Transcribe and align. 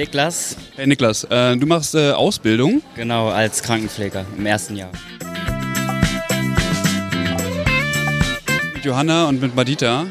Niklas, 0.00 0.56
Hey 0.76 0.86
Niklas, 0.86 1.24
äh, 1.24 1.58
du 1.58 1.66
machst 1.66 1.94
äh, 1.94 2.12
Ausbildung. 2.12 2.80
genau, 2.96 3.28
als 3.28 3.62
Krankenpfleger 3.62 4.24
im 4.38 4.46
ersten 4.46 4.74
Jahr. 4.74 4.88
Mit 8.72 8.82
Johanna 8.82 9.28
und 9.28 9.42
mit 9.42 9.54
Madita. 9.54 10.06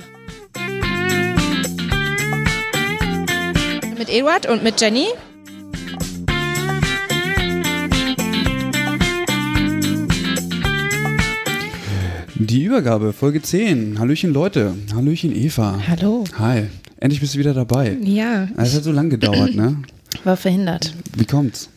Mit 3.97 4.09
Eduard 4.09 4.45
und 4.45 4.61
mit 4.61 4.79
Jenny. 4.79 5.07
Die 12.35 12.63
Übergabe, 12.63 13.11
Folge 13.11 13.41
10. 13.41 13.97
Hallöchen 13.97 14.33
Leute. 14.33 14.75
Hallöchen 14.93 15.35
Eva. 15.35 15.79
Hallo. 15.87 16.25
Hi. 16.37 16.67
Endlich 16.99 17.21
bist 17.21 17.35
du 17.35 17.39
wieder 17.39 17.53
dabei. 17.53 17.97
Ja, 18.03 18.47
Es 18.57 18.75
hat 18.75 18.83
so 18.83 18.91
lange 18.91 19.09
gedauert, 19.09 19.55
ne? 19.55 19.77
war 20.25 20.35
verhindert. 20.37 20.93
Wie 21.15 21.25
kommt's? 21.25 21.69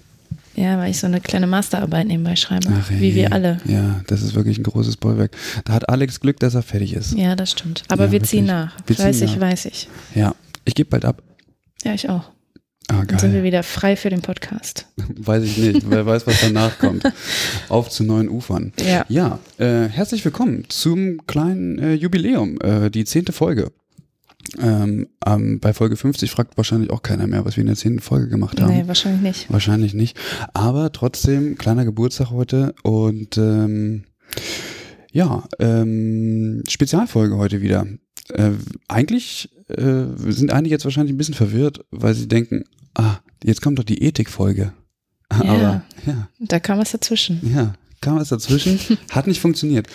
Ja, 0.54 0.76
weil 0.78 0.90
ich 0.90 0.98
so 0.98 1.06
eine 1.06 1.20
kleine 1.20 1.46
Masterarbeit 1.46 2.06
nebenbei 2.08 2.36
schreibe. 2.36 2.68
Ach, 2.72 2.90
wie 2.90 3.10
ey. 3.10 3.14
wir 3.14 3.32
alle. 3.32 3.58
Ja, 3.64 4.02
das 4.08 4.20
ist 4.22 4.34
wirklich 4.34 4.58
ein 4.58 4.64
großes 4.64 4.96
Bollwerk. 4.98 5.30
Da 5.64 5.72
hat 5.74 5.88
Alex 5.88 6.20
Glück, 6.20 6.38
dass 6.40 6.54
er 6.54 6.62
fertig 6.62 6.92
ist. 6.92 7.12
Ja, 7.14 7.36
das 7.36 7.52
stimmt. 7.52 7.84
Aber 7.88 8.06
Ja, 8.06 8.12
wir 8.12 8.22
ziehen 8.22 8.46
wirklich. 8.46 8.48
nach. 8.48 8.76
Wir 8.86 8.96
ziehen 8.96 9.02
Fleißig, 9.04 9.34
nach. 9.36 9.40
weiß 9.40 9.64
ich. 9.66 9.88
Ja, 10.14 10.34
ich 10.64 10.74
gebe 10.74 10.90
bald 10.90 11.04
ab. 11.04 11.22
Ja, 11.84 11.94
ich 11.94 12.08
auch. 12.10 12.24
Ah, 12.88 13.04
Dann 13.06 13.18
sind 13.18 13.30
wir 13.30 13.38
geil. 13.40 13.44
wieder 13.44 13.62
frei 13.62 13.96
für 13.96 14.10
den 14.10 14.22
Podcast. 14.22 14.86
Weiß 15.16 15.44
ich 15.44 15.56
nicht. 15.56 15.88
Wer 15.88 16.04
weiß, 16.04 16.26
was 16.26 16.40
danach 16.40 16.78
kommt. 16.80 17.04
Auf 17.68 17.88
zu 17.88 18.02
neuen 18.02 18.28
Ufern. 18.28 18.72
Ja. 18.84 19.06
Ja, 19.08 19.38
äh, 19.58 19.88
herzlich 19.88 20.24
willkommen 20.24 20.64
zum 20.68 21.24
kleinen 21.28 21.78
äh, 21.78 21.94
Jubiläum, 21.94 22.60
äh, 22.60 22.90
die 22.90 23.04
zehnte 23.04 23.32
Folge. 23.32 23.70
Ähm, 24.60 25.08
ähm, 25.24 25.60
bei 25.60 25.72
Folge 25.72 25.96
50 25.96 26.30
fragt 26.30 26.56
wahrscheinlich 26.56 26.90
auch 26.90 27.02
keiner 27.02 27.26
mehr, 27.26 27.44
was 27.44 27.56
wir 27.56 27.62
in 27.62 27.68
der 27.68 27.76
zehnten 27.76 28.00
Folge 28.00 28.28
gemacht 28.28 28.60
haben. 28.60 28.74
Nee, 28.74 28.86
wahrscheinlich 28.86 29.22
nicht. 29.22 29.52
Wahrscheinlich 29.52 29.94
nicht. 29.94 30.18
Aber 30.52 30.92
trotzdem, 30.92 31.56
kleiner 31.58 31.84
Geburtstag 31.84 32.30
heute 32.30 32.74
und 32.82 33.38
ähm, 33.38 34.04
ja, 35.12 35.44
ähm, 35.58 36.62
Spezialfolge 36.68 37.36
heute 37.36 37.60
wieder. 37.62 37.86
Äh, 38.30 38.52
eigentlich 38.88 39.50
äh, 39.68 40.04
sind 40.16 40.52
einige 40.52 40.74
jetzt 40.74 40.84
wahrscheinlich 40.84 41.14
ein 41.14 41.18
bisschen 41.18 41.34
verwirrt, 41.34 41.84
weil 41.90 42.14
sie 42.14 42.28
denken, 42.28 42.64
ah, 42.94 43.16
jetzt 43.44 43.62
kommt 43.62 43.78
doch 43.78 43.84
die 43.84 44.02
Ethikfolge. 44.02 44.72
Aber 45.28 45.82
ja, 46.06 46.28
Da 46.40 46.60
kam 46.60 46.78
was 46.78 46.92
dazwischen. 46.92 47.40
ja, 47.54 47.74
kam 48.02 48.16
was 48.16 48.28
dazwischen, 48.28 48.78
hat 49.10 49.26
nicht 49.26 49.40
funktioniert. 49.40 49.86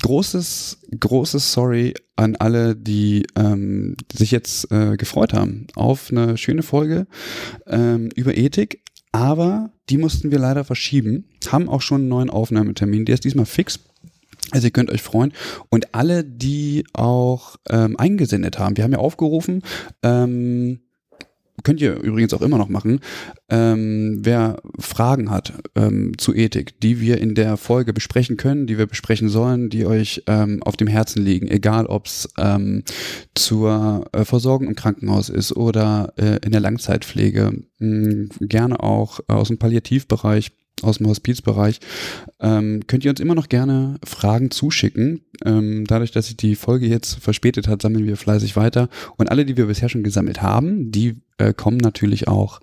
Großes, 0.00 0.78
großes 1.00 1.52
Sorry 1.52 1.94
an 2.14 2.36
alle, 2.36 2.76
die 2.76 3.26
ähm, 3.34 3.96
sich 4.12 4.30
jetzt 4.30 4.70
äh, 4.70 4.96
gefreut 4.96 5.32
haben 5.32 5.66
auf 5.74 6.10
eine 6.10 6.36
schöne 6.36 6.62
Folge 6.62 7.06
ähm, 7.66 8.10
über 8.14 8.36
Ethik, 8.36 8.82
aber 9.10 9.70
die 9.88 9.98
mussten 9.98 10.30
wir 10.30 10.38
leider 10.38 10.64
verschieben, 10.64 11.24
haben 11.48 11.68
auch 11.68 11.82
schon 11.82 12.02
einen 12.02 12.08
neuen 12.08 12.30
Aufnahmetermin, 12.30 13.04
der 13.04 13.14
ist 13.14 13.24
diesmal 13.24 13.46
fix. 13.46 13.80
Also 14.52 14.68
ihr 14.68 14.72
könnt 14.72 14.90
euch 14.90 15.02
freuen. 15.02 15.32
Und 15.70 15.94
alle, 15.94 16.22
die 16.22 16.84
auch 16.92 17.56
ähm, 17.68 17.96
eingesendet 17.96 18.58
haben, 18.58 18.76
wir 18.76 18.84
haben 18.84 18.92
ja 18.92 18.98
aufgerufen, 18.98 19.62
ähm, 20.02 20.80
könnt 21.66 21.80
ihr 21.80 22.00
übrigens 22.00 22.32
auch 22.32 22.42
immer 22.42 22.58
noch 22.58 22.68
machen, 22.68 23.00
ähm, 23.50 24.20
wer 24.22 24.62
Fragen 24.78 25.32
hat 25.32 25.52
ähm, 25.74 26.16
zu 26.16 26.32
Ethik, 26.32 26.78
die 26.78 27.00
wir 27.00 27.20
in 27.20 27.34
der 27.34 27.56
Folge 27.56 27.92
besprechen 27.92 28.36
können, 28.36 28.68
die 28.68 28.78
wir 28.78 28.86
besprechen 28.86 29.28
sollen, 29.28 29.68
die 29.68 29.84
euch 29.84 30.22
ähm, 30.28 30.62
auf 30.62 30.76
dem 30.76 30.86
Herzen 30.86 31.24
liegen, 31.24 31.48
egal 31.48 31.86
ob 31.86 32.06
es 32.06 32.28
ähm, 32.38 32.84
zur 33.34 34.04
äh, 34.12 34.24
Versorgung 34.24 34.68
im 34.68 34.76
Krankenhaus 34.76 35.28
ist 35.28 35.56
oder 35.56 36.12
äh, 36.16 36.38
in 36.44 36.52
der 36.52 36.60
Langzeitpflege, 36.60 37.64
mh, 37.80 38.28
gerne 38.42 38.80
auch 38.80 39.18
aus 39.26 39.48
dem 39.48 39.58
Palliativbereich 39.58 40.52
aus 40.82 40.98
dem 40.98 41.08
Hospizbereich, 41.08 41.80
ähm, 42.40 42.86
könnt 42.86 43.04
ihr 43.04 43.10
uns 43.10 43.20
immer 43.20 43.34
noch 43.34 43.48
gerne 43.48 43.98
Fragen 44.04 44.50
zuschicken. 44.50 45.22
Ähm, 45.44 45.84
dadurch, 45.86 46.12
dass 46.12 46.26
sich 46.26 46.36
die 46.36 46.54
Folge 46.54 46.86
jetzt 46.86 47.14
verspätet 47.14 47.66
hat, 47.68 47.82
sammeln 47.82 48.06
wir 48.06 48.16
fleißig 48.16 48.56
weiter. 48.56 48.88
Und 49.16 49.30
alle, 49.30 49.46
die 49.46 49.56
wir 49.56 49.66
bisher 49.66 49.88
schon 49.88 50.02
gesammelt 50.02 50.42
haben, 50.42 50.92
die 50.92 51.22
äh, 51.38 51.54
kommen 51.54 51.78
natürlich 51.78 52.28
auch 52.28 52.60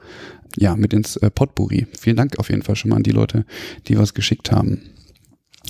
ja, 0.57 0.75
mit 0.75 0.93
ins 0.93 1.17
äh, 1.17 1.29
Potpourri. 1.31 1.87
Vielen 1.99 2.15
Dank 2.15 2.37
auf 2.37 2.49
jeden 2.49 2.61
Fall 2.61 2.75
schon 2.75 2.89
mal 2.89 2.97
an 2.97 3.03
die 3.03 3.11
Leute, 3.11 3.45
die 3.87 3.97
was 3.97 4.13
geschickt 4.13 4.51
haben. 4.51 4.81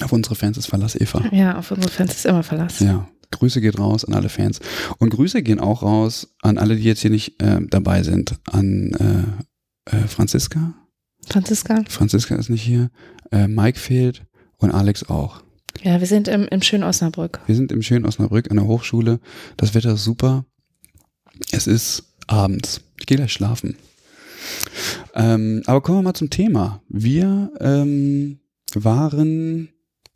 Auf 0.01 0.11
unsere 0.11 0.35
Fans 0.35 0.57
ist 0.57 0.67
Verlass, 0.67 0.95
Eva. 0.95 1.23
Ja, 1.31 1.57
auf 1.57 1.71
unsere 1.71 1.91
Fans 1.91 2.13
ist 2.15 2.25
immer 2.25 2.43
Verlass. 2.43 2.79
Ja, 2.79 3.07
Grüße 3.31 3.61
geht 3.61 3.79
raus 3.79 4.03
an 4.03 4.13
alle 4.13 4.29
Fans. 4.29 4.59
Und 4.97 5.11
Grüße 5.11 5.43
gehen 5.43 5.59
auch 5.59 5.83
raus 5.83 6.35
an 6.41 6.57
alle, 6.57 6.75
die 6.75 6.83
jetzt 6.83 7.01
hier 7.01 7.11
nicht 7.11 7.41
äh, 7.41 7.59
dabei 7.69 8.03
sind. 8.03 8.35
An 8.51 9.45
äh, 9.89 9.95
äh, 9.95 10.07
Franziska. 10.07 10.73
Franziska? 11.29 11.83
Franziska 11.89 12.35
ist 12.35 12.49
nicht 12.49 12.61
hier. 12.63 12.89
Äh, 13.31 13.47
Mike 13.47 13.79
fehlt 13.79 14.23
und 14.57 14.71
Alex 14.71 15.09
auch. 15.09 15.41
Ja, 15.81 15.99
wir 15.99 16.07
sind 16.07 16.27
im, 16.27 16.47
im 16.47 16.61
schönen 16.61 16.83
Osnabrück. 16.83 17.39
Wir 17.47 17.55
sind 17.55 17.71
im 17.71 17.81
schönen 17.81 18.05
Osnabrück 18.05 18.49
an 18.51 18.57
der 18.57 18.67
Hochschule. 18.67 19.19
Das 19.57 19.73
Wetter 19.75 19.93
ist 19.93 20.03
super. 20.03 20.45
Es 21.51 21.67
ist 21.67 22.13
abends. 22.27 22.81
Ich 22.99 23.05
gehe 23.07 23.17
gleich 23.17 23.33
schlafen. 23.33 23.75
Ähm, 25.15 25.63
aber 25.65 25.81
kommen 25.81 25.99
wir 25.99 26.03
mal 26.03 26.13
zum 26.13 26.29
Thema. 26.29 26.81
Wir 26.89 27.51
ähm, 27.59 28.39
waren 28.75 29.69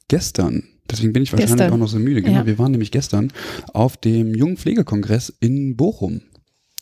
gestern, 0.07 0.63
deswegen 0.89 1.13
bin 1.13 1.23
ich 1.23 1.31
wahrscheinlich 1.31 1.55
Gestern. 1.57 1.73
auch 1.73 1.77
noch 1.77 1.87
so 1.87 1.97
müde, 1.99 2.21
genau, 2.21 2.39
Ja. 2.39 2.45
wir 2.45 2.57
waren 2.59 2.71
nämlich 2.71 2.91
gestern 2.91 3.31
auf 3.73 3.97
dem 3.97 4.33
Jungen 4.35 4.57
Pflegekongress 4.57 5.33
in 5.39 5.75
Bochum. 5.75 6.21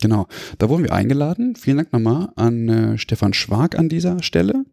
Genau, 0.06 0.28
da 0.60 0.70
wurden 0.70 0.84
wir 0.84 0.94
eingeladen. 0.94 1.56
Vielen 1.56 1.78
Dank 1.78 1.92
nochmal 1.92 2.30
an 2.36 2.70
äh, 2.70 2.98
Stefan 3.00 3.34
Schwag 3.34 3.76
an 3.76 3.90
dieser 3.90 4.22
Stelle. 4.22 4.64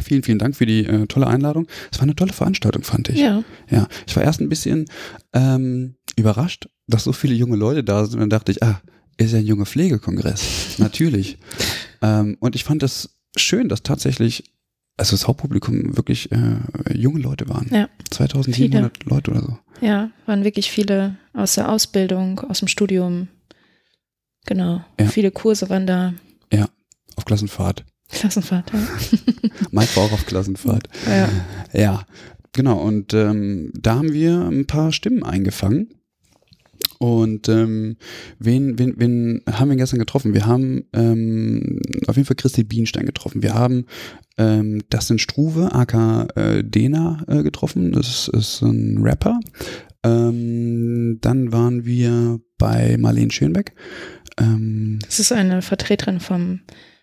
Vielen, 0.00 0.22
vielen 0.22 0.38
Dank 0.38 0.54
für 0.54 0.64
die 0.64 0.86
äh, 0.86 1.08
tolle 1.08 1.26
Einladung. 1.26 1.66
Es 1.90 1.98
war 1.98 2.04
eine 2.04 2.14
tolle 2.14 2.32
Veranstaltung, 2.32 2.84
fand 2.84 3.08
ich. 3.08 3.18
Ja. 3.18 3.42
Ja, 3.68 3.88
ich 4.06 4.14
war 4.14 4.22
erst 4.22 4.40
ein 4.40 4.48
bisschen 4.48 4.84
ähm, 5.32 5.96
überrascht, 6.14 6.68
dass 6.86 7.02
so 7.02 7.12
viele 7.12 7.34
junge 7.34 7.56
Leute 7.56 7.82
da 7.82 8.04
sind. 8.04 8.14
Und 8.14 8.20
dann 8.20 8.30
dachte 8.30 8.52
ich, 8.52 8.62
ah, 8.62 8.80
ist 9.16 9.32
ja 9.32 9.40
ein 9.40 9.44
junge 9.44 9.66
Pflegekongress. 9.66 10.74
Natürlich. 10.78 11.38
Ähm, 12.00 12.36
und 12.38 12.54
ich 12.54 12.62
fand 12.62 12.84
es 12.84 13.16
schön, 13.36 13.68
dass 13.68 13.82
tatsächlich, 13.82 14.44
also 14.96 15.16
das 15.16 15.26
Hauptpublikum 15.26 15.96
wirklich 15.96 16.30
äh, 16.30 16.58
junge 16.92 17.18
Leute 17.18 17.48
waren. 17.48 17.66
Ja. 17.72 17.88
2700 18.08 19.04
Leute 19.04 19.32
oder 19.32 19.40
so. 19.40 19.58
Ja, 19.80 20.12
waren 20.26 20.44
wirklich 20.44 20.70
viele 20.70 21.16
aus 21.32 21.56
der 21.56 21.68
Ausbildung, 21.72 22.38
aus 22.38 22.60
dem 22.60 22.68
Studium. 22.68 23.26
Genau. 24.46 24.84
Ja. 24.98 25.06
Viele 25.06 25.30
Kurse 25.30 25.68
waren 25.70 25.86
da. 25.86 26.14
Auf 27.16 27.24
Klassenfahrt. 27.24 27.84
Klassenfahrt, 28.10 28.72
ja. 28.72 28.78
Mike 29.70 29.96
war 29.96 30.04
auch 30.04 30.12
auf 30.12 30.26
Klassenfahrt. 30.26 30.88
ja. 31.06 31.28
Ja, 31.72 32.06
genau. 32.52 32.78
Und 32.78 33.14
ähm, 33.14 33.72
da 33.74 33.96
haben 33.96 34.12
wir 34.12 34.40
ein 34.46 34.66
paar 34.66 34.92
Stimmen 34.92 35.22
eingefangen. 35.22 35.88
Und 36.98 37.48
ähm, 37.48 37.96
wen, 38.38 38.78
wen, 38.78 38.94
wen 38.96 39.42
haben 39.50 39.68
wir 39.68 39.76
gestern 39.76 39.98
getroffen? 39.98 40.32
Wir 40.32 40.46
haben 40.46 40.84
ähm, 40.92 41.80
auf 42.06 42.16
jeden 42.16 42.26
Fall 42.26 42.36
Christi 42.36 42.64
Bienstein 42.64 43.06
getroffen. 43.06 43.42
Wir 43.42 43.54
haben 43.54 43.86
ähm, 44.38 44.82
Dustin 44.90 45.18
Struve, 45.18 45.72
aka 45.72 46.26
äh, 46.36 46.62
Dena, 46.64 47.24
äh, 47.26 47.42
getroffen. 47.42 47.92
Das 47.92 48.28
ist 48.28 48.62
ein 48.62 48.98
Rapper. 49.02 49.40
Ähm, 50.04 51.18
dann 51.20 51.52
waren 51.52 51.84
wir 51.84 52.40
bei 52.58 52.96
Marlene 52.98 53.32
Schönbeck. 53.32 53.74
Ähm, 54.38 54.98
Das 55.04 55.20
ist 55.20 55.32
eine 55.32 55.62
Vertreterin 55.62 56.20
vom 56.20 56.60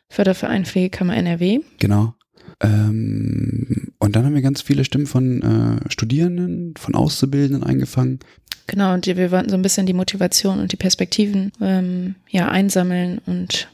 Förderverein 0.09 0.65
Pflegekammer 0.65 1.15
NRW. 1.15 1.59
genau. 1.79 2.15
Ähm, 2.63 3.93
und 3.97 4.15
dann 4.15 4.25
haben 4.25 4.35
wir 4.35 4.41
ganz 4.41 4.61
viele 4.61 4.85
Stimmen 4.85 5.07
von 5.07 5.41
äh, 5.41 5.89
Studierenden, 5.89 6.75
von 6.77 6.95
Auszubildenden 6.95 7.63
eingefangen. 7.63 8.19
Genau, 8.67 8.93
und 8.93 9.07
wir 9.07 9.31
wollten 9.31 9.49
so 9.49 9.55
ein 9.55 9.61
bisschen 9.63 9.85
die 9.87 9.93
Motivation 9.93 10.59
und 10.59 10.71
die 10.71 10.77
Perspektiven 10.77 11.51
ähm, 11.59 12.15
ja 12.29 12.49
einsammeln 12.49 13.19
und 13.25 13.67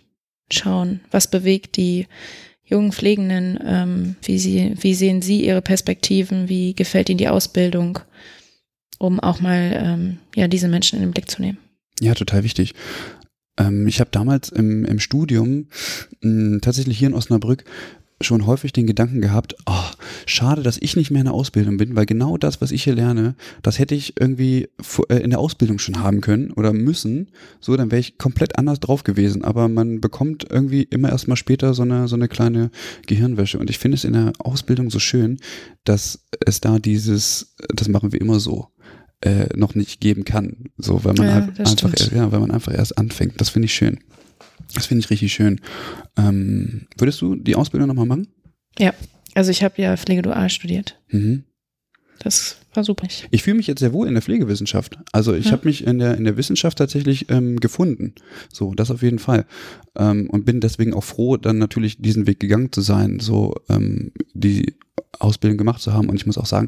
schauen, 0.51 1.01
was 1.11 1.29
bewegt 1.29 1.75
die 1.75 2.07
jungen 2.63 2.91
Pflegenden, 2.91 3.59
ähm, 3.65 4.15
wie, 4.23 4.39
sie, 4.39 4.73
wie 4.79 4.93
sehen 4.93 5.21
sie 5.21 5.45
ihre 5.45 5.61
Perspektiven, 5.61 6.47
wie 6.49 6.73
gefällt 6.73 7.09
ihnen 7.09 7.17
die 7.17 7.29
Ausbildung, 7.29 7.99
um 8.99 9.19
auch 9.19 9.39
mal 9.39 9.71
ähm, 9.83 10.17
ja, 10.35 10.47
diese 10.47 10.67
Menschen 10.67 10.97
in 10.97 11.01
den 11.03 11.11
Blick 11.11 11.29
zu 11.29 11.41
nehmen. 11.41 11.57
Ja, 11.99 12.13
total 12.13 12.43
wichtig. 12.43 12.73
Ähm, 13.57 13.87
ich 13.87 13.99
habe 13.99 14.09
damals 14.11 14.49
im, 14.49 14.85
im 14.85 14.99
Studium 14.99 15.67
mh, 16.21 16.59
tatsächlich 16.61 16.97
hier 16.97 17.09
in 17.09 17.13
Osnabrück 17.13 17.63
schon 18.21 18.47
häufig 18.47 18.73
den 18.73 18.87
Gedanken 18.87 19.21
gehabt, 19.21 19.55
oh, 19.65 19.83
schade, 20.25 20.63
dass 20.63 20.77
ich 20.79 20.95
nicht 20.95 21.11
mehr 21.11 21.21
in 21.21 21.25
der 21.25 21.33
Ausbildung 21.33 21.77
bin, 21.77 21.95
weil 21.95 22.05
genau 22.05 22.37
das, 22.37 22.61
was 22.61 22.71
ich 22.71 22.83
hier 22.83 22.95
lerne, 22.95 23.35
das 23.61 23.77
hätte 23.77 23.93
ich 23.93 24.19
irgendwie 24.19 24.69
äh, 25.09 25.17
in 25.17 25.29
der 25.29 25.39
Ausbildung 25.39 25.77
schon 25.77 25.99
haben 25.99 26.21
können 26.21 26.51
oder 26.51 26.73
müssen. 26.73 27.27
So, 27.59 27.77
dann 27.77 27.91
wäre 27.91 27.99
ich 27.99 28.17
komplett 28.17 28.57
anders 28.57 28.79
drauf 28.79 29.03
gewesen. 29.03 29.43
Aber 29.43 29.67
man 29.67 30.01
bekommt 30.01 30.47
irgendwie 30.49 30.83
immer 30.83 31.09
erst 31.09 31.27
mal 31.27 31.35
später 31.35 31.73
so 31.73 31.83
eine, 31.83 32.07
so 32.07 32.15
eine 32.15 32.27
kleine 32.27 32.71
Gehirnwäsche. 33.05 33.59
Und 33.59 33.69
ich 33.69 33.77
finde 33.77 33.95
es 33.95 34.03
in 34.03 34.13
der 34.13 34.33
Ausbildung 34.39 34.89
so 34.89 34.99
schön, 34.99 35.37
dass 35.83 36.25
es 36.45 36.59
da 36.59 36.79
dieses, 36.79 37.55
das 37.69 37.87
machen 37.87 38.13
wir 38.13 38.21
immer 38.21 38.39
so. 38.39 38.69
Äh, 39.21 39.47
noch 39.57 39.73
nicht 39.73 39.99
geben 39.99 40.25
kann, 40.25 40.65
so 40.77 41.03
weil 41.03 41.15
man 41.15 41.27
Ja, 41.27 41.33
halt 41.33 41.59
einfach, 41.59 41.71
stimmt. 41.71 42.11
ja, 42.11 42.31
weil 42.31 42.39
man 42.39 42.51
einfach 42.51 42.71
erst 42.71 42.99
anfängt. 42.99 43.41
Das 43.41 43.49
finde 43.49 43.65
ich 43.65 43.73
schön. 43.73 43.99
Das 44.75 44.85
finde 44.85 44.99
ich 45.03 45.09
richtig 45.09 45.33
schön. 45.33 45.59
Ähm, 46.17 46.85
würdest 46.99 47.19
du 47.21 47.35
die 47.35 47.55
Ausbildung 47.55 47.87
nochmal 47.87 48.05
machen? 48.05 48.27
Ja, 48.77 48.93
also 49.33 49.49
ich 49.49 49.63
habe 49.63 49.81
ja 49.81 49.97
Pflegedual 49.97 50.51
studiert. 50.51 50.99
Mhm. 51.09 51.45
Das 52.19 52.57
war 52.73 52.83
super. 52.83 53.07
Ich 53.31 53.43
fühle 53.43 53.57
mich 53.57 53.67
jetzt 53.67 53.79
sehr 53.79 53.93
wohl 53.93 54.07
in 54.07 54.13
der 54.13 54.21
Pflegewissenschaft. 54.23 54.97
Also 55.11 55.33
ich 55.33 55.45
Ja. 55.45 55.51
habe 55.53 55.65
mich 55.67 55.85
in 55.85 55.99
der, 55.99 56.17
in 56.17 56.23
der 56.23 56.37
Wissenschaft 56.37 56.77
tatsächlich 56.77 57.29
ähm, 57.29 57.59
gefunden. 57.59 58.13
So, 58.51 58.73
das 58.73 58.91
auf 58.91 59.01
jeden 59.01 59.19
Fall. 59.19 59.45
Ähm, 59.95 60.29
und 60.29 60.45
bin 60.45 60.59
deswegen 60.59 60.93
auch 60.93 61.03
froh, 61.03 61.37
dann 61.37 61.57
natürlich 61.57 62.01
diesen 62.01 62.27
Weg 62.27 62.39
gegangen 62.39 62.71
zu 62.71 62.81
sein, 62.81 63.19
so 63.19 63.55
ähm, 63.69 64.11
die 64.33 64.75
Ausbildung 65.19 65.57
gemacht 65.57 65.81
zu 65.81 65.93
haben. 65.93 66.09
Und 66.09 66.15
ich 66.15 66.25
muss 66.25 66.37
auch 66.37 66.45
sagen, 66.45 66.67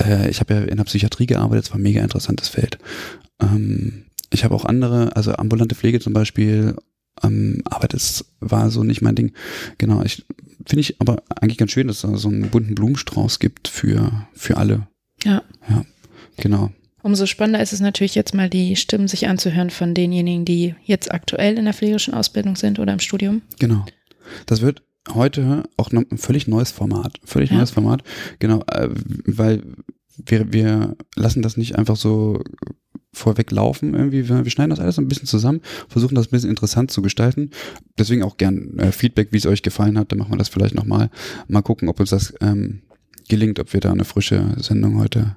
äh, 0.00 0.28
ich 0.30 0.40
habe 0.40 0.54
ja 0.54 0.60
in 0.62 0.76
der 0.76 0.84
Psychiatrie 0.84 1.26
gearbeitet, 1.26 1.66
es 1.66 1.70
war 1.70 1.78
ein 1.78 1.82
mega 1.82 2.02
interessantes 2.02 2.48
Feld. 2.48 2.78
Ähm, 3.40 4.04
ich 4.30 4.44
habe 4.44 4.54
auch 4.54 4.64
andere, 4.64 5.14
also 5.16 5.32
ambulante 5.34 5.74
Pflege 5.74 6.00
zum 6.00 6.12
Beispiel, 6.12 6.74
ähm, 7.22 7.62
aber 7.64 7.88
das 7.88 8.24
war 8.40 8.70
so 8.70 8.84
nicht 8.84 9.02
mein 9.02 9.14
Ding. 9.14 9.32
Genau, 9.78 10.02
ich 10.02 10.24
finde 10.66 10.80
ich 10.80 11.00
aber 11.00 11.22
eigentlich 11.40 11.58
ganz 11.58 11.70
schön, 11.72 11.86
dass 11.86 11.96
es 11.96 12.02
da 12.10 12.16
so 12.16 12.28
einen 12.28 12.50
bunten 12.50 12.74
Blumenstrauß 12.74 13.38
gibt 13.38 13.68
für, 13.68 14.26
für 14.34 14.56
alle. 14.56 14.88
Ja. 15.24 15.42
Ja, 15.68 15.84
genau. 16.36 16.70
Umso 17.02 17.26
spannender 17.26 17.62
ist 17.62 17.72
es 17.72 17.80
natürlich 17.80 18.16
jetzt 18.16 18.34
mal 18.34 18.50
die 18.50 18.74
Stimmen 18.74 19.06
sich 19.06 19.28
anzuhören 19.28 19.70
von 19.70 19.94
denjenigen, 19.94 20.44
die 20.44 20.74
jetzt 20.84 21.12
aktuell 21.12 21.56
in 21.56 21.64
der 21.64 21.74
pflegerischen 21.74 22.14
Ausbildung 22.14 22.56
sind 22.56 22.80
oder 22.80 22.92
im 22.92 22.98
Studium. 22.98 23.42
Genau. 23.60 23.84
Das 24.46 24.60
wird 24.60 24.82
heute 25.14 25.62
auch 25.76 25.92
noch 25.92 26.02
ein 26.10 26.18
völlig 26.18 26.48
neues 26.48 26.72
Format. 26.72 27.20
Völlig 27.24 27.50
Ja. 27.50 27.58
neues 27.58 27.70
Format. 27.70 28.02
Genau, 28.40 28.62
äh, 28.72 28.88
weil 29.24 29.62
wir, 30.16 30.52
wir 30.52 30.96
lassen 31.14 31.42
das 31.42 31.56
nicht 31.56 31.76
einfach 31.78 31.94
so 31.96 32.42
vorweg 33.16 33.50
laufen 33.50 33.94
irgendwie. 33.94 34.28
Wir, 34.28 34.50
schneiden 34.50 34.70
das 34.70 34.80
alles 34.80 34.98
ein 34.98 35.08
bisschen 35.08 35.26
zusammen, 35.26 35.60
versuchen 35.88 36.14
das 36.14 36.26
ein 36.26 36.30
bisschen 36.30 36.50
interessant 36.50 36.90
zu 36.90 37.02
gestalten. 37.02 37.50
Deswegen 37.98 38.22
auch 38.22 38.36
gern 38.36 38.78
äh, 38.78 38.92
Feedback, 38.92 39.28
wie 39.32 39.38
es 39.38 39.46
euch 39.46 39.62
gefallen 39.62 39.98
hat. 39.98 40.12
Dann 40.12 40.18
machen 40.18 40.32
wir 40.32 40.38
das 40.38 40.48
vielleicht 40.48 40.74
nochmal. 40.74 41.10
Mal 41.48 41.62
gucken, 41.62 41.88
ob 41.88 42.00
uns 42.00 42.10
das 42.10 42.34
ähm, 42.40 42.82
gelingt, 43.28 43.58
ob 43.58 43.72
wir 43.72 43.80
da 43.80 43.92
eine 43.92 44.04
frische 44.04 44.54
Sendung 44.58 44.98
heute 44.98 45.36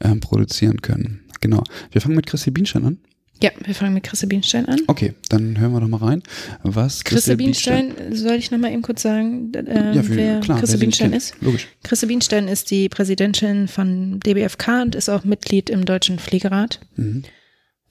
ähm, 0.00 0.20
produzieren 0.20 0.80
können. 0.80 1.20
Genau. 1.40 1.62
Wir 1.90 2.00
fangen 2.00 2.16
mit 2.16 2.26
Chrissy 2.26 2.50
Bienstein 2.50 2.84
an. 2.84 2.98
Ja, 3.42 3.50
wir 3.64 3.74
fangen 3.74 3.94
mit 3.94 4.02
Chrisse 4.02 4.26
Bienstein 4.26 4.66
an. 4.66 4.80
Okay, 4.86 5.14
dann 5.28 5.58
hören 5.58 5.72
wir 5.72 5.80
doch 5.80 5.88
mal 5.88 5.98
rein, 5.98 6.22
was 6.62 7.04
Chrisse 7.04 7.36
Bienstein, 7.36 7.94
soll 8.12 8.34
ich 8.34 8.50
nochmal 8.50 8.72
eben 8.72 8.82
kurz 8.82 9.02
sagen, 9.02 9.52
äh, 9.54 9.94
ja, 9.94 10.02
für, 10.02 10.16
wer 10.16 10.40
klar, 10.40 10.58
Chrisse 10.58 10.72
wer 10.72 10.80
Bienstein 10.80 11.10
kennt. 11.10 11.22
ist? 11.22 11.34
Logisch. 11.40 11.68
Chrisse 11.84 12.06
Bienstein 12.06 12.48
ist 12.48 12.70
die 12.70 12.88
Präsidentin 12.88 13.68
von 13.68 14.18
DBFK 14.20 14.82
und 14.82 14.94
ist 14.94 15.08
auch 15.08 15.24
Mitglied 15.24 15.70
im 15.70 15.84
Deutschen 15.84 16.18
Pflegerat. 16.18 16.80
Mhm. 16.96 17.22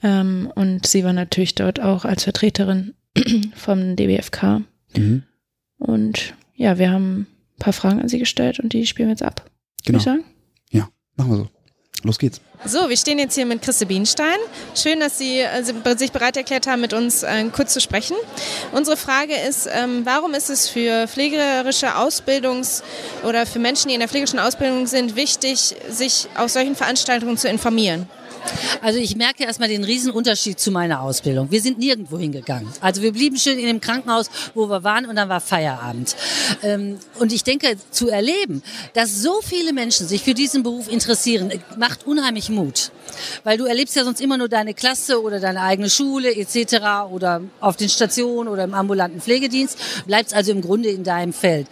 Ähm, 0.03 0.51
und 0.55 0.85
sie 0.85 1.03
war 1.03 1.13
natürlich 1.13 1.55
dort 1.55 1.79
auch 1.79 2.03
als 2.03 2.25
Vertreterin 2.25 2.93
vom 3.55 3.95
DBFK. 3.95 4.61
Mhm. 4.95 5.23
Und 5.77 6.33
ja, 6.55 6.77
wir 6.77 6.91
haben 6.91 7.21
ein 7.21 7.59
paar 7.59 7.73
Fragen 7.73 8.01
an 8.01 8.09
sie 8.09 8.19
gestellt 8.19 8.59
und 8.59 8.73
die 8.73 8.85
spielen 8.85 9.07
wir 9.07 9.13
jetzt 9.13 9.23
ab. 9.23 9.49
Genau. 9.85 9.97
Würde 9.97 9.97
ich 9.97 10.03
sagen? 10.03 10.37
Machen 11.17 11.31
wir 11.31 11.37
so. 11.37 11.49
Los 12.03 12.19
geht's. 12.19 12.41
So, 12.65 12.89
wir 12.89 12.97
stehen 12.97 13.19
jetzt 13.19 13.35
hier 13.35 13.45
mit 13.45 13.61
Christe 13.61 13.85
Bienstein. 13.85 14.37
Schön, 14.75 14.99
dass 14.99 15.17
Sie 15.17 15.39
äh, 15.39 15.97
sich 15.97 16.11
bereit 16.11 16.37
erklärt 16.37 16.67
haben, 16.67 16.81
mit 16.81 16.93
uns 16.93 17.23
äh, 17.23 17.45
kurz 17.51 17.73
zu 17.73 17.81
sprechen. 17.81 18.15
Unsere 18.71 18.97
Frage 18.97 19.33
ist, 19.35 19.67
ähm, 19.71 20.01
warum 20.05 20.33
ist 20.33 20.49
es 20.49 20.67
für 20.67 21.07
pflegerische 21.07 21.95
Ausbildungs- 21.95 22.81
oder 23.23 23.45
für 23.45 23.59
Menschen, 23.59 23.89
die 23.89 23.93
in 23.93 23.99
der 23.99 24.09
pflegerischen 24.09 24.39
Ausbildung 24.39 24.87
sind, 24.87 25.15
wichtig, 25.15 25.75
sich 25.89 26.27
auf 26.35 26.49
solchen 26.49 26.75
Veranstaltungen 26.75 27.37
zu 27.37 27.47
informieren? 27.47 28.09
Also 28.81 28.99
ich 28.99 29.15
merke 29.15 29.43
erstmal 29.43 29.69
den 29.69 29.83
Riesenunterschied 29.83 30.59
zu 30.59 30.71
meiner 30.71 31.01
Ausbildung. 31.01 31.51
Wir 31.51 31.61
sind 31.61 31.79
nirgendwo 31.79 32.17
hingegangen. 32.17 32.67
Also 32.81 33.01
wir 33.01 33.11
blieben 33.11 33.37
schön 33.37 33.59
in 33.59 33.65
dem 33.65 33.81
Krankenhaus, 33.81 34.29
wo 34.53 34.69
wir 34.69 34.83
waren 34.83 35.05
und 35.05 35.15
dann 35.15 35.29
war 35.29 35.41
Feierabend. 35.41 36.15
Ähm, 36.63 36.97
und 37.19 37.33
ich 37.33 37.43
denke, 37.43 37.75
zu 37.91 38.09
erleben, 38.09 38.63
dass 38.93 39.21
so 39.21 39.41
viele 39.41 39.73
Menschen 39.73 40.07
sich 40.07 40.23
für 40.23 40.33
diesen 40.33 40.63
Beruf 40.63 40.91
interessieren, 40.91 41.51
macht 41.77 42.05
unheimlich 42.05 42.49
Mut. 42.49 42.91
Weil 43.43 43.57
du 43.57 43.65
erlebst 43.65 43.95
ja 43.95 44.03
sonst 44.03 44.21
immer 44.21 44.37
nur 44.37 44.49
deine 44.49 44.73
Klasse 44.73 45.21
oder 45.21 45.39
deine 45.39 45.61
eigene 45.61 45.89
Schule 45.89 46.35
etc. 46.35 47.09
oder 47.11 47.41
auf 47.59 47.77
den 47.77 47.89
Stationen 47.89 48.47
oder 48.47 48.63
im 48.63 48.73
ambulanten 48.73 49.21
Pflegedienst, 49.21 49.77
bleibst 50.05 50.33
also 50.33 50.51
im 50.51 50.61
Grunde 50.61 50.89
in 50.89 51.03
deinem 51.03 51.33
Feld. 51.33 51.67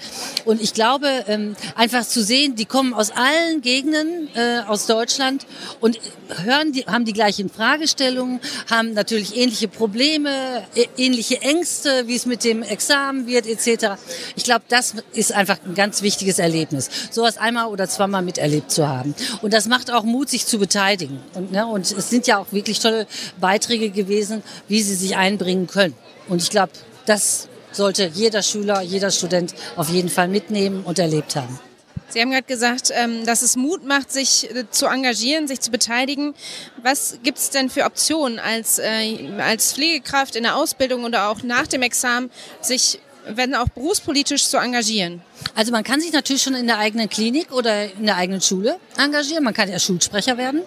Und 0.45 0.62
ich 0.62 0.74
glaube, 0.74 1.07
ähm, 1.28 1.56
einfach 1.75 2.06
zu 2.06 2.24
sehen, 2.24 2.56
die 2.56 2.66
kommen 2.66 2.94
aus 2.94 3.12
allen 3.12 3.62
Gegenden 3.62 4.30
äh, 4.36 4.62
aus 4.68 4.86
Deutschland 4.86 5.45
und 5.80 6.00
hören, 6.44 6.65
die, 6.72 6.86
haben 6.86 7.06
die 7.06 7.14
gleichen 7.14 7.50
Fragestellungen, 7.50 8.40
haben 8.70 8.94
natürlich 8.94 9.36
ähnliche 9.36 9.68
Probleme, 9.68 10.64
ähnliche 10.98 11.42
Ängste, 11.42 12.08
wie 12.08 12.16
es 12.16 12.26
mit 12.26 12.44
dem 12.44 12.64
Examen 12.64 13.28
wird 13.28 13.48
etc. 13.48 14.00
Ich 14.36 14.44
glaube, 14.44 14.66
das 14.70 14.96
ist 15.14 15.32
einfach 15.34 15.58
ein 15.66 15.76
ganz 15.76 16.02
wichtiges 16.02 16.40
Erlebnis, 16.40 16.90
sowas 17.12 17.38
einmal 17.38 17.68
oder 17.68 17.88
zweimal 17.88 18.22
miterlebt 18.22 18.72
zu 18.72 18.88
haben. 18.88 19.16
Und 19.42 19.54
das 19.54 19.68
macht 19.68 19.92
auch 19.92 20.04
Mut, 20.04 20.30
sich 20.30 20.45
zu 20.45 20.60
beteiligen. 20.60 21.19
Und, 21.34 21.52
ne, 21.52 21.66
und 21.66 21.92
es 21.92 22.10
sind 22.10 22.28
ja 22.28 22.38
auch 22.38 22.52
wirklich 22.52 22.80
tolle 22.80 23.07
Beiträge 23.40 23.90
gewesen, 23.90 24.44
wie 24.68 24.81
sie 24.81 24.95
sich 24.95 25.16
einbringen 25.16 25.68
können. 25.68 25.95
Und 26.28 26.42
ich 26.42 26.50
glaube, 26.50 26.72
das 27.06 27.48
sollte 27.72 28.10
jeder 28.14 28.42
Schüler, 28.42 28.81
jeder 28.81 29.12
Student 29.12 29.54
auf 29.76 29.90
jeden 29.90 30.10
Fall 30.10 30.28
mitnehmen 30.28 30.84
und 30.84 31.00
erlebt 31.00 31.36
haben. 31.36 31.60
Sie 32.09 32.21
haben 32.21 32.31
gerade 32.31 32.44
gesagt, 32.44 32.92
ähm, 32.94 33.26
dass 33.26 33.42
es 33.42 33.56
Mut 33.56 33.85
macht, 33.85 34.12
sich 34.12 34.50
äh, 34.56 34.69
zu 34.69 34.85
engagieren, 34.88 35.47
sich 35.47 35.59
zu 35.59 35.71
beteiligen. 35.71 36.33
Was 36.81 37.18
gibt 37.24 37.38
es 37.38 37.50
denn 37.50 37.69
für 37.69 37.83
Optionen 37.83 38.40
als, 38.40 38.80
äh, 38.80 39.30
als 39.40 39.74
Pflegekraft 39.74 40.35
in 40.35 40.44
der 40.44 40.56
Ausbildung 40.56 41.04
oder 41.04 41.30
auch 41.30 41.44
nach 41.44 41.68
dem 41.68 41.81
Examen, 41.81 42.31
sich 42.62 43.00
wenn 43.28 43.56
auch 43.56 43.69
berufspolitisch 43.69 44.47
zu 44.47 44.57
engagieren? 44.57 45.21
Also 45.54 45.71
man 45.71 45.83
kann 45.83 46.01
sich 46.01 46.11
natürlich 46.11 46.42
schon 46.42 46.56
in 46.56 46.68
der 46.68 46.80
eigenen 46.80 47.09
Klinik 47.09 47.51
oder 47.51 47.92
in 47.94 48.06
der 48.06 48.18
eigenen 48.18 48.42
Schule 48.42 48.77
engagieren. 48.97 49.44
Man 49.44 49.54
kann 49.54 49.69
ja 49.69 49.80
Schulsprecher 49.80 50.37
werden 50.37 50.61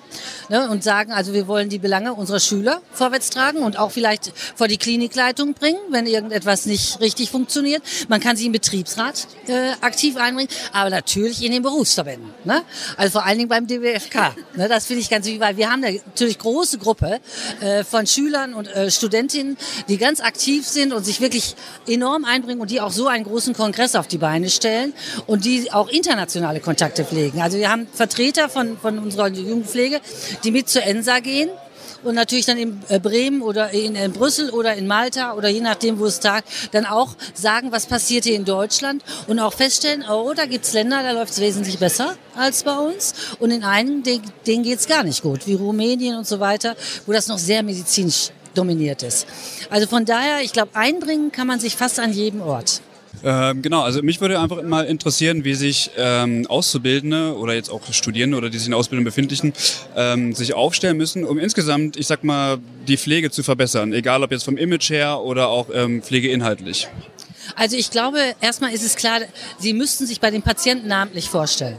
ne, 0.48 0.68
und 0.70 0.82
sagen, 0.82 1.12
also 1.12 1.32
wir 1.32 1.46
wollen 1.46 1.68
die 1.68 1.78
Belange 1.78 2.14
unserer 2.14 2.40
Schüler 2.40 2.80
vorwärts 2.92 3.30
tragen 3.30 3.58
und 3.58 3.78
auch 3.78 3.90
vielleicht 3.90 4.32
vor 4.54 4.68
die 4.68 4.78
Klinikleitung 4.78 5.54
bringen, 5.54 5.78
wenn 5.90 6.06
irgendetwas 6.06 6.66
nicht 6.66 7.00
richtig 7.00 7.30
funktioniert. 7.30 7.82
Man 8.08 8.20
kann 8.20 8.36
sich 8.36 8.46
im 8.46 8.52
Betriebsrat 8.52 9.26
äh, 9.46 9.72
aktiv 9.80 10.16
einbringen, 10.16 10.48
aber 10.72 10.90
natürlich 10.90 11.44
in 11.44 11.52
den 11.52 11.62
Berufsverbänden. 11.62 12.30
Ne? 12.44 12.62
Also 12.96 13.12
vor 13.12 13.26
allen 13.26 13.38
Dingen 13.38 13.48
beim 13.48 13.66
DBFK. 13.66 14.34
Ne, 14.56 14.68
das 14.68 14.86
finde 14.86 15.02
ich 15.02 15.10
ganz 15.10 15.26
wichtig, 15.26 15.40
weil 15.40 15.56
wir 15.56 15.70
haben 15.70 15.84
eine 15.84 16.00
natürlich 16.06 16.38
große 16.38 16.78
Gruppe 16.78 17.20
äh, 17.60 17.84
von 17.84 18.06
Schülern 18.06 18.54
und 18.54 18.68
äh, 18.68 18.90
Studentinnen, 18.90 19.56
die 19.88 19.98
ganz 19.98 20.20
aktiv 20.20 20.66
sind 20.66 20.92
und 20.92 21.04
sich 21.04 21.20
wirklich 21.20 21.56
enorm 21.86 22.24
einbringen 22.24 22.60
und 22.60 22.70
die 22.70 22.80
auch 22.80 22.92
so 22.92 23.06
einen 23.06 23.24
großen 23.24 23.54
Kongress 23.54 23.94
auf 23.94 24.08
die 24.08 24.18
Beine 24.18 24.48
stellen 24.48 24.57
und 25.26 25.44
die 25.44 25.72
auch 25.72 25.88
internationale 25.88 26.60
Kontakte 26.60 27.04
pflegen. 27.04 27.40
Also 27.40 27.58
wir 27.58 27.70
haben 27.70 27.86
Vertreter 27.92 28.48
von, 28.48 28.78
von 28.78 28.98
unserer 28.98 29.28
Jugendpflege, 29.28 30.00
die 30.44 30.50
mit 30.50 30.68
zur 30.68 30.82
ENSA 30.82 31.20
gehen 31.20 31.50
und 32.02 32.14
natürlich 32.14 32.46
dann 32.46 32.58
in 32.58 32.80
äh, 32.88 32.98
Bremen 32.98 33.42
oder 33.42 33.70
in, 33.70 33.96
in 33.96 34.12
Brüssel 34.12 34.50
oder 34.50 34.74
in 34.74 34.86
Malta 34.86 35.34
oder 35.34 35.48
je 35.48 35.60
nachdem, 35.60 35.98
wo 35.98 36.06
es 36.06 36.20
tagt, 36.20 36.48
dann 36.72 36.86
auch 36.86 37.16
sagen, 37.34 37.72
was 37.72 37.86
passiert 37.86 38.24
hier 38.24 38.36
in 38.36 38.44
Deutschland 38.44 39.02
und 39.26 39.38
auch 39.38 39.52
feststellen, 39.52 40.04
oh, 40.08 40.32
da 40.34 40.46
gibt's 40.46 40.72
Länder, 40.72 41.02
da 41.02 41.12
läuft's 41.12 41.40
wesentlich 41.40 41.78
besser 41.78 42.16
als 42.36 42.62
bei 42.62 42.76
uns 42.76 43.14
und 43.40 43.50
in 43.50 43.64
einigen, 43.64 44.02
denen, 44.02 44.32
denen 44.46 44.62
geht's 44.62 44.86
gar 44.86 45.02
nicht 45.02 45.22
gut, 45.22 45.46
wie 45.46 45.54
Rumänien 45.54 46.16
und 46.16 46.26
so 46.26 46.40
weiter, 46.40 46.76
wo 47.06 47.12
das 47.12 47.28
noch 47.28 47.38
sehr 47.38 47.62
medizinisch 47.62 48.30
dominiert 48.54 49.02
ist. 49.02 49.26
Also 49.70 49.86
von 49.86 50.04
daher, 50.04 50.42
ich 50.42 50.52
glaube, 50.52 50.74
einbringen 50.74 51.32
kann 51.32 51.46
man 51.46 51.60
sich 51.60 51.76
fast 51.76 52.00
an 52.00 52.12
jedem 52.12 52.42
Ort. 52.42 52.80
Ähm, 53.24 53.62
genau, 53.62 53.82
also 53.82 54.02
mich 54.02 54.20
würde 54.20 54.38
einfach 54.38 54.62
mal 54.62 54.84
interessieren, 54.86 55.44
wie 55.44 55.54
sich 55.54 55.90
ähm, 55.96 56.46
Auszubildende 56.48 57.36
oder 57.36 57.54
jetzt 57.54 57.70
auch 57.70 57.80
Studierende 57.92 58.36
oder 58.36 58.50
die 58.50 58.58
sich 58.58 58.68
in 58.68 58.74
Ausbildung 58.74 59.04
befindlichen, 59.04 59.52
ähm, 59.96 60.34
sich 60.34 60.54
aufstellen 60.54 60.96
müssen, 60.96 61.24
um 61.24 61.38
insgesamt, 61.38 61.96
ich 61.96 62.06
sag 62.06 62.24
mal, 62.24 62.58
die 62.86 62.96
Pflege 62.96 63.30
zu 63.30 63.42
verbessern, 63.42 63.92
egal 63.92 64.22
ob 64.22 64.30
jetzt 64.30 64.44
vom 64.44 64.56
Image 64.56 64.90
her 64.90 65.20
oder 65.20 65.48
auch 65.48 65.66
ähm, 65.72 66.02
pflegeinhaltlich. 66.02 66.88
Also 67.56 67.76
ich 67.76 67.90
glaube, 67.90 68.18
erstmal 68.40 68.72
ist 68.72 68.84
es 68.84 68.94
klar, 68.94 69.20
Sie 69.58 69.72
müssten 69.72 70.06
sich 70.06 70.20
bei 70.20 70.30
den 70.30 70.42
Patienten 70.42 70.88
namentlich 70.88 71.28
vorstellen. 71.28 71.76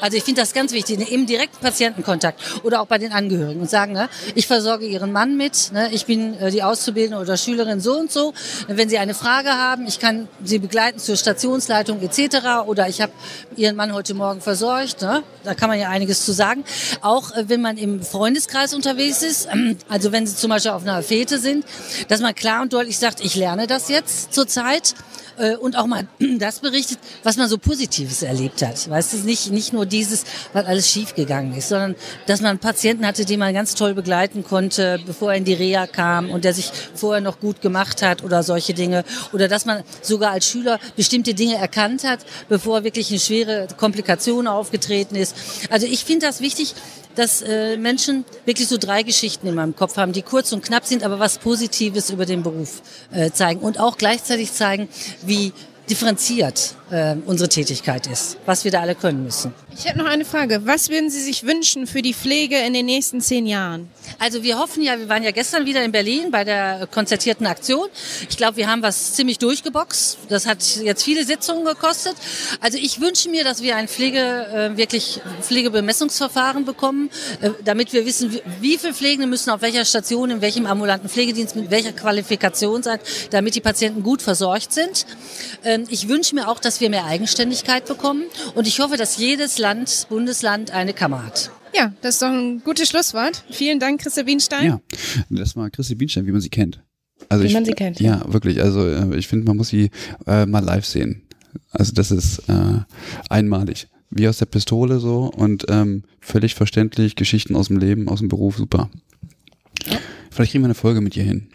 Also 0.00 0.16
ich 0.16 0.24
finde 0.24 0.40
das 0.40 0.52
ganz 0.52 0.72
wichtig, 0.72 1.10
im 1.10 1.26
direkten 1.26 1.58
Patientenkontakt 1.60 2.40
oder 2.62 2.80
auch 2.80 2.86
bei 2.86 2.98
den 2.98 3.12
Angehörigen 3.12 3.60
und 3.60 3.70
sagen, 3.70 3.92
ne, 3.92 4.08
ich 4.34 4.46
versorge 4.46 4.86
Ihren 4.86 5.12
Mann 5.12 5.36
mit, 5.36 5.72
ne, 5.72 5.90
ich 5.92 6.06
bin 6.06 6.34
äh, 6.38 6.50
die 6.50 6.62
Auszubildende 6.62 7.20
oder 7.20 7.36
Schülerin 7.36 7.80
so 7.80 7.98
und 7.98 8.10
so. 8.10 8.32
Wenn 8.66 8.88
Sie 8.88 8.98
eine 8.98 9.14
Frage 9.14 9.50
haben, 9.50 9.86
ich 9.86 9.98
kann 9.98 10.28
Sie 10.44 10.58
begleiten 10.58 10.98
zur 10.98 11.16
Stationsleitung 11.16 12.00
etc. 12.02 12.66
Oder 12.66 12.88
ich 12.88 13.00
habe 13.00 13.12
Ihren 13.56 13.76
Mann 13.76 13.92
heute 13.92 14.14
Morgen 14.14 14.40
versorgt. 14.40 15.02
Ne? 15.02 15.22
Da 15.44 15.54
kann 15.54 15.68
man 15.68 15.78
ja 15.78 15.88
einiges 15.88 16.24
zu 16.24 16.32
sagen. 16.32 16.64
Auch 17.00 17.32
äh, 17.32 17.48
wenn 17.48 17.60
man 17.60 17.76
im 17.76 18.02
Freundeskreis 18.02 18.74
unterwegs 18.74 19.22
ist, 19.22 19.48
also 19.88 20.12
wenn 20.12 20.26
Sie 20.26 20.36
zum 20.36 20.50
Beispiel 20.50 20.72
auf 20.72 20.82
einer 20.82 21.02
Fete 21.02 21.38
sind, 21.38 21.64
dass 22.08 22.20
man 22.20 22.34
klar 22.34 22.62
und 22.62 22.72
deutlich 22.72 22.98
sagt, 22.98 23.20
ich 23.24 23.34
lerne 23.34 23.66
das 23.66 23.88
jetzt 23.88 24.32
zurzeit 24.32 24.94
äh, 25.38 25.56
und 25.56 25.76
auch 25.76 25.86
mal 25.86 26.06
das 26.38 26.60
berichtet, 26.60 26.98
was 27.22 27.36
man 27.36 27.48
so 27.48 27.58
Positives 27.58 28.22
erlebt 28.22 28.62
hat. 28.62 28.88
Weißt 28.88 29.12
du, 29.12 29.18
nicht, 29.18 29.50
nicht 29.50 29.72
nur 29.72 29.86
dieses, 29.86 30.24
was 30.52 30.66
alles 30.66 30.88
schiefgegangen 30.88 31.54
ist, 31.54 31.68
sondern 31.68 31.94
dass 32.26 32.40
man 32.40 32.58
Patienten 32.58 33.06
hatte, 33.06 33.24
den 33.24 33.38
man 33.38 33.54
ganz 33.54 33.74
toll 33.74 33.94
begleiten 33.94 34.44
konnte, 34.44 35.00
bevor 35.06 35.32
er 35.32 35.38
in 35.38 35.44
die 35.44 35.54
Reha 35.54 35.86
kam 35.86 36.30
und 36.30 36.44
der 36.44 36.54
sich 36.54 36.70
vorher 36.94 37.20
noch 37.20 37.40
gut 37.40 37.60
gemacht 37.60 38.02
hat 38.02 38.22
oder 38.22 38.42
solche 38.42 38.74
Dinge. 38.74 39.04
Oder 39.32 39.48
dass 39.48 39.64
man 39.64 39.82
sogar 40.02 40.32
als 40.32 40.46
Schüler 40.46 40.78
bestimmte 40.96 41.34
Dinge 41.34 41.56
erkannt 41.56 42.04
hat, 42.04 42.20
bevor 42.48 42.84
wirklich 42.84 43.10
eine 43.10 43.20
schwere 43.20 43.68
Komplikation 43.76 44.46
aufgetreten 44.46 45.16
ist. 45.16 45.34
Also 45.70 45.86
ich 45.86 46.04
finde 46.04 46.26
das 46.26 46.40
wichtig, 46.40 46.74
dass 47.14 47.42
äh, 47.42 47.76
Menschen 47.76 48.24
wirklich 48.44 48.68
so 48.68 48.76
drei 48.76 49.02
Geschichten 49.02 49.46
in 49.46 49.54
meinem 49.54 49.74
Kopf 49.76 49.96
haben, 49.96 50.12
die 50.12 50.22
kurz 50.22 50.52
und 50.52 50.64
knapp 50.64 50.86
sind, 50.86 51.02
aber 51.02 51.18
was 51.18 51.38
Positives 51.38 52.10
über 52.10 52.26
den 52.26 52.42
Beruf 52.42 52.82
äh, 53.12 53.30
zeigen 53.30 53.60
und 53.60 53.78
auch 53.80 53.96
gleichzeitig 53.98 54.52
zeigen, 54.52 54.88
wie 55.22 55.52
differenziert 55.88 56.74
äh, 56.90 57.16
unsere 57.26 57.48
Tätigkeit 57.48 58.06
ist, 58.06 58.38
was 58.46 58.64
wir 58.64 58.70
da 58.70 58.80
alle 58.80 58.94
können 58.94 59.24
müssen. 59.24 59.52
Ich 59.76 59.84
hätte 59.84 59.98
noch 59.98 60.06
eine 60.06 60.24
Frage. 60.24 60.62
Was 60.64 60.88
würden 60.88 61.10
Sie 61.10 61.22
sich 61.22 61.46
wünschen 61.46 61.86
für 61.86 62.02
die 62.02 62.12
Pflege 62.12 62.58
in 62.58 62.74
den 62.74 62.86
nächsten 62.86 63.20
zehn 63.20 63.46
Jahren? 63.46 63.88
Also 64.18 64.42
wir 64.42 64.58
hoffen 64.58 64.82
ja, 64.82 64.98
wir 64.98 65.08
waren 65.08 65.22
ja 65.22 65.30
gestern 65.30 65.64
wieder 65.64 65.82
in 65.84 65.92
Berlin 65.92 66.30
bei 66.30 66.44
der 66.44 66.88
konzertierten 66.90 67.46
Aktion. 67.46 67.88
Ich 68.28 68.36
glaube, 68.36 68.56
wir 68.56 68.68
haben 68.68 68.82
was 68.82 69.14
ziemlich 69.14 69.38
durchgeboxt. 69.38 70.18
Das 70.28 70.46
hat 70.46 70.62
jetzt 70.82 71.04
viele 71.04 71.24
Sitzungen 71.24 71.64
gekostet. 71.64 72.14
Also 72.60 72.78
ich 72.78 73.00
wünsche 73.00 73.30
mir, 73.30 73.44
dass 73.44 73.62
wir 73.62 73.76
ein 73.76 73.86
Pflege, 73.86 74.18
äh, 74.18 74.76
wirklich 74.76 75.20
Pflegebemessungsverfahren 75.40 76.64
bekommen, 76.64 77.10
äh, 77.40 77.50
damit 77.64 77.92
wir 77.92 78.04
wissen, 78.04 78.38
wie, 78.60 78.76
viele 78.76 78.92
Pflegende 78.92 79.28
müssen 79.28 79.50
auf 79.50 79.62
welcher 79.62 79.84
Station, 79.84 80.30
in 80.30 80.40
welchem 80.40 80.66
ambulanten 80.66 81.08
Pflegedienst, 81.08 81.54
mit 81.54 81.70
welcher 81.70 81.92
Qualifikation 81.92 82.82
sein, 82.82 82.98
damit 83.30 83.54
die 83.54 83.60
Patienten 83.60 84.02
gut 84.02 84.20
versorgt 84.20 84.72
sind. 84.72 85.06
Ähm, 85.64 85.84
ich 85.90 86.08
wünsche 86.08 86.34
mir 86.34 86.48
auch, 86.48 86.58
dass 86.58 86.80
wir 86.80 86.90
mehr 86.90 87.04
Eigenständigkeit 87.04 87.86
bekommen 87.86 88.24
und 88.54 88.66
ich 88.66 88.80
hoffe, 88.80 88.96
dass 88.96 89.16
jedes 89.16 89.58
Land, 89.58 89.69
Bundesland 90.08 90.70
eine 90.70 90.92
Kammer 90.92 91.24
hat. 91.26 91.50
Ja, 91.74 91.92
das 92.02 92.14
ist 92.14 92.22
doch 92.22 92.28
ein 92.28 92.62
gutes 92.64 92.88
Schlusswort. 92.88 93.44
Vielen 93.50 93.78
Dank, 93.78 94.00
Christa 94.00 94.22
Bienstein. 94.22 94.66
Ja, 94.66 94.80
das 95.30 95.54
war 95.56 95.70
Christi 95.70 95.94
Bienstein, 95.94 96.26
wie 96.26 96.32
man 96.32 96.40
sie 96.40 96.48
kennt. 96.48 96.82
Also 97.28 97.44
Wie 97.44 97.48
ich, 97.48 97.54
man 97.54 97.64
sie 97.64 97.72
kennt, 97.72 98.00
Ja, 98.00 98.22
wirklich. 98.32 98.60
Also 98.60 98.86
äh, 98.86 99.16
ich 99.16 99.28
finde, 99.28 99.46
man 99.46 99.56
muss 99.56 99.68
sie 99.68 99.90
äh, 100.26 100.46
mal 100.46 100.64
live 100.64 100.84
sehen. 100.84 101.22
Also 101.70 101.92
das 101.92 102.10
ist 102.10 102.40
äh, 102.48 102.80
einmalig. 103.28 103.88
Wie 104.10 104.26
aus 104.26 104.38
der 104.38 104.46
Pistole 104.46 104.98
so 104.98 105.26
und 105.26 105.66
ähm, 105.68 106.02
völlig 106.20 106.54
verständlich, 106.54 107.14
Geschichten 107.14 107.54
aus 107.54 107.68
dem 107.68 107.78
Leben, 107.78 108.08
aus 108.08 108.18
dem 108.18 108.28
Beruf, 108.28 108.56
super. 108.56 108.90
Vielleicht 110.30 110.52
kriegen 110.52 110.64
wir 110.64 110.66
eine 110.66 110.74
Folge 110.74 111.00
mit 111.00 111.16
ihr 111.16 111.22
hin. 111.24 111.48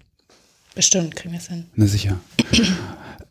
Bestimmt 0.73 1.15
kriegen 1.15 1.33
wir 1.33 1.39
es 1.39 1.47
hin. 1.47 1.65
Na 1.75 1.85
sicher. 1.87 2.19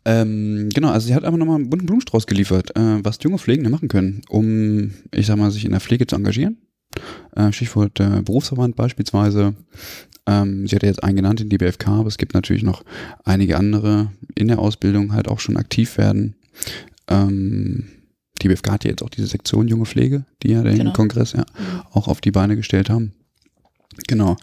Ähm, 0.05 0.69
genau, 0.73 0.91
also 0.91 1.07
sie 1.07 1.15
hat 1.15 1.23
einfach 1.23 1.37
nochmal 1.37 1.55
einen 1.55 1.69
bunten 1.69 1.85
Blumenstrauß 1.87 2.27
geliefert, 2.27 2.75
äh, 2.75 3.03
was 3.03 3.17
junge 3.21 3.39
Pflegende 3.39 3.69
machen 3.69 3.87
können, 3.87 4.21
um, 4.29 4.91
ich 5.13 5.25
sag 5.25 5.37
mal, 5.37 5.51
sich 5.51 5.65
in 5.65 5.71
der 5.71 5.79
Pflege 5.81 6.05
zu 6.07 6.15
engagieren. 6.15 6.57
Äh, 7.35 7.51
Stichwort 7.51 7.99
äh, 7.99 8.21
Berufsverband 8.21 8.75
beispielsweise. 8.75 9.55
Ähm, 10.27 10.67
sie 10.67 10.75
hat 10.75 10.83
ja 10.83 10.89
jetzt 10.89 11.03
einen 11.03 11.17
genannt, 11.17 11.39
den 11.39 11.49
DBFK, 11.49 11.87
aber 11.87 12.07
es 12.07 12.17
gibt 12.17 12.33
natürlich 12.33 12.63
noch 12.63 12.83
einige 13.23 13.57
andere 13.57 14.11
in 14.35 14.47
der 14.47 14.59
Ausbildung 14.59 15.13
halt 15.13 15.27
auch 15.27 15.39
schon 15.39 15.57
aktiv 15.57 15.97
werden. 15.97 16.35
Ähm, 17.07 17.85
die 18.41 18.47
BFK 18.47 18.71
hat 18.71 18.83
ja 18.83 18.91
jetzt 18.91 19.03
auch 19.03 19.09
diese 19.09 19.27
Sektion 19.27 19.67
Junge 19.67 19.85
Pflege, 19.85 20.25
die 20.43 20.49
ja 20.49 20.63
den 20.63 20.77
Genau. 20.77 20.93
Kongress 20.93 21.33
ja 21.33 21.45
auch 21.91 22.07
auf 22.07 22.21
die 22.21 22.31
Beine 22.31 22.55
gestellt 22.55 22.89
haben. 22.89 23.13
Genau. 24.07 24.35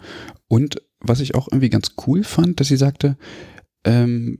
Und 0.47 0.81
was 0.99 1.19
ich 1.19 1.35
auch 1.35 1.47
irgendwie 1.51 1.69
ganz 1.69 1.91
cool 2.07 2.23
fand, 2.23 2.59
dass 2.59 2.67
sie 2.67 2.77
sagte, 2.77 3.17
ähm, 3.85 4.39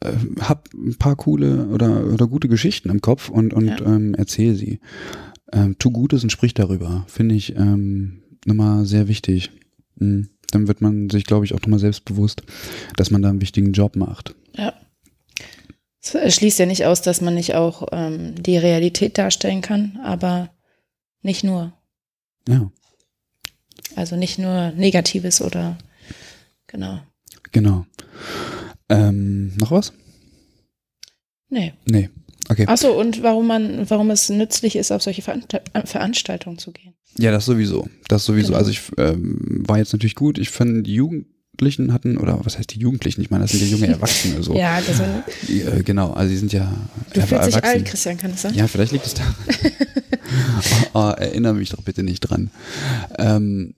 äh, 0.00 0.12
hab 0.40 0.68
ein 0.74 0.96
paar 0.96 1.16
coole 1.16 1.66
oder, 1.68 2.06
oder 2.06 2.26
gute 2.26 2.48
Geschichten 2.48 2.90
im 2.90 3.00
Kopf 3.00 3.28
und, 3.28 3.54
und 3.54 3.68
Ja. 3.68 3.80
ähm, 3.80 4.14
erzähl 4.14 4.54
sie. 4.54 4.80
Ähm, 5.52 5.76
tu 5.78 5.90
Gutes 5.90 6.22
und 6.22 6.30
sprich 6.30 6.54
darüber. 6.54 7.04
Finde 7.08 7.34
ich 7.34 7.54
ähm, 7.56 8.22
nochmal 8.44 8.84
sehr 8.84 9.08
wichtig. 9.08 9.50
Mhm. 9.96 10.28
Dann 10.50 10.68
wird 10.68 10.80
man 10.80 11.10
sich, 11.10 11.24
glaube 11.24 11.44
ich, 11.44 11.54
auch 11.54 11.60
nochmal 11.60 11.78
selbstbewusst, 11.80 12.42
dass 12.96 13.10
man 13.10 13.22
da 13.22 13.30
einen 13.30 13.40
wichtigen 13.40 13.72
Job 13.72 13.96
macht. 13.96 14.34
Ja. 14.56 14.72
Es 16.00 16.36
schließt 16.36 16.60
ja 16.60 16.66
nicht 16.66 16.84
aus, 16.84 17.02
dass 17.02 17.20
man 17.20 17.34
nicht 17.34 17.54
auch 17.56 17.88
ähm, 17.90 18.34
die 18.40 18.56
Realität 18.58 19.18
darstellen 19.18 19.60
kann, 19.60 19.98
aber 20.04 20.50
nicht 21.22 21.42
nur. 21.42 21.72
Ja, 22.48 22.70
Also 23.96 24.14
nicht 24.14 24.38
nur 24.38 24.70
Negatives 24.76 25.40
oder 25.42 25.76
genau. 26.68 27.00
genau. 27.50 27.86
Ähm, 28.88 29.56
noch 29.58 29.70
was? 29.70 29.92
Nee. 31.48 31.74
Nee. 31.84 32.10
Okay. 32.48 32.66
Achso, 32.66 32.98
und 32.98 33.22
warum 33.22 33.46
man, 33.46 33.88
warum 33.90 34.10
es 34.10 34.28
nützlich 34.28 34.76
ist, 34.76 34.92
auf 34.92 35.02
solche 35.02 35.22
äh, 35.22 35.86
Veranstaltungen 35.86 36.58
zu 36.58 36.72
gehen. 36.72 36.94
Ja, 37.18 37.30
das 37.32 37.46
sowieso. 37.46 37.88
Das 38.08 38.24
sowieso. 38.24 38.48
Genau. 38.48 38.58
Also 38.58 38.70
ich 38.70 38.82
ähm, 38.98 39.64
war 39.66 39.78
jetzt 39.78 39.92
natürlich 39.92 40.14
gut. 40.14 40.38
Ich 40.38 40.50
fand 40.50 40.86
die 40.86 40.94
Jugendlichen 40.94 41.92
hatten, 41.92 42.18
oder 42.18 42.38
was 42.44 42.58
heißt 42.58 42.74
die 42.74 42.78
Jugendlichen? 42.78 43.22
Ich 43.22 43.30
meine, 43.30 43.44
das 43.44 43.52
sind 43.52 43.62
ja 43.62 43.68
junge 43.68 43.86
Erwachsene. 43.94 44.42
So. 44.42 44.54
Ja, 44.54 44.76
also, 44.76 45.02
Die, 45.48 45.62
äh, 45.62 45.82
genau, 45.82 46.12
also 46.12 46.30
die 46.30 46.36
sind 46.36 46.52
ja 46.52 46.72
du 47.14 47.22
fühlst 47.22 47.46
dich 47.46 47.64
alt, 47.64 47.84
Christian, 47.84 48.18
kann 48.18 48.32
das 48.32 48.42
sein? 48.42 48.54
Ja, 48.54 48.68
vielleicht 48.68 48.92
liegt 48.92 49.06
es 49.06 49.14
daran. 49.14 49.34
oh, 50.92 50.98
oh, 50.98 51.10
erinnere 51.16 51.54
mich 51.54 51.70
doch 51.70 51.82
bitte 51.82 52.02
nicht 52.02 52.20
dran. 52.20 52.50
Ähm, 53.18 53.74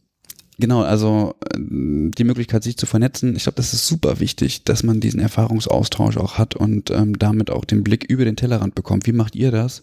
genau, 0.58 0.82
also 0.82 1.34
äh, 1.52 1.58
die 1.58 2.24
Möglichkeit, 2.24 2.62
sich 2.62 2.76
zu 2.76 2.86
vernetzen, 2.86 3.36
ich 3.36 3.44
glaube, 3.44 3.56
das 3.56 3.72
ist 3.72 3.86
super 3.86 4.20
wichtig, 4.20 4.64
dass 4.64 4.82
man 4.82 5.00
diesen 5.00 5.20
Erfahrungsaustausch 5.20 6.16
auch 6.16 6.38
hat 6.38 6.54
und 6.54 6.90
ähm, 6.90 7.18
damit 7.18 7.50
auch 7.50 7.64
den 7.64 7.84
Blick 7.84 8.04
über 8.04 8.24
den 8.24 8.36
Tellerrand 8.36 8.74
bekommt. 8.74 9.06
Wie 9.06 9.12
macht 9.12 9.34
ihr 9.34 9.50
das? 9.50 9.82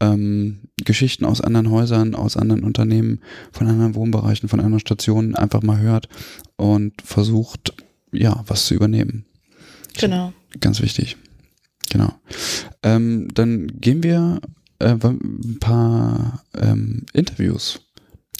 Ähm, 0.00 0.60
Geschichten 0.76 1.24
aus 1.24 1.40
anderen 1.40 1.70
Häusern, 1.70 2.14
aus 2.14 2.36
anderen 2.36 2.62
Unternehmen, 2.62 3.20
von 3.52 3.66
anderen 3.66 3.94
Wohnbereichen, 3.94 4.48
von 4.48 4.60
anderen 4.60 4.80
Stationen 4.80 5.34
einfach 5.34 5.62
mal 5.62 5.80
hört 5.80 6.08
und 6.56 7.02
versucht, 7.02 7.74
ja, 8.12 8.44
was 8.46 8.66
zu 8.66 8.74
übernehmen. 8.74 9.24
Genau. 9.98 10.32
Ganz 10.60 10.80
wichtig. 10.80 11.16
Genau. 11.90 12.12
Ähm, 12.82 13.28
dann 13.34 13.66
gehen 13.80 14.02
wir 14.02 14.40
äh, 14.78 14.94
ein 15.02 15.58
paar 15.60 16.44
ähm, 16.56 17.06
Interviews. 17.12 17.80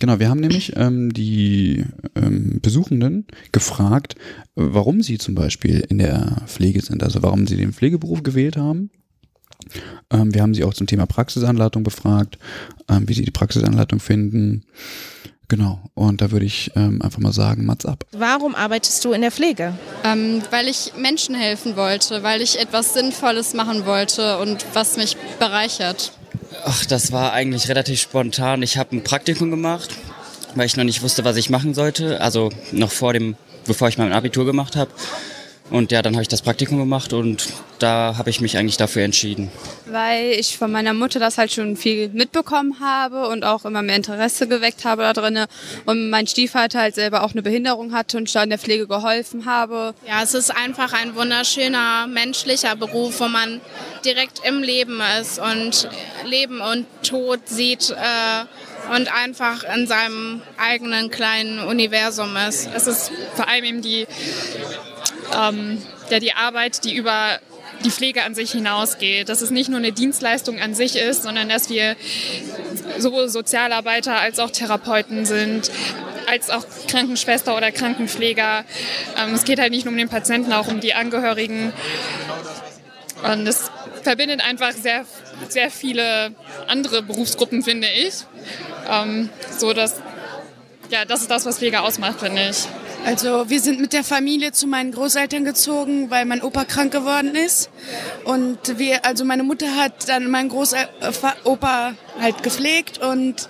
Genau, 0.00 0.20
wir 0.20 0.28
haben 0.28 0.40
nämlich 0.40 0.76
ähm, 0.76 1.12
die 1.12 1.84
ähm, 2.14 2.60
Besuchenden 2.62 3.26
gefragt, 3.50 4.14
warum 4.54 5.02
sie 5.02 5.18
zum 5.18 5.34
Beispiel 5.34 5.84
in 5.88 5.98
der 5.98 6.42
Pflege 6.46 6.80
sind, 6.82 7.02
also 7.02 7.22
warum 7.22 7.46
sie 7.46 7.56
den 7.56 7.72
Pflegeberuf 7.72 8.22
gewählt 8.22 8.56
haben. 8.56 8.90
Ähm, 10.10 10.32
wir 10.32 10.42
haben 10.42 10.54
sie 10.54 10.62
auch 10.62 10.74
zum 10.74 10.86
Thema 10.86 11.06
Praxisanleitung 11.06 11.82
befragt, 11.82 12.38
ähm, 12.88 13.08
wie 13.08 13.14
sie 13.14 13.24
die 13.24 13.32
Praxisanleitung 13.32 13.98
finden. 13.98 14.64
Genau, 15.48 15.80
und 15.94 16.20
da 16.20 16.30
würde 16.30 16.44
ich 16.44 16.70
ähm, 16.76 17.00
einfach 17.00 17.20
mal 17.20 17.32
sagen, 17.32 17.64
Mats 17.64 17.86
ab. 17.86 18.04
Warum 18.12 18.54
arbeitest 18.54 19.02
du 19.04 19.12
in 19.12 19.22
der 19.22 19.32
Pflege? 19.32 19.72
Ähm, 20.04 20.42
weil 20.50 20.68
ich 20.68 20.92
Menschen 20.96 21.34
helfen 21.34 21.74
wollte, 21.74 22.22
weil 22.22 22.42
ich 22.42 22.60
etwas 22.60 22.92
Sinnvolles 22.92 23.54
machen 23.54 23.86
wollte 23.86 24.38
und 24.38 24.64
was 24.74 24.98
mich 24.98 25.16
bereichert. 25.38 26.12
Ach, 26.64 26.84
das 26.86 27.12
war 27.12 27.32
eigentlich 27.32 27.68
relativ 27.68 28.00
spontan. 28.00 28.62
Ich 28.62 28.76
habe 28.78 28.96
ein 28.96 29.04
Praktikum 29.04 29.50
gemacht, 29.50 29.90
weil 30.54 30.66
ich 30.66 30.76
noch 30.76 30.84
nicht 30.84 31.02
wusste, 31.02 31.24
was 31.24 31.36
ich 31.36 31.50
machen 31.50 31.74
sollte. 31.74 32.20
Also 32.20 32.50
noch 32.72 32.90
vor 32.90 33.12
dem, 33.12 33.36
bevor 33.66 33.88
ich 33.88 33.98
mein 33.98 34.12
Abitur 34.12 34.44
gemacht 34.44 34.76
habe. 34.76 34.90
Und 35.70 35.92
ja, 35.92 36.00
dann 36.00 36.14
habe 36.14 36.22
ich 36.22 36.28
das 36.28 36.40
Praktikum 36.40 36.78
gemacht 36.78 37.12
und 37.12 37.48
da 37.78 38.14
habe 38.16 38.30
ich 38.30 38.40
mich 38.40 38.56
eigentlich 38.56 38.78
dafür 38.78 39.02
entschieden. 39.02 39.50
Weil 39.87 40.32
ich 40.32 40.56
von 40.56 40.72
meiner 40.72 40.94
Mutter 40.94 41.20
das 41.20 41.37
halt 41.37 41.52
schon 41.52 41.76
viel 41.76 42.08
mitbekommen 42.08 42.80
habe 42.80 43.28
und 43.28 43.44
auch 43.44 43.64
immer 43.64 43.82
mehr 43.82 43.96
Interesse 43.96 44.48
geweckt 44.48 44.84
habe 44.84 45.02
da 45.02 45.12
drin. 45.12 45.44
Und 45.84 46.08
mein 46.08 46.26
Stiefvater 46.26 46.80
halt 46.80 46.94
selber 46.94 47.22
auch 47.22 47.32
eine 47.32 47.42
Behinderung 47.42 47.92
hatte 47.92 48.16
und 48.16 48.34
da 48.34 48.42
in 48.42 48.50
der 48.50 48.58
Pflege 48.58 48.87
geholfen 48.87 49.44
habe. 49.44 49.94
Ja, 50.06 50.22
es 50.22 50.34
ist 50.34 50.50
einfach 50.50 50.94
ein 50.94 51.14
wunderschöner 51.14 52.06
menschlicher 52.06 52.75
Beruf, 52.75 53.20
wo 53.20 53.28
man 53.28 53.60
direkt 54.04 54.40
im 54.44 54.62
Leben 54.62 55.00
ist 55.20 55.38
und 55.38 55.88
Leben 56.25 56.60
und 56.60 56.87
Tod 57.02 57.40
sieht. 57.46 57.90
Äh, 57.90 58.46
und 58.94 59.12
einfach 59.12 59.64
in 59.64 59.87
seinem 59.87 60.40
eigenen 60.56 61.10
kleinen 61.10 61.60
Universum 61.60 62.37
ist. 62.48 62.68
Es 62.75 62.87
ist 62.87 63.12
vor 63.34 63.46
allem 63.46 63.64
eben 63.64 63.82
die 63.82 64.06
ähm, 65.37 65.82
ja, 66.11 66.20
die 66.20 66.32
Arbeit, 66.32 66.85
die 66.85 66.94
über 66.94 67.38
die 67.85 67.90
Pflege 67.90 68.25
an 68.25 68.35
sich 68.35 68.52
hinausgeht. 68.52 69.28
Dass 69.28 69.40
es 69.40 69.50
nicht 69.50 69.68
nur 69.68 69.78
eine 69.78 69.92
Dienstleistung 69.92 70.58
an 70.58 70.75
sich 70.75 70.97
ist, 70.97 71.23
sondern 71.23 71.49
dass 71.49 71.70
wir 71.70 71.97
sowohl 72.99 73.28
Sozialarbeiter 73.28 74.18
als 74.18 74.38
auch 74.38 74.50
Therapeuten 74.50 75.26
sind, 75.26 75.70
als 76.26 76.50
auch 76.50 76.64
Krankenschwester 76.88 77.56
oder 77.56 77.70
Krankenpfleger. 77.73 78.64
Ähm, 79.16 79.35
es 79.35 79.44
geht 79.44 79.58
halt 79.58 79.70
nicht 79.70 79.85
nur 79.85 79.92
um 79.92 79.99
den 79.99 80.08
Patienten, 80.08 80.52
auch 80.52 80.68
um 80.68 80.80
die 80.80 80.94
Angehörigen. 80.94 81.73
Und 83.23 83.47
es 83.47 83.70
verbindet 84.02 84.40
einfach 84.44 84.73
sehr, 84.73 85.04
sehr 85.49 85.70
viele 85.70 86.32
andere 86.66 87.02
Berufsgruppen, 87.02 87.62
finde 87.62 87.88
ich. 87.88 88.14
Ähm, 88.90 89.28
so 89.56 89.73
dass, 89.73 90.00
ja, 90.90 91.04
das 91.04 91.23
ist 91.23 91.30
das, 91.30 91.47
was 91.47 91.58
Pflege 91.58 91.80
ausmacht, 91.80 92.20
finde 92.20 92.49
ich. 92.50 92.66
Also 93.04 93.48
wir 93.48 93.60
sind 93.60 93.80
mit 93.80 93.92
der 93.92 94.04
Familie 94.04 94.52
zu 94.52 94.66
meinen 94.66 94.92
Großeltern 94.92 95.44
gezogen, 95.44 96.10
weil 96.10 96.24
mein 96.24 96.42
Opa 96.42 96.64
krank 96.64 96.92
geworden 96.92 97.34
ist. 97.34 97.70
Und 98.24 98.78
wir, 98.78 99.04
also 99.04 99.24
meine 99.24 99.42
Mutter 99.42 99.76
hat 99.76 100.08
dann 100.08 100.30
meinen 100.30 100.50
Großopa 100.50 101.94
halt 102.20 102.42
gepflegt 102.42 102.98
und 102.98 103.48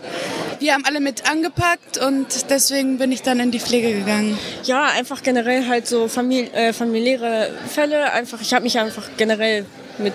wir 0.60 0.74
haben 0.74 0.84
alle 0.84 1.00
mit 1.00 1.28
angepackt 1.30 1.98
und 1.98 2.50
deswegen 2.50 2.98
bin 2.98 3.12
ich 3.12 3.22
dann 3.22 3.40
in 3.40 3.50
die 3.50 3.60
Pflege 3.60 3.92
gegangen. 3.92 4.38
Ja, 4.64 4.86
einfach 4.86 5.22
generell 5.22 5.66
halt 5.66 5.86
so 5.86 6.08
famili 6.08 6.48
äh, 6.52 6.72
familiäre 6.72 7.50
Fälle. 7.68 8.12
Einfach, 8.12 8.40
ich 8.40 8.52
habe 8.54 8.64
mich 8.64 8.78
einfach 8.78 9.04
generell 9.16 9.64
mit 9.98 10.14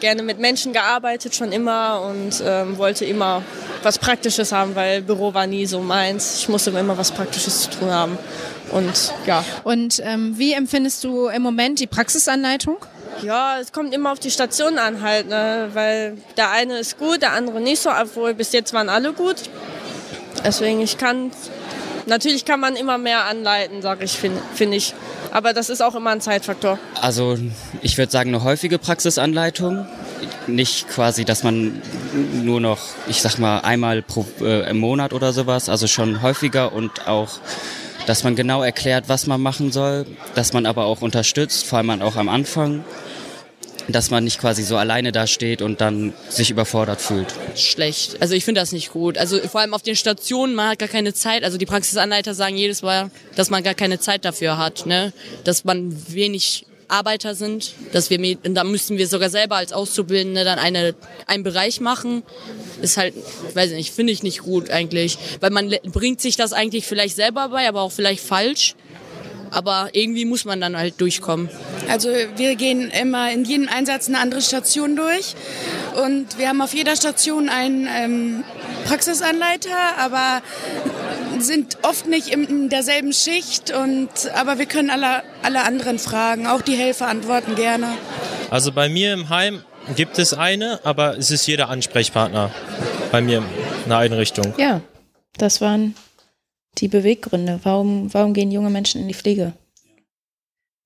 gerne 0.00 0.22
mit 0.24 0.40
Menschen 0.40 0.72
gearbeitet 0.72 1.34
schon 1.34 1.52
immer 1.52 2.02
und 2.02 2.42
ähm, 2.44 2.76
wollte 2.76 3.04
immer 3.04 3.42
was 3.84 3.98
Praktisches 3.98 4.52
haben, 4.52 4.74
weil 4.74 5.02
Büro 5.02 5.34
war 5.34 5.46
nie 5.46 5.66
so 5.66 5.80
meins. 5.80 6.36
Ich 6.38 6.48
musste 6.48 6.70
immer 6.70 6.96
was 6.96 7.12
Praktisches 7.12 7.62
zu 7.62 7.70
tun 7.70 7.90
haben. 7.90 8.18
Und 8.70 9.12
ja. 9.26 9.44
Und 9.64 10.00
ähm, 10.04 10.38
wie 10.38 10.52
empfindest 10.52 11.04
du 11.04 11.28
im 11.28 11.42
Moment 11.42 11.78
die 11.80 11.86
Praxisanleitung? 11.86 12.76
Ja, 13.22 13.58
es 13.60 13.72
kommt 13.72 13.94
immer 13.94 14.12
auf 14.12 14.18
die 14.18 14.30
Station 14.30 14.78
an 14.78 15.02
halt, 15.02 15.28
ne? 15.28 15.70
weil 15.74 16.16
der 16.36 16.50
eine 16.50 16.78
ist 16.78 16.98
gut, 16.98 17.22
der 17.22 17.32
andere 17.32 17.60
nicht 17.60 17.82
so, 17.82 17.90
obwohl 17.90 18.34
bis 18.34 18.52
jetzt 18.52 18.72
waren 18.72 18.88
alle 18.88 19.12
gut. 19.12 19.36
Deswegen, 20.44 20.80
ich 20.80 20.98
kann, 20.98 21.30
natürlich 22.06 22.44
kann 22.44 22.60
man 22.60 22.76
immer 22.76 22.98
mehr 22.98 23.24
anleiten, 23.24 23.82
sage 23.82 24.04
ich, 24.04 24.12
finde 24.12 24.40
find 24.54 24.74
ich. 24.74 24.94
Aber 25.30 25.52
das 25.52 25.70
ist 25.70 25.80
auch 25.80 25.94
immer 25.94 26.10
ein 26.10 26.20
Zeitfaktor. 26.20 26.78
Also 27.00 27.38
ich 27.80 27.96
würde 27.96 28.12
sagen, 28.12 28.30
eine 28.30 28.44
häufige 28.44 28.78
Praxisanleitung. 28.78 29.86
Nicht 30.46 30.88
quasi, 30.88 31.24
dass 31.24 31.42
man 31.42 31.80
nur 32.42 32.60
noch, 32.60 32.80
ich 33.06 33.22
sag 33.22 33.38
mal, 33.38 33.60
einmal 33.60 34.02
pro, 34.02 34.26
äh, 34.40 34.68
im 34.68 34.78
Monat 34.78 35.12
oder 35.12 35.32
sowas, 35.32 35.68
also 35.68 35.86
schon 35.86 36.20
häufiger 36.20 36.72
und 36.72 37.08
auch, 37.08 37.30
dass 38.06 38.24
man 38.24 38.34
genau 38.34 38.62
erklärt, 38.62 39.04
was 39.08 39.26
man 39.26 39.40
machen 39.40 39.70
soll, 39.70 40.04
dass 40.34 40.52
man 40.52 40.66
aber 40.66 40.86
auch 40.86 41.00
unterstützt, 41.00 41.64
vor 41.64 41.78
allem 41.78 42.02
auch 42.02 42.16
am 42.16 42.28
Anfang 42.28 42.84
dass 43.88 44.10
man 44.10 44.24
nicht 44.24 44.38
quasi 44.40 44.62
so 44.62 44.76
alleine 44.76 45.12
da 45.12 45.26
steht 45.26 45.62
und 45.62 45.80
dann 45.80 46.12
sich 46.28 46.50
überfordert 46.50 47.00
fühlt. 47.00 47.34
Schlecht. 47.56 48.20
Also 48.20 48.34
ich 48.34 48.44
finde 48.44 48.60
das 48.60 48.72
nicht 48.72 48.90
gut. 48.90 49.18
Also 49.18 49.38
vor 49.48 49.60
allem 49.60 49.74
auf 49.74 49.82
den 49.82 49.96
Stationen, 49.96 50.54
man 50.54 50.70
hat 50.70 50.78
gar 50.78 50.88
keine 50.88 51.14
Zeit. 51.14 51.44
Also 51.44 51.58
die 51.58 51.66
Praxisanleiter 51.66 52.34
sagen 52.34 52.56
jedes 52.56 52.82
Mal, 52.82 53.10
dass 53.36 53.50
man 53.50 53.62
gar 53.62 53.74
keine 53.74 53.98
Zeit 53.98 54.24
dafür 54.24 54.58
hat. 54.58 54.86
Ne? 54.86 55.12
Dass 55.44 55.64
man 55.64 55.94
wenig 56.12 56.66
Arbeiter 56.92 57.34
sind, 57.34 57.72
dass 57.92 58.10
wir, 58.10 58.36
da 58.42 58.64
müssten 58.64 58.98
wir 58.98 59.08
sogar 59.08 59.30
selber 59.30 59.56
als 59.56 59.72
Auszubildende 59.72 60.44
dann 60.44 60.58
eine, 60.58 60.94
einen 61.26 61.42
Bereich 61.42 61.80
machen. 61.80 62.22
Ist 62.82 62.98
halt, 62.98 63.14
weiß 63.54 63.70
ich 63.70 63.76
nicht, 63.76 63.94
finde 63.94 64.12
ich 64.12 64.22
nicht 64.22 64.40
gut 64.40 64.70
eigentlich. 64.70 65.16
Weil 65.40 65.50
man 65.50 65.74
bringt 65.84 66.20
sich 66.20 66.36
das 66.36 66.52
eigentlich 66.52 66.86
vielleicht 66.86 67.16
selber 67.16 67.48
bei, 67.48 67.66
aber 67.66 67.80
auch 67.80 67.92
vielleicht 67.92 68.22
falsch. 68.22 68.74
Aber 69.52 69.90
irgendwie 69.92 70.24
muss 70.24 70.44
man 70.44 70.60
dann 70.60 70.76
halt 70.76 71.00
durchkommen. 71.00 71.50
Also 71.88 72.08
wir 72.36 72.56
gehen 72.56 72.90
immer 72.90 73.30
in 73.30 73.44
jedem 73.44 73.68
Einsatz 73.68 74.08
eine 74.08 74.18
andere 74.18 74.40
Station 74.40 74.96
durch 74.96 75.34
und 76.02 76.38
wir 76.38 76.48
haben 76.48 76.60
auf 76.62 76.74
jeder 76.74 76.96
Station 76.96 77.48
einen 77.48 77.86
ähm, 77.86 78.44
Praxisanleiter, 78.86 79.98
aber 79.98 80.42
sind 81.38 81.78
oft 81.82 82.06
nicht 82.06 82.28
in 82.28 82.68
derselben 82.68 83.12
Schicht 83.12 83.72
und 83.72 84.08
aber 84.34 84.58
wir 84.58 84.66
können 84.66 84.90
alle, 84.90 85.22
alle 85.42 85.62
anderen 85.64 85.98
fragen, 85.98 86.46
auch 86.46 86.62
die 86.62 86.74
Helfer 86.74 87.08
antworten 87.08 87.54
gerne. 87.54 87.88
Also 88.50 88.72
bei 88.72 88.88
mir 88.88 89.12
im 89.12 89.28
Heim 89.28 89.62
gibt 89.96 90.18
es 90.18 90.34
eine, 90.34 90.80
aber 90.84 91.18
es 91.18 91.30
ist 91.30 91.46
jeder 91.46 91.68
Ansprechpartner 91.68 92.50
bei 93.10 93.20
mir 93.20 93.38
in 93.38 93.88
der 93.88 93.98
Einrichtung. 93.98 94.54
Ja, 94.56 94.80
das 95.36 95.60
waren 95.60 95.94
die 96.78 96.88
Beweggründe. 96.88 97.60
Warum, 97.62 98.12
warum 98.12 98.34
gehen 98.34 98.50
junge 98.50 98.70
Menschen 98.70 99.00
in 99.00 99.08
die 99.08 99.14
Pflege? 99.14 99.52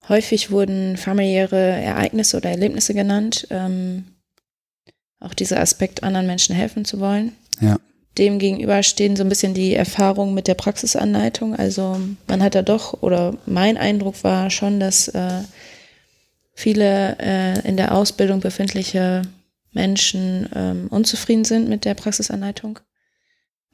Häufig 0.09 0.51
wurden 0.51 0.97
familiäre 0.97 1.57
Ereignisse 1.57 2.37
oder 2.37 2.51
Erlebnisse 2.51 2.95
genannt. 2.95 3.47
Ähm, 3.51 4.05
auch 5.21 5.35
dieser 5.35 5.61
Aspekt, 5.61 6.03
anderen 6.03 6.27
Menschen 6.27 6.55
helfen 6.55 6.85
zu 6.85 7.01
wollen. 7.01 7.33
Ja. 7.61 7.79
Dem 8.19 8.39
gegenüber 8.39 8.83
stehen 8.83 9.17
so 9.17 9.23
ein 9.23 9.29
bisschen 9.29 9.55
die 9.55 9.75
Erfahrungen 9.75 10.35
mit 10.35 10.47
der 10.47 10.55
Praxisanleitung. 10.55 11.55
Also 11.55 12.01
man 12.27 12.43
hat 12.43 12.55
da 12.55 12.63
doch, 12.63 13.03
oder 13.03 13.37
mein 13.47 13.77
Eindruck 13.77 14.23
war 14.25 14.51
schon, 14.51 14.81
dass 14.81 15.09
äh, 15.09 15.43
viele 16.55 17.19
äh, 17.19 17.69
in 17.69 17.77
der 17.77 17.95
Ausbildung 17.95 18.41
befindliche 18.41 19.23
Menschen 19.73 20.49
ähm, 20.55 20.87
unzufrieden 20.89 21.45
sind 21.45 21.69
mit 21.69 21.85
der 21.85 21.95
Praxisanleitung. 21.95 22.79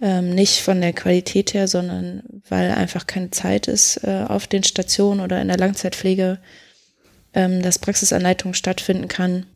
Ähm, 0.00 0.34
nicht 0.34 0.62
von 0.62 0.80
der 0.80 0.92
Qualität 0.92 1.54
her, 1.54 1.68
sondern 1.68 2.22
weil 2.48 2.72
einfach 2.72 3.06
keine 3.06 3.30
Zeit 3.30 3.68
ist 3.68 4.02
äh, 4.02 4.24
auf 4.26 4.48
den 4.48 4.64
Stationen 4.64 5.20
oder 5.20 5.40
in 5.40 5.48
der 5.48 5.58
Langzeitpflege, 5.58 6.38
ähm, 7.34 7.62
dass 7.62 7.78
Praxisanleitung 7.78 8.54
stattfinden 8.54 9.06
kann, 9.06 9.46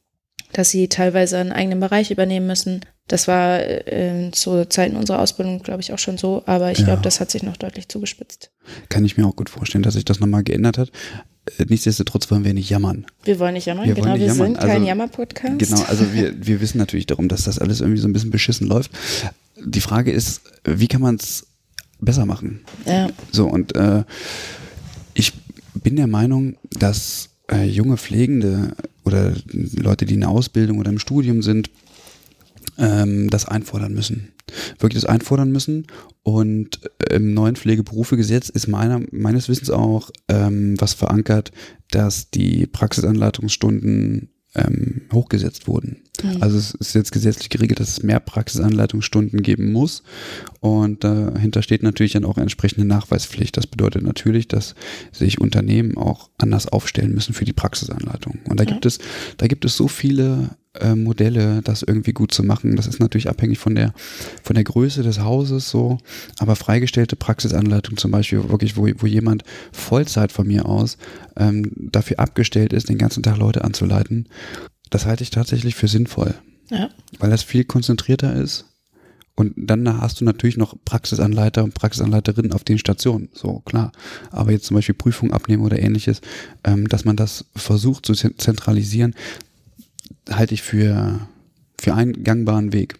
dass 0.53 0.70
sie 0.70 0.88
teilweise 0.88 1.38
einen 1.38 1.53
eigenen 1.53 1.81
Bereich 1.81 2.11
übernehmen 2.11 2.46
müssen. 2.46 2.81
Das 3.09 3.29
war 3.29 3.61
äh, 3.61 4.31
zu 4.33 4.68
Zeiten 4.68 4.96
unserer 4.96 5.20
Ausbildung, 5.20 5.62
glaube 5.62 5.81
ich, 5.81 5.92
auch 5.92 5.99
schon 5.99 6.18
so, 6.18 6.42
aber 6.46 6.70
ich 6.70 6.79
ja. 6.79 6.85
glaube, 6.87 7.03
das 7.03 7.20
hat 7.20 7.31
sich 7.31 7.42
noch 7.42 7.57
deutlich 7.57 7.88
zugespitzt. 7.88 8.51
Kann 8.88 9.05
ich 9.05 9.16
mir 9.16 9.27
auch 9.27 9.37
gut 9.37 9.51
vorstellen, 9.51 9.83
dass 9.83 9.94
sich 9.94 10.05
das 10.05 10.20
nochmal 10.20 10.44
geändert 10.44 10.79
hat. 10.79 10.90
Äh, 11.59 11.66
nichtsdestotrotz 11.68 12.31
wollen 12.31 12.44
wir 12.44 12.55
nicht 12.55 12.70
jammern. 12.70 13.07
Wir 13.25 13.38
wollen 13.38 13.55
nicht 13.55 13.66
jammern, 13.66 13.87
wir 13.87 13.94
genau, 13.94 14.14
wir 14.14 14.27
jammern. 14.27 14.55
sind 14.55 14.59
kein 14.59 14.70
also, 14.70 14.87
Jammer-Podcast. 14.87 15.59
Genau, 15.59 15.83
also 15.83 16.12
wir, 16.12 16.35
wir 16.46 16.61
wissen 16.61 16.79
natürlich 16.79 17.07
darum, 17.07 17.29
dass 17.29 17.44
das 17.44 17.59
alles 17.59 17.81
irgendwie 17.81 18.01
so 18.01 18.09
ein 18.09 18.12
bisschen 18.12 18.31
beschissen 18.31 18.66
läuft 18.66 18.90
die 19.64 19.81
Frage 19.81 20.12
ist, 20.12 20.42
wie 20.64 20.88
kann 20.88 21.01
man 21.01 21.16
es 21.16 21.47
besser 22.01 22.27
machen? 22.27 22.61
Ja. 22.85 23.09
So, 23.33 23.47
und 23.47 23.75
äh, 23.77 24.05
ich 25.14 25.33
bin 25.75 25.97
der 25.97 26.07
Meinung, 26.07 26.57
dass 26.79 27.31
äh, 27.51 27.64
junge 27.64 27.97
Pflegende 27.97 28.75
oder 29.05 29.33
Leute, 29.53 30.05
die 30.05 30.14
in 30.14 30.21
der 30.21 30.31
Ausbildung 30.31 30.79
oder 30.79 30.90
im 30.90 30.99
Studium 30.99 31.42
sind, 31.42 31.71
ähm, 32.79 33.31
das 33.31 33.47
einfordern 33.47 33.95
müssen. 33.95 34.33
Wirklich 34.79 35.03
das 35.03 35.11
einfordern 35.11 35.51
müssen. 35.51 35.87
Und 36.23 36.81
im 37.11 37.35
neuen 37.35 37.57
Pflegeberufegesetz 37.57 38.49
ist 38.49 38.66
meiner, 38.66 39.01
meines 39.11 39.49
Wissens 39.49 39.71
auch 39.71 40.11
ähm, 40.29 40.75
was 40.81 40.95
verankert, 40.95 41.53
dass 41.90 42.31
die 42.31 42.66
Praxisanleitungsstunden 42.66 44.31
ähm, 44.57 45.03
hochgesetzt 45.12 45.69
wurden. 45.69 45.99
Mhm. 46.23 46.42
Also 46.42 46.57
es 46.57 46.73
ist 46.75 46.95
jetzt 46.95 47.12
gesetzlich 47.12 47.51
geregelt, 47.51 47.81
dass 47.81 47.90
es 47.90 48.03
mehr 48.03 48.21
Praxisanleitungsstunden 48.21 49.42
geben 49.42 49.73
muss. 49.73 50.03
Und 50.61 51.05
dahinter 51.05 51.62
steht 51.62 51.83
natürlich 51.83 52.12
dann 52.12 52.25
auch 52.25 52.38
entsprechende 52.38 52.87
Nachweispflicht. 52.87 53.57
Das 53.57 53.66
bedeutet 53.66 54.03
natürlich, 54.03 54.49
dass 54.49 54.75
sich 55.12 55.40
Unternehmen 55.40 55.97
auch 55.97 56.31
anders 56.38 56.66
aufstellen 56.69 57.14
müssen 57.14 57.35
für 57.35 57.45
die 57.45 57.53
Praxisanleitung. 57.53 58.38
Und 58.49 58.59
da 58.59 58.64
mhm. 58.64 58.69
gibt 58.69 58.87
es, 58.87 58.99
da 59.37 59.47
gibt 59.47 59.64
es 59.64 59.77
so 59.77 59.88
viele 59.88 60.51
äh, 60.81 60.95
Modelle, 60.95 61.62
das 61.62 61.83
irgendwie 61.83 62.12
gut 62.12 62.33
zu 62.33 62.43
machen. 62.43 62.77
Das 62.77 62.87
ist 62.87 63.01
natürlich 63.01 63.29
abhängig 63.29 63.59
von 63.59 63.75
der, 63.75 63.93
von 64.43 64.55
der 64.55 64.65
Größe 64.65 65.03
des 65.03 65.21
Hauses 65.21 65.71
so. 65.71 65.99
Aber 66.39 66.57
freigestellte 66.57 67.17
Praxisanleitung 67.17 67.97
zum 67.97 68.11
Beispiel, 68.11 68.49
wirklich, 68.49 68.77
wo, 68.77 68.89
wo 68.99 69.07
jemand 69.07 69.45
Vollzeit 69.73 70.33
von 70.33 70.47
mir 70.47 70.67
aus 70.67 70.99
ähm, 71.37 71.71
dafür 71.75 72.19
abgestellt 72.19 72.73
ist, 72.73 72.89
den 72.89 72.99
ganzen 72.99 73.23
Tag 73.23 73.39
Leute 73.39 73.65
anzuleiten, 73.65 74.29
das 74.91 75.07
halte 75.07 75.23
ich 75.23 75.31
tatsächlich 75.31 75.75
für 75.75 75.89
sinnvoll. 75.89 76.35
Ja. 76.71 76.91
Weil 77.19 77.31
das 77.31 77.43
viel 77.43 77.65
konzentrierter 77.65 78.35
ist 78.35 78.67
Und 79.39 79.53
dann 79.57 80.01
hast 80.01 80.21
du 80.21 80.25
natürlich 80.25 80.57
noch 80.57 80.75
Praxisanleiter 80.87 81.62
und 81.62 81.75
Praxisanleiterinnen 81.75 82.53
auf 82.53 82.65
den 82.65 82.79
Stationen, 82.79 83.29
so 83.35 83.61
klar. 83.67 83.93
Aber 84.31 84.51
jetzt 84.51 84.65
zum 84.65 84.77
Beispiel 84.77 84.95
Prüfungen 84.95 85.33
abnehmen 85.33 85.62
oder 85.62 85.79
ähnliches, 85.79 86.23
ähm, 86.65 86.89
dass 86.89 87.05
man 87.05 87.17
das 87.17 87.45
versucht 87.55 88.07
zu 88.07 88.15
zent- 88.15 88.41
zentralisieren, 88.41 89.15
halte 90.31 90.55
ich 90.55 90.62
für, 90.62 91.21
für 91.81 91.95
einen 91.95 92.25
gangbaren 92.25 92.73
Weg. 92.73 92.99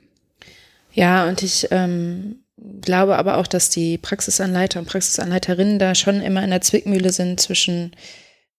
Ja, 0.93 1.29
und 1.29 1.43
ich 1.43 1.69
ähm, 1.71 2.37
glaube 2.81 3.17
aber 3.17 3.37
auch, 3.37 3.47
dass 3.47 3.69
die 3.69 3.99
Praxisanleiter 3.99 4.81
und 4.81 4.87
Praxisanleiterinnen 4.87 5.79
da 5.79 5.95
schon 5.95 6.21
immer 6.23 6.43
in 6.43 6.51
der 6.51 6.63
Zwickmühle 6.63 7.13
sind 7.13 7.41
zwischen 7.41 7.93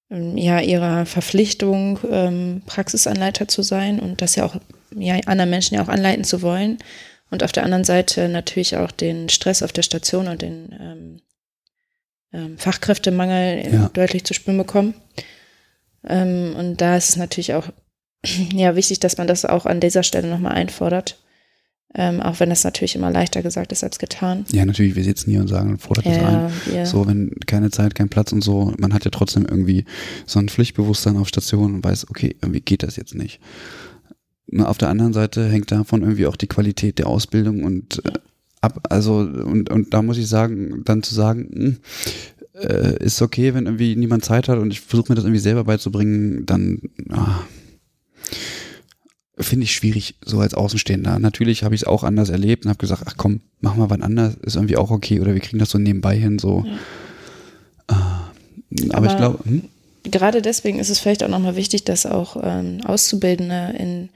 ähm, 0.10 0.38
ja, 0.38 0.60
ihrer 0.60 1.06
Verpflichtung, 1.06 2.00
ähm, 2.10 2.62
Praxisanleiter 2.66 3.48
zu 3.48 3.64
sein 3.64 4.00
und 4.00 4.22
das 4.22 4.36
ja 4.36 4.46
auch 4.46 4.56
ja, 4.96 5.16
anderen 5.26 5.50
Menschen 5.50 5.76
ja 5.76 5.84
auch 5.84 5.90
anleiten 5.90 6.24
zu 6.24 6.42
wollen. 6.42 6.78
Und 7.30 7.44
auf 7.44 7.52
der 7.52 7.64
anderen 7.64 7.84
Seite 7.84 8.30
natürlich 8.30 8.78
auch 8.78 8.92
den 8.92 9.28
Stress 9.30 9.62
auf 9.62 9.74
der 9.74 9.84
Station 9.84 10.28
und 10.28 10.42
den 10.42 10.76
ähm, 10.80 11.22
ähm, 12.34 12.58
Fachkräftemangel 12.58 13.58
äh, 13.66 13.74
Ja. 13.74 13.90
deutlich 13.94 14.24
zu 14.24 14.34
spüren 14.34 14.58
bekommen. 14.58 14.94
Ähm, 16.08 16.56
und 16.58 16.78
da 16.80 16.96
ist 16.96 17.10
es 17.10 17.16
natürlich 17.18 17.54
auch 17.54 17.68
ja, 18.54 18.76
wichtig, 18.76 19.00
dass 19.00 19.18
man 19.18 19.28
das 19.28 19.46
auch 19.46 19.66
an 19.66 19.80
dieser 19.80 20.04
Stelle 20.04 20.30
nochmal 20.30 20.54
einfordert. 20.54 21.18
Ähm, 21.96 22.22
auch 22.22 22.40
wenn 22.40 22.50
das 22.50 22.64
natürlich 22.64 22.96
immer 22.96 23.10
leichter 23.10 23.42
gesagt 23.42 23.72
ist 23.72 23.84
als 23.84 23.98
getan. 23.98 24.46
Ja, 24.52 24.66
natürlich, 24.66 24.96
wir 24.96 25.04
sitzen 25.04 25.32
hier 25.32 25.40
und 25.40 25.48
sagen, 25.48 25.80
fordert 25.80 26.06
das 26.06 26.18
Ja, 26.18 26.48
ein. 26.48 26.76
ja. 26.76 26.86
So, 26.86 27.08
wenn 27.08 27.32
keine 27.48 27.72
Zeit, 27.72 27.96
kein 27.96 28.10
Platz 28.10 28.34
und 28.34 28.44
so, 28.44 28.74
man 28.78 28.94
hat 28.94 29.06
ja 29.06 29.12
trotzdem 29.12 29.46
irgendwie 29.50 29.86
so 30.26 30.38
ein 30.40 30.50
Pflichtbewusstsein 30.50 31.16
auf 31.18 31.30
Station 31.30 31.76
und 31.76 31.84
weiß, 31.84 32.10
okay, 32.10 32.36
irgendwie 32.42 32.60
geht 32.60 32.84
das 32.84 32.98
jetzt 32.98 33.16
nicht. 33.16 33.40
Na, 34.48 34.68
Auf 34.68 34.78
der 34.78 34.90
anderen 34.90 35.14
Seite 35.14 35.48
hängt 35.50 35.72
davon 35.72 36.02
irgendwie 36.02 36.28
auch 36.28 36.36
die 36.36 36.48
Qualität 36.48 37.00
der 37.00 37.08
Ausbildung 37.08 37.64
und 37.64 38.06
äh, 38.06 38.12
ab, 38.62 38.86
also, 38.90 39.20
und, 39.20 39.70
und 39.70 39.94
da 39.94 40.02
muss 40.02 40.18
ich 40.18 40.28
sagen, 40.28 40.84
dann 40.86 41.04
zu 41.04 41.16
sagen, 41.16 41.50
hm, 41.54 41.78
äh, 42.62 43.04
ist 43.04 43.22
okay, 43.22 43.54
wenn 43.54 43.66
irgendwie 43.66 43.96
niemand 43.96 44.26
Zeit 44.26 44.50
hat 44.50 44.60
und 44.60 44.72
ich 44.72 44.82
versuche 44.82 45.12
mir 45.12 45.16
das 45.16 45.26
irgendwie 45.26 45.42
selber 45.42 45.64
beizubringen, 45.64 46.46
dann 46.46 46.82
ah, 47.10 47.42
finde 49.40 49.66
ich 49.66 49.74
schwierig, 49.74 50.16
so 50.26 50.40
als 50.40 50.54
Außenstehender. 50.54 51.20
Natürlich 51.20 51.64
habe 51.64 51.76
ich 51.76 51.82
es 51.82 51.88
auch 51.88 52.04
anders 52.04 52.30
erlebt 52.30 52.66
und 52.66 52.70
habe 52.70 52.80
gesagt, 52.80 53.04
ach 53.06 53.16
komm, 53.18 53.42
mach 53.60 53.76
mal 53.76 53.90
wann 53.90 54.02
anders, 54.02 54.36
ist 54.42 54.56
irgendwie 54.56 54.78
auch 54.78 54.90
okay 54.90 55.20
oder 55.20 55.34
wir 55.34 55.42
kriegen 55.42 55.60
das 55.60 55.70
so 55.70 55.78
nebenbei 55.78 56.18
hin, 56.18 56.40
so. 56.40 56.66
Ah, 57.88 58.32
aber, 58.92 59.08
ich 59.08 59.18
glaube, 59.18 59.40
hm? 59.46 59.64
gerade 60.04 60.42
deswegen 60.42 60.80
ist 60.80 60.90
es 60.90 61.00
vielleicht 61.00 61.24
auch 61.24 61.30
nochmal 61.30 61.56
wichtig, 61.56 61.84
dass 61.84 62.06
auch 62.06 62.38
ähm, 62.44 62.82
Auszubildende 62.84 63.76
in, 63.78 64.10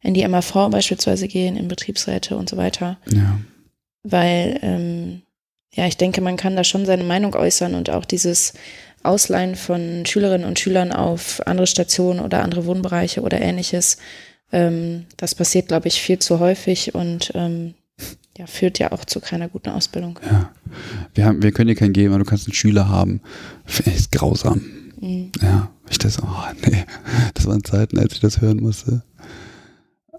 in 0.00 0.14
die 0.14 0.26
MAV 0.26 0.70
beispielsweise 0.70 1.28
gehen, 1.28 1.56
in 1.56 1.68
Betriebsräte 1.68 2.36
und 2.36 2.48
so 2.48 2.56
weiter. 2.56 2.98
ja. 3.06 3.40
Weil, 4.06 4.58
ähm, 4.60 5.22
ja, 5.72 5.86
ich 5.86 5.96
denke, 5.96 6.20
man 6.20 6.36
kann 6.36 6.56
da 6.56 6.62
schon 6.62 6.84
seine 6.84 7.04
Meinung 7.04 7.34
äußern 7.34 7.74
und 7.74 7.88
auch 7.88 8.04
dieses 8.04 8.52
Ausleihen 9.04 9.54
von 9.54 10.06
Schülerinnen 10.06 10.46
und 10.46 10.58
Schülern 10.58 10.92
auf 10.92 11.46
andere 11.46 11.66
Stationen 11.66 12.20
oder 12.20 12.42
andere 12.42 12.66
Wohnbereiche 12.66 13.20
oder 13.22 13.40
ähnliches, 13.40 13.98
ähm, 14.52 15.06
das 15.16 15.34
passiert, 15.34 15.68
glaube 15.68 15.88
ich, 15.88 16.00
viel 16.00 16.18
zu 16.18 16.40
häufig 16.40 16.94
und 16.94 17.32
ähm, 17.34 17.74
ja, 18.36 18.46
führt 18.46 18.78
ja 18.78 18.92
auch 18.92 19.04
zu 19.04 19.20
keiner 19.20 19.48
guten 19.48 19.70
Ausbildung. 19.70 20.18
Wir, 21.14 21.24
haben, 21.26 21.42
wir 21.42 21.52
können 21.52 21.68
dir 21.68 21.76
keinen 21.76 21.92
geben, 21.92 22.14
aber 22.14 22.24
du 22.24 22.28
kannst 22.28 22.46
einen 22.46 22.54
Schüler 22.54 22.88
haben. 22.88 23.20
Ist 23.84 24.10
grausam. 24.12 24.62
Mhm. 25.00 25.30
Ja, 25.40 25.70
ich 25.90 25.98
das, 25.98 26.20
oh 26.20 26.26
nee, 26.68 26.84
das 27.34 27.46
waren 27.46 27.62
Zeiten, 27.62 27.98
als 27.98 28.14
ich 28.14 28.20
das 28.20 28.40
hören 28.40 28.60
musste. 28.60 29.02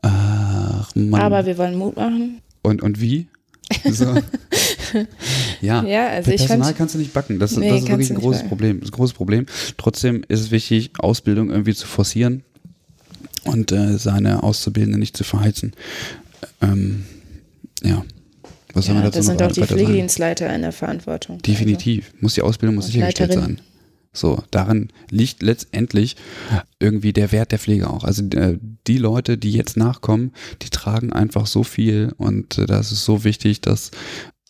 Ach, 0.02 0.94
Mann. 0.96 1.22
Aber 1.22 1.46
wir 1.46 1.58
wollen 1.58 1.76
Mut 1.76 1.96
machen. 1.96 2.42
und, 2.62 2.82
und 2.82 3.02
wie? 3.02 3.28
So. 3.92 4.06
ja, 5.62 5.84
Ja, 5.84 6.08
also 6.10 6.32
ich 6.32 6.38
Personal 6.46 6.74
kannst 6.74 6.96
du 6.96 7.00
nicht 7.00 7.14
backen. 7.14 7.40
Das, 7.40 7.56
Nee, 7.58 7.70
das 7.70 7.82
ist 7.84 7.90
wirklich 7.90 8.12
ein 8.12 8.18
großes 8.18 8.42
backen. 8.42 8.50
Problem. 8.50 8.80
Das 8.80 8.90
ist 8.90 8.94
ein 8.94 8.98
großes 8.98 9.14
Problem. 9.16 9.46
Trotzdem 9.78 10.24
ist 10.28 10.40
es 10.40 10.52
wichtig, 10.52 10.92
Ausbildung 11.00 11.50
irgendwie 11.50 11.74
zu 11.74 11.88
forcieren 11.88 12.44
und 13.46 13.72
äh, 13.72 13.98
seine 13.98 14.44
Auszubildenden 14.44 15.00
nicht 15.00 15.18
zu 15.18 15.24
verheizen. 15.24 15.74
Ähm, 16.62 17.06
ja. 17.84 18.04
Was 18.74 18.86
soll 18.86 18.96
man 18.96 19.04
Ja, 19.06 19.10
dazu 19.10 19.26
da 19.28 19.34
noch 19.48 19.54
sind 19.54 19.62
auch 19.62 19.68
die? 19.68 19.74
Pflegedienstleiter 19.74 20.54
in 20.54 20.62
der 20.62 20.72
Verantwortung. 20.72 21.40
Definitiv. 21.42 22.12
Muss 22.20 22.34
die 22.36 22.42
Ausbildung 22.42 22.76
muss 22.76 22.88
sichergestellt 22.88 23.34
sein. 23.34 23.62
So, 24.16 24.42
darin 24.52 24.90
liegt 25.10 25.44
letztendlich 25.44 26.16
irgendwie 26.80 27.14
der 27.14 27.32
Wert 27.32 27.52
der 27.52 27.60
Pflege 27.60 27.90
auch. 27.90 28.04
Also 28.04 28.24
äh, 28.30 28.58
die 28.88 28.98
Leute, 28.98 29.38
die 29.38 29.52
jetzt 29.52 29.78
nachkommen, 29.78 30.32
die 30.62 30.70
tragen 30.70 31.12
einfach 31.14 31.46
so 31.48 31.64
viel 31.64 32.14
und 32.18 32.58
äh, 32.58 32.66
das 32.66 32.92
ist 32.92 33.06
so 33.06 33.24
wichtig, 33.24 33.62
dass 33.62 33.92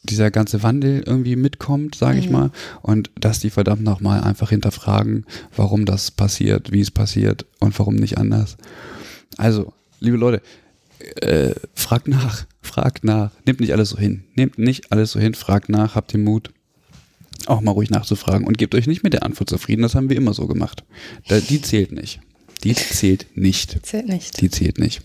dieser 0.04 0.30
ganze 0.30 0.62
Wandel 0.62 1.02
irgendwie 1.06 1.36
mitkommt, 1.36 1.96
sage 1.96 2.20
ich 2.20 2.28
Mhm. 2.28 2.32
mal, 2.32 2.52
und 2.84 3.10
dass 3.20 3.40
die 3.40 3.50
verdammt 3.50 3.84
nochmal 3.84 4.22
einfach 4.22 4.52
hinterfragen, 4.52 5.26
warum 5.56 5.86
das 5.86 6.12
passiert, 6.12 6.72
wie 6.72 6.82
es 6.82 6.92
passiert 6.92 7.46
und 7.60 7.78
warum 7.80 7.96
nicht 7.96 8.20
anders. 8.20 8.58
Also, 9.38 9.74
liebe 10.00 10.18
Leute, 10.18 10.44
äh, 11.22 11.56
fragt 11.74 12.08
nach, 12.08 12.46
fragt 12.62 13.04
nach, 13.04 13.32
nehmt 13.46 13.60
nicht 13.62 13.74
alles 13.74 13.90
so 13.90 13.98
hin, 13.98 14.26
nehmt 14.36 14.60
nicht 14.60 14.92
alles 14.92 15.12
so 15.12 15.20
hin, 15.20 15.34
fragt 15.34 15.70
nach, 15.70 15.96
habt 15.96 16.14
den 16.14 16.24
Mut, 16.24 16.52
auch 17.48 17.62
mal 17.62 17.72
ruhig 17.72 17.90
nachzufragen 17.90 18.46
und 18.48 18.58
gebt 18.58 18.76
euch 18.76 18.88
nicht 18.88 19.04
mit 19.04 19.14
der 19.14 19.24
Antwort 19.24 19.50
zufrieden, 19.50 19.82
das 19.82 19.96
haben 19.96 20.10
wir 20.10 20.18
immer 20.18 20.34
so 20.34 20.48
gemacht. 20.48 20.84
Da, 21.28 21.40
die 21.40 21.62
zählt 21.62 21.92
nicht. 21.92 22.20
Die 22.64 22.74
zählt 22.74 23.28
nicht. 23.36 23.80
Zählt 23.86 24.08
nicht. 24.08 24.42
Die 24.42 24.50
zählt 24.50 24.80
nicht. 24.80 25.02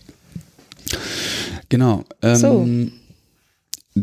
Genau. 1.69 2.03
Ähm, 2.21 2.35
So. 2.35 2.67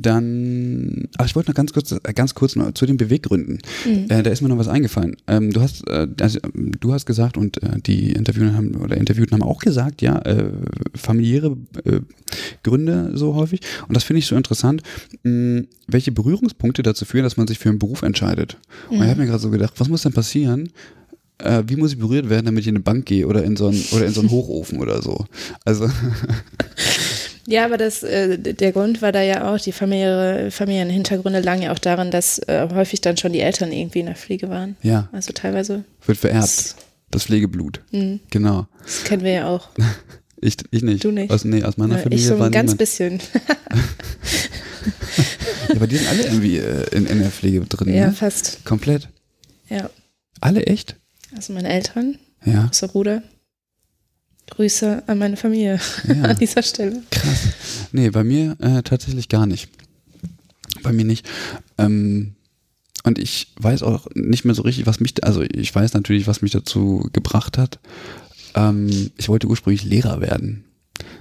Dann, 0.03 1.09
ach, 1.19 1.27
ich 1.27 1.35
wollte 1.37 1.51
noch 1.51 1.55
ganz 1.57 1.73
kurz, 1.73 1.93
äh, 1.93 1.99
ganz 2.15 2.35
kurz 2.35 2.57
noch 2.57 2.73
zu 2.73 2.87
den 2.87 2.97
Beweggründen. 2.97 3.59
Mhm. 3.87 4.07
Äh, 4.09 4.23
da 4.23 4.31
ist 4.31 4.41
mir 4.43 4.49
noch 4.49 4.59
was 4.59 4.69
eingefallen. 4.69 5.17
Ähm, 5.27 5.53
du 5.53 5.61
hast, 5.61 5.87
äh, 5.89 6.07
also, 6.21 6.39
du 6.55 6.93
hast 6.93 7.07
gesagt 7.07 7.37
und 7.37 7.63
äh, 7.63 7.81
die 7.87 8.13
Interviewer 8.13 8.55
haben 8.55 8.75
oder 8.77 8.97
Interviewten 8.97 9.35
haben 9.35 9.43
auch 9.49 9.61
gesagt, 9.61 10.03
ja, 10.03 10.19
äh, 10.21 10.51
familiäre 10.95 11.57
äh, 11.85 12.01
Gründe 12.63 13.13
so 13.15 13.35
häufig. 13.35 13.61
Und 13.89 13.97
das 13.97 14.05
finde 14.05 14.19
ich 14.19 14.27
so 14.27 14.37
interessant, 14.37 14.83
mh, 15.23 15.63
welche 15.87 16.13
Berührungspunkte 16.13 16.83
dazu 16.83 17.05
führen, 17.05 17.25
dass 17.25 17.37
man 17.37 17.47
sich 17.47 17.59
für 17.59 17.69
einen 17.69 17.79
Beruf 17.79 18.03
entscheidet. 18.03 18.57
Und 18.89 18.97
ich 18.97 19.01
Mhm. 19.03 19.07
habe 19.09 19.21
mir 19.21 19.27
gerade 19.27 19.39
so 19.43 19.51
gedacht, 19.51 19.75
was 19.79 19.89
muss 19.89 20.03
denn 20.03 20.13
passieren? 20.13 20.69
Wie 21.69 21.77
muss 21.77 21.93
ich 21.93 21.99
berührt 22.01 22.29
werden, 22.31 22.47
damit 22.47 22.63
ich 22.63 22.67
in 22.67 22.75
eine 22.75 22.83
Bank 22.83 23.07
gehe 23.07 23.25
oder 23.25 23.45
in 23.45 23.55
so 23.55 23.69
einen, 23.69 23.81
oder 23.93 24.07
in 24.07 24.13
so 24.13 24.21
einen 24.23 24.31
Hochofen 24.31 24.81
oder 24.81 25.01
so? 25.03 25.25
Also 25.65 25.89
Ja, 27.51 27.65
aber 27.65 27.79
das, 27.79 28.03
äh, 28.03 28.37
der 28.39 28.73
Grund 28.73 29.01
war 29.01 29.11
da 29.11 29.23
ja 29.23 29.51
auch, 29.51 29.59
die 29.59 29.73
familiäre, 29.73 30.51
Familienhintergründe 30.51 31.41
lagen 31.41 31.63
ja 31.63 31.73
auch 31.73 31.79
daran, 31.79 32.11
dass 32.11 32.39
äh, 32.41 32.69
häufig 32.75 33.01
dann 33.01 33.17
schon 33.17 33.33
die 33.33 33.41
Eltern 33.41 33.73
irgendwie 33.73 34.01
in 34.01 34.07
der 34.07 34.17
Pflege 34.17 34.51
waren. 34.51 34.77
Ja. 34.83 35.09
Also 35.13 35.33
teilweise. 35.33 35.85
wird 36.05 36.19
vererbt. 36.19 36.75
Das 37.11 37.25
Pflegeblut. 37.25 37.81
Mhm. 37.91 38.21
Genau. 38.29 38.67
Das 38.83 39.05
kennen 39.05 39.23
wir 39.25 39.33
ja 39.33 39.47
auch. 39.49 39.69
Ich, 40.41 40.55
ich 40.71 40.83
nicht. 40.85 41.03
Du 41.03 41.11
nicht. 41.11 41.33
Aus, 41.33 41.45
nee, 41.45 41.65
aus 41.65 41.79
meiner 41.79 41.97
Ja, 41.97 42.03
Familie 42.03 42.21
ich 42.23 42.29
so 42.29 42.35
ein 42.41 42.53
ganz 42.53 42.71
niemand. 42.71 42.79
bisschen. 42.79 43.21
Ja, 45.69 45.75
aber 45.77 45.87
die 45.87 45.97
sind 45.97 46.09
alle 46.09 46.23
irgendwie 46.23 46.59
äh, 46.59 46.87
in, 46.97 47.07
in 47.07 47.19
der 47.21 47.31
Pflege 47.31 47.61
drin. 47.63 47.93
Ja, 47.93 48.07
ne? 48.07 48.13
fast. 48.13 48.65
Komplett. 48.65 49.09
Ja. 49.69 49.91
Alle 50.41 50.65
echt? 50.67 50.97
Also 51.37 51.53
meine 51.53 51.69
Eltern, 51.69 52.19
Ja. 52.45 52.67
großer 52.67 52.89
Bruder. 52.89 53.23
Grüße 54.51 55.03
an 55.07 55.19
meine 55.19 55.37
Familie 55.37 55.81
Ja. 56.07 56.23
an 56.23 56.39
dieser 56.39 56.63
Stelle. 56.63 57.03
Nee, 57.93 58.11
bei 58.11 58.25
mir 58.25 58.57
äh, 58.61 58.83
tatsächlich 58.83 59.29
gar 59.29 59.47
nicht. 59.47 59.69
Bei 60.83 60.93
mir 60.93 61.05
nicht. 61.05 61.29
Ähm, 61.79 62.35
und 63.05 63.19
ich 63.19 63.53
weiß 63.59 63.83
auch 63.83 64.07
nicht 64.15 64.45
mehr 64.45 64.55
so 64.55 64.63
richtig, 64.63 64.87
was 64.87 65.01
mich, 65.01 65.25
also 65.25 65.43
ich 65.43 65.75
weiß 65.75 65.95
natürlich, 65.95 66.27
was 66.27 66.43
mich 66.43 66.53
dazu 66.53 67.09
gebracht 67.13 67.57
hat. 67.59 67.79
Ähm, 68.55 69.11
ich 69.17 69.29
wollte 69.29 69.47
ursprünglich 69.47 69.85
Lehrer 69.85 70.21
werden. 70.21 70.65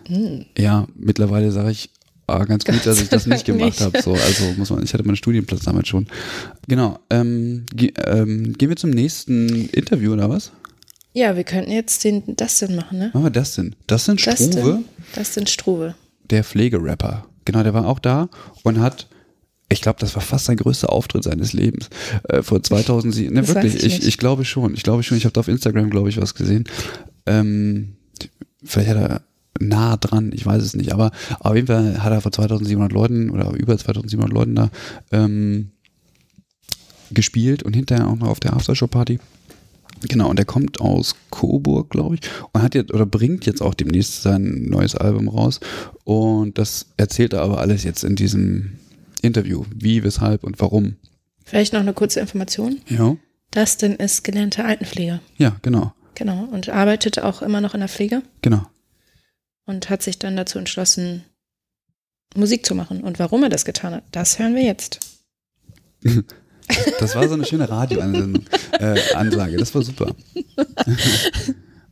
Hm. 0.08 0.46
Ja, 0.58 0.88
mittlerweile 0.96 1.52
sage 1.52 1.72
ich, 1.72 1.90
ah, 2.28 2.44
ganz 2.46 2.66
gut, 2.66 2.86
dass 2.86 3.02
ich 3.02 3.10
das 3.10 3.26
nicht 3.28 3.46
gemacht 3.46 3.80
habe. 3.82 4.02
So, 4.02 4.14
also 4.14 4.54
muss 4.58 4.70
man, 4.70 4.84
ich 4.84 4.94
hatte 4.94 5.04
meinen 5.06 5.16
Studienplatz 5.16 5.62
damals 5.64 5.88
schon. 5.88 6.08
Genau. 6.68 7.00
Ähm, 7.10 7.66
ge 7.74 7.94
ähm, 8.06 8.54
gehen 8.58 8.70
wir 8.70 8.76
zum 8.76 8.90
nächsten 8.90 9.70
Interview 9.70 10.14
oder 10.14 10.30
was? 10.30 10.52
Ja, 11.14 11.36
wir 11.36 11.44
könnten 11.44 11.72
jetzt 11.72 12.04
den 12.04 12.36
Dustin 12.36 12.76
machen, 12.76 13.00
ne? 13.00 13.10
Machen 13.14 13.24
wir 13.24 13.30
das 13.32 13.56
denn? 13.56 13.76
Das 13.88 14.06
sind 14.06 14.22
Struve, 14.22 14.38
Dustin, 14.38 14.86
Dustin 15.16 15.48
Struve. 15.48 15.96
der 16.30 16.44
Pflegerapper. 16.44 17.26
Genau, 17.46 17.64
der 17.64 17.74
war 17.74 17.88
auch 17.88 18.00
da 18.00 18.30
und 18.64 18.80
hat, 18.80 19.08
ich 19.70 19.82
glaube, 19.82 20.00
das 20.00 20.14
war 20.16 20.22
fast 20.22 20.46
sein 20.46 20.58
größter 20.58 20.92
Auftritt 20.92 21.24
seines 21.24 21.54
Lebens. 21.54 21.90
Äh, 22.30 22.44
vor 22.44 22.62
2007. 22.62 23.34
Ne, 23.34 23.42
Das 23.42 23.56
wirklich, 23.56 23.76
ich 23.78 24.00
ich, 24.00 24.08
ich 24.08 24.18
glaube 24.18 24.46
schon. 24.46 24.74
Ich 24.76 24.84
glaube 24.84 25.02
schon, 25.04 25.18
ich 25.18 25.24
habe 25.26 25.34
da 25.34 25.40
auf 25.40 25.48
Instagram, 25.48 25.90
glaube 25.90 26.10
ich, 26.10 26.22
was 26.22 26.36
gesehen. 26.36 26.66
Ähm, 27.26 27.96
vielleicht 28.64 28.90
hat 28.90 28.98
er 28.98 29.22
nah 29.60 29.98
dran, 29.98 30.32
ich 30.36 30.46
weiß 30.46 30.62
es 30.62 30.76
nicht, 30.76 30.94
aber 30.94 31.12
auf 31.40 31.56
jeden 31.56 31.66
Fall 31.68 32.04
hat 32.04 32.12
er 32.14 32.22
vor 32.22 32.32
2700 32.32 32.92
Leuten 32.92 33.32
oder 33.32 33.52
über 33.54 33.76
2700 33.76 34.32
Leuten 34.32 34.54
da 34.56 34.70
ähm, 35.12 35.72
gespielt 37.12 37.64
und 37.64 37.76
hinterher 37.76 38.08
auch 38.08 38.16
noch 38.18 38.28
auf 38.28 38.40
der 38.40 38.54
Aftershow-Party. 38.54 39.20
Genau, 40.02 40.30
und 40.30 40.40
er 40.40 40.46
kommt 40.46 40.80
aus 40.80 41.16
Coburg, 41.32 41.90
glaube 41.90 42.16
ich, 42.16 42.22
und 42.52 42.62
hat 42.62 42.76
jetzt 42.76 42.94
oder 42.94 43.06
bringt 43.06 43.46
jetzt 43.46 43.62
auch 43.62 43.74
demnächst 43.74 44.22
sein 44.22 44.66
neues 44.70 44.96
Album 44.96 45.28
raus. 45.28 45.60
Und 46.04 46.58
das 46.58 46.88
erzählt 46.98 47.34
er 47.34 47.42
aber 47.42 47.60
alles 47.60 47.84
jetzt 47.84 48.04
in 48.04 48.16
diesem 48.16 48.80
Interview. 49.22 49.66
Wie, 49.74 50.04
weshalb 50.04 50.44
und 50.44 50.60
warum. 50.60 50.96
Vielleicht 51.44 51.74
noch 51.74 51.80
eine 51.80 51.94
kurze 51.94 52.20
Information. 52.20 52.82
Ja. 52.90 53.16
Dustin 53.52 53.94
ist 53.94 54.24
gelernter 54.24 54.66
Altenpfleger. 54.66 55.22
Ja, 55.38 55.58
genau. 55.62 55.94
Genau. 56.16 56.46
Und 56.52 56.70
arbeitet 56.70 57.20
auch 57.20 57.42
immer 57.42 57.62
noch 57.62 57.74
in 57.74 57.80
der 57.80 57.90
Pflege. 57.90 58.22
Genau. 58.42 58.66
Und 59.66 59.90
hat 59.90 60.02
sich 60.02 60.20
dann 60.20 60.36
dazu 60.36 60.60
entschlossen, 60.60 61.24
Musik 62.36 62.66
zu 62.66 62.76
machen. 62.76 63.02
Und 63.02 63.20
warum 63.20 63.44
er 63.44 63.50
das 63.50 63.66
getan 63.66 63.94
hat, 63.94 64.04
das 64.12 64.40
hören 64.40 64.56
wir 64.56 64.64
jetzt. 64.64 65.00
Das 67.00 67.16
war 67.16 67.28
so 67.28 67.34
eine 67.36 67.46
schöne 67.46 67.70
Radioansage. 67.70 69.56
Äh, 69.56 69.58
das 69.58 69.74
war 69.74 69.82
super. 69.82 70.08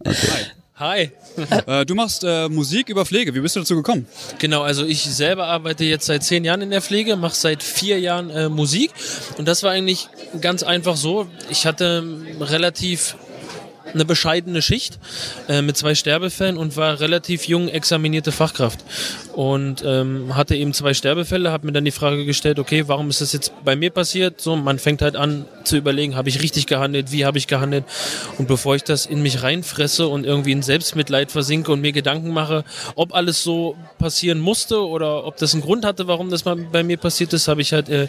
Okay. 0.08 0.28
Hi. 0.78 1.10
Äh, 1.68 1.86
du 1.86 1.96
machst 1.96 2.24
äh, 2.26 2.50
Musik 2.50 2.90
über 2.90 3.06
Pflege. 3.06 3.34
Wie 3.34 3.40
bist 3.40 3.56
du 3.56 3.62
dazu 3.62 3.76
gekommen? 3.76 4.06
Genau, 4.40 4.62
also 4.62 4.86
ich 4.86 5.04
selber 5.04 5.48
arbeite 5.48 5.86
jetzt 5.86 6.06
seit 6.06 6.24
zehn 6.24 6.44
Jahren 6.44 6.62
in 6.62 6.70
der 6.70 6.82
Pflege, 6.82 7.16
mache 7.16 7.36
seit 7.36 7.64
vier 7.64 8.00
Jahren 8.00 8.30
äh, 8.30 8.50
Musik 8.50 8.92
und 9.38 9.48
das 9.48 9.64
war 9.64 9.72
eigentlich 9.72 10.10
ganz 10.42 10.64
einfach 10.64 10.98
so. 10.98 11.28
Ich 11.50 11.66
hatte 11.66 12.04
relativ 12.42 13.16
eine 13.96 14.06
bescheidene 14.06 14.62
Schicht 14.62 15.00
äh, 15.50 15.62
mit 15.62 15.78
zwei 15.78 15.96
Sterbefällen 15.96 16.58
und 16.58 16.78
war 16.78 17.00
relativ 17.00 17.48
jung 17.48 17.68
examinierte 17.68 18.32
Fachkraft 18.32 18.84
und 19.34 19.84
ähm, 19.86 20.36
hatte 20.36 20.56
eben 20.56 20.74
zwei 20.74 20.94
Sterbefälle, 20.94 21.52
habe 21.52 21.66
mir 21.66 21.74
dann 21.74 21.86
die 21.86 21.92
Frage 21.92 22.26
gestellt, 22.26 22.60
okay, 22.60 22.84
warum 22.88 23.10
ist 23.10 23.22
das 23.22 23.34
jetzt 23.34 23.52
bei 23.64 23.76
mir 23.76 23.90
passiert? 23.90 24.40
So, 24.40 24.56
man 24.56 24.78
fängt 24.78 25.02
halt 25.02 25.16
an 25.16 25.46
zu 25.64 25.78
überlegen, 25.78 26.16
habe 26.16 26.30
ich 26.30 26.42
richtig 26.42 26.68
gehandelt, 26.68 27.12
wie 27.12 27.26
habe 27.26 27.38
ich 27.38 27.48
gehandelt 27.48 27.86
und 28.38 28.48
bevor 28.48 28.76
ich 28.76 28.84
das 28.84 29.06
in 29.06 29.24
mich 29.24 29.42
reinfresse 29.42 30.08
und 30.08 30.26
irgendwie 30.26 30.52
in 30.52 30.62
Selbstmitleid 30.62 31.32
versinke 31.32 31.72
und 31.72 31.82
mir 31.82 31.92
Gedanken 31.92 32.30
mache, 32.30 32.64
ob 32.96 33.16
alles 33.16 33.44
so 33.44 33.76
passieren 33.98 34.40
musste 34.40 34.86
oder 34.86 35.26
ob 35.26 35.38
das 35.38 35.54
einen 35.54 35.64
Grund 35.64 35.86
hatte, 35.86 36.08
warum 36.08 36.30
das 36.30 36.46
mal 36.46 36.56
bei 36.56 36.84
mir 36.84 36.98
passiert 36.98 37.34
ist, 37.34 37.48
habe 37.48 37.62
ich 37.62 37.74
halt 37.74 37.90
äh, 37.90 38.08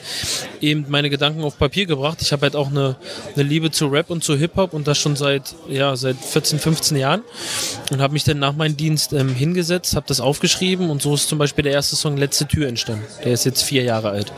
eben 0.60 0.86
meine 0.88 1.10
Gedanken 1.10 1.42
auf 1.44 1.58
Papier 1.58 1.86
gebracht. 1.86 2.18
Ich 2.20 2.32
habe 2.32 2.42
halt 2.42 2.56
auch 2.56 2.68
eine, 2.68 2.96
eine 3.34 3.44
Liebe 3.44 3.70
zu 3.70 3.86
Rap 3.86 4.10
und 4.10 4.24
zu 4.24 4.36
Hip-Hop 4.36 4.74
und 4.74 4.86
das 4.86 4.98
schon 4.98 5.16
seit 5.16 5.54
ja, 5.76 5.96
seit 5.96 6.16
14, 6.16 6.58
15 6.58 6.96
Jahren 6.96 7.22
und 7.90 8.00
habe 8.00 8.12
mich 8.12 8.24
dann 8.24 8.38
nach 8.38 8.54
meinem 8.54 8.76
Dienst 8.76 9.12
ähm, 9.12 9.34
hingesetzt, 9.34 9.94
habe 9.96 10.06
das 10.08 10.20
aufgeschrieben 10.20 10.90
und 10.90 11.02
so 11.02 11.14
ist 11.14 11.28
zum 11.28 11.38
Beispiel 11.38 11.64
der 11.64 11.72
erste 11.72 11.96
Song 11.96 12.16
Letzte 12.16 12.46
Tür 12.46 12.68
entstanden. 12.68 13.04
Der 13.24 13.32
ist 13.32 13.44
jetzt 13.44 13.62
vier 13.62 13.82
Jahre 13.82 14.10
alt. 14.10 14.32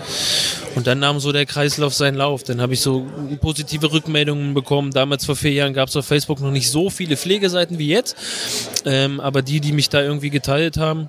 Und 0.74 0.86
dann 0.86 1.00
nahm 1.00 1.18
so 1.18 1.32
der 1.32 1.46
Kreislauf 1.46 1.94
seinen 1.94 2.16
Lauf. 2.16 2.42
Dann 2.42 2.60
habe 2.60 2.74
ich 2.74 2.80
so 2.80 3.06
positive 3.40 3.90
Rückmeldungen 3.90 4.54
bekommen. 4.54 4.92
Damals 4.92 5.24
vor 5.24 5.36
vier 5.36 5.52
Jahren 5.52 5.74
gab 5.74 5.88
es 5.88 5.96
auf 5.96 6.06
Facebook 6.06 6.40
noch 6.40 6.50
nicht 6.50 6.70
so 6.70 6.90
viele 6.90 7.16
Pflegeseiten 7.16 7.78
wie 7.78 7.88
jetzt. 7.88 8.16
Ähm, 8.84 9.20
aber 9.20 9.42
die, 9.42 9.60
die 9.60 9.72
mich 9.72 9.88
da 9.88 10.02
irgendwie 10.02 10.30
geteilt 10.30 10.76
haben, 10.76 11.08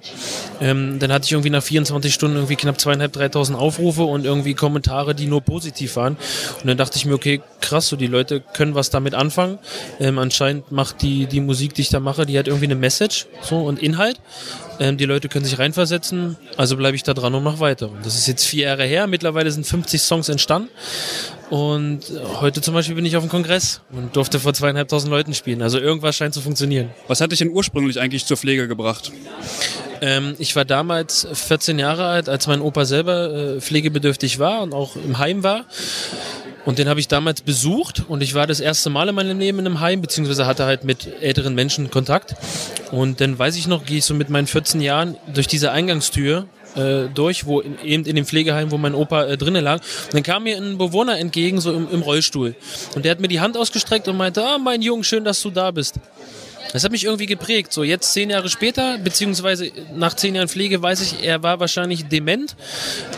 ähm, 0.61 0.99
dann 0.99 1.11
hatte 1.11 1.25
ich 1.25 1.31
irgendwie 1.33 1.49
nach 1.49 1.63
24 1.63 2.13
Stunden 2.13 2.37
irgendwie 2.37 2.55
knapp 2.55 2.79
zweieinhalb, 2.79 3.13
dreitausend 3.13 3.57
Aufrufe 3.57 4.03
und 4.03 4.25
irgendwie 4.25 4.53
Kommentare, 4.53 5.13
die 5.13 5.27
nur 5.27 5.41
positiv 5.41 5.95
waren. 5.95 6.17
Und 6.61 6.67
dann 6.67 6.77
dachte 6.77 6.97
ich 6.97 7.05
mir, 7.05 7.13
okay, 7.13 7.41
krass, 7.61 7.87
so 7.87 7.95
die 7.95 8.07
Leute 8.07 8.41
können 8.41 8.75
was 8.75 8.89
damit 8.89 9.13
anfangen. 9.13 9.59
Ähm, 9.99 10.17
anscheinend 10.19 10.71
macht 10.71 11.01
die, 11.01 11.25
die 11.25 11.41
Musik, 11.41 11.73
die 11.73 11.81
ich 11.81 11.89
da 11.89 11.99
mache, 11.99 12.25
die 12.25 12.37
hat 12.37 12.47
irgendwie 12.47 12.65
eine 12.65 12.75
Message 12.75 13.27
so, 13.41 13.59
und 13.59 13.81
Inhalt. 13.81 14.19
Ähm, 14.79 14.97
die 14.97 15.05
Leute 15.05 15.29
können 15.29 15.45
sich 15.45 15.59
reinversetzen, 15.59 16.37
also 16.57 16.77
bleibe 16.77 16.95
ich 16.95 17.03
da 17.03 17.13
dran 17.13 17.35
und 17.35 17.43
mache 17.43 17.59
weiter. 17.59 17.89
Und 17.89 18.05
das 18.05 18.15
ist 18.15 18.27
jetzt 18.27 18.45
vier 18.45 18.65
Jahre 18.67 18.85
her, 18.85 19.07
mittlerweile 19.07 19.51
sind 19.51 19.65
50 19.65 20.01
Songs 20.01 20.29
entstanden. 20.29 20.69
Und 21.49 22.01
heute 22.41 22.61
zum 22.61 22.75
Beispiel 22.75 22.95
bin 22.95 23.05
ich 23.05 23.17
auf 23.17 23.23
dem 23.23 23.29
Kongress 23.29 23.81
und 23.91 24.15
durfte 24.15 24.39
vor 24.39 24.53
zweieinhalbtausend 24.53 25.11
Leuten 25.11 25.33
spielen. 25.33 25.63
Also 25.63 25.79
irgendwas 25.79 26.15
scheint 26.15 26.33
zu 26.33 26.41
funktionieren. 26.41 26.91
Was 27.07 27.21
hat 27.21 27.31
dich 27.31 27.39
denn 27.39 27.49
ursprünglich 27.49 27.99
eigentlich 27.99 28.25
zur 28.25 28.37
Pflege 28.37 28.67
gebracht? 28.67 29.11
Ähm, 30.01 30.35
ich 30.37 30.55
war 30.55 30.63
damals 30.63 31.27
14 31.31 31.79
Jahre 31.79 32.05
alt, 32.05 32.29
als 32.29 32.47
mein 32.47 32.61
Opa 32.61 32.85
selber 32.85 33.33
äh, 33.33 33.61
pflegebedürftig 33.61 34.39
war 34.39 34.61
und 34.61 34.73
auch 34.73 34.95
im 34.95 35.17
Heim 35.17 35.43
war. 35.43 35.65
Und 36.65 36.77
den 36.77 36.89
habe 36.89 36.99
ich 36.99 37.07
damals 37.07 37.41
besucht 37.41 38.03
und 38.07 38.21
ich 38.21 38.33
war 38.33 38.45
das 38.45 38.59
erste 38.59 38.89
Mal 38.89 39.09
in 39.09 39.15
meinem 39.15 39.39
Leben 39.39 39.59
in 39.59 39.65
einem 39.65 39.79
Heim, 39.79 40.01
beziehungsweise 40.01 40.45
hatte 40.45 40.65
halt 40.65 40.83
mit 40.83 41.07
älteren 41.21 41.55
Menschen 41.55 41.89
Kontakt. 41.89 42.35
Und 42.91 43.21
dann 43.21 43.39
weiß 43.39 43.55
ich 43.55 43.67
noch, 43.67 43.85
gehe 43.85 43.99
ich 43.99 44.05
so 44.05 44.13
mit 44.13 44.29
meinen 44.29 44.47
14 44.47 44.81
Jahren 44.81 45.15
durch 45.33 45.47
diese 45.47 45.71
Eingangstür 45.71 46.47
äh, 46.75 47.07
durch, 47.13 47.45
wo 47.45 47.61
in, 47.61 47.79
eben 47.83 48.05
in 48.05 48.15
dem 48.15 48.25
Pflegeheim, 48.25 48.71
wo 48.71 48.77
mein 48.77 48.93
Opa 48.93 49.25
äh, 49.25 49.37
drinnen 49.37 49.63
lag. 49.63 49.81
Und 50.05 50.13
dann 50.13 50.23
kam 50.23 50.43
mir 50.43 50.57
ein 50.57 50.77
Bewohner 50.77 51.17
entgegen, 51.17 51.61
so 51.61 51.73
im, 51.73 51.89
im 51.91 52.01
Rollstuhl. 52.01 52.55
Und 52.95 53.05
der 53.05 53.11
hat 53.11 53.19
mir 53.19 53.27
die 53.27 53.39
Hand 53.39 53.57
ausgestreckt 53.57 54.07
und 54.07 54.17
meinte, 54.17 54.43
ah, 54.43 54.57
mein 54.57 54.81
Junge, 54.81 55.03
schön, 55.03 55.23
dass 55.23 55.41
du 55.41 55.49
da 55.49 55.71
bist. 55.71 55.95
Das 56.71 56.83
hat 56.83 56.91
mich 56.91 57.05
irgendwie 57.05 57.25
geprägt. 57.25 57.73
So 57.73 57.83
jetzt 57.83 58.13
zehn 58.13 58.29
Jahre 58.29 58.49
später, 58.49 58.97
beziehungsweise 58.99 59.71
nach 59.95 60.15
zehn 60.15 60.35
Jahren 60.35 60.47
Pflege, 60.47 60.81
weiß 60.81 61.01
ich, 61.01 61.23
er 61.23 61.41
war 61.41 61.59
wahrscheinlich 61.59 62.05
dement 62.07 62.55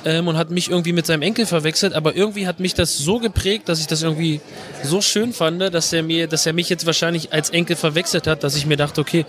ähm, 0.06 0.28
und 0.28 0.38
hat 0.38 0.52
mich 0.52 0.70
irgendwie 0.70 0.94
mit 0.94 1.06
seinem 1.06 1.22
Enkel 1.22 1.46
verwechselt. 1.46 1.94
Aber 1.94 2.16
irgendwie 2.16 2.48
hat 2.48 2.60
mich 2.60 2.74
das 2.74 2.98
so 2.98 3.20
geprägt, 3.20 3.68
dass 3.68 3.80
ich 3.80 3.88
das 3.88 4.04
irgendwie 4.04 4.40
so 4.84 5.02
schön 5.02 5.34
fand, 5.34 5.62
dass 5.62 5.92
er 5.92 6.04
mir, 6.04 6.28
dass 6.28 6.46
er 6.46 6.54
mich 6.54 6.70
jetzt 6.70 6.86
wahrscheinlich 6.86 7.34
als 7.34 7.50
Enkel 7.50 7.76
verwechselt 7.76 8.26
hat, 8.26 8.44
dass 8.44 8.56
ich 8.56 8.66
mir 8.66 8.78
dachte, 8.78 9.02
okay, 9.02 9.26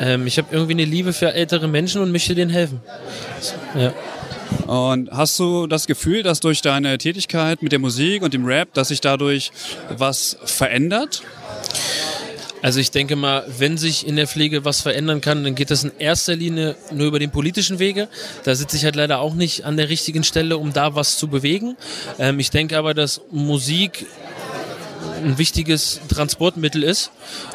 ähm, 0.00 0.26
ich 0.26 0.38
habe 0.38 0.48
irgendwie 0.52 0.72
eine 0.72 0.84
Liebe 0.84 1.12
für 1.12 1.32
ältere 1.32 1.66
Menschen 1.66 2.00
und 2.00 2.12
möchte 2.12 2.34
denen 2.34 2.50
helfen. 2.50 2.80
Ja. 3.76 3.92
Und 4.66 5.10
hast 5.10 5.38
du 5.38 5.66
das 5.66 5.86
Gefühl, 5.86 6.22
dass 6.22 6.38
durch 6.40 6.62
deine 6.62 6.98
Tätigkeit 6.98 7.62
mit 7.62 7.72
der 7.72 7.78
Musik 7.80 8.22
und 8.22 8.32
dem 8.32 8.46
Rap, 8.46 8.72
dass 8.74 8.88
sich 8.88 9.00
dadurch 9.00 9.50
was 9.90 10.36
verändert? 10.44 11.22
Also 12.66 12.80
ich 12.80 12.90
denke 12.90 13.14
mal, 13.14 13.44
wenn 13.58 13.78
sich 13.78 14.04
in 14.08 14.16
der 14.16 14.26
Pflege 14.26 14.64
was 14.64 14.80
verändern 14.80 15.20
kann, 15.20 15.44
dann 15.44 15.54
geht 15.54 15.70
das 15.70 15.84
in 15.84 15.92
erster 16.00 16.34
Linie 16.34 16.74
nur 16.90 17.06
über 17.06 17.20
den 17.20 17.30
politischen 17.30 17.78
Wege. 17.78 18.08
Da 18.42 18.56
sitze 18.56 18.76
ich 18.76 18.84
halt 18.84 18.96
leider 18.96 19.20
auch 19.20 19.34
nicht 19.34 19.64
an 19.64 19.76
der 19.76 19.88
richtigen 19.88 20.24
Stelle, 20.24 20.58
um 20.58 20.72
da 20.72 20.96
was 20.96 21.16
zu 21.16 21.28
bewegen. 21.28 21.76
Ähm, 22.18 22.40
ich 22.40 22.50
denke 22.50 22.76
aber, 22.76 22.92
dass 22.92 23.20
Musik 23.30 24.06
ein 25.24 25.38
wichtiges 25.38 26.00
Transportmittel 26.08 26.82
ist, 26.82 27.10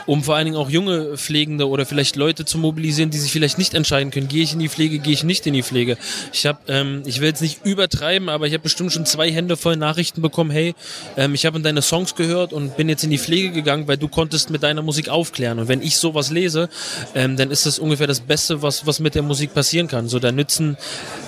um 0.05 0.23
vor 0.23 0.35
allen 0.35 0.45
Dingen 0.45 0.57
auch 0.57 0.69
junge 0.69 1.17
Pflegende 1.17 1.67
oder 1.67 1.85
vielleicht 1.85 2.15
Leute 2.15 2.45
zu 2.45 2.57
mobilisieren, 2.57 3.09
die 3.09 3.17
sich 3.17 3.31
vielleicht 3.31 3.57
nicht 3.57 3.73
entscheiden 3.73 4.11
können, 4.11 4.27
gehe 4.27 4.43
ich 4.43 4.53
in 4.53 4.59
die 4.59 4.69
Pflege, 4.69 4.99
gehe 4.99 5.13
ich 5.13 5.23
nicht 5.23 5.45
in 5.47 5.53
die 5.53 5.63
Pflege. 5.63 5.97
Ich 6.33 6.45
habe, 6.45 6.59
ähm, 6.67 7.03
ich 7.05 7.19
will 7.19 7.27
jetzt 7.27 7.41
nicht 7.41 7.65
übertreiben, 7.65 8.29
aber 8.29 8.47
ich 8.47 8.53
habe 8.53 8.63
bestimmt 8.63 8.91
schon 8.91 9.05
zwei 9.05 9.31
Hände 9.31 9.57
voll 9.57 9.75
Nachrichten 9.75 10.21
bekommen, 10.21 10.51
hey, 10.51 10.75
ähm, 11.17 11.33
ich 11.33 11.45
habe 11.45 11.59
deine 11.59 11.81
Songs 11.81 12.15
gehört 12.15 12.53
und 12.53 12.77
bin 12.77 12.89
jetzt 12.89 13.03
in 13.03 13.09
die 13.09 13.17
Pflege 13.17 13.51
gegangen, 13.51 13.87
weil 13.87 13.97
du 13.97 14.07
konntest 14.07 14.49
mit 14.49 14.63
deiner 14.63 14.81
Musik 14.81 15.09
aufklären. 15.09 15.59
Und 15.59 15.67
wenn 15.67 15.81
ich 15.81 15.97
sowas 15.97 16.31
lese, 16.31 16.69
ähm, 17.15 17.37
dann 17.37 17.51
ist 17.51 17.65
das 17.65 17.79
ungefähr 17.79 18.07
das 18.07 18.21
Beste, 18.21 18.61
was, 18.61 18.85
was 18.85 18.99
mit 18.99 19.15
der 19.15 19.23
Musik 19.23 19.53
passieren 19.53 19.87
kann. 19.87 20.07
So, 20.07 20.19
da 20.19 20.31
nützen 20.31 20.77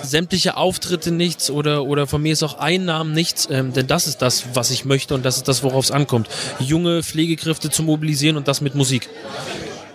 sämtliche 0.02 0.56
Auftritte 0.56 1.10
nichts 1.10 1.50
oder, 1.50 1.84
oder 1.84 2.06
von 2.06 2.22
mir 2.22 2.32
ist 2.32 2.42
auch 2.42 2.58
Einnahmen 2.58 3.12
nichts, 3.12 3.48
ähm, 3.50 3.72
denn 3.72 3.86
das 3.86 4.06
ist 4.06 4.22
das, 4.22 4.44
was 4.54 4.70
ich 4.70 4.84
möchte 4.84 5.14
und 5.14 5.24
das 5.24 5.36
ist 5.36 5.48
das, 5.48 5.62
worauf 5.62 5.84
es 5.84 5.90
ankommt. 5.90 6.23
Junge 6.58 7.02
Pflegekräfte 7.02 7.70
zu 7.70 7.82
mobilisieren 7.82 8.36
und 8.36 8.48
das 8.48 8.60
mit 8.60 8.74
Musik. 8.74 9.08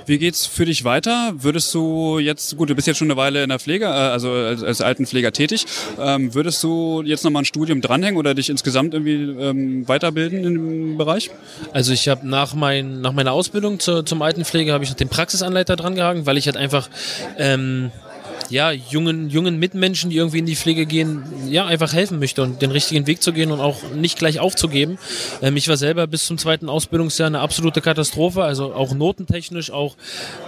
Wie 0.09 0.17
geht's 0.17 0.47
für 0.47 0.65
dich 0.65 0.83
weiter? 0.85 1.33
Würdest 1.35 1.71
du 1.75 2.17
jetzt, 2.17 2.57
gut, 2.57 2.71
du 2.71 2.73
bist 2.73 2.87
jetzt 2.87 2.97
schon 2.97 3.11
eine 3.11 3.15
Weile 3.15 3.43
in 3.43 3.49
der 3.49 3.59
Pflege, 3.59 3.85
äh, 3.85 3.89
also 3.89 4.31
als, 4.31 4.63
als 4.63 4.81
Altenpfleger 4.81 5.31
tätig, 5.31 5.67
ähm, 5.99 6.33
würdest 6.33 6.63
du 6.63 7.03
jetzt 7.05 7.23
nochmal 7.23 7.43
ein 7.43 7.45
Studium 7.45 7.79
dranhängen 7.79 8.17
oder 8.17 8.33
dich 8.33 8.49
insgesamt 8.49 8.95
irgendwie 8.95 9.21
ähm, 9.39 9.87
weiterbilden 9.87 10.43
in 10.43 10.53
dem 10.55 10.97
Bereich? 10.97 11.29
Also 11.73 11.93
ich 11.93 12.07
habe 12.07 12.27
nach, 12.27 12.55
mein, 12.55 13.01
nach 13.01 13.13
meiner 13.13 13.33
Ausbildung 13.33 13.79
zu, 13.79 14.01
zum 14.01 14.23
Altenpfleger 14.23 14.73
habe 14.73 14.83
ich 14.83 14.89
noch 14.89 14.97
den 14.97 15.09
Praxisanleiter 15.09 15.75
dran 15.75 15.93
gehangen, 15.93 16.25
weil 16.25 16.39
ich 16.39 16.47
halt 16.47 16.57
einfach 16.57 16.89
ähm, 17.37 17.91
ja, 18.49 18.71
jungen, 18.71 19.29
jungen 19.29 19.57
Mitmenschen, 19.57 20.09
die 20.09 20.17
irgendwie 20.17 20.39
in 20.39 20.45
die 20.45 20.55
Pflege 20.55 20.85
gehen, 20.85 21.23
ja, 21.47 21.65
einfach 21.65 21.93
helfen 21.93 22.19
möchte 22.19 22.43
und 22.43 22.61
den 22.61 22.71
richtigen 22.71 23.07
Weg 23.07 23.21
zu 23.21 23.33
gehen 23.33 23.51
und 23.51 23.59
auch 23.59 23.77
nicht 23.95 24.17
gleich 24.17 24.39
aufzugeben. 24.39 24.97
Ähm, 25.41 25.57
ich 25.57 25.67
war 25.67 25.77
selber 25.77 26.07
bis 26.07 26.25
zum 26.25 26.37
zweiten 26.37 26.69
Ausbildungsjahr 26.69 27.27
eine 27.27 27.39
absolute 27.39 27.81
Katastrophe, 27.81 28.43
also 28.43 28.73
auch 28.73 28.93
notentechnisch, 28.93 29.71
auch, 29.71 29.95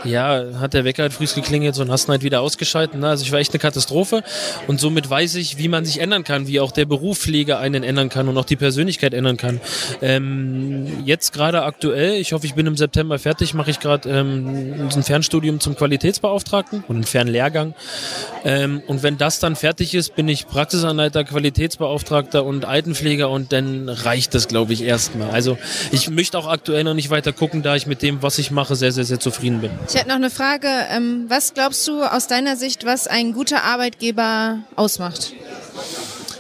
ja, 0.04 0.44
hat 0.60 0.74
der 0.74 0.84
Wecker 0.86 1.04
halt 1.04 1.14
früh 1.14 1.26
geklingelt 1.34 1.78
und 1.80 1.92
hast 1.92 2.08
ihn 2.08 2.12
halt 2.12 2.24
wieder 2.24 2.42
ausgeschaltet. 2.42 3.00
Ne? 3.00 3.08
Also 3.08 3.24
ich 3.24 3.32
war 3.32 3.40
echt 3.40 3.54
eine 3.54 3.60
Katastrophe 3.60 4.24
und 4.68 4.80
somit 4.80 5.10
weiß 5.10 5.36
ich, 5.36 5.58
wie 5.58 5.68
man 5.68 5.86
sich 5.86 6.00
ändern 6.00 6.24
kann, 6.24 6.48
wie 6.48 6.60
auch 6.60 6.72
der 6.72 6.86
Beruf 6.86 7.20
Pflege 7.20 7.58
einen 7.58 7.84
ändern 7.84 8.10
kann 8.10 8.28
und 8.28 8.38
auch 8.38 8.46
die 8.46 8.56
Persönlichkeit 8.56 9.14
ändern 9.14 9.38
kann. 9.38 9.62
Ähm, 10.02 11.04
jetzt 11.06 11.34
gerade 11.34 11.64
aktuell, 11.64 12.20
ich 12.20 12.34
hoffe, 12.34 12.46
ich 12.46 12.56
bin 12.56 12.66
im 12.66 12.76
September 12.76 13.20
fertig, 13.20 13.54
mache 13.54 13.72
ich 13.72 13.80
gerade 13.80 14.10
ähm, 14.10 14.90
ein 14.94 15.04
Fernstudium 15.04 15.60
zum 15.60 15.76
Qualitätsbeauftragten 15.76 16.84
und 16.88 16.96
einen 16.96 17.04
Fernlehrgang. 17.04 17.76
Ähm, 18.44 18.82
und 18.88 19.04
wenn 19.04 19.18
das 19.18 19.40
dann 19.40 19.56
fertig 19.56 19.94
ist, 19.94 20.16
bin 20.16 20.28
ich 20.28 20.48
Praxisanleiter, 20.48 21.24
Qualitätsbeauftragter 21.24 22.44
und 22.44 22.66
Altenpfleger 22.66 23.30
und 23.30 23.52
dann 23.52 23.90
reicht 23.90 24.34
das, 24.34 24.48
glaube 24.48 24.74
ich, 24.74 24.84
erstmal. 24.84 25.30
Also 25.30 25.58
ich 25.92 26.10
möchte 26.10 26.38
auch 26.38 26.48
aktuell 26.48 26.84
noch 26.84 26.94
nicht 26.94 27.10
weiter 27.10 27.34
gucken, 27.34 27.62
da 27.62 27.76
ich 27.76 27.88
mit 27.88 28.02
dem, 28.02 28.22
was 28.24 28.38
ich 28.38 28.52
mache, 28.52 28.76
sehr, 28.76 28.92
sehr, 28.92 29.06
sehr 29.06 29.20
zufrieden 29.20 29.62
bin. 29.62 29.72
Ich 29.88 29.96
hätte 29.96 30.10
noch 30.10 30.16
eine 30.16 30.30
Frage. 30.30 30.68
Ähm, 30.90 31.26
was 31.28 31.54
glaubst 31.54 31.88
du 31.88 32.04
aus 32.04 32.28
deiner 32.28 32.56
Sicht, 32.56 32.86
was 32.86 33.08
ein 33.08 33.34
guter 33.34 33.64
Arbeitgeber 33.64 34.60
ausmacht? 34.76 35.34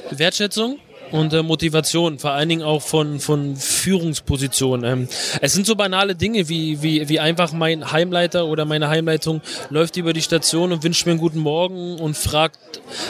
Wertschätzung, 0.10 0.78
und 1.12 1.34
äh, 1.34 1.44
Motivation, 1.44 2.20
vor 2.20 2.32
allen 2.32 2.50
Dingen 2.50 2.64
auch 2.64 2.82
von, 2.82 3.20
von 3.20 3.56
Führungspositionen. 3.56 4.84
Ähm, 4.84 5.08
es 5.42 5.54
sind 5.54 5.66
so 5.66 5.76
banale 5.76 6.16
Dinge, 6.16 6.50
wie, 6.50 6.82
wie, 6.82 7.10
wie 7.10 7.20
einfach 7.20 7.52
mein 7.54 7.92
Heimleiter 7.92 8.46
oder 8.48 8.66
meine 8.66 8.90
Heimleitung 8.90 9.42
läuft 9.70 9.98
über 9.98 10.14
die 10.14 10.22
Station 10.22 10.72
und 10.72 10.84
wünscht 10.84 11.06
mir 11.06 11.12
einen 11.12 11.20
guten 11.20 11.40
Morgen 11.40 12.00
und 12.00 12.16
fragt 12.18 12.58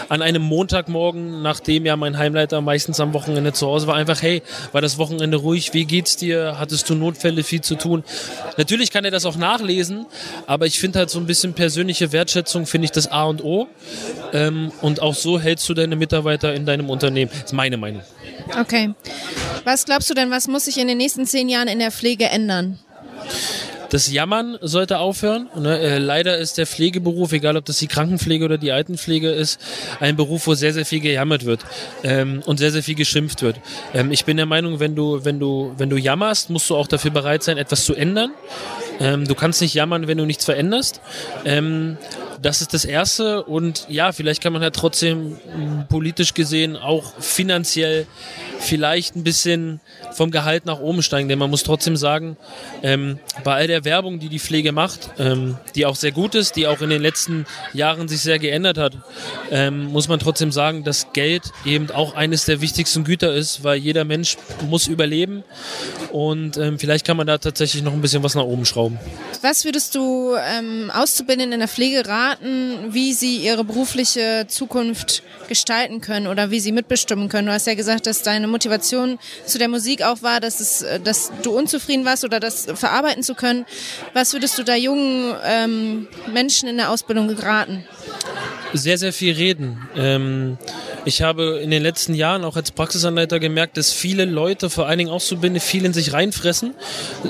an 0.10 0.22
einem 0.22 0.42
Montagmorgen, 0.42 1.42
nachdem 1.42 1.86
ja 1.86 1.96
mein 1.96 2.18
Heimleiter 2.18 2.62
meistens 2.62 3.00
am 3.00 3.14
Wochenende 3.14 3.54
zu 3.54 3.68
Hause 3.68 3.88
war, 3.88 3.96
einfach, 3.96 4.22
hey, 4.22 4.42
war 4.72 4.82
das 4.82 4.98
Wochenende 4.98 5.38
ruhig, 5.38 5.74
wie 5.74 5.86
geht's 5.86 6.18
dir, 6.18 6.56
hattest 6.60 6.90
du 6.90 6.96
Notfälle, 6.96 7.44
viel 7.44 7.62
zu 7.62 7.76
tun? 7.76 8.04
Natürlich 8.58 8.92
kann 8.92 9.06
er 9.06 9.12
das 9.12 9.26
auch 9.26 9.38
nachlesen, 9.38 10.06
aber 10.48 10.66
ich 10.66 10.80
finde 10.80 11.00
halt 11.00 11.10
so 11.10 11.20
ein 11.20 11.26
bisschen 11.26 11.54
persönliche 11.54 12.12
Wertschätzung, 12.12 12.66
finde 12.66 12.86
ich 12.86 12.92
das 12.92 13.12
A 13.12 13.26
und 13.26 13.44
O. 13.44 13.68
Ähm, 14.34 14.72
und 14.82 15.02
auch 15.02 15.16
so 15.16 15.40
hältst 15.40 15.68
du 15.70 15.74
deine 15.74 15.96
Mitarbeiter 15.96 16.54
in 16.54 16.66
deinem 16.66 16.90
Unternehmen. 16.90 17.32
Das 17.32 17.46
ist 17.46 17.54
meine 17.54 17.78
Meinung. 17.78 17.91
Okay. 18.60 18.94
Was 19.64 19.86
glaubst 19.86 20.10
du 20.10 20.14
denn, 20.14 20.32
was 20.32 20.48
muss 20.48 20.66
sich 20.66 20.78
in 20.78 20.88
den 20.88 20.98
nächsten 20.98 21.26
zehn 21.26 21.50
Jahren 21.50 21.68
in 21.68 21.80
der 21.80 21.92
Pflege 21.92 22.26
ändern? 22.26 22.80
Das 23.92 24.10
Jammern 24.10 24.58
sollte 24.62 25.00
aufhören. 25.00 25.50
Ne? 25.54 25.78
Äh, 25.80 25.98
leider 25.98 26.38
ist 26.38 26.58
der 26.58 26.66
Pflegeberuf, 26.66 27.34
egal 27.34 27.58
ob 27.58 27.66
das 27.66 27.78
die 27.78 27.88
Krankenpflege 27.88 28.46
oder 28.46 28.58
die 28.58 28.72
Altenpflege 28.72 29.30
ist, 29.30 29.60
ein 30.00 30.16
Beruf, 30.16 30.48
wo 30.48 30.54
sehr, 30.54 30.74
sehr 30.74 30.86
viel 30.86 31.02
gejammert 31.02 31.46
wird 31.46 31.66
ähm, 32.04 32.42
und 32.46 32.58
sehr, 32.58 32.72
sehr 32.72 32.84
viel 32.84 32.96
geschimpft 32.96 33.42
wird. 33.42 33.58
Ähm, 33.94 34.12
ich 34.12 34.24
bin 34.24 34.38
der 34.38 34.46
Meinung, 34.46 34.80
wenn 34.80 34.96
du, 34.96 35.26
wenn 35.26 35.42
du, 35.42 35.74
wenn 35.78 35.90
du 35.90 35.98
jammerst, 35.98 36.50
musst 36.50 36.70
du 36.70 36.78
auch 36.78 36.88
dafür 36.88 37.12
bereit 37.12 37.44
sein, 37.44 37.58
etwas 37.58 37.84
zu 37.84 37.94
ändern. 37.94 38.32
Ähm, 39.02 39.28
du 39.28 39.36
kannst 39.36 39.60
nicht 39.60 39.74
jammern, 39.74 40.08
wenn 40.08 40.18
du 40.18 40.26
nichts 40.26 40.46
veränderst. 40.46 41.02
Das 42.42 42.62
ist 42.62 42.74
das 42.74 42.86
Erste. 42.86 43.44
Und 43.44 43.86
ja, 43.90 44.12
vielleicht 44.12 44.42
kann 44.42 44.54
man 44.54 44.62
ja 44.62 44.72
trotzdem 44.72 45.38
politisch 45.90 46.34
gesehen 46.34 46.76
auch 46.76 47.14
finanziell 47.20 48.08
vielleicht 48.62 49.16
ein 49.16 49.24
bisschen 49.24 49.80
vom 50.14 50.32
Gehalt 50.32 50.66
nach 50.66 50.80
oben 50.80 51.02
steigen. 51.04 51.28
Denn 51.28 51.40
man 51.40 51.50
muss 51.50 51.64
trotzdem 51.64 51.98
sagen, 51.98 52.38
ähm, 52.84 53.20
bei 53.44 53.56
all 53.56 53.68
der 53.68 53.84
Werbung, 53.84 54.20
die 54.20 54.30
die 54.30 54.40
Pflege 54.40 54.72
macht, 54.72 55.10
ähm, 55.20 55.58
die 55.76 55.86
auch 55.86 55.96
sehr 55.96 56.12
gut 56.12 56.36
ist, 56.36 56.56
die 56.56 56.68
auch 56.68 56.82
in 56.82 56.90
den 56.90 57.02
letzten 57.02 57.46
Jahren 57.74 58.08
sich 58.08 58.22
sehr 58.22 58.40
geändert 58.40 58.78
hat, 58.78 58.98
ähm, 59.50 59.86
muss 59.86 60.08
man 60.08 60.20
trotzdem 60.20 60.52
sagen, 60.52 60.84
dass 60.84 61.14
Geld 61.14 61.44
eben 61.66 61.90
auch 61.92 62.16
eines 62.16 62.46
der 62.46 62.62
wichtigsten 62.62 63.04
Güter 63.04 63.34
ist, 63.34 63.64
weil 63.64 63.78
jeder 63.78 64.06
Mensch 64.06 64.38
muss 64.70 64.88
überleben. 64.88 65.44
Und 66.12 66.58
ähm, 66.58 66.78
vielleicht 66.78 67.06
kann 67.06 67.18
man 67.18 67.28
da 67.28 67.38
tatsächlich 67.38 67.84
noch 67.84 67.94
ein 67.94 68.02
bisschen 68.02 68.24
was 68.24 68.36
nach 68.36 68.44
oben 68.44 68.66
schrauben. 68.66 69.00
Was 69.42 69.66
würdest 69.66 69.96
du 69.96 70.36
ähm, 70.36 70.92
Auszubildenden 70.94 71.54
in 71.54 71.60
der 71.60 71.68
Pflege 71.68 72.08
raten, 72.08 72.94
wie 72.94 73.14
sie 73.14 73.38
ihre 73.38 73.64
berufliche 73.64 74.46
Zukunft 74.48 75.24
gestalten 75.48 76.02
können 76.02 76.28
oder 76.28 76.52
wie 76.52 76.60
sie 76.60 76.72
mitbestimmen 76.72 77.30
können? 77.30 77.48
Du 77.48 77.54
hast 77.54 77.68
ja 77.68 77.74
gesagt, 77.74 78.06
dass 78.08 78.22
deine 78.22 78.48
Motivation 78.52 79.20
zu 79.46 79.58
der 79.58 79.68
Musik 79.68 80.04
auch 80.04 80.22
war, 80.22 80.40
dass, 80.40 80.60
es, 80.60 80.82
äh, 80.82 81.00
dass 81.00 81.32
du 81.42 81.52
unzufrieden 81.52 82.06
warst 82.06 82.24
oder 82.24 82.40
das 82.40 82.68
verarbeiten 82.74 83.24
zu 83.24 83.36
können. 83.36 83.66
Was 84.14 84.34
würdest 84.34 84.58
du 84.60 84.64
da 84.64 84.76
jungen 84.76 85.36
ähm, 85.44 86.08
Menschen 86.32 86.70
in 86.70 86.78
der 86.78 86.90
Ausbildung 86.90 87.30
raten? 87.32 87.86
Sehr, 88.74 88.98
sehr 88.98 89.14
viel 89.14 89.34
reden. 89.34 89.88
Ähm, 89.96 90.58
ich 91.04 91.22
habe 91.22 91.60
in 91.64 91.72
den 91.72 91.82
letzten 91.82 92.14
Jahren 92.14 92.44
auch 92.44 92.56
als 92.56 92.72
Praxisanleiter 92.72 93.40
gemerkt, 93.40 93.78
dass 93.78 93.92
viele 93.92 94.26
Leute, 94.26 94.70
vor 94.70 94.88
allen 94.88 95.00
Dingen 95.00 95.10
Auszubildende, 95.10 95.60
viel 95.60 95.84
in 95.86 95.94
sich 95.94 96.14
reinfressen, 96.14 96.76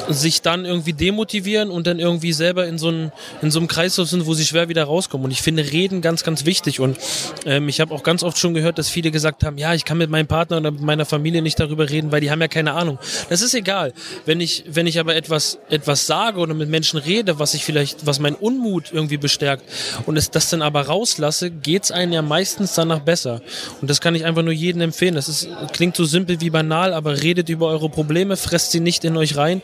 sich 0.09 0.41
dann 0.41 0.65
irgendwie 0.65 0.93
demotivieren 0.93 1.69
und 1.69 1.87
dann 1.87 1.99
irgendwie 1.99 2.33
selber 2.33 2.67
in 2.67 2.77
so 2.77 2.89
einem, 2.89 3.11
in 3.41 3.49
so 3.49 3.59
einem 3.59 3.67
Kreislauf 3.67 4.09
sind, 4.09 4.25
wo 4.25 4.33
sie 4.33 4.45
schwer 4.45 4.69
wieder 4.69 4.83
rauskommen. 4.83 5.25
Und 5.25 5.31
ich 5.31 5.41
finde 5.41 5.71
Reden 5.71 6.01
ganz, 6.01 6.23
ganz 6.23 6.45
wichtig. 6.45 6.79
Und 6.79 6.97
ähm, 7.45 7.69
ich 7.69 7.79
habe 7.79 7.93
auch 7.93 8.03
ganz 8.03 8.23
oft 8.23 8.37
schon 8.37 8.53
gehört, 8.53 8.77
dass 8.77 8.89
viele 8.89 9.09
gesagt 9.11 9.43
haben, 9.43 9.57
ja, 9.57 9.73
ich 9.73 9.85
kann 9.85 9.97
mit 9.97 10.09
meinem 10.09 10.27
Partner 10.27 10.57
oder 10.57 10.71
mit 10.71 10.81
meiner 10.81 11.05
Familie 11.05 11.41
nicht 11.41 11.59
darüber 11.59 11.89
reden, 11.89 12.11
weil 12.11 12.21
die 12.21 12.29
haben 12.29 12.41
ja 12.41 12.47
keine 12.47 12.73
Ahnung. 12.73 12.99
Das 13.29 13.41
ist 13.41 13.53
egal. 13.53 13.93
Wenn 14.25 14.41
ich, 14.41 14.65
wenn 14.67 14.85
ich 14.85 14.99
aber 14.99 15.15
etwas, 15.15 15.59
etwas 15.69 16.07
sage 16.07 16.39
oder 16.39 16.53
mit 16.53 16.69
Menschen 16.69 16.99
rede, 16.99 17.39
was 17.39 17.53
ich 17.53 17.63
vielleicht, 17.63 18.05
was 18.05 18.19
mein 18.19 18.35
Unmut 18.35 18.91
irgendwie 18.91 19.17
bestärkt 19.17 19.63
und 20.05 20.17
es 20.17 20.29
das 20.29 20.49
dann 20.49 20.61
aber 20.61 20.81
rauslasse, 20.81 21.30
geht's 21.61 21.91
einem 21.91 22.13
ja 22.13 22.21
meistens 22.21 22.73
danach 22.73 22.99
besser. 22.99 23.41
Und 23.81 23.89
das 23.89 24.01
kann 24.01 24.15
ich 24.15 24.25
einfach 24.25 24.43
nur 24.43 24.53
jedem 24.53 24.81
empfehlen. 24.81 25.15
Das 25.15 25.29
ist, 25.29 25.47
klingt 25.73 25.95
so 25.95 26.05
simpel 26.05 26.41
wie 26.41 26.49
banal, 26.49 26.93
aber 26.93 27.21
redet 27.21 27.49
über 27.49 27.67
eure 27.67 27.89
Probleme, 27.89 28.37
fresst 28.37 28.71
sie 28.71 28.79
nicht 28.79 29.03
in 29.03 29.17
euch 29.17 29.37
rein 29.37 29.61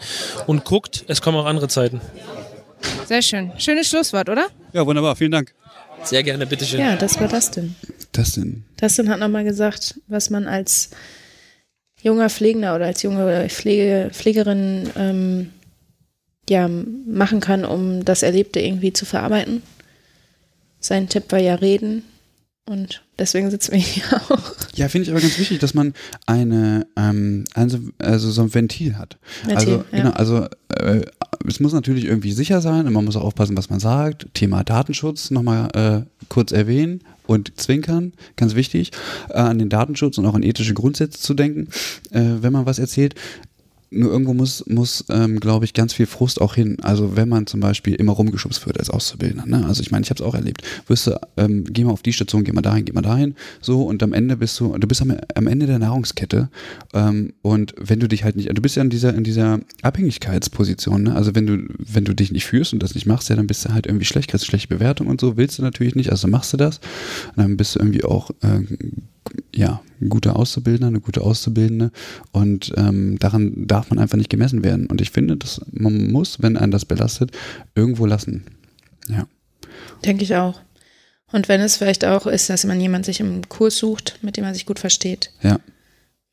und 0.48 0.66
guckt, 0.66 1.06
es 1.08 1.22
kommen 1.22 1.38
auch 1.38 1.46
andere 1.46 1.68
Zeiten. 1.68 2.02
Sehr 3.06 3.22
schön. 3.22 3.52
Schönes 3.58 3.88
Schlusswort, 3.88 4.30
oder? 4.30 4.48
Ja, 4.74 4.86
wunderbar. 4.86 5.16
Vielen 5.16 5.32
Dank. 5.32 5.54
Sehr 6.04 6.24
gerne, 6.24 6.46
bitteschön. 6.46 6.80
Ja, 6.80 6.96
das 6.96 7.20
war 7.20 7.28
Dustin. 7.28 7.76
Dustin. 8.12 8.64
Dustin 8.80 9.10
hat 9.10 9.20
nochmal 9.20 9.44
gesagt, 9.44 10.00
was 10.08 10.30
man 10.30 10.48
als 10.48 10.92
junger 12.02 12.30
Pflegender 12.30 12.76
oder 12.76 12.86
als 12.86 13.02
junge 13.04 13.50
Pflege, 13.50 14.10
Pflegerin 14.14 14.90
ähm, 14.96 15.52
ja, 16.50 16.70
machen 16.70 17.40
kann, 17.40 17.66
um 17.66 18.06
das 18.06 18.24
Erlebte 18.24 18.60
irgendwie 18.60 18.94
zu 18.94 19.06
verarbeiten. 19.06 19.64
Sein 20.88 21.10
Tipp 21.10 21.34
war 21.34 21.40
ja 21.40 21.56
reden 21.56 22.04
und 22.66 23.04
deswegen 23.20 23.52
sitzen 23.52 23.74
wir 23.74 23.80
hier 23.80 24.04
auch. 24.30 24.56
Ja, 24.74 24.88
finde 24.88 25.04
ich 25.04 25.12
aber 25.12 25.20
ganz 25.20 25.38
wichtig, 25.38 25.60
dass 25.60 25.74
man 25.74 25.94
eine, 26.26 26.88
ähm, 26.96 27.44
also, 27.54 27.80
also 27.98 28.32
so 28.32 28.42
ein 28.44 28.54
Ventil 28.54 28.98
hat. 28.98 29.18
Ventil, 29.44 29.58
also, 29.58 29.72
ja. 29.92 29.98
genau, 29.98 30.12
also 30.12 30.48
äh, 30.70 31.02
es 31.46 31.60
muss 31.60 31.74
natürlich 31.74 32.06
irgendwie 32.06 32.32
sicher 32.32 32.62
sein 32.62 32.88
und 32.88 32.94
man 32.94 33.04
muss 33.04 33.18
auch 33.18 33.26
aufpassen, 33.26 33.58
was 33.58 33.70
man 33.70 33.82
sagt. 33.82 34.28
Thema 34.34 34.64
Datenschutz 34.64 35.30
nochmal 35.30 35.68
äh, 35.74 36.26
kurz 36.30 36.54
erwähnen 36.54 37.02
und 37.26 37.60
zwinkern, 37.60 38.14
ganz 38.38 38.56
wichtig, 38.56 38.92
äh, 39.30 39.34
an 39.34 39.60
den 39.60 39.68
Datenschutz 39.68 40.18
und 40.18 40.26
auch 40.26 40.36
an 40.36 40.44
ethische 40.44 40.74
Grundsätze 40.74 41.20
zu 41.20 41.34
denken, 41.34 41.68
äh, 42.12 42.22
wenn 42.42 42.54
man 42.54 42.66
was 42.66 42.80
erzählt. 42.80 43.14
Nur 43.90 44.12
irgendwo 44.12 44.34
muss, 44.34 44.66
muss 44.68 45.06
ähm, 45.10 45.40
glaube 45.40 45.66
ich, 45.66 45.74
ganz 45.74 45.94
viel 45.94 46.06
Frust 46.06 46.42
auch 46.42 46.56
hin. 46.56 46.78
Also 46.82 47.16
wenn 47.16 47.30
man 47.30 47.48
zum 47.48 47.60
Beispiel 47.60 47.96
immer 47.96 48.12
rumgeschubst 48.12 48.66
wird 48.66 48.80
als 48.80 48.90
Auszubildender. 48.90 49.46
Ne? 49.46 49.66
Also 49.66 49.82
ich 49.82 49.92
meine, 49.92 50.04
ich 50.04 50.10
habe 50.10 50.22
es 50.22 50.28
auch 50.28 50.36
erlebt. 50.36 50.62
Wirst 50.88 51.08
du, 51.08 51.20
ähm, 51.38 51.64
geh 51.64 51.84
mal 51.84 51.92
auf 51.92 52.02
die 52.02 52.14
Station, 52.14 52.44
geh 52.44 52.52
mal 52.52 52.62
dahin, 52.62 52.84
geh 52.86 52.92
mal 52.92 53.02
dahin. 53.02 53.36
So 53.62 53.84
und 53.84 54.04
am 54.04 54.14
Ende 54.14 54.38
bist 54.38 54.60
du, 54.60 54.78
du 54.78 54.88
bist 54.88 55.02
am, 55.02 55.16
am 55.36 55.48
Ende 55.48 55.68
der 55.68 55.80
Nahrungskette. 55.80 56.50
Ähm, 56.94 57.34
und 57.42 57.76
wenn 57.78 58.00
du 58.00 58.08
dich 58.08 58.24
halt 58.24 58.36
nicht, 58.36 58.50
du 58.50 58.62
bist 58.62 58.76
ja 58.76 58.82
in 58.82 58.90
dieser, 58.90 59.14
in 59.14 59.24
dieser 59.24 59.60
Abhängigkeitsposition. 59.82 61.04
Ne? 61.04 61.16
Also 61.16 61.34
wenn 61.34 61.48
du, 61.48 61.58
wenn 61.78 62.04
du 62.04 62.14
dich 62.14 62.32
nicht 62.32 62.46
führst 62.46 62.74
und 62.74 62.84
das 62.84 62.94
nicht 62.94 63.06
machst, 63.06 63.30
ja, 63.30 63.36
dann 63.36 63.48
bist 63.48 63.64
du 63.64 63.74
halt 63.74 63.86
irgendwie 63.86 64.06
schlecht, 64.06 64.30
kriegst 64.30 64.46
schlechte 64.46 64.68
Bewertung 64.68 65.08
und 65.08 65.22
so. 65.22 65.38
Willst 65.38 65.60
du 65.60 65.64
natürlich 65.64 65.96
nicht, 65.96 66.12
also 66.12 66.28
machst 66.28 66.52
du 66.52 66.58
das. 66.58 66.80
Und 67.36 67.44
dann 67.44 67.58
bist 67.58 67.76
du 67.76 67.80
irgendwie 67.80 68.04
auch 68.04 68.32
äh, 68.42 68.62
ja, 69.56 69.82
ein 70.02 70.10
guter 70.10 70.36
Auszubildender, 70.36 70.88
eine 70.88 71.00
gute 71.00 71.22
Auszubildende 71.22 71.92
und 72.32 72.74
ähm, 72.78 73.18
daran 73.20 73.68
darf 73.68 73.90
man 73.90 74.00
einfach 74.00 74.18
nicht 74.18 74.30
gemessen 74.30 74.64
werden. 74.64 74.88
Und 74.88 75.02
ich 75.02 75.12
finde, 75.12 75.38
dass 75.38 75.62
man 75.72 76.12
muss, 76.12 76.42
wenn 76.42 76.58
einen 76.58 76.72
das 76.72 76.86
belastet, 76.86 77.32
irgendwo 77.76 78.06
lassen. 78.06 78.46
Ja. 79.10 79.28
Denke 80.06 80.24
ich 80.24 80.36
auch. 80.36 80.60
Und 81.32 81.50
wenn 81.50 81.62
es 81.62 81.78
vielleicht 81.78 82.06
auch 82.06 82.26
ist, 82.26 82.50
dass 82.50 82.64
man 82.66 82.80
jemand 82.80 83.06
sich 83.06 83.20
im 83.20 83.48
Kurs 83.50 83.78
sucht, 83.78 84.20
mit 84.22 84.38
dem 84.38 84.44
man 84.44 84.54
sich 84.54 84.66
gut 84.66 84.80
versteht. 84.80 85.32
Ja. 85.42 85.60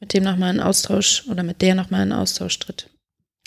Mit 0.01 0.13
dem 0.13 0.23
nochmal 0.23 0.51
einen 0.51 0.61
Austausch 0.61 1.25
oder 1.29 1.43
mit 1.43 1.63
der 1.63 1.75
nochmal 1.75 2.03
einen 2.03 2.13
Austausch 2.13 2.59
tritt. 2.59 2.91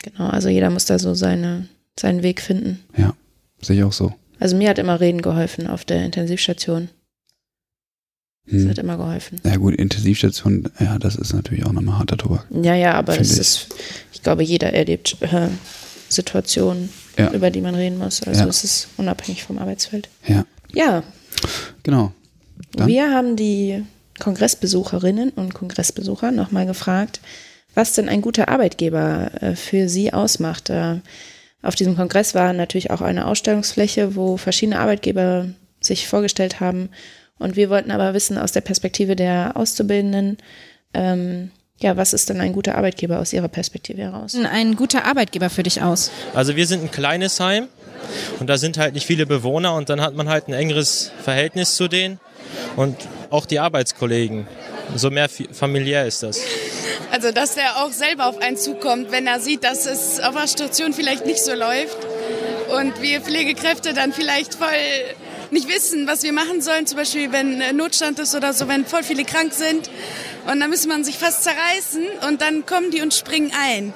Genau, 0.03 0.27
also 0.29 0.49
jeder 0.49 0.69
muss 0.69 0.85
da 0.85 0.99
so 0.99 1.13
seine, 1.13 1.67
seinen 1.99 2.23
Weg 2.23 2.41
finden. 2.41 2.79
Ja, 2.97 3.13
sehe 3.61 3.77
ich 3.77 3.83
auch 3.83 3.93
so. 3.93 4.13
Also 4.39 4.55
mir 4.55 4.69
hat 4.69 4.79
immer 4.79 4.99
Reden 4.99 5.21
geholfen 5.21 5.67
auf 5.67 5.85
der 5.85 6.05
Intensivstation. 6.05 6.89
Das 8.49 8.61
Hm. 8.61 8.69
hat 8.69 8.77
immer 8.77 8.95
geholfen. 8.97 9.41
Ja 9.43 9.57
gut, 9.57 9.75
Intensivstation, 9.75 10.69
ja, 10.79 10.97
das 10.97 11.15
ist 11.15 11.33
natürlich 11.33 11.65
auch 11.65 11.73
nochmal 11.73 11.99
harter 11.99 12.17
Tobak. 12.17 12.45
Ja, 12.49 12.75
ja, 12.75 12.93
aber 12.93 13.19
es 13.19 13.33
ich. 13.33 13.39
ist, 13.39 13.67
ich 14.13 14.23
glaube, 14.23 14.41
jeder 14.43 14.71
erlebt 14.73 15.17
äh, 15.21 15.49
Situationen, 16.09 16.89
Ja. 17.17 17.31
über 17.31 17.49
die 17.51 17.61
man 17.61 17.75
reden 17.75 17.97
muss. 17.97 18.23
Also 18.23 18.41
Ja. 18.43 18.47
es 18.47 18.63
ist 18.63 18.87
unabhängig 18.97 19.43
vom 19.43 19.57
Arbeitsfeld. 19.57 20.07
Ja, 20.25 20.45
Ja, 20.73 21.03
genau. 21.83 22.13
Dann? 22.73 22.87
wir 22.87 23.11
haben 23.13 23.35
die 23.35 23.83
Kongressbesucherinnen 24.19 25.29
und 25.31 25.53
Kongressbesucher 25.53 26.31
nochmal 26.31 26.65
gefragt, 26.65 27.19
was 27.75 27.93
denn 27.93 28.07
ein 28.09 28.21
guter 28.21 28.47
Arbeitgeber 28.47 29.31
äh, 29.41 29.55
für 29.55 29.89
sie 29.89 30.13
ausmacht. 30.13 30.69
Äh, 30.69 30.99
Auf 31.63 31.75
diesem 31.75 31.95
Kongress 31.95 32.33
war 32.35 32.53
natürlich 32.53 32.91
auch 32.91 33.01
eine 33.01 33.25
Ausstellungsfläche, 33.25 34.15
wo 34.15 34.37
verschiedene 34.37 34.79
Arbeitgeber 34.79 35.47
sich 35.81 36.07
vorgestellt 36.07 36.59
haben. 36.59 36.89
Und 37.39 37.55
wir 37.55 37.69
wollten 37.69 37.91
aber 37.91 38.13
wissen 38.13 38.37
aus 38.37 38.51
der 38.51 38.61
Perspektive 38.61 39.15
der 39.15 39.51
Auszubildenden, 39.55 40.37
ähm, 40.93 41.51
ja, 41.79 41.95
was 41.95 42.13
ist 42.13 42.29
denn 42.29 42.41
ein 42.41 42.53
guter 42.53 42.75
Arbeitgeber 42.75 43.19
aus 43.19 43.33
ihrer 43.33 43.47
Perspektive 43.47 44.01
heraus? 44.01 44.35
Ein 44.35 44.75
guter 44.75 45.05
Arbeitgeber 45.05 45.49
für 45.49 45.63
dich 45.63 45.83
aus? 45.83 46.09
Also 46.33 46.55
wir 46.55 46.65
sind 46.65 46.83
ein 46.83 46.91
kleines 46.91 47.39
Heim 47.39 47.67
und 48.39 48.47
da 48.47 48.57
sind 48.57 48.77
halt 48.77 48.95
nicht 48.95 49.05
viele 49.05 49.27
Bewohner 49.27 49.75
und 49.75 49.89
dann 49.89 50.01
hat 50.01 50.15
man 50.15 50.27
halt 50.27 50.47
ein 50.47 50.53
engeres 50.53 51.11
Verhältnis 51.21 51.75
zu 51.75 51.87
denen 51.87 52.19
und 52.75 52.95
auch 53.29 53.45
die 53.45 53.59
Arbeitskollegen. 53.59 54.47
So 54.95 55.11
mehr 55.11 55.29
familiär 55.29 56.05
ist 56.05 56.23
das. 56.23 56.39
Also, 57.11 57.31
dass 57.31 57.55
der 57.55 57.83
auch 57.83 57.91
selber 57.91 58.27
auf 58.27 58.41
einen 58.41 58.57
zukommt, 58.57 59.11
wenn 59.11 59.27
er 59.27 59.39
sieht, 59.39 59.63
dass 59.63 59.85
es 59.85 60.19
auf 60.19 60.35
der 60.35 60.47
Station 60.47 60.93
vielleicht 60.93 61.25
nicht 61.25 61.39
so 61.39 61.53
läuft 61.53 61.97
und 62.75 63.01
wir 63.01 63.21
Pflegekräfte 63.21 63.93
dann 63.93 64.13
vielleicht 64.13 64.55
voll 64.55 64.67
nicht 65.51 65.67
wissen, 65.67 66.07
was 66.07 66.23
wir 66.23 66.33
machen 66.33 66.61
sollen. 66.61 66.87
Zum 66.87 66.97
Beispiel, 66.97 67.31
wenn 67.31 67.61
äh, 67.61 67.73
Notstand 67.73 68.19
ist 68.19 68.35
oder 68.35 68.53
so, 68.53 68.67
wenn 68.67 68.85
voll 68.85 69.03
viele 69.03 69.23
krank 69.23 69.53
sind. 69.53 69.89
Und 70.51 70.59
dann 70.59 70.69
müsste 70.69 70.87
man 70.87 71.03
sich 71.03 71.17
fast 71.17 71.43
zerreißen 71.43 72.05
und 72.27 72.41
dann 72.41 72.65
kommen 72.65 72.91
die 72.91 73.01
und 73.01 73.13
springen 73.13 73.51
ein. 73.59 73.93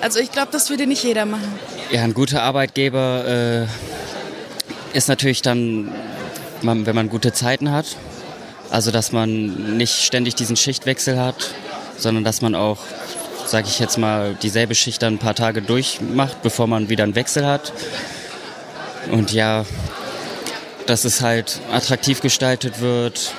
Also 0.00 0.20
ich 0.20 0.30
glaube, 0.30 0.48
das 0.52 0.68
würde 0.68 0.86
nicht 0.86 1.02
jeder 1.02 1.24
machen. 1.24 1.52
Ja, 1.90 2.02
ein 2.02 2.14
guter 2.14 2.42
Arbeitgeber 2.42 3.66
äh, 4.92 4.96
ist 4.96 5.08
natürlich 5.08 5.42
dann, 5.42 5.92
wenn 6.62 6.94
man 6.94 7.08
gute 7.08 7.32
Zeiten 7.32 7.70
hat. 7.70 7.96
Also 8.70 8.90
dass 8.90 9.12
man 9.12 9.76
nicht 9.76 10.02
ständig 10.02 10.34
diesen 10.34 10.56
Schichtwechsel 10.56 11.18
hat, 11.18 11.54
sondern 11.96 12.24
dass 12.24 12.42
man 12.42 12.54
auch, 12.54 12.78
sage 13.46 13.68
ich 13.68 13.78
jetzt 13.78 13.96
mal, 13.96 14.34
dieselbe 14.42 14.74
Schicht 14.74 15.02
dann 15.02 15.14
ein 15.14 15.18
paar 15.18 15.34
Tage 15.34 15.62
durchmacht, 15.62 16.42
bevor 16.42 16.66
man 16.66 16.88
wieder 16.88 17.04
einen 17.04 17.14
Wechsel 17.14 17.46
hat. 17.46 17.72
Und 19.10 19.32
ja, 19.32 19.64
dass 20.86 21.04
es 21.04 21.20
halt 21.20 21.60
attraktiv 21.72 22.20
gestaltet 22.20 22.80
wird, 22.80 23.32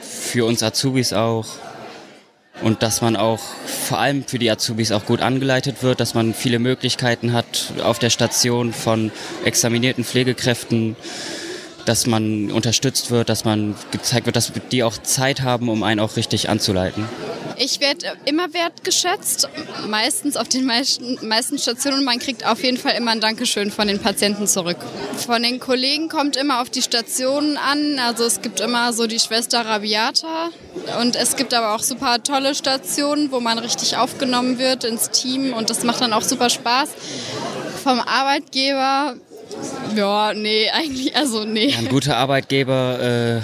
für 0.00 0.44
uns 0.44 0.62
Azubis 0.62 1.12
auch. 1.12 1.46
Und 2.62 2.82
dass 2.82 3.00
man 3.00 3.16
auch 3.16 3.40
vor 3.88 3.98
allem 3.98 4.24
für 4.24 4.38
die 4.38 4.50
Azubis 4.50 4.92
auch 4.92 5.06
gut 5.06 5.22
angeleitet 5.22 5.82
wird, 5.82 5.98
dass 5.98 6.14
man 6.14 6.34
viele 6.34 6.58
Möglichkeiten 6.58 7.32
hat 7.32 7.72
auf 7.82 7.98
der 7.98 8.10
Station 8.10 8.74
von 8.74 9.10
examinierten 9.44 10.04
Pflegekräften, 10.04 10.94
dass 11.86 12.06
man 12.06 12.50
unterstützt 12.50 13.10
wird, 13.10 13.28
dass 13.28 13.44
man 13.44 13.74
gezeigt 13.90 14.26
wird, 14.26 14.36
dass 14.36 14.52
die 14.70 14.82
auch 14.82 14.98
Zeit 14.98 15.42
haben, 15.42 15.68
um 15.68 15.82
einen 15.82 16.00
auch 16.00 16.16
richtig 16.16 16.48
anzuleiten. 16.48 17.08
Ich 17.62 17.78
werde 17.80 18.06
immer 18.24 18.54
wertgeschätzt, 18.54 19.46
meistens 19.86 20.38
auf 20.38 20.48
den 20.48 20.64
meisten, 20.64 21.18
meisten 21.28 21.58
Stationen. 21.58 22.04
Man 22.04 22.18
kriegt 22.18 22.46
auf 22.46 22.62
jeden 22.64 22.78
Fall 22.78 22.94
immer 22.96 23.10
ein 23.10 23.20
Dankeschön 23.20 23.70
von 23.70 23.86
den 23.86 23.98
Patienten 23.98 24.46
zurück. 24.46 24.78
Von 25.26 25.42
den 25.42 25.60
Kollegen 25.60 26.08
kommt 26.08 26.36
immer 26.36 26.62
auf 26.62 26.70
die 26.70 26.80
Stationen 26.80 27.58
an. 27.58 27.98
Also 27.98 28.24
es 28.24 28.40
gibt 28.40 28.60
immer 28.60 28.94
so 28.94 29.06
die 29.06 29.18
Schwester 29.18 29.60
Rabiata 29.66 30.48
und 31.00 31.16
es 31.16 31.36
gibt 31.36 31.52
aber 31.52 31.74
auch 31.74 31.82
super 31.82 32.22
tolle 32.22 32.54
Stationen, 32.54 33.30
wo 33.30 33.40
man 33.40 33.58
richtig 33.58 33.98
aufgenommen 33.98 34.58
wird 34.58 34.84
ins 34.84 35.10
Team 35.10 35.52
und 35.52 35.68
das 35.68 35.84
macht 35.84 36.00
dann 36.00 36.14
auch 36.14 36.22
super 36.22 36.48
Spaß. 36.48 36.88
Vom 37.84 38.00
Arbeitgeber 38.00 39.16
ja, 39.96 40.32
nee, 40.34 40.70
eigentlich, 40.72 41.16
also 41.16 41.44
nee. 41.44 41.68
Ja, 41.68 41.78
ein 41.78 41.88
guter 41.88 42.16
Arbeitgeber 42.16 43.40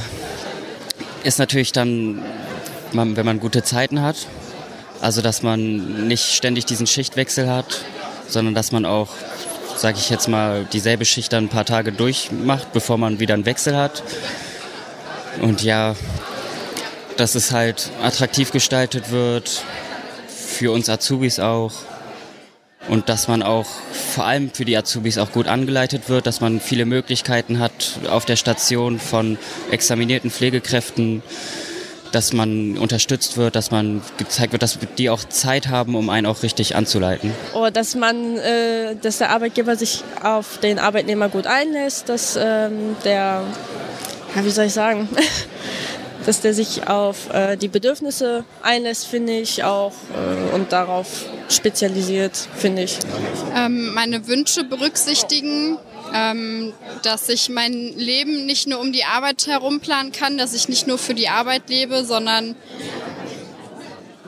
äh, 1.24 1.26
ist 1.26 1.38
natürlich 1.38 1.72
dann, 1.72 2.22
wenn 2.92 3.26
man 3.26 3.40
gute 3.40 3.62
Zeiten 3.62 4.02
hat. 4.02 4.26
Also, 5.00 5.20
dass 5.20 5.42
man 5.42 6.08
nicht 6.08 6.32
ständig 6.32 6.64
diesen 6.64 6.86
Schichtwechsel 6.86 7.50
hat, 7.50 7.84
sondern 8.28 8.54
dass 8.54 8.72
man 8.72 8.86
auch, 8.86 9.08
sage 9.76 9.98
ich 9.98 10.08
jetzt 10.08 10.28
mal, 10.28 10.64
dieselbe 10.72 11.04
Schicht 11.04 11.32
dann 11.32 11.44
ein 11.44 11.48
paar 11.48 11.66
Tage 11.66 11.92
durchmacht, 11.92 12.72
bevor 12.72 12.96
man 12.96 13.20
wieder 13.20 13.34
einen 13.34 13.44
Wechsel 13.44 13.76
hat. 13.76 14.02
Und 15.42 15.62
ja, 15.62 15.94
dass 17.18 17.34
es 17.34 17.52
halt 17.52 17.90
attraktiv 18.02 18.52
gestaltet 18.52 19.10
wird, 19.10 19.62
für 20.28 20.72
uns 20.72 20.88
Azubis 20.88 21.38
auch 21.38 21.72
und 22.88 23.08
dass 23.08 23.28
man 23.28 23.42
auch 23.42 23.66
vor 23.66 24.24
allem 24.24 24.50
für 24.50 24.64
die 24.64 24.76
Azubis 24.76 25.18
auch 25.18 25.32
gut 25.32 25.48
angeleitet 25.48 26.08
wird, 26.08 26.26
dass 26.26 26.40
man 26.40 26.60
viele 26.60 26.84
Möglichkeiten 26.84 27.58
hat 27.58 27.98
auf 28.10 28.24
der 28.24 28.36
Station 28.36 28.98
von 28.98 29.38
examinierten 29.70 30.30
Pflegekräften, 30.30 31.22
dass 32.12 32.32
man 32.32 32.78
unterstützt 32.78 33.36
wird, 33.36 33.56
dass 33.56 33.70
man 33.70 34.00
gezeigt 34.16 34.52
wird, 34.52 34.62
dass 34.62 34.78
die 34.96 35.10
auch 35.10 35.24
Zeit 35.24 35.68
haben, 35.68 35.94
um 35.94 36.08
einen 36.08 36.26
auch 36.26 36.42
richtig 36.42 36.76
anzuleiten. 36.76 37.32
Oder 37.52 37.70
dass 37.70 37.94
man, 37.94 38.38
äh, 38.38 38.94
dass 39.02 39.18
der 39.18 39.30
Arbeitgeber 39.30 39.76
sich 39.76 40.04
auf 40.22 40.58
den 40.58 40.78
Arbeitnehmer 40.78 41.28
gut 41.28 41.46
einlässt, 41.46 42.08
dass 42.08 42.36
ähm, 42.36 42.96
der, 43.04 43.42
ja, 44.34 44.44
wie 44.44 44.50
soll 44.50 44.66
ich 44.66 44.72
sagen, 44.72 45.08
dass 46.26 46.40
der 46.40 46.54
sich 46.54 46.88
auf 46.88 47.32
äh, 47.32 47.56
die 47.56 47.68
Bedürfnisse 47.68 48.44
einlässt, 48.62 49.06
finde 49.06 49.34
ich 49.34 49.64
auch 49.64 49.92
äh, 50.14 50.54
und 50.54 50.72
darauf 50.72 51.26
spezialisiert, 51.48 52.36
finde 52.56 52.82
ich. 52.82 52.98
Ähm, 53.54 53.94
meine 53.94 54.26
Wünsche 54.26 54.64
berücksichtigen, 54.64 55.78
ähm, 56.14 56.72
dass 57.02 57.28
ich 57.28 57.48
mein 57.48 57.72
Leben 57.72 58.46
nicht 58.46 58.66
nur 58.66 58.80
um 58.80 58.92
die 58.92 59.04
Arbeit 59.04 59.46
herum 59.46 59.80
planen 59.80 60.12
kann, 60.12 60.38
dass 60.38 60.54
ich 60.54 60.68
nicht 60.68 60.86
nur 60.86 60.98
für 60.98 61.14
die 61.14 61.28
Arbeit 61.28 61.68
lebe, 61.68 62.04
sondern 62.04 62.56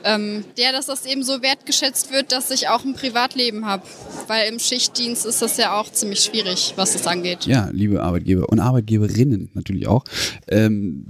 ähm, 0.04 0.44
der, 0.56 0.72
dass 0.72 0.86
das 0.86 1.06
eben 1.06 1.22
so 1.22 1.42
wertgeschätzt 1.42 2.12
wird, 2.12 2.32
dass 2.32 2.50
ich 2.50 2.68
auch 2.68 2.84
ein 2.84 2.94
Privatleben 2.94 3.66
habe. 3.66 3.82
Weil 4.26 4.48
im 4.48 4.58
Schichtdienst 4.58 5.26
ist 5.26 5.42
das 5.42 5.56
ja 5.56 5.78
auch 5.78 5.90
ziemlich 5.90 6.20
schwierig, 6.20 6.74
was 6.76 6.92
das 6.92 7.06
angeht. 7.06 7.46
Ja, 7.46 7.68
liebe 7.72 8.02
Arbeitgeber 8.02 8.48
und 8.48 8.60
Arbeitgeberinnen 8.60 9.50
natürlich 9.54 9.86
auch. 9.88 10.04
Ähm, 10.48 11.06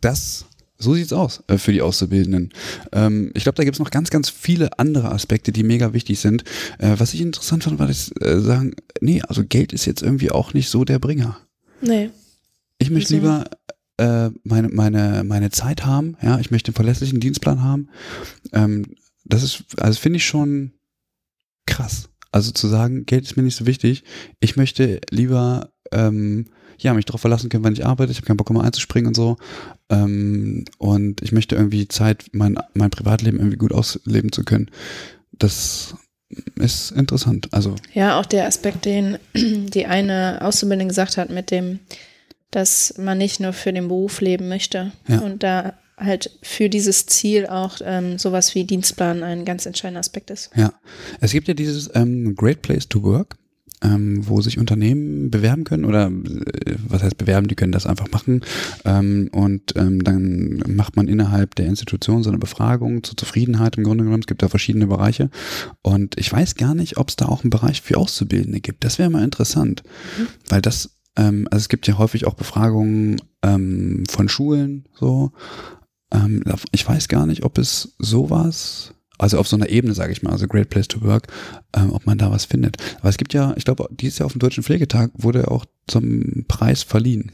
das 0.00 0.46
so 0.78 0.94
sieht's 0.94 1.12
aus 1.12 1.42
äh, 1.48 1.58
für 1.58 1.72
die 1.72 1.82
Auszubildenden. 1.82 2.52
Ähm, 2.92 3.30
ich 3.34 3.42
glaube, 3.42 3.56
da 3.56 3.64
gibt's 3.64 3.80
noch 3.80 3.90
ganz, 3.90 4.10
ganz 4.10 4.30
viele 4.30 4.78
andere 4.78 5.10
Aspekte, 5.10 5.50
die 5.52 5.62
mega 5.64 5.92
wichtig 5.92 6.20
sind. 6.20 6.44
Äh, 6.78 6.94
was 6.98 7.14
ich 7.14 7.20
interessant 7.20 7.64
fand, 7.64 7.78
war 7.78 7.88
das 7.88 8.12
äh, 8.20 8.38
sagen, 8.40 8.74
nee, 9.00 9.20
also 9.22 9.42
Geld 9.44 9.72
ist 9.72 9.86
jetzt 9.86 10.02
irgendwie 10.02 10.30
auch 10.30 10.54
nicht 10.54 10.68
so 10.68 10.84
der 10.84 10.98
Bringer. 10.98 11.38
Nee. 11.80 12.10
Ich 12.78 12.90
möchte 12.90 13.14
Also- 13.14 13.26
lieber 13.26 13.44
äh, 14.00 14.30
meine, 14.44 14.68
meine, 14.68 15.24
meine 15.24 15.50
Zeit 15.50 15.84
haben, 15.84 16.16
ja, 16.22 16.38
ich 16.38 16.52
möchte 16.52 16.68
einen 16.68 16.76
verlässlichen 16.76 17.18
Dienstplan 17.18 17.62
haben. 17.64 17.88
Ähm, 18.52 18.86
das 19.24 19.42
ist, 19.42 19.64
also 19.78 19.98
finde 19.98 20.18
ich 20.18 20.26
schon 20.26 20.70
krass. 21.66 22.08
Also 22.30 22.52
zu 22.52 22.68
sagen, 22.68 23.04
Geld 23.06 23.24
ist 23.24 23.36
mir 23.36 23.42
nicht 23.42 23.56
so 23.56 23.66
wichtig. 23.66 24.04
Ich 24.38 24.56
möchte 24.56 25.00
lieber 25.10 25.72
ähm, 25.90 26.46
ja, 26.78 26.94
mich 26.94 27.04
darauf 27.04 27.20
verlassen 27.20 27.48
können, 27.50 27.64
wann 27.64 27.72
ich 27.72 27.84
arbeite. 27.84 28.12
Ich 28.12 28.18
habe 28.18 28.26
keinen 28.26 28.36
Bock, 28.36 28.48
immer 28.50 28.62
einzuspringen 28.64 29.08
und 29.08 29.14
so. 29.14 29.36
Ähm, 29.90 30.64
und 30.78 31.22
ich 31.22 31.32
möchte 31.32 31.56
irgendwie 31.56 31.88
Zeit, 31.88 32.26
mein, 32.32 32.58
mein 32.74 32.90
Privatleben 32.90 33.38
irgendwie 33.38 33.56
gut 33.58 33.72
ausleben 33.72 34.30
zu 34.32 34.44
können. 34.44 34.70
Das 35.32 35.94
ist 36.56 36.90
interessant. 36.92 37.48
Also, 37.52 37.74
Ja, 37.94 38.18
auch 38.20 38.26
der 38.26 38.46
Aspekt, 38.46 38.84
den 38.84 39.18
die 39.34 39.86
eine 39.86 40.38
Auszubildende 40.42 40.88
gesagt 40.88 41.16
hat, 41.16 41.30
mit 41.30 41.50
dem, 41.50 41.80
dass 42.50 42.94
man 42.98 43.18
nicht 43.18 43.40
nur 43.40 43.52
für 43.52 43.72
den 43.72 43.88
Beruf 43.88 44.20
leben 44.20 44.48
möchte 44.48 44.92
Ja. 45.06 45.18
und 45.20 45.42
da 45.42 45.74
halt 45.96 46.30
für 46.42 46.68
dieses 46.68 47.06
Ziel 47.06 47.46
auch 47.48 47.78
ähm, 47.82 48.18
sowas 48.18 48.54
wie 48.54 48.62
Dienstplan 48.64 49.24
ein 49.24 49.44
ganz 49.44 49.66
entscheidender 49.66 49.98
Aspekt 50.00 50.30
ist. 50.30 50.50
ja. 50.54 50.72
Es 51.20 51.32
gibt 51.32 51.48
ja 51.48 51.54
dieses 51.54 51.90
ähm, 51.94 52.36
Great 52.36 52.62
Place 52.62 52.88
to 52.88 53.02
Work. 53.02 53.36
Ähm, 53.80 54.26
wo 54.26 54.40
sich 54.40 54.58
Unternehmen 54.58 55.30
bewerben 55.30 55.62
können 55.62 55.84
oder 55.84 56.06
äh, 56.08 56.74
was 56.88 57.04
heißt 57.04 57.16
bewerben, 57.16 57.46
die 57.46 57.54
können 57.54 57.70
das 57.70 57.86
einfach 57.86 58.10
machen 58.10 58.40
ähm, 58.84 59.28
und 59.30 59.76
ähm, 59.76 60.02
dann 60.02 60.64
macht 60.66 60.96
man 60.96 61.06
innerhalb 61.06 61.54
der 61.54 61.66
Institution 61.66 62.24
so 62.24 62.30
eine 62.30 62.40
Befragung 62.40 63.04
zur 63.04 63.16
Zufriedenheit 63.16 63.76
im 63.76 63.84
Grunde 63.84 64.02
genommen. 64.02 64.22
Es 64.22 64.26
gibt 64.26 64.42
da 64.42 64.48
verschiedene 64.48 64.88
Bereiche 64.88 65.30
und 65.80 66.18
ich 66.18 66.32
weiß 66.32 66.56
gar 66.56 66.74
nicht, 66.74 66.96
ob 66.96 67.10
es 67.10 67.14
da 67.14 67.26
auch 67.26 67.44
einen 67.44 67.50
Bereich 67.50 67.80
für 67.80 67.98
Auszubildende 67.98 68.60
gibt. 68.60 68.82
Das 68.82 68.98
wäre 68.98 69.10
mal 69.10 69.22
interessant, 69.22 69.84
weil 70.48 70.60
das, 70.60 70.98
ähm, 71.16 71.46
also 71.52 71.62
es 71.62 71.68
gibt 71.68 71.86
ja 71.86 71.98
häufig 71.98 72.26
auch 72.26 72.34
Befragungen 72.34 73.22
ähm, 73.42 74.02
von 74.10 74.28
Schulen 74.28 74.88
so. 74.98 75.30
Ähm, 76.12 76.42
ich 76.72 76.88
weiß 76.88 77.06
gar 77.06 77.26
nicht, 77.26 77.44
ob 77.44 77.58
es 77.58 77.94
sowas 77.98 78.94
also 79.18 79.38
auf 79.38 79.48
so 79.48 79.56
einer 79.56 79.68
Ebene, 79.68 79.94
sage 79.94 80.12
ich 80.12 80.22
mal, 80.22 80.30
also 80.30 80.46
Great 80.46 80.70
Place 80.70 80.88
to 80.88 81.02
Work, 81.02 81.28
ähm, 81.76 81.92
ob 81.92 82.06
man 82.06 82.18
da 82.18 82.30
was 82.30 82.44
findet. 82.44 82.76
Aber 83.00 83.08
es 83.08 83.18
gibt 83.18 83.34
ja, 83.34 83.54
ich 83.56 83.64
glaube, 83.64 83.88
dieses 83.90 84.18
Jahr 84.18 84.26
auf 84.26 84.32
dem 84.32 84.40
Deutschen 84.40 84.62
Pflegetag 84.62 85.10
wurde 85.14 85.50
auch 85.50 85.64
zum 85.86 86.44
Preis 86.48 86.82
verliehen 86.82 87.32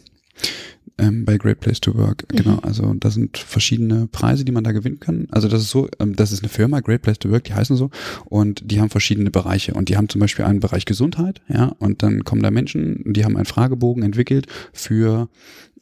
ähm, 0.99 1.25
bei 1.25 1.37
Great 1.37 1.61
Place 1.61 1.81
to 1.81 1.95
Work. 1.95 2.25
Mhm. 2.33 2.37
Genau, 2.37 2.59
also 2.59 2.95
da 2.95 3.11
sind 3.11 3.39
verschiedene 3.39 4.07
Preise, 4.07 4.45
die 4.45 4.53
man 4.53 4.65
da 4.65 4.73
gewinnen 4.73 5.01
kann. 5.01 5.27
Also 5.31 5.49
das 5.49 5.63
ist 5.63 5.71
so, 5.71 5.89
ähm, 5.99 6.17
das 6.17 6.33
ist 6.33 6.43
eine 6.43 6.49
Firma, 6.49 6.81
Great 6.81 7.03
Place 7.03 7.19
to 7.19 7.31
Work, 7.31 7.45
die 7.45 7.55
heißen 7.55 7.77
so 7.77 7.91
und 8.27 8.63
die 8.71 8.81
haben 8.81 8.91
verschiedene 8.91 9.31
Bereiche 9.31 9.75
und 9.75 9.89
die 9.89 9.97
haben 9.97 10.09
zum 10.09 10.21
Beispiel 10.21 10.45
einen 10.45 10.61
Bereich 10.61 10.85
Gesundheit, 10.85 11.43
ja, 11.49 11.67
und 11.79 12.03
dann 12.03 12.25
kommen 12.25 12.43
da 12.43 12.51
Menschen, 12.51 13.13
die 13.13 13.25
haben 13.25 13.37
einen 13.37 13.47
Fragebogen 13.47 14.03
entwickelt 14.03 14.47
für 14.73 15.29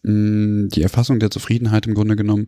mh, 0.02 0.68
die 0.68 0.82
Erfassung 0.82 1.18
der 1.18 1.30
Zufriedenheit 1.30 1.86
im 1.86 1.94
Grunde 1.94 2.16
genommen 2.16 2.46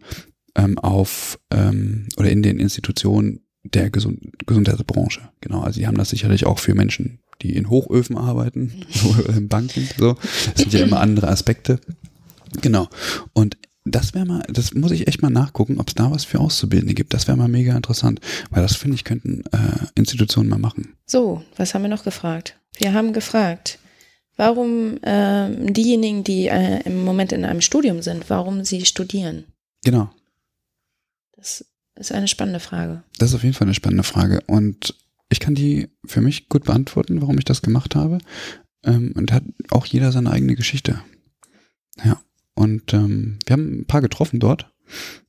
ähm, 0.57 0.79
auf 0.79 1.39
ähm, 1.51 2.09
oder 2.17 2.31
in 2.31 2.43
den 2.43 2.59
Institutionen 2.59 3.41
der 3.65 3.91
Gesund 3.91 4.21
Gesundheitsbranche. 4.47 5.23
Genau, 5.41 5.63
also 5.63 5.81
die 5.81 5.87
haben 5.87 5.97
das 5.97 6.11
sicherlich 6.11 6.47
auch 6.47 6.59
für 6.59 6.75
Menschen, 6.75 7.19
die 7.43 7.57
in 7.57 7.71
Hochöfen 7.71 8.17
arbeiten, 8.17 8.85
oder 9.19 9.37
in 9.37 9.49
Banken, 9.49 9.89
so. 9.99 10.17
Das 10.53 10.63
sind 10.63 10.73
ja 10.73 10.85
immer 10.85 11.01
andere 11.01 11.29
Aspekte. 11.29 11.81
Genau. 12.61 12.89
Und 13.33 13.57
das 13.85 14.15
wäre 14.15 14.25
mal, 14.25 14.43
das 14.49 14.73
muss 14.73 14.93
ich 14.93 15.09
echt 15.09 15.21
mal 15.21 15.31
nachgucken, 15.31 15.79
ob 15.79 15.89
es 15.89 15.95
da 15.95 16.11
was 16.11 16.25
für 16.25 16.41
Auszubildende 16.41 16.95
gibt. 16.95 17.13
Das 17.13 17.27
wäre 17.27 17.37
mal 17.37 17.49
mega 17.49 17.77
interessant, 17.77 18.21
weil 18.51 18.63
das 18.63 18.77
finde 18.77 18.95
ich 18.95 19.05
könnten 19.05 19.45
äh, 19.53 19.87
Institutionen 19.95 20.49
mal 20.49 20.59
machen. 20.59 20.95
So, 21.07 21.43
was 21.57 21.75
haben 21.75 21.83
wir 21.83 21.91
noch 21.91 22.05
gefragt? 22.05 22.59
Wir 22.79 22.95
haben 22.95 23.13
gefragt, 23.13 23.79
warum 24.37 24.99
ähm, 25.03 25.73
diejenigen, 25.75 26.25
die 26.25 26.49
äh, 26.49 26.81
im 26.85 27.05
Moment 27.05 27.33
in 27.33 27.45
einem 27.45 27.61
Studium 27.61 28.01
sind, 28.01 28.31
warum 28.31 28.65
sie 28.65 28.87
studieren. 28.87 29.45
Genau. 29.85 30.11
Das 31.37 31.67
ist 31.97 32.13
eine 32.13 32.29
spannende 32.29 32.61
Frage. 32.61 33.03
Das 33.19 33.31
ist 33.31 33.35
auf 33.35 33.43
jeden 33.43 33.55
Fall 33.55 33.67
eine 33.67 33.75
spannende 33.75 34.03
Frage. 34.03 34.41
Und 34.47 34.95
ich 35.29 35.41
kann 35.41 35.55
die 35.55 35.89
für 36.05 36.21
mich 36.21 36.49
gut 36.49 36.65
beantworten, 36.65 37.21
warum 37.21 37.39
ich 37.39 37.45
das 37.45 37.63
gemacht 37.63 37.95
habe. 37.95 38.19
Ähm, 38.85 39.13
und 39.17 39.33
hat 39.33 39.45
auch 39.71 39.87
jeder 39.87 40.13
seine 40.13 40.31
eigene 40.31 40.57
Geschichte. 40.57 41.01
Ja. 42.05 42.21
Und 42.55 42.93
ähm, 42.95 43.39
wir 43.47 43.55
haben 43.55 43.81
ein 43.81 43.87
paar 43.87 44.01
getroffen 44.01 44.41
dort. 44.41 44.71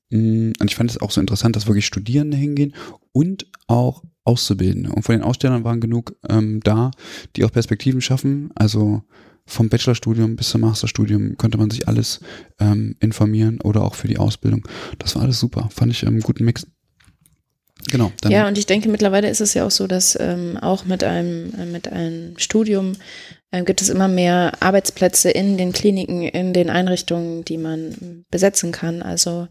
Mm, 0.09 0.51
Und 0.59 0.69
ich 0.69 0.75
fand 0.75 0.89
es 0.91 0.99
auch 0.99 1.11
so 1.11 1.21
interessant, 1.21 1.55
dass 1.55 1.67
wirklich 1.67 1.85
Studierende 1.85 2.37
hingehen 2.37 2.73
und 3.11 3.47
auch 3.67 4.03
Auszubildende. 4.23 4.91
Und 4.91 5.03
von 5.03 5.13
den 5.13 5.23
Ausstellern 5.23 5.63
waren 5.63 5.79
genug 5.79 6.15
ähm, 6.27 6.59
da, 6.63 6.91
die 7.35 7.45
auch 7.45 7.51
Perspektiven 7.51 8.01
schaffen. 8.01 8.49
Also 8.55 9.03
vom 9.47 9.69
Bachelorstudium 9.69 10.35
bis 10.35 10.49
zum 10.49 10.61
Masterstudium 10.61 11.37
konnte 11.37 11.57
man 11.57 11.69
sich 11.69 11.87
alles 11.87 12.19
ähm, 12.59 12.95
informieren 12.99 13.61
oder 13.61 13.83
auch 13.83 13.95
für 13.95 14.07
die 14.07 14.17
Ausbildung. 14.17 14.67
Das 14.99 15.15
war 15.15 15.23
alles 15.23 15.39
super. 15.39 15.69
Fand 15.73 15.91
ich 15.91 16.03
ähm, 16.03 16.09
einen 16.09 16.21
guten 16.21 16.45
Mix. 16.45 16.67
Genau. 17.91 18.11
Ja, 18.27 18.47
und 18.47 18.57
ich 18.57 18.65
denke, 18.65 18.89
mittlerweile 18.89 19.29
ist 19.29 19.41
es 19.41 19.53
ja 19.53 19.65
auch 19.65 19.71
so, 19.71 19.85
dass 19.85 20.17
ähm, 20.19 20.57
auch 20.57 20.85
mit 20.85 21.03
einem, 21.03 21.53
äh, 21.53 21.65
mit 21.65 21.87
einem 21.87 22.37
Studium 22.37 22.93
äh, 23.51 23.63
gibt 23.63 23.81
es 23.81 23.89
immer 23.89 24.07
mehr 24.07 24.53
Arbeitsplätze 24.61 25.29
in 25.29 25.57
den 25.57 25.71
Kliniken, 25.71 26.23
in 26.23 26.53
den 26.53 26.71
Einrichtungen, 26.71 27.45
die 27.45 27.59
man 27.59 27.95
ähm, 28.01 28.25
besetzen 28.31 28.71
kann. 28.71 29.03
Also 29.03 29.47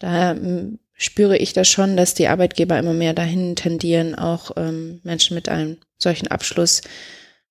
da 0.00 0.32
ähm, 0.32 0.80
spüre 0.94 1.36
ich 1.36 1.52
das 1.52 1.68
schon, 1.68 1.96
dass 1.96 2.14
die 2.14 2.26
Arbeitgeber 2.26 2.76
immer 2.78 2.94
mehr 2.94 3.14
dahin 3.14 3.54
tendieren, 3.54 4.16
auch 4.16 4.50
ähm, 4.56 5.00
Menschen 5.04 5.36
mit 5.36 5.48
einem 5.48 5.76
solchen 5.98 6.26
Abschluss 6.26 6.80
äh, 6.80 6.84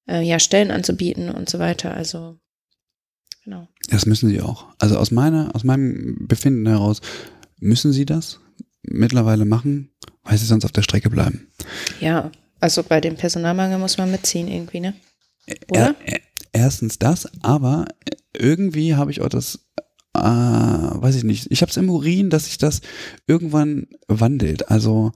ja 0.08 0.40
Stellen 0.40 0.72
anzubieten 0.72 1.30
und 1.30 1.50
so 1.50 1.60
weiter. 1.60 1.94
Also 1.94 2.38
genau. 3.44 3.68
Das 3.90 4.06
müssen 4.06 4.30
sie 4.30 4.42
auch. 4.42 4.68
Also 4.80 4.98
aus 4.98 5.12
meiner, 5.12 5.54
aus 5.56 5.64
meinem 5.64 6.28
Befinden 6.28 6.68
heraus 6.68 7.02
müssen 7.60 7.94
sie 7.94 8.06
das 8.06 8.40
mittlerweile 8.84 9.46
machen, 9.46 9.92
weil 10.24 10.38
sie 10.38 10.46
sonst 10.46 10.66
auf 10.66 10.72
der 10.72 10.82
Strecke 10.84 11.10
bleiben. 11.10 11.48
Ja, 12.00 12.32
also 12.60 12.84
bei 12.84 13.02
dem 13.02 13.16
Personalmangel 13.16 13.80
muss 13.80 13.98
man 13.98 14.12
mitziehen 14.12 14.48
irgendwie, 14.48 14.80
ne? 14.80 14.94
Oder? 15.70 15.96
Er, 16.06 16.20
erstens 16.52 17.00
das, 17.00 17.28
aber 17.44 17.88
irgendwie 18.34 18.96
habe 18.96 19.12
ich 19.12 19.22
auch 19.22 19.30
das, 19.30 19.68
äh, 20.14 20.20
weiß 20.20 21.16
ich 21.16 21.24
nicht, 21.24 21.52
ich 21.52 21.62
habe 21.62 21.70
es 21.70 21.78
im 21.78 21.90
Urin, 21.90 22.30
dass 22.30 22.46
sich 22.46 22.58
das 22.58 22.82
irgendwann 23.28 23.88
wandelt. 24.08 24.70
Also 24.70 25.12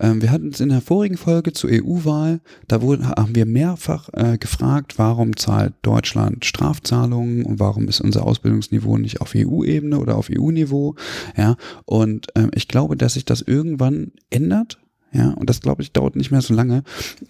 ähm, 0.00 0.22
wir 0.22 0.30
hatten 0.30 0.48
es 0.48 0.60
in 0.60 0.68
der 0.68 0.80
vorigen 0.80 1.16
Folge 1.16 1.52
zur 1.52 1.70
EU-Wahl, 1.70 2.40
da 2.68 2.82
wurden, 2.82 3.08
haben 3.08 3.34
wir 3.34 3.46
mehrfach 3.46 4.08
äh, 4.12 4.38
gefragt, 4.38 4.98
warum 4.98 5.36
zahlt 5.36 5.74
Deutschland 5.82 6.44
Strafzahlungen 6.44 7.44
und 7.44 7.60
warum 7.60 7.88
ist 7.88 8.00
unser 8.00 8.26
Ausbildungsniveau 8.26 8.98
nicht 8.98 9.20
auf 9.20 9.34
EU-Ebene 9.34 9.98
oder 9.98 10.16
auf 10.16 10.28
EU-Niveau. 10.30 10.94
Ja, 11.36 11.56
und 11.84 12.28
ähm, 12.34 12.50
ich 12.54 12.68
glaube, 12.68 12.96
dass 12.96 13.14
sich 13.14 13.24
das 13.24 13.42
irgendwann 13.42 14.12
ändert. 14.30 14.78
Ja, 15.12 15.30
und 15.30 15.48
das 15.48 15.60
glaube 15.60 15.82
ich 15.82 15.92
dauert 15.92 16.16
nicht 16.16 16.30
mehr 16.32 16.42
so 16.42 16.54
lange. 16.54 16.82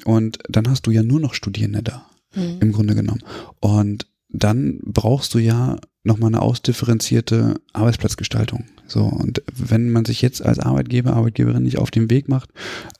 Und 0.04 0.38
dann 0.48 0.68
hast 0.68 0.86
du 0.86 0.90
ja 0.90 1.02
nur 1.02 1.20
noch 1.20 1.34
Studierende 1.34 1.82
da, 1.82 2.06
Mhm. 2.34 2.56
im 2.60 2.72
Grunde 2.72 2.94
genommen. 2.94 3.22
Und 3.60 4.06
dann 4.28 4.80
brauchst 4.82 5.34
du 5.34 5.38
ja 5.38 5.76
nochmal 6.04 6.28
eine 6.28 6.42
ausdifferenzierte 6.42 7.60
Arbeitsplatzgestaltung. 7.72 8.66
So, 8.86 9.04
und 9.04 9.42
wenn 9.52 9.90
man 9.90 10.04
sich 10.04 10.22
jetzt 10.22 10.44
als 10.44 10.58
Arbeitgeber, 10.58 11.14
Arbeitgeberin 11.14 11.62
nicht 11.62 11.78
auf 11.78 11.90
den 11.90 12.10
Weg 12.10 12.28
macht, 12.28 12.50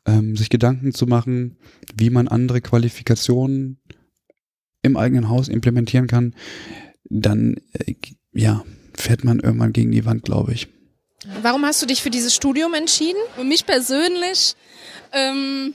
ähm, 0.06 0.36
sich 0.36 0.48
Gedanken 0.48 0.92
zu 0.92 1.06
machen, 1.06 1.56
wie 1.94 2.10
man 2.10 2.26
andere 2.26 2.62
Qualifikationen 2.62 3.78
im 4.82 4.96
eigenen 4.96 5.28
Haus 5.28 5.48
implementieren 5.48 6.06
kann, 6.06 6.34
dann 7.04 7.60
äh, 7.72 7.94
ja, 8.32 8.64
fährt 8.94 9.22
man 9.22 9.38
irgendwann 9.38 9.74
gegen 9.74 9.92
die 9.92 10.06
Wand, 10.06 10.24
glaube 10.24 10.54
ich. 10.54 10.68
Warum 11.42 11.64
hast 11.64 11.80
du 11.82 11.86
dich 11.86 12.02
für 12.02 12.10
dieses 12.10 12.34
Studium 12.34 12.74
entschieden? 12.74 13.20
Für 13.36 13.44
mich 13.44 13.66
persönlich, 13.66 14.56
ähm, 15.12 15.74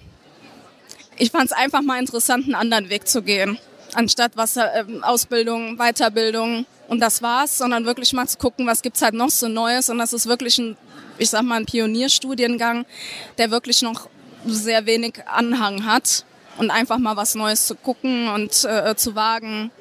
ich 1.17 1.31
fand 1.31 1.45
es 1.45 1.51
einfach 1.51 1.81
mal 1.81 1.99
interessant, 1.99 2.45
einen 2.45 2.55
anderen 2.55 2.89
Weg 2.89 3.07
zu 3.07 3.21
gehen. 3.21 3.57
Anstatt 3.93 4.33
was, 4.35 4.57
ähm, 4.57 5.03
Ausbildung, 5.03 5.77
Weiterbildung 5.77 6.65
und 6.87 6.99
das 6.99 7.21
war's, 7.21 7.57
sondern 7.57 7.85
wirklich 7.85 8.13
mal 8.13 8.27
zu 8.27 8.37
gucken, 8.37 8.67
was 8.67 8.81
gibt's 8.81 9.01
halt 9.01 9.13
noch 9.13 9.29
so 9.29 9.47
Neues. 9.47 9.89
Und 9.89 9.97
das 9.97 10.13
ist 10.13 10.27
wirklich 10.27 10.57
ein, 10.57 10.77
ich 11.17 11.29
sag 11.29 11.43
mal, 11.43 11.55
ein 11.55 11.65
Pionierstudiengang, 11.65 12.85
der 13.37 13.51
wirklich 13.51 13.81
noch 13.81 14.09
sehr 14.45 14.85
wenig 14.85 15.15
Anhang 15.27 15.85
hat. 15.85 16.25
Und 16.57 16.71
einfach 16.71 16.97
mal 16.97 17.15
was 17.15 17.35
Neues 17.35 17.67
zu 17.67 17.75
gucken 17.75 18.27
und 18.27 18.65
äh, 18.65 18.93
zu 18.97 19.15
wagen, 19.15 19.71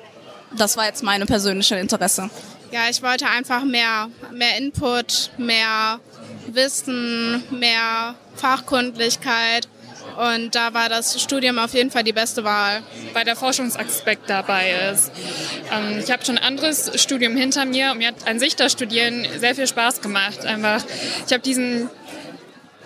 das 0.57 0.77
war 0.77 0.87
jetzt 0.87 1.03
meine 1.03 1.27
persönliche 1.27 1.77
Interesse. 1.77 2.31
Ja, 2.71 2.89
ich 2.89 3.03
wollte 3.03 3.27
einfach 3.27 3.65
mehr, 3.65 4.09
mehr 4.33 4.57
Input, 4.59 5.31
mehr 5.39 6.01
Wissen, 6.47 7.43
mehr 7.51 8.15
Fachkundlichkeit. 8.37 9.69
Und 10.17 10.55
da 10.55 10.75
war 10.75 10.89
das 10.89 11.21
Studium 11.21 11.59
auf 11.59 11.75
jeden 11.75 11.91
Fall 11.91 12.05
die 12.05 12.13
beste 12.13 12.45
Wahl. 12.45 12.83
Weil 13.13 13.25
der 13.25 13.37
Forschungsaspekt 13.37 14.29
dabei 14.29 14.73
ist. 14.93 15.11
Ähm, 15.73 15.99
ich 15.99 16.11
habe 16.11 16.25
schon 16.25 16.39
ein 16.39 16.45
anderes 16.45 16.91
Studium 17.01 17.37
hinter 17.37 17.65
mir 17.65 17.93
und 17.93 17.99
mir 17.99 18.09
hat 18.09 18.27
an 18.27 18.39
sich 18.39 18.57
das 18.57 18.73
Studieren 18.73 19.27
sehr 19.39 19.55
viel 19.55 19.67
Spaß 19.67 20.01
gemacht. 20.01 20.45
Einfach, 20.45 20.83
ich 21.27 21.33
habe 21.33 21.43
diesen 21.43 21.91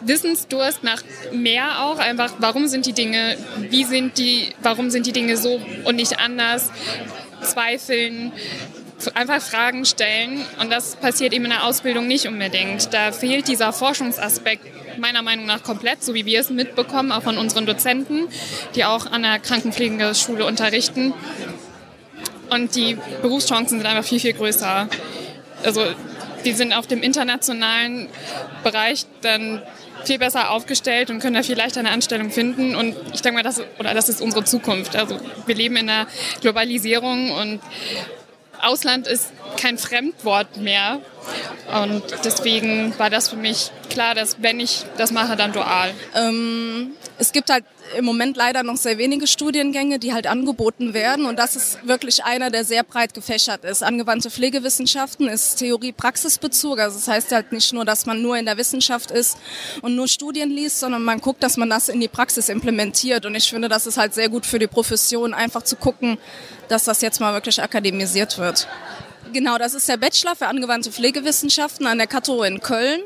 Wissensdurst 0.03 0.83
nach 0.83 1.03
mehr 1.33 1.83
auch. 1.83 1.99
Einfach, 1.99 2.35
warum 2.39 2.69
sind 2.69 2.87
die 2.87 2.93
Dinge, 2.93 3.37
wie 3.59 3.85
sind 3.85 4.19
die, 4.19 4.55
warum 4.63 4.91
sind 4.91 5.07
die 5.07 5.13
Dinge 5.13 5.37
so 5.37 5.61
und 5.85 5.97
nicht 5.97 6.19
anders? 6.19 6.71
Zweifeln, 7.43 8.33
einfach 9.09 9.41
Fragen 9.41 9.85
stellen. 9.85 10.45
Und 10.61 10.71
das 10.71 10.97
passiert 10.97 11.33
eben 11.33 11.45
in 11.45 11.51
der 11.51 11.65
Ausbildung 11.65 12.07
nicht 12.07 12.27
unbedingt. 12.27 12.93
Da 12.93 13.13
fehlt 13.13 13.49
dieser 13.49 13.73
Forschungsaspekt 13.73 14.99
meiner 14.99 15.23
Meinung 15.23 15.47
nach 15.47 15.63
komplett, 15.63 16.03
so 16.03 16.15
wie 16.15 16.27
wir 16.27 16.41
es 16.41 16.51
mitbekommen, 16.51 17.13
auch 17.13 17.23
von 17.23 17.39
unseren 17.39 17.67
Dozenten, 17.67 18.29
die 18.75 18.85
auch 18.85 19.07
an 19.07 19.23
der 19.23 19.39
Krankenpflegeschule 19.39 20.45
unterrichten. 20.45 21.15
Und 22.51 22.77
die 22.77 22.99
Berufschancen 23.23 23.79
sind 23.79 23.87
einfach 23.87 24.05
viel, 24.05 24.21
viel 24.21 24.35
größer. 24.35 24.89
Also 25.65 25.87
die 26.45 26.53
sind 26.53 26.73
auf 26.73 26.87
dem 26.87 27.03
internationalen 27.03 28.09
Bereich 28.63 29.07
dann 29.23 29.63
viel 30.05 30.19
besser 30.19 30.51
aufgestellt 30.51 31.11
und 31.11 31.21
können 31.21 31.35
da 31.35 31.43
viel 31.43 31.57
leichter 31.57 31.81
eine 31.81 31.91
Anstellung 31.91 32.31
finden. 32.31 32.75
Und 32.75 32.97
ich 33.15 33.23
denke 33.23 33.37
mal, 33.37 33.43
das, 33.43 33.63
oder 33.79 33.95
das 33.95 34.09
ist 34.09 34.21
unsere 34.21 34.45
Zukunft. 34.45 34.97
Also 34.97 35.19
wir 35.47 35.55
leben 35.55 35.77
in 35.77 35.87
der 35.87 36.07
Globalisierung 36.41 37.31
und 37.31 37.61
Ausland 38.63 39.07
ist 39.07 39.33
kein 39.61 39.79
Fremdwort 39.79 40.57
mehr. 40.57 41.01
Und 41.83 42.03
deswegen 42.25 42.99
war 42.99 43.11
das 43.11 43.29
für 43.29 43.37
mich 43.37 43.71
klar, 43.91 44.15
dass 44.15 44.43
wenn 44.43 44.61
ich 44.61 44.85
das 44.97 45.11
mache, 45.11 45.37
dann 45.37 45.53
dual. 45.53 45.93
Ähm, 46.15 46.93
es 47.19 47.33
gibt 47.33 47.51
halt 47.51 47.65
im 47.97 48.05
Moment 48.05 48.37
leider 48.37 48.63
noch 48.63 48.77
sehr 48.77 48.99
wenige 48.99 49.27
Studiengänge, 49.27 49.99
die 49.99 50.13
halt 50.13 50.27
angeboten 50.27 50.95
werden. 50.95 51.27
Und 51.27 51.39
das 51.39 51.57
ist 51.57 51.87
wirklich 51.87 52.25
einer, 52.25 52.51
der 52.51 52.65
sehr 52.65 52.83
breit 52.83 53.15
gefächert 53.15 53.65
ist. 53.65 53.83
Angewandte 53.83 54.31
Pflegewissenschaften 54.31 55.29
ist 55.29 55.57
Theorie-Praxisbezug. 55.57 56.79
Also 56.79 56.97
das 56.97 57.09
heißt 57.09 57.33
halt 57.33 57.53
nicht 57.53 57.73
nur, 57.73 57.85
dass 57.85 58.07
man 58.07 58.23
nur 58.23 58.37
in 58.37 58.47
der 58.47 58.57
Wissenschaft 58.57 59.11
ist 59.11 59.37
und 59.83 59.97
nur 59.97 60.09
Studien 60.09 60.51
liest, 60.51 60.81
sondern 60.81 61.03
man 61.03 61.21
guckt, 61.21 61.43
dass 61.43 61.57
man 61.57 61.71
das 61.71 61.89
in 61.89 62.01
die 62.01 62.09
Praxis 62.09 62.49
implementiert. 62.49 63.27
Und 63.27 63.35
ich 63.35 63.49
finde, 63.49 63.69
das 63.69 63.87
ist 63.87 63.97
halt 63.97 64.15
sehr 64.15 64.29
gut 64.29 64.47
für 64.47 64.59
die 64.59 64.67
Profession, 64.67 65.35
einfach 65.35 65.63
zu 65.63 65.77
gucken, 65.77 66.19
dass 66.69 66.85
das 66.85 67.01
jetzt 67.03 67.21
mal 67.21 67.35
wirklich 67.35 67.63
akademisiert 67.63 68.39
wird. 68.39 68.69
Genau, 69.33 69.57
das 69.57 69.75
ist 69.75 69.89
der 69.89 69.97
Bachelor 69.97 70.37
für 70.37 70.47
angewandte 70.47 70.93
Pflegewissenschaften 70.93 71.87
an 71.87 71.99
der 71.99 72.07
Kato 72.07 72.43
in 72.43 72.61
Köln. 72.61 73.01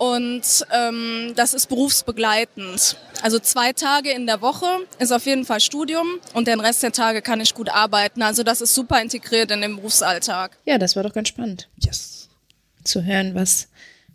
Und 0.00 0.64
ähm, 0.72 1.34
das 1.36 1.52
ist 1.52 1.66
berufsbegleitend. 1.66 2.96
Also 3.20 3.38
zwei 3.38 3.74
Tage 3.74 4.10
in 4.10 4.26
der 4.26 4.40
Woche 4.40 4.64
ist 4.98 5.12
auf 5.12 5.26
jeden 5.26 5.44
Fall 5.44 5.60
Studium 5.60 6.06
und 6.32 6.48
den 6.48 6.58
Rest 6.58 6.82
der 6.82 6.92
Tage 6.92 7.20
kann 7.20 7.38
ich 7.38 7.52
gut 7.52 7.68
arbeiten. 7.68 8.22
Also 8.22 8.42
das 8.42 8.62
ist 8.62 8.74
super 8.74 9.02
integriert 9.02 9.50
in 9.50 9.60
den 9.60 9.76
Berufsalltag. 9.76 10.56
Ja, 10.64 10.78
das 10.78 10.96
war 10.96 11.02
doch 11.02 11.12
ganz 11.12 11.28
spannend. 11.28 11.68
Yes. 11.76 12.30
Zu 12.82 13.04
hören, 13.04 13.34
was, 13.34 13.68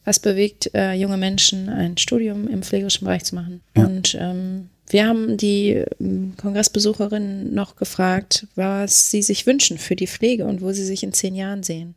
was 0.06 0.18
bewegt 0.18 0.74
äh, 0.74 0.94
junge 0.94 1.18
Menschen, 1.18 1.70
ein 1.70 2.00
Studium 2.00 2.48
im 2.48 2.64
pflegerischen 2.64 3.06
Bereich 3.06 3.24
zu 3.24 3.36
machen. 3.36 3.62
Und 3.76 4.18
ähm, 4.20 4.72
wir 4.90 5.06
haben 5.06 5.38
die 5.38 5.84
ähm, 6.00 6.34
Kongressbesucherinnen 6.36 7.54
noch 7.54 7.76
gefragt, 7.76 8.48
was 8.56 9.12
sie 9.12 9.22
sich 9.22 9.46
wünschen 9.46 9.78
für 9.78 9.96
die 9.96 10.08
Pflege 10.08 10.46
und 10.46 10.62
wo 10.62 10.72
sie 10.72 10.84
sich 10.84 11.04
in 11.04 11.14
zehn 11.14 11.36
Jahren 11.36 11.62
sehen. 11.62 11.94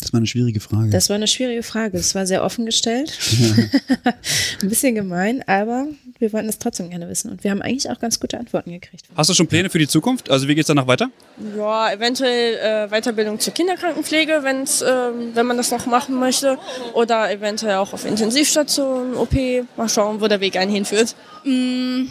Das 0.00 0.12
war 0.12 0.18
eine 0.18 0.26
schwierige 0.26 0.60
Frage. 0.60 0.90
Das 0.90 1.08
war 1.08 1.16
eine 1.16 1.26
schwierige 1.26 1.62
Frage. 1.62 1.98
Es 1.98 2.14
war 2.14 2.26
sehr 2.26 2.42
offen 2.42 2.66
gestellt. 2.66 3.18
Ein 4.62 4.68
bisschen 4.68 4.94
gemein, 4.94 5.42
aber 5.46 5.86
wir 6.18 6.32
wollten 6.32 6.48
es 6.48 6.58
trotzdem 6.58 6.90
gerne 6.90 7.08
wissen. 7.08 7.30
Und 7.30 7.44
wir 7.44 7.50
haben 7.50 7.62
eigentlich 7.62 7.88
auch 7.90 7.98
ganz 7.98 8.20
gute 8.20 8.38
Antworten 8.38 8.72
gekriegt. 8.72 9.04
Hast 9.16 9.30
du 9.30 9.34
schon 9.34 9.46
Pläne 9.46 9.70
für 9.70 9.78
die 9.78 9.88
Zukunft? 9.88 10.30
Also 10.30 10.48
wie 10.48 10.54
geht's 10.54 10.68
danach 10.68 10.86
weiter? 10.86 11.10
Ja, 11.56 11.92
eventuell 11.92 12.54
äh, 12.56 12.88
Weiterbildung 12.88 13.38
zur 13.40 13.54
Kinderkrankenpflege, 13.54 14.40
wenn's, 14.42 14.82
ähm, 14.82 15.30
wenn 15.34 15.46
man 15.46 15.56
das 15.56 15.70
noch 15.70 15.86
machen 15.86 16.18
möchte. 16.18 16.58
Oder 16.94 17.30
eventuell 17.30 17.76
auch 17.76 17.92
auf 17.92 18.04
Intensivstation, 18.04 19.14
OP. 19.14 19.34
Mal 19.76 19.88
schauen, 19.88 20.20
wo 20.20 20.28
der 20.28 20.40
Weg 20.40 20.56
einen 20.56 20.72
hinführt. 20.72 21.14
Mm, 21.44 22.06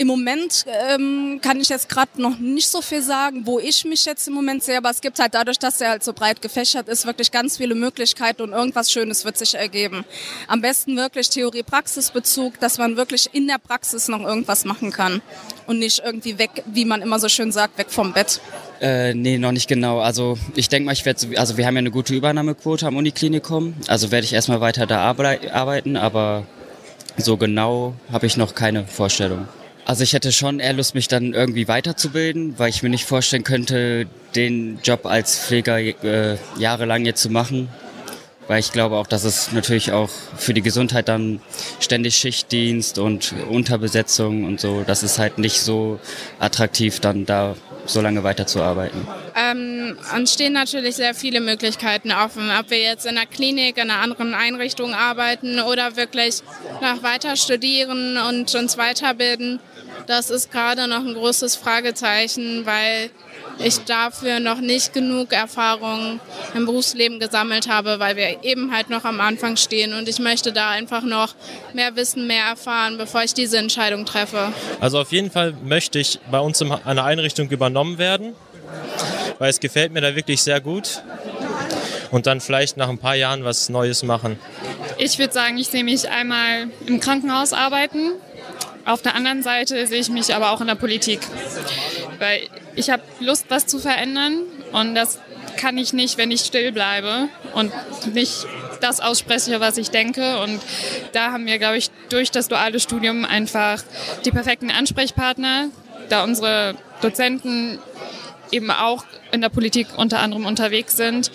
Im 0.00 0.06
Moment 0.06 0.64
ähm, 0.88 1.40
kann 1.42 1.60
ich 1.60 1.68
jetzt 1.68 1.90
gerade 1.90 2.22
noch 2.22 2.38
nicht 2.38 2.68
so 2.68 2.80
viel 2.80 3.02
sagen, 3.02 3.42
wo 3.44 3.58
ich 3.58 3.84
mich 3.84 4.06
jetzt 4.06 4.26
im 4.28 4.32
Moment 4.32 4.64
sehe, 4.64 4.78
aber 4.78 4.88
es 4.88 5.02
gibt 5.02 5.18
halt 5.18 5.34
dadurch, 5.34 5.58
dass 5.58 5.78
er 5.78 5.90
halt 5.90 6.02
so 6.02 6.14
breit 6.14 6.40
gefächert 6.40 6.88
ist, 6.88 7.04
wirklich 7.04 7.30
ganz 7.30 7.58
viele 7.58 7.74
Möglichkeiten 7.74 8.40
und 8.40 8.52
irgendwas 8.52 8.90
Schönes 8.90 9.26
wird 9.26 9.36
sich 9.36 9.56
ergeben. 9.56 10.06
Am 10.48 10.62
besten 10.62 10.96
wirklich 10.96 11.28
Theorie-Praxis-Bezug, 11.28 12.58
dass 12.60 12.78
man 12.78 12.96
wirklich 12.96 13.28
in 13.34 13.46
der 13.46 13.58
Praxis 13.58 14.08
noch 14.08 14.22
irgendwas 14.22 14.64
machen 14.64 14.90
kann 14.90 15.20
und 15.66 15.78
nicht 15.78 16.00
irgendwie 16.02 16.38
weg, 16.38 16.64
wie 16.64 16.86
man 16.86 17.02
immer 17.02 17.18
so 17.18 17.28
schön 17.28 17.52
sagt, 17.52 17.76
weg 17.76 17.88
vom 17.90 18.14
Bett. 18.14 18.40
Äh, 18.80 19.12
nee, 19.12 19.36
noch 19.36 19.52
nicht 19.52 19.68
genau. 19.68 19.98
Also 20.00 20.38
ich 20.56 20.70
denke 20.70 20.86
mal, 20.86 20.92
ich 20.92 21.04
werde, 21.04 21.38
also 21.38 21.58
wir 21.58 21.66
haben 21.66 21.74
ja 21.74 21.80
eine 21.80 21.90
gute 21.90 22.14
Übernahmequote 22.14 22.86
am 22.86 22.96
Uniklinikum, 22.96 23.74
also 23.86 24.10
werde 24.10 24.24
ich 24.24 24.32
erstmal 24.32 24.62
weiter 24.62 24.86
da 24.86 25.02
arbeiten, 25.02 25.98
aber 25.98 26.46
so 27.18 27.36
genau 27.36 27.92
habe 28.10 28.24
ich 28.24 28.38
noch 28.38 28.54
keine 28.54 28.86
Vorstellung. 28.86 29.46
Also 29.84 30.04
ich 30.04 30.12
hätte 30.12 30.30
schon 30.32 30.60
eher 30.60 30.72
Lust, 30.72 30.94
mich 30.94 31.08
dann 31.08 31.34
irgendwie 31.34 31.66
weiterzubilden, 31.66 32.58
weil 32.58 32.70
ich 32.70 32.82
mir 32.82 32.90
nicht 32.90 33.04
vorstellen 33.04 33.44
könnte, 33.44 34.06
den 34.36 34.78
Job 34.84 35.06
als 35.06 35.38
Pfleger 35.38 35.78
äh, 35.78 36.36
jahrelang 36.58 37.04
jetzt 37.04 37.22
zu 37.22 37.30
machen. 37.30 37.68
Weil 38.46 38.58
ich 38.58 38.72
glaube 38.72 38.96
auch, 38.96 39.06
dass 39.06 39.22
es 39.22 39.52
natürlich 39.52 39.92
auch 39.92 40.10
für 40.36 40.54
die 40.54 40.62
Gesundheit 40.62 41.08
dann 41.08 41.40
ständig 41.78 42.16
Schichtdienst 42.16 42.98
und 42.98 43.32
Unterbesetzung 43.48 44.44
und 44.44 44.60
so, 44.60 44.82
das 44.84 45.04
ist 45.04 45.20
halt 45.20 45.38
nicht 45.38 45.60
so 45.60 46.00
attraktiv, 46.40 46.98
dann 46.98 47.26
da 47.26 47.54
so 47.86 48.00
lange 48.00 48.24
weiterzuarbeiten. 48.24 49.06
Ähm, 49.36 49.96
uns 50.16 50.32
stehen 50.32 50.52
natürlich 50.52 50.96
sehr 50.96 51.14
viele 51.14 51.40
Möglichkeiten 51.40 52.12
offen, 52.12 52.50
ob 52.58 52.70
wir 52.70 52.78
jetzt 52.78 53.06
in 53.06 53.14
der 53.14 53.26
Klinik, 53.26 53.76
in 53.76 53.90
einer 53.90 54.00
anderen 54.00 54.34
Einrichtung 54.34 54.94
arbeiten 54.94 55.60
oder 55.60 55.96
wirklich 55.96 56.42
noch 56.80 57.02
weiter 57.02 57.36
studieren 57.36 58.16
und 58.16 58.54
uns 58.54 58.76
weiterbilden. 58.76 59.60
Das 60.10 60.28
ist 60.28 60.50
gerade 60.50 60.88
noch 60.88 61.06
ein 61.06 61.14
großes 61.14 61.54
Fragezeichen, 61.54 62.66
weil 62.66 63.10
ich 63.60 63.78
dafür 63.84 64.40
noch 64.40 64.60
nicht 64.60 64.92
genug 64.92 65.32
Erfahrung 65.32 66.18
im 66.52 66.66
Berufsleben 66.66 67.20
gesammelt 67.20 67.68
habe, 67.68 68.00
weil 68.00 68.16
wir 68.16 68.42
eben 68.42 68.74
halt 68.74 68.90
noch 68.90 69.04
am 69.04 69.20
Anfang 69.20 69.56
stehen 69.56 69.94
und 69.94 70.08
ich 70.08 70.18
möchte 70.18 70.52
da 70.52 70.70
einfach 70.70 71.04
noch 71.04 71.36
mehr 71.74 71.94
wissen, 71.94 72.26
mehr 72.26 72.42
erfahren, 72.42 72.98
bevor 72.98 73.22
ich 73.22 73.34
diese 73.34 73.58
Entscheidung 73.58 74.04
treffe. 74.04 74.52
Also 74.80 74.98
auf 74.98 75.12
jeden 75.12 75.30
Fall 75.30 75.54
möchte 75.62 76.00
ich 76.00 76.18
bei 76.28 76.40
uns 76.40 76.60
in 76.60 76.72
einer 76.72 77.04
Einrichtung 77.04 77.48
übernommen 77.48 77.98
werden, 77.98 78.34
weil 79.38 79.50
es 79.50 79.60
gefällt 79.60 79.92
mir 79.92 80.00
da 80.00 80.16
wirklich 80.16 80.42
sehr 80.42 80.60
gut 80.60 81.04
und 82.10 82.26
dann 82.26 82.40
vielleicht 82.40 82.76
nach 82.76 82.88
ein 82.88 82.98
paar 82.98 83.14
Jahren 83.14 83.44
was 83.44 83.68
Neues 83.68 84.02
machen. 84.02 84.40
Ich 84.98 85.18
würde 85.18 85.32
sagen, 85.32 85.56
ich 85.56 85.68
sehe 85.68 85.84
mich 85.84 86.08
einmal 86.10 86.68
im 86.86 87.00
Krankenhaus 87.00 87.52
arbeiten. 87.52 88.12
Auf 88.90 89.02
der 89.02 89.14
anderen 89.14 89.42
Seite 89.42 89.86
sehe 89.86 90.00
ich 90.00 90.08
mich 90.10 90.34
aber 90.34 90.50
auch 90.50 90.60
in 90.60 90.66
der 90.66 90.74
Politik 90.74 91.20
weil 92.20 92.42
ich 92.76 92.90
habe 92.90 93.02
Lust, 93.18 93.46
was 93.48 93.66
zu 93.66 93.80
verändern 93.80 94.42
und 94.72 94.94
das 94.94 95.18
kann 95.56 95.76
ich 95.78 95.92
nicht, 95.92 96.16
wenn 96.18 96.30
ich 96.30 96.42
still 96.42 96.70
bleibe 96.70 97.28
und 97.54 97.72
nicht 98.14 98.46
das 98.80 99.00
ausspreche, 99.00 99.60
was 99.60 99.76
ich 99.76 99.90
denke. 99.90 100.38
Und 100.38 100.60
da 101.12 101.32
haben 101.32 101.44
wir, 101.46 101.58
glaube 101.58 101.76
ich, 101.76 101.90
durch 102.08 102.30
das 102.30 102.48
duale 102.48 102.78
Studium 102.78 103.24
einfach 103.24 103.82
die 104.24 104.30
perfekten 104.30 104.70
Ansprechpartner, 104.70 105.68
da 106.08 106.24
unsere 106.24 106.76
Dozenten 107.02 107.78
eben 108.52 108.70
auch 108.70 109.04
in 109.32 109.40
der 109.40 109.48
Politik 109.48 109.88
unter 109.96 110.20
anderem 110.20 110.46
unterwegs 110.46 110.96
sind. 110.96 111.30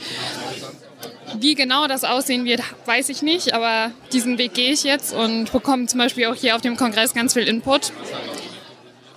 Wie 1.39 1.55
genau 1.55 1.88
das 1.88 2.03
aussehen 2.03 2.45
wird, 2.45 2.61
weiß 2.86 3.09
ich 3.09 3.21
nicht, 3.21 3.53
aber 3.53 3.91
diesen 4.13 4.38
Weg 4.38 4.53
gehe 4.53 4.71
ich 4.71 4.83
jetzt 4.83 5.13
und 5.13 5.51
bekomme 5.51 5.88
zum 5.88 5.99
Beispiel 5.99 6.27
auch 6.27 6.36
hier 6.36 6.55
auf 6.55 6.61
dem 6.61 6.77
Kongress 6.77 7.13
ganz 7.13 7.33
viel 7.33 7.47
Input. 7.47 7.91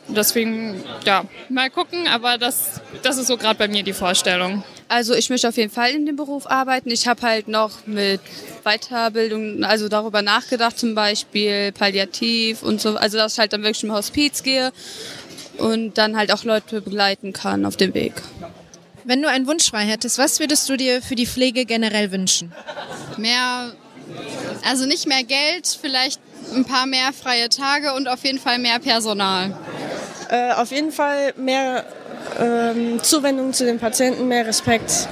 Deswegen, 0.09 0.83
ja, 1.05 1.25
mal 1.51 1.69
gucken, 1.69 2.09
aber 2.09 2.39
das, 2.39 2.81
das 3.03 3.19
ist 3.19 3.27
so 3.27 3.37
gerade 3.37 3.59
bei 3.59 3.69
mir 3.69 3.83
die 3.83 3.93
Vorstellung. 3.93 4.65
Also 4.89 5.15
ich 5.15 5.29
möchte 5.29 5.49
auf 5.49 5.57
jeden 5.59 5.71
Fall 5.71 5.91
in 5.91 6.07
dem 6.07 6.17
Beruf 6.17 6.51
arbeiten. 6.51 6.91
Ich 6.91 7.07
habe 7.07 7.21
halt 7.21 7.47
noch 7.47 7.87
mit 7.87 8.21
Weiterbildung, 8.65 9.65
also 9.65 9.89
darüber 9.89 10.23
nachgedacht, 10.23 10.79
zum 10.79 10.95
Beispiel 10.95 11.73
Palliativ 11.73 12.63
und 12.63 12.81
so, 12.81 12.97
also 12.97 13.19
dass 13.19 13.35
ich 13.35 13.39
halt 13.39 13.53
dann 13.53 13.63
wirklich 13.63 13.85
im 13.85 13.93
Hospiz 13.93 14.43
gehe 14.43 14.73
und 15.59 15.99
dann 15.99 16.17
halt 16.17 16.33
auch 16.33 16.45
Leute 16.45 16.81
begleiten 16.81 17.35
kann 17.35 17.67
auf 17.67 17.77
dem 17.77 17.93
Weg. 17.93 18.15
Wenn 19.09 19.23
du 19.23 19.29
einen 19.31 19.47
Wunsch 19.47 19.71
frei 19.71 19.85
hättest, 19.85 20.19
was 20.19 20.39
würdest 20.39 20.69
du 20.69 20.77
dir 20.77 21.01
für 21.01 21.15
die 21.15 21.27
Pflege 21.27 21.65
generell 21.65 22.13
wünschen? 22.13 22.53
Mehr, 23.17 23.73
also 24.67 24.85
nicht 24.85 25.07
mehr 25.07 25.23
Geld, 25.23 25.79
vielleicht 25.81 26.21
ein 26.55 26.67
paar 26.67 26.85
mehr 26.85 27.15
freie 27.15 27.49
Tage 27.49 27.95
und 27.95 28.07
auf 28.07 28.23
jeden 28.23 28.39
Fall 28.39 28.59
mehr 28.59 28.79
Personal. 28.79 29.57
Äh, 30.29 30.53
auf 30.53 30.73
jeden 30.73 30.93
Fall 30.93 31.33
mehr 31.39 31.87
ähm, 32.39 33.03
Zuwendung 33.03 33.55
zu 33.55 33.65
den 33.65 33.79
Patienten, 33.79 34.29
mehr 34.29 34.47
Respekt. 34.47 35.09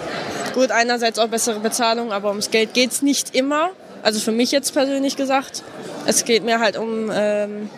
Gut, 0.52 0.72
einerseits 0.72 1.18
auch 1.18 1.28
bessere 1.28 1.60
Bezahlung, 1.60 2.12
aber 2.12 2.28
ums 2.28 2.50
Geld 2.50 2.74
geht 2.74 2.92
es 2.92 3.00
nicht 3.00 3.34
immer. 3.34 3.70
Also 4.02 4.20
für 4.20 4.30
mich 4.30 4.52
jetzt 4.52 4.74
persönlich 4.74 5.16
gesagt. 5.16 5.62
Es 6.04 6.26
geht 6.26 6.44
mir 6.44 6.60
halt 6.60 6.76
um 6.76 7.10
ähm, 7.10 7.70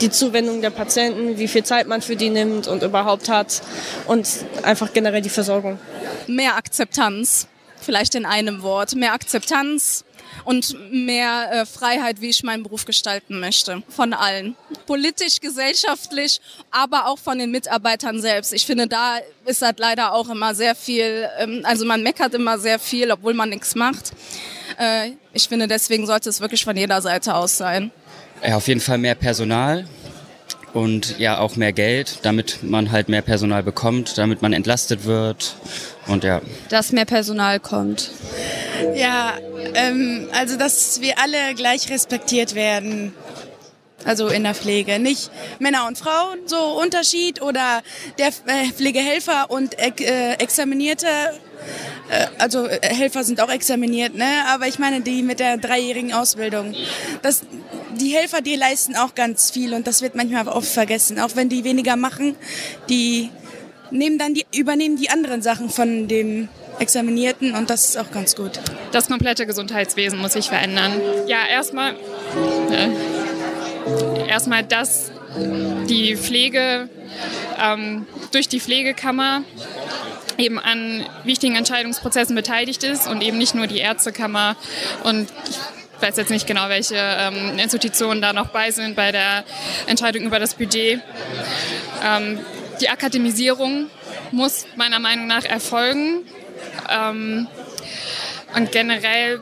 die 0.00 0.10
Zuwendung 0.10 0.60
der 0.60 0.70
Patienten, 0.70 1.38
wie 1.38 1.48
viel 1.48 1.64
Zeit 1.64 1.86
man 1.86 2.02
für 2.02 2.16
die 2.16 2.30
nimmt 2.30 2.68
und 2.68 2.82
überhaupt 2.82 3.28
hat 3.28 3.62
und 4.06 4.28
einfach 4.62 4.92
generell 4.92 5.22
die 5.22 5.28
Versorgung. 5.28 5.78
Mehr 6.26 6.56
Akzeptanz, 6.56 7.48
vielleicht 7.80 8.14
in 8.14 8.26
einem 8.26 8.62
Wort. 8.62 8.94
Mehr 8.94 9.12
Akzeptanz, 9.12 10.04
und 10.44 10.76
mehr 10.92 11.50
äh, 11.52 11.66
Freiheit, 11.66 12.20
wie 12.20 12.28
ich 12.28 12.42
meinen 12.42 12.62
Beruf 12.62 12.84
gestalten 12.84 13.40
möchte. 13.40 13.82
Von 13.88 14.12
allen. 14.12 14.56
Politisch, 14.86 15.40
gesellschaftlich, 15.40 16.40
aber 16.70 17.08
auch 17.08 17.18
von 17.18 17.38
den 17.38 17.50
Mitarbeitern 17.50 18.20
selbst. 18.20 18.52
Ich 18.52 18.66
finde, 18.66 18.86
da 18.86 19.18
ist 19.44 19.62
halt 19.62 19.78
leider 19.78 20.12
auch 20.12 20.28
immer 20.28 20.54
sehr 20.54 20.74
viel, 20.74 21.28
ähm, 21.38 21.62
also 21.64 21.84
man 21.84 22.02
meckert 22.02 22.34
immer 22.34 22.58
sehr 22.58 22.78
viel, 22.78 23.10
obwohl 23.10 23.34
man 23.34 23.48
nichts 23.48 23.74
macht. 23.74 24.12
Äh, 24.78 25.12
ich 25.32 25.48
finde, 25.48 25.68
deswegen 25.68 26.06
sollte 26.06 26.28
es 26.28 26.40
wirklich 26.40 26.64
von 26.64 26.76
jeder 26.76 27.02
Seite 27.02 27.34
aus 27.34 27.56
sein. 27.56 27.90
Ja, 28.46 28.56
auf 28.56 28.68
jeden 28.68 28.80
Fall 28.80 28.98
mehr 28.98 29.16
Personal 29.16 29.86
und 30.72 31.18
ja 31.18 31.38
auch 31.38 31.56
mehr 31.56 31.72
Geld, 31.72 32.18
damit 32.22 32.62
man 32.62 32.92
halt 32.92 33.08
mehr 33.08 33.22
Personal 33.22 33.62
bekommt, 33.62 34.18
damit 34.18 34.40
man 34.40 34.52
entlastet 34.52 35.04
wird 35.04 35.56
und 36.06 36.22
ja. 36.22 36.40
Dass 36.68 36.92
mehr 36.92 37.06
Personal 37.06 37.58
kommt. 37.58 38.10
Ja, 38.94 39.34
ähm, 39.74 40.28
also 40.32 40.56
dass 40.56 41.00
wir 41.00 41.18
alle 41.18 41.54
gleich 41.54 41.90
respektiert 41.90 42.54
werden. 42.54 43.14
Also 44.04 44.28
in 44.28 44.44
der 44.44 44.54
Pflege. 44.54 45.00
Nicht 45.00 45.30
Männer 45.58 45.88
und 45.88 45.98
Frauen, 45.98 46.38
so 46.46 46.80
Unterschied 46.80 47.42
oder 47.42 47.82
der 48.18 48.28
äh, 48.28 48.70
Pflegehelfer 48.72 49.50
und 49.50 49.76
äh, 49.78 50.34
Examinierte. 50.34 51.08
Äh, 52.08 52.26
also 52.38 52.66
äh, 52.66 52.78
Helfer 52.82 53.24
sind 53.24 53.40
auch 53.40 53.50
examiniert, 53.50 54.14
ne? 54.14 54.28
Aber 54.48 54.68
ich 54.68 54.78
meine 54.78 55.00
die 55.00 55.22
mit 55.22 55.40
der 55.40 55.56
dreijährigen 55.56 56.12
Ausbildung. 56.12 56.74
Das, 57.22 57.42
die 57.96 58.10
Helfer, 58.10 58.40
die 58.40 58.56
leisten 58.56 58.96
auch 58.96 59.14
ganz 59.14 59.50
viel 59.50 59.74
und 59.74 59.86
das 59.86 60.02
wird 60.02 60.14
manchmal 60.14 60.48
oft 60.48 60.68
vergessen. 60.68 61.18
Auch 61.18 61.34
wenn 61.34 61.48
die 61.48 61.64
weniger 61.64 61.96
machen, 61.96 62.36
die 62.88 63.30
nehmen 63.90 64.18
dann 64.18 64.34
die, 64.34 64.46
übernehmen 64.54 64.96
die 64.96 65.10
anderen 65.10 65.42
Sachen 65.42 65.70
von 65.70 66.08
dem 66.08 66.48
Examinierten 66.78 67.54
und 67.54 67.70
das 67.70 67.90
ist 67.90 67.98
auch 67.98 68.10
ganz 68.10 68.36
gut. 68.36 68.60
Das 68.92 69.08
komplette 69.08 69.46
Gesundheitswesen 69.46 70.18
muss 70.18 70.34
sich 70.34 70.48
verändern. 70.48 70.92
Ja, 71.26 71.46
erstmal, 71.48 71.94
äh, 72.70 74.28
erstmal, 74.28 74.62
dass 74.62 75.10
die 75.88 76.16
Pflege 76.16 76.88
ähm, 77.60 78.06
durch 78.32 78.48
die 78.48 78.60
Pflegekammer 78.60 79.42
eben 80.38 80.58
an 80.58 81.06
wichtigen 81.24 81.56
Entscheidungsprozessen 81.56 82.34
beteiligt 82.36 82.84
ist 82.84 83.08
und 83.08 83.22
eben 83.22 83.38
nicht 83.38 83.54
nur 83.54 83.66
die 83.66 83.78
Ärztekammer 83.78 84.56
und 85.04 85.28
ich 85.96 86.02
weiß 86.02 86.16
jetzt 86.16 86.30
nicht 86.30 86.46
genau, 86.46 86.68
welche 86.68 86.96
ähm, 86.96 87.58
Institutionen 87.58 88.20
da 88.20 88.32
noch 88.32 88.48
bei 88.48 88.70
sind 88.70 88.96
bei 88.96 89.12
der 89.12 89.44
Entscheidung 89.86 90.24
über 90.24 90.38
das 90.38 90.54
Budget. 90.54 91.00
Ähm, 92.04 92.38
die 92.80 92.88
Akademisierung 92.88 93.88
muss 94.30 94.66
meiner 94.76 94.98
Meinung 94.98 95.26
nach 95.26 95.44
erfolgen. 95.44 96.26
Ähm, 96.90 97.48
und 98.54 98.72
generell 98.72 99.40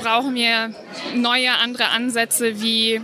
brauchen 0.00 0.34
wir 0.34 0.74
neue, 1.14 1.52
andere 1.58 1.88
Ansätze, 1.88 2.60
wie, 2.60 3.00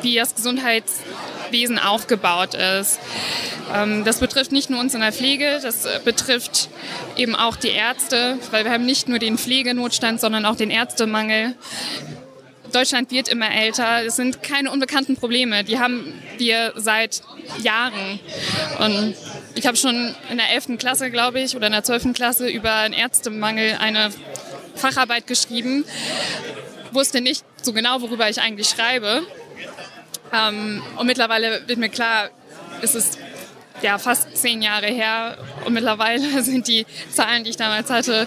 wie 0.00 0.14
das 0.14 0.34
Gesundheitswesen 0.34 1.78
aufgebaut 1.78 2.54
ist. 2.54 2.98
Ähm, 3.74 4.04
das 4.04 4.20
betrifft 4.20 4.52
nicht 4.52 4.70
nur 4.70 4.80
uns 4.80 4.94
in 4.94 5.00
der 5.00 5.12
Pflege, 5.12 5.60
das 5.62 5.86
betrifft 6.04 6.68
eben 7.16 7.36
auch 7.36 7.56
die 7.56 7.68
Ärzte, 7.68 8.38
weil 8.50 8.64
wir 8.64 8.72
haben 8.72 8.86
nicht 8.86 9.08
nur 9.08 9.18
den 9.18 9.38
Pflegenotstand, 9.38 10.20
sondern 10.20 10.46
auch 10.46 10.56
den 10.56 10.70
Ärztemangel. 10.70 11.54
Deutschland 12.72 13.10
wird 13.10 13.28
immer 13.28 13.50
älter. 13.50 14.04
Es 14.04 14.16
sind 14.16 14.42
keine 14.42 14.70
unbekannten 14.70 15.16
Probleme. 15.16 15.62
Die 15.62 15.78
haben 15.78 16.20
wir 16.38 16.72
seit 16.76 17.22
Jahren. 17.62 18.18
Und 18.78 19.14
ich 19.54 19.66
habe 19.66 19.76
schon 19.76 20.14
in 20.30 20.38
der 20.38 20.50
11. 20.52 20.78
Klasse, 20.78 21.10
glaube 21.10 21.40
ich, 21.40 21.54
oder 21.54 21.66
in 21.66 21.72
der 21.72 21.84
12. 21.84 22.14
Klasse 22.14 22.48
über 22.48 22.72
einen 22.74 22.94
Ärztemangel 22.94 23.76
eine 23.78 24.10
Facharbeit 24.74 25.26
geschrieben. 25.26 25.84
Wusste 26.92 27.20
nicht 27.20 27.44
so 27.60 27.72
genau, 27.72 28.00
worüber 28.00 28.28
ich 28.28 28.40
eigentlich 28.40 28.68
schreibe. 28.68 29.22
Ähm, 30.32 30.82
und 30.96 31.06
mittlerweile 31.06 31.66
wird 31.66 31.78
mir 31.78 31.88
klar, 31.88 32.30
es 32.80 32.94
ist 32.94 33.18
ja 33.82 33.98
fast 33.98 34.36
zehn 34.36 34.62
Jahre 34.62 34.86
her 34.86 35.36
und 35.64 35.72
mittlerweile 35.72 36.42
sind 36.44 36.68
die 36.68 36.86
Zahlen, 37.10 37.44
die 37.44 37.50
ich 37.50 37.56
damals 37.56 37.90
hatte, 37.90 38.26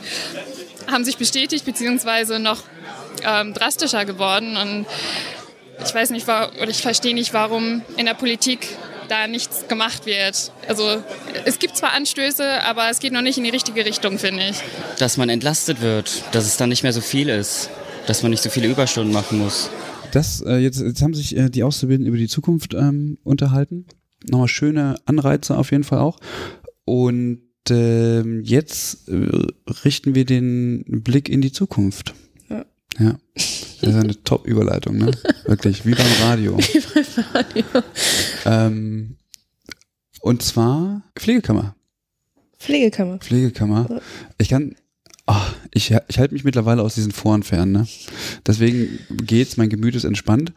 haben 0.91 1.03
sich 1.03 1.17
bestätigt 1.17 1.65
beziehungsweise 1.65 2.39
noch 2.39 2.63
ähm, 3.23 3.53
drastischer 3.53 4.05
geworden 4.05 4.57
und 4.57 4.85
ich 5.83 5.93
weiß 5.93 6.11
nicht, 6.11 6.27
oder 6.27 6.69
ich 6.69 6.81
verstehe 6.81 7.13
nicht, 7.13 7.33
warum 7.33 7.81
in 7.97 8.05
der 8.05 8.13
Politik 8.13 8.67
da 9.09 9.27
nichts 9.27 9.67
gemacht 9.67 10.05
wird. 10.05 10.51
Also 10.67 11.03
es 11.43 11.59
gibt 11.59 11.77
zwar 11.77 11.93
Anstöße, 11.93 12.63
aber 12.63 12.89
es 12.89 12.99
geht 12.99 13.13
noch 13.13 13.21
nicht 13.21 13.37
in 13.37 13.43
die 13.43 13.49
richtige 13.49 13.85
Richtung, 13.85 14.17
finde 14.17 14.47
ich. 14.49 14.57
Dass 14.99 15.17
man 15.17 15.29
entlastet 15.29 15.81
wird, 15.81 16.23
dass 16.31 16.45
es 16.45 16.57
dann 16.57 16.69
nicht 16.69 16.83
mehr 16.83 16.93
so 16.93 17.01
viel 17.01 17.29
ist, 17.29 17.69
dass 18.07 18.23
man 18.23 18.31
nicht 18.31 18.41
so 18.41 18.49
viele 18.49 18.67
Überstunden 18.67 19.13
machen 19.13 19.37
muss. 19.37 19.69
Das, 20.15 20.39
äh, 20.39 20.55
jetzt, 20.59 20.79
jetzt 20.79 21.01
haben 21.01 21.13
sich 21.13 21.35
äh, 21.35 21.49
die 21.49 21.63
Auszubildenden 21.63 22.07
über 22.07 22.17
die 22.17 22.29
Zukunft 22.29 22.73
ähm, 22.73 23.17
unterhalten. 23.25 23.85
Nochmal 24.29 24.47
schöne 24.47 24.95
Anreize 25.05 25.57
auf 25.57 25.71
jeden 25.71 25.83
Fall 25.83 25.99
auch. 25.99 26.19
Und 26.85 27.41
ähm, 27.69 28.41
jetzt 28.41 29.09
äh, 29.09 29.27
richten 29.83 30.15
wir 30.15 30.23
den 30.23 30.85
Blick 31.03 31.27
in 31.27 31.41
die 31.41 31.51
Zukunft. 31.51 32.13
Ja. 32.49 32.65
Ja. 32.97 33.19
Das 33.33 33.89
ist 33.89 33.95
eine 33.95 34.15
Top-Überleitung, 34.23 34.99
ne? 34.99 35.11
Wirklich, 35.47 35.85
wie 35.85 35.93
beim 35.93 36.07
Radio. 36.21 36.57
Wie 36.59 36.79
beim 36.93 37.25
Radio. 37.33 37.63
Ähm, 38.45 39.17
und 40.21 40.41
zwar 40.43 41.03
Pflegekammer. 41.17 41.75
Pflegekammer. 42.57 43.17
Pflegekammer. 43.17 44.01
Ich 44.37 44.47
kann, 44.47 44.75
ah, 45.27 45.45
ich, 45.73 45.95
ich 46.07 46.19
halte 46.19 46.33
mich 46.33 46.43
mittlerweile 46.43 46.81
aus 46.81 46.95
diesen 46.95 47.11
Foren 47.11 47.43
fern, 47.43 47.71
ne? 47.71 47.87
Deswegen 48.45 48.99
geht's, 49.09 49.57
mein 49.57 49.69
Gemüt 49.69 49.95
ist 49.95 50.03
entspannt. 50.03 50.53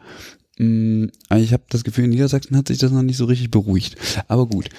Mm, 0.57 1.05
ich 1.35 1.53
habe 1.53 1.63
das 1.69 1.83
Gefühl, 1.83 2.05
in 2.05 2.09
Niedersachsen 2.11 2.55
hat 2.57 2.67
sich 2.67 2.77
das 2.77 2.91
noch 2.91 3.01
nicht 3.01 3.17
so 3.17 3.25
richtig 3.25 3.51
beruhigt. 3.51 3.95
Aber 4.27 4.47
gut. 4.47 4.69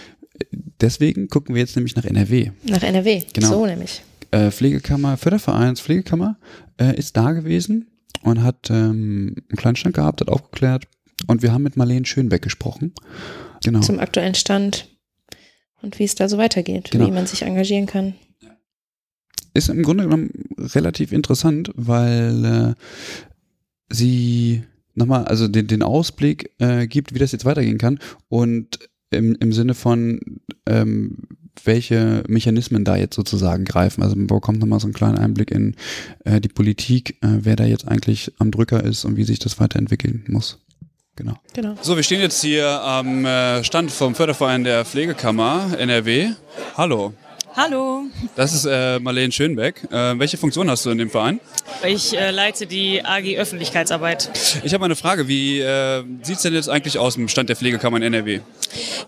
Deswegen 0.81 1.29
gucken 1.29 1.55
wir 1.55 1.61
jetzt 1.61 1.77
nämlich 1.77 1.97
nach 1.97 2.05
NRW. 2.05 2.51
Nach 2.65 2.83
NRW. 2.83 3.23
Genau. 3.33 3.49
So 3.49 3.67
nämlich. 3.67 4.03
Äh, 4.31 4.51
Pflegekammer, 4.51 5.17
Fördervereins 5.17 5.81
Pflegekammer 5.81 6.39
äh, 6.81 6.97
ist 6.97 7.17
da 7.17 7.33
gewesen 7.33 7.89
und 8.23 8.43
hat 8.43 8.71
ähm, 8.71 9.35
einen 9.49 9.57
kleinen 9.57 9.77
Stand 9.77 9.97
gehabt, 9.97 10.21
hat 10.21 10.29
aufgeklärt 10.29 10.87
und 11.27 11.43
wir 11.43 11.53
haben 11.53 11.63
mit 11.63 11.77
Marlene 11.77 12.07
Schönbeck 12.07 12.43
gesprochen. 12.43 12.95
Genau. 13.65 13.81
Zum 13.81 13.99
aktuellen 13.99 14.35
Stand 14.35 14.89
und 15.83 15.99
wie 15.99 16.05
es 16.05 16.15
da 16.15 16.29
so 16.29 16.39
weitergeht, 16.39 16.91
Genau. 16.91 17.07
wie 17.07 17.11
man 17.11 17.27
sich 17.27 17.43
engagieren 17.43 17.87
kann. 17.87 18.15
Ist 19.55 19.69
im 19.69 19.83
Grunde 19.83 20.05
genommen 20.05 20.31
relativ 20.59 21.13
interessant, 21.13 21.71
weil 21.75 22.45
äh, 22.45 23.95
sie 23.95 24.63
nochmal, 24.95 25.25
also 25.25 25.49
den, 25.49 25.67
den 25.67 25.83
Ausblick 25.83 26.53
äh, 26.59 26.87
gibt, 26.87 27.15
wie 27.15 27.19
das 27.19 27.33
jetzt 27.33 27.45
weitergehen 27.45 27.79
kann 27.79 27.99
und 28.29 28.79
im, 29.11 29.37
im 29.41 29.53
Sinne 29.53 29.75
von, 29.75 30.21
ähm, 30.67 31.19
welche 31.65 32.23
Mechanismen 32.29 32.85
da 32.85 32.97
jetzt 32.97 33.17
sozusagen 33.17 33.65
greifen. 33.65 34.03
Also 34.03 34.17
man 34.17 34.29
bekommt 34.29 34.61
nochmal 34.61 34.81
so 34.81 34.87
einen 34.87 34.95
kleinen 34.95 35.19
Einblick 35.19 35.51
in 35.51 35.75
äh, 36.25 36.41
die 36.41 36.49
Politik, 36.49 37.19
äh, 37.23 37.39
wer 37.41 37.57
da 37.57 37.65
jetzt 37.65 37.89
eigentlich 37.89 38.33
am 38.39 38.51
Drücker 38.51 38.83
ist 38.83 39.05
und 39.05 39.17
wie 39.17 39.25
sich 39.25 39.39
das 39.39 39.59
weiterentwickeln 39.59 40.25
muss. 40.29 40.59
Genau. 41.17 41.35
Genau. 41.53 41.75
So, 41.83 41.97
wir 41.97 42.03
stehen 42.03 42.21
jetzt 42.21 42.41
hier 42.41 42.67
am 42.67 43.27
äh, 43.27 43.63
Stand 43.65 43.91
vom 43.91 44.15
Förderverein 44.15 44.65
der 44.65 44.85
Pflegekammer 44.85 45.77
NRW. 45.77 46.31
Hallo, 46.77 47.13
Hallo, 47.57 48.05
das 48.37 48.55
ist 48.55 48.65
äh, 48.65 49.01
Marlene 49.01 49.33
Schönbeck. 49.33 49.83
Äh, 49.91 50.19
welche 50.19 50.37
Funktion 50.37 50.71
hast 50.71 50.87
du 50.87 50.91
in 50.91 50.99
dem 50.99 51.11
Verein? 51.11 51.41
ich 51.85 52.17
äh, 52.17 52.31
leite 52.31 52.67
die 52.67 53.05
AG 53.05 53.37
Öffentlichkeitsarbeit. 53.39 54.31
Ich 54.63 54.73
habe 54.73 54.85
eine 54.85 54.95
Frage. 54.95 55.27
Wie 55.27 55.61
äh, 55.61 56.05
sieht 56.23 56.37
es 56.37 56.43
denn 56.43 56.55
jetzt 56.55 56.69
eigentlich 56.69 56.99
aus 56.99 57.17
im 57.17 57.29
Stand 57.29 57.49
der 57.49 57.57
Pflegekammer 57.57 57.97
in 57.97 58.05
NRW? 58.05 58.41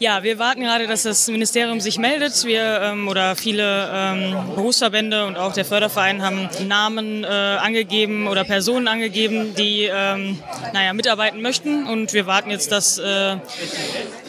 Ja, 0.00 0.22
wir 0.24 0.38
warten 0.38 0.62
gerade, 0.62 0.88
dass 0.88 1.04
das 1.04 1.28
Ministerium 1.28 1.80
sich 1.80 1.98
meldet. 1.98 2.44
Wir 2.44 2.80
ähm, 2.82 3.08
oder 3.08 3.36
viele 3.36 3.88
ähm, 3.92 4.34
Berufsverbände 4.56 5.26
und 5.26 5.36
auch 5.36 5.52
der 5.52 5.64
Förderverein 5.64 6.22
haben 6.22 6.48
Namen 6.66 7.22
äh, 7.22 7.26
angegeben 7.26 8.26
oder 8.26 8.42
Personen 8.44 8.88
angegeben, 8.88 9.54
die 9.56 9.84
ähm, 9.84 10.38
naja, 10.72 10.92
mitarbeiten 10.94 11.42
möchten. 11.42 11.86
Und 11.86 12.12
wir 12.12 12.26
warten 12.26 12.50
jetzt, 12.50 12.72
dass 12.72 12.98
äh, 12.98 13.36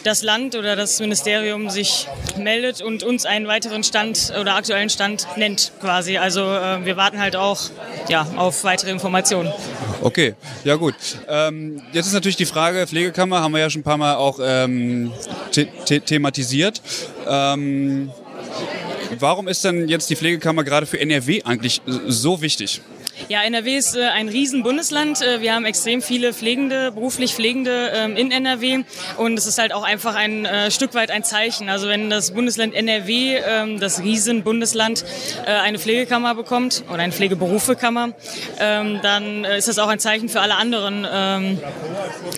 das 0.03 0.21
Land 0.21 0.55
oder 0.55 0.75
das 0.75 0.99
Ministerium 0.99 1.69
sich 1.69 2.07
meldet 2.37 2.81
und 2.81 3.03
uns 3.03 3.25
einen 3.25 3.47
weiteren 3.47 3.83
Stand 3.83 4.33
oder 4.39 4.55
aktuellen 4.55 4.89
Stand 4.89 5.27
nennt 5.37 5.71
quasi. 5.79 6.17
Also 6.17 6.41
äh, 6.41 6.85
wir 6.85 6.97
warten 6.97 7.19
halt 7.19 7.35
auch 7.35 7.59
ja, 8.09 8.27
auf 8.35 8.63
weitere 8.63 8.91
Informationen. 8.91 9.51
Okay, 10.01 10.35
ja 10.63 10.75
gut. 10.75 10.95
Ähm, 11.27 11.81
jetzt 11.93 12.07
ist 12.07 12.13
natürlich 12.13 12.35
die 12.35 12.45
Frage, 12.45 12.85
Pflegekammer 12.87 13.41
haben 13.41 13.53
wir 13.53 13.59
ja 13.59 13.69
schon 13.69 13.81
ein 13.81 13.85
paar 13.85 13.97
Mal 13.97 14.15
auch 14.15 14.39
ähm, 14.41 15.11
the 15.51 15.67
the 15.85 15.99
thematisiert. 15.99 16.81
Ähm, 17.27 18.11
warum 19.19 19.47
ist 19.47 19.63
denn 19.63 19.87
jetzt 19.87 20.09
die 20.09 20.15
Pflegekammer 20.15 20.63
gerade 20.63 20.85
für 20.85 20.99
NRW 20.99 21.43
eigentlich 21.43 21.81
so 21.85 22.41
wichtig? 22.41 22.81
Ja, 23.30 23.43
NRW 23.43 23.78
ist 23.78 23.95
äh, 23.95 24.05
ein 24.05 24.28
Riesenbundesland. 24.28 25.22
Äh, 25.22 25.41
wir 25.41 25.53
haben 25.53 25.66
extrem 25.66 26.01
viele 26.01 26.34
Pflegende, 26.34 26.91
beruflich 26.91 27.36
Pflegende 27.36 27.91
ähm, 27.95 28.18
in 28.18 28.32
NRW 28.32 28.84
und 29.18 29.38
es 29.38 29.45
ist 29.45 29.59
halt 29.59 29.72
auch 29.72 29.84
einfach 29.84 30.16
ein 30.16 30.45
äh, 30.45 30.72
Stück 30.72 30.93
weit 30.93 31.11
ein 31.11 31.24
Zeichen. 31.24 31.70
Also 31.70 31.88
wenn 31.88 32.09
das 32.09 32.32
Bundesland 32.32 32.74
NRW, 32.74 33.38
ähm, 33.38 33.80
das 33.80 34.01
Riesenbundesland, 34.01 35.05
eine 35.45 35.80
Pflegekammer 35.80 36.36
bekommt 36.36 36.84
oder 36.89 37.03
eine 37.03 37.11
Pflegeberufekammer, 37.11 38.14
ähm, 38.59 38.99
dann 39.01 39.45
ist 39.45 39.68
das 39.68 39.78
auch 39.80 39.88
ein 39.88 39.99
Zeichen 39.99 40.30
für 40.30 40.41
alle 40.41 40.55
anderen 40.55 41.05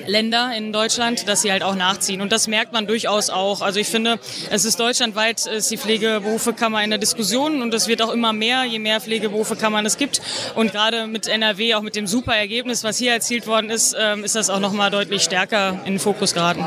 Länder 0.05 0.51
in 0.55 0.73
Deutschland, 0.73 1.27
dass 1.27 1.41
sie 1.41 1.51
halt 1.51 1.63
auch 1.63 1.75
nachziehen. 1.75 2.21
Und 2.21 2.31
das 2.31 2.47
merkt 2.47 2.73
man 2.73 2.87
durchaus 2.87 3.29
auch. 3.29 3.61
Also 3.61 3.79
ich 3.79 3.87
finde, 3.87 4.19
es 4.49 4.65
ist 4.65 4.79
deutschlandweit 4.79 5.45
ist 5.45 5.71
die 5.71 5.77
Pflegeberufekammer 5.77 6.83
in 6.83 6.89
der 6.89 6.99
Diskussion 6.99 7.61
und 7.61 7.73
es 7.73 7.87
wird 7.87 8.01
auch 8.01 8.11
immer 8.11 8.33
mehr, 8.33 8.63
je 8.63 8.79
mehr 8.79 9.01
Pflegeberufekammern 9.01 9.85
es 9.85 9.97
gibt. 9.97 10.21
Und 10.55 10.64
gerade 10.67 11.07
mit 11.07 11.27
NRW, 11.27 11.75
auch 11.75 11.81
mit 11.81 11.95
dem 11.95 12.07
super 12.07 12.35
Ergebnis, 12.35 12.83
was 12.83 12.97
hier 12.97 13.11
erzielt 13.11 13.47
worden 13.47 13.69
ist, 13.69 13.95
ähm, 13.99 14.23
ist 14.23 14.35
das 14.35 14.49
auch 14.49 14.59
nochmal 14.59 14.91
deutlich 14.91 15.23
stärker 15.23 15.79
in 15.85 15.93
den 15.93 15.99
Fokus 15.99 16.33
geraten. 16.33 16.63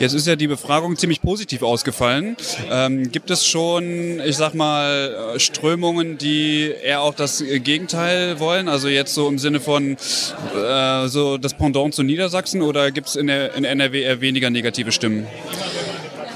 Jetzt 0.00 0.14
ist 0.14 0.26
ja 0.26 0.36
die 0.36 0.46
Befragung 0.46 0.96
ziemlich 0.96 1.20
positiv 1.22 1.62
ausgefallen. 1.62 2.36
Ähm, 2.70 3.10
gibt 3.10 3.30
es 3.30 3.46
schon, 3.46 4.20
ich 4.20 4.36
sag 4.36 4.54
mal, 4.54 5.34
äh, 5.34 5.40
Strömungen, 5.40 6.18
die 6.18 6.72
eher 6.82 7.02
auch 7.02 7.14
das 7.14 7.42
Gegenteil 7.42 8.38
wollen? 8.40 8.68
Also 8.68 8.88
jetzt 8.88 9.14
so 9.14 9.28
im 9.28 9.38
Sinne 9.38 9.60
von 9.60 9.96
äh, 10.56 11.08
so 11.08 11.38
das 11.38 11.54
Pendant 11.54 11.94
zu 11.94 12.02
Niedersachsen 12.02 12.62
oder 12.62 12.90
gibt 12.90 13.08
es 13.08 13.16
in, 13.16 13.28
in 13.28 13.64
NRW 13.64 14.02
eher 14.02 14.20
weniger 14.20 14.50
negative 14.50 14.92
Stimmen? 14.92 15.26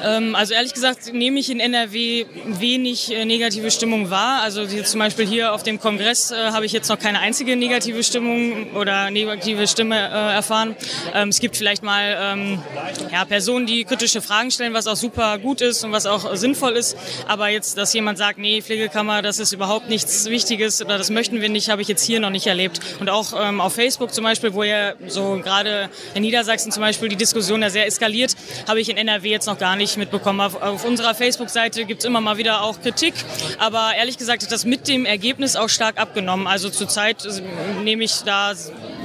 Ähm, 0.07 0.35
also 0.37 0.55
ehrlich 0.55 0.73
gesagt 0.73 1.13
nehme 1.13 1.41
ich 1.41 1.51
in 1.51 1.59
NRW 1.59 2.27
wenig 2.47 3.13
äh, 3.13 3.25
negative 3.25 3.71
Stimmung 3.71 4.11
wahr. 4.11 4.43
Also 4.43 4.67
zum 4.67 5.01
Beispiel 5.01 5.27
hier 5.27 5.53
auf 5.53 5.63
dem 5.63 5.81
Kongress 5.81 6.31
äh, 6.31 6.37
habe 6.53 6.65
ich 6.65 6.73
jetzt 6.73 6.89
noch 6.89 6.99
keine 6.99 7.19
einzige 7.19 7.57
negative 7.57 8.03
Stimmung 8.05 8.73
oder 8.75 9.11
negative 9.11 9.67
Stimme 9.67 9.97
äh, 9.97 10.35
erfahren. 10.35 10.77
Ähm, 11.13 11.31
es 11.31 11.41
gibt 11.41 11.57
vielleicht 11.57 11.83
mal 11.83 12.17
ähm, 12.21 12.63
ja, 13.11 13.25
Personen, 13.25 13.67
die 13.67 13.85
kritische 13.85 14.23
Fragen 14.23 14.51
stellen, 14.51 14.75
was 14.75 14.87
auch 14.87 14.97
super 14.97 15.39
gut 15.39 15.61
ist 15.61 15.83
und 15.85 15.93
was 15.93 16.07
auch 16.07 16.37
sinnvoll 16.37 16.73
ist. 16.73 16.97
Aber 17.27 17.49
jetzt, 17.49 17.77
dass 17.77 17.93
jemand 17.93 18.19
sagt, 18.19 18.39
nee, 18.39 18.63
Pflegekammer, 18.63 19.23
das 19.23 19.39
ist 19.41 19.53
überhaupt 19.53 19.89
nichts 19.89 20.27
Wichtiges 20.27 20.83
oder 20.83 20.99
das 20.99 21.11
möchten 21.11 21.41
wir 21.41 21.49
nicht, 21.49 21.69
habe 21.69 21.83
ich 21.83 21.89
jetzt 21.89 22.05
hier 22.05 22.21
noch 22.21 22.31
nicht 22.31 22.47
erlebt. 22.47 22.81
Und 23.01 23.11
auch 23.11 23.33
auf 23.33 23.75
Facebook 23.75 24.13
zum 24.15 24.25
Beispiel, 24.25 24.55
wo 24.55 24.63
ja 24.63 24.95
so 25.09 25.41
gerade 25.43 25.89
in 26.15 26.23
Niedersachsen 26.23 26.71
zum 26.71 26.83
Beispiel 26.83 27.09
die 27.09 27.17
Diskussion 27.17 27.63
ja 27.63 27.71
sehr 27.71 27.87
eskaliert, 27.87 28.35
habe 28.69 28.81
ich 28.81 28.89
in 28.89 28.97
NRW 28.97 29.31
jetzt 29.31 29.47
noch 29.47 29.59
gar 29.59 29.77
nicht 29.77 29.96
mitbekommen. 29.97 30.41
Auf, 30.41 30.61
auf 30.61 30.85
unserer 30.85 31.15
Facebook-Seite 31.15 31.85
gibt 31.85 32.01
es 32.01 32.05
immer 32.05 32.21
mal 32.21 32.37
wieder 32.37 32.63
auch 32.63 32.81
Kritik, 32.81 33.15
aber 33.59 33.93
ehrlich 33.97 34.19
gesagt 34.19 34.43
hat 34.43 34.53
das 34.53 34.65
mit 34.65 34.89
dem 34.89 35.07
Ergebnis 35.07 35.57
auch 35.57 35.69
stark 35.69 35.99
abgenommen. 35.99 36.47
Also 36.47 36.71
zurzeit 36.71 37.25
äh, 37.25 37.83
nehme 37.83 38.05
ich 38.05 38.23
da 38.25 38.53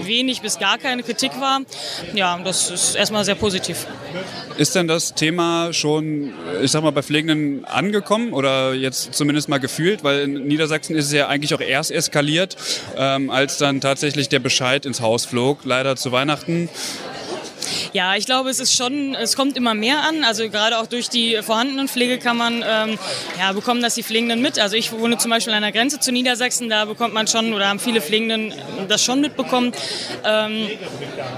wenig 0.01 0.41
bis 0.41 0.59
gar 0.59 0.77
keine 0.77 1.03
Kritik 1.03 1.31
wahr. 1.39 1.61
Ja, 2.13 2.39
das 2.43 2.69
ist 2.69 2.95
erstmal 2.95 3.25
sehr 3.25 3.35
positiv. 3.35 3.85
Ist 4.57 4.75
denn 4.75 4.87
das 4.87 5.13
Thema 5.13 5.73
schon, 5.73 6.33
ich 6.61 6.71
sag 6.71 6.83
mal, 6.83 6.91
bei 6.91 7.01
Pflegenden 7.01 7.65
angekommen 7.65 8.33
oder 8.33 8.73
jetzt 8.73 9.13
zumindest 9.13 9.49
mal 9.49 9.59
gefühlt? 9.59 10.03
Weil 10.03 10.21
in 10.21 10.47
Niedersachsen 10.47 10.95
ist 10.95 11.05
es 11.05 11.13
ja 11.13 11.27
eigentlich 11.27 11.53
auch 11.53 11.61
erst 11.61 11.91
eskaliert, 11.91 12.57
ähm, 12.97 13.29
als 13.29 13.57
dann 13.57 13.81
tatsächlich 13.81 14.29
der 14.29 14.39
Bescheid 14.39 14.85
ins 14.85 15.01
Haus 15.01 15.25
flog, 15.25 15.59
leider 15.63 15.95
zu 15.95 16.11
Weihnachten. 16.11 16.69
Ja, 17.93 18.15
ich 18.15 18.25
glaube, 18.25 18.49
es 18.49 18.59
ist 18.59 18.75
schon, 18.75 19.15
es 19.15 19.35
kommt 19.35 19.57
immer 19.57 19.73
mehr 19.73 20.01
an. 20.03 20.23
Also 20.23 20.49
gerade 20.49 20.77
auch 20.77 20.87
durch 20.87 21.09
die 21.09 21.39
vorhandenen 21.41 21.87
Pflegekammern 21.87 22.63
ähm, 22.67 22.99
ja, 23.39 23.51
bekommen 23.51 23.81
das 23.81 23.95
die 23.95 24.03
Pflegenden 24.03 24.41
mit. 24.41 24.59
Also 24.59 24.75
ich 24.75 24.91
wohne 24.91 25.17
zum 25.17 25.31
Beispiel 25.31 25.53
an 25.53 25.61
der 25.61 25.71
Grenze 25.71 25.99
zu 25.99 26.11
Niedersachsen, 26.11 26.69
da 26.69 26.85
bekommt 26.85 27.13
man 27.13 27.27
schon 27.27 27.53
oder 27.53 27.67
haben 27.67 27.79
viele 27.79 28.01
Pflegenden 28.01 28.53
das 28.87 29.03
schon 29.03 29.21
mitbekommen. 29.21 29.71
Ähm, 30.23 30.67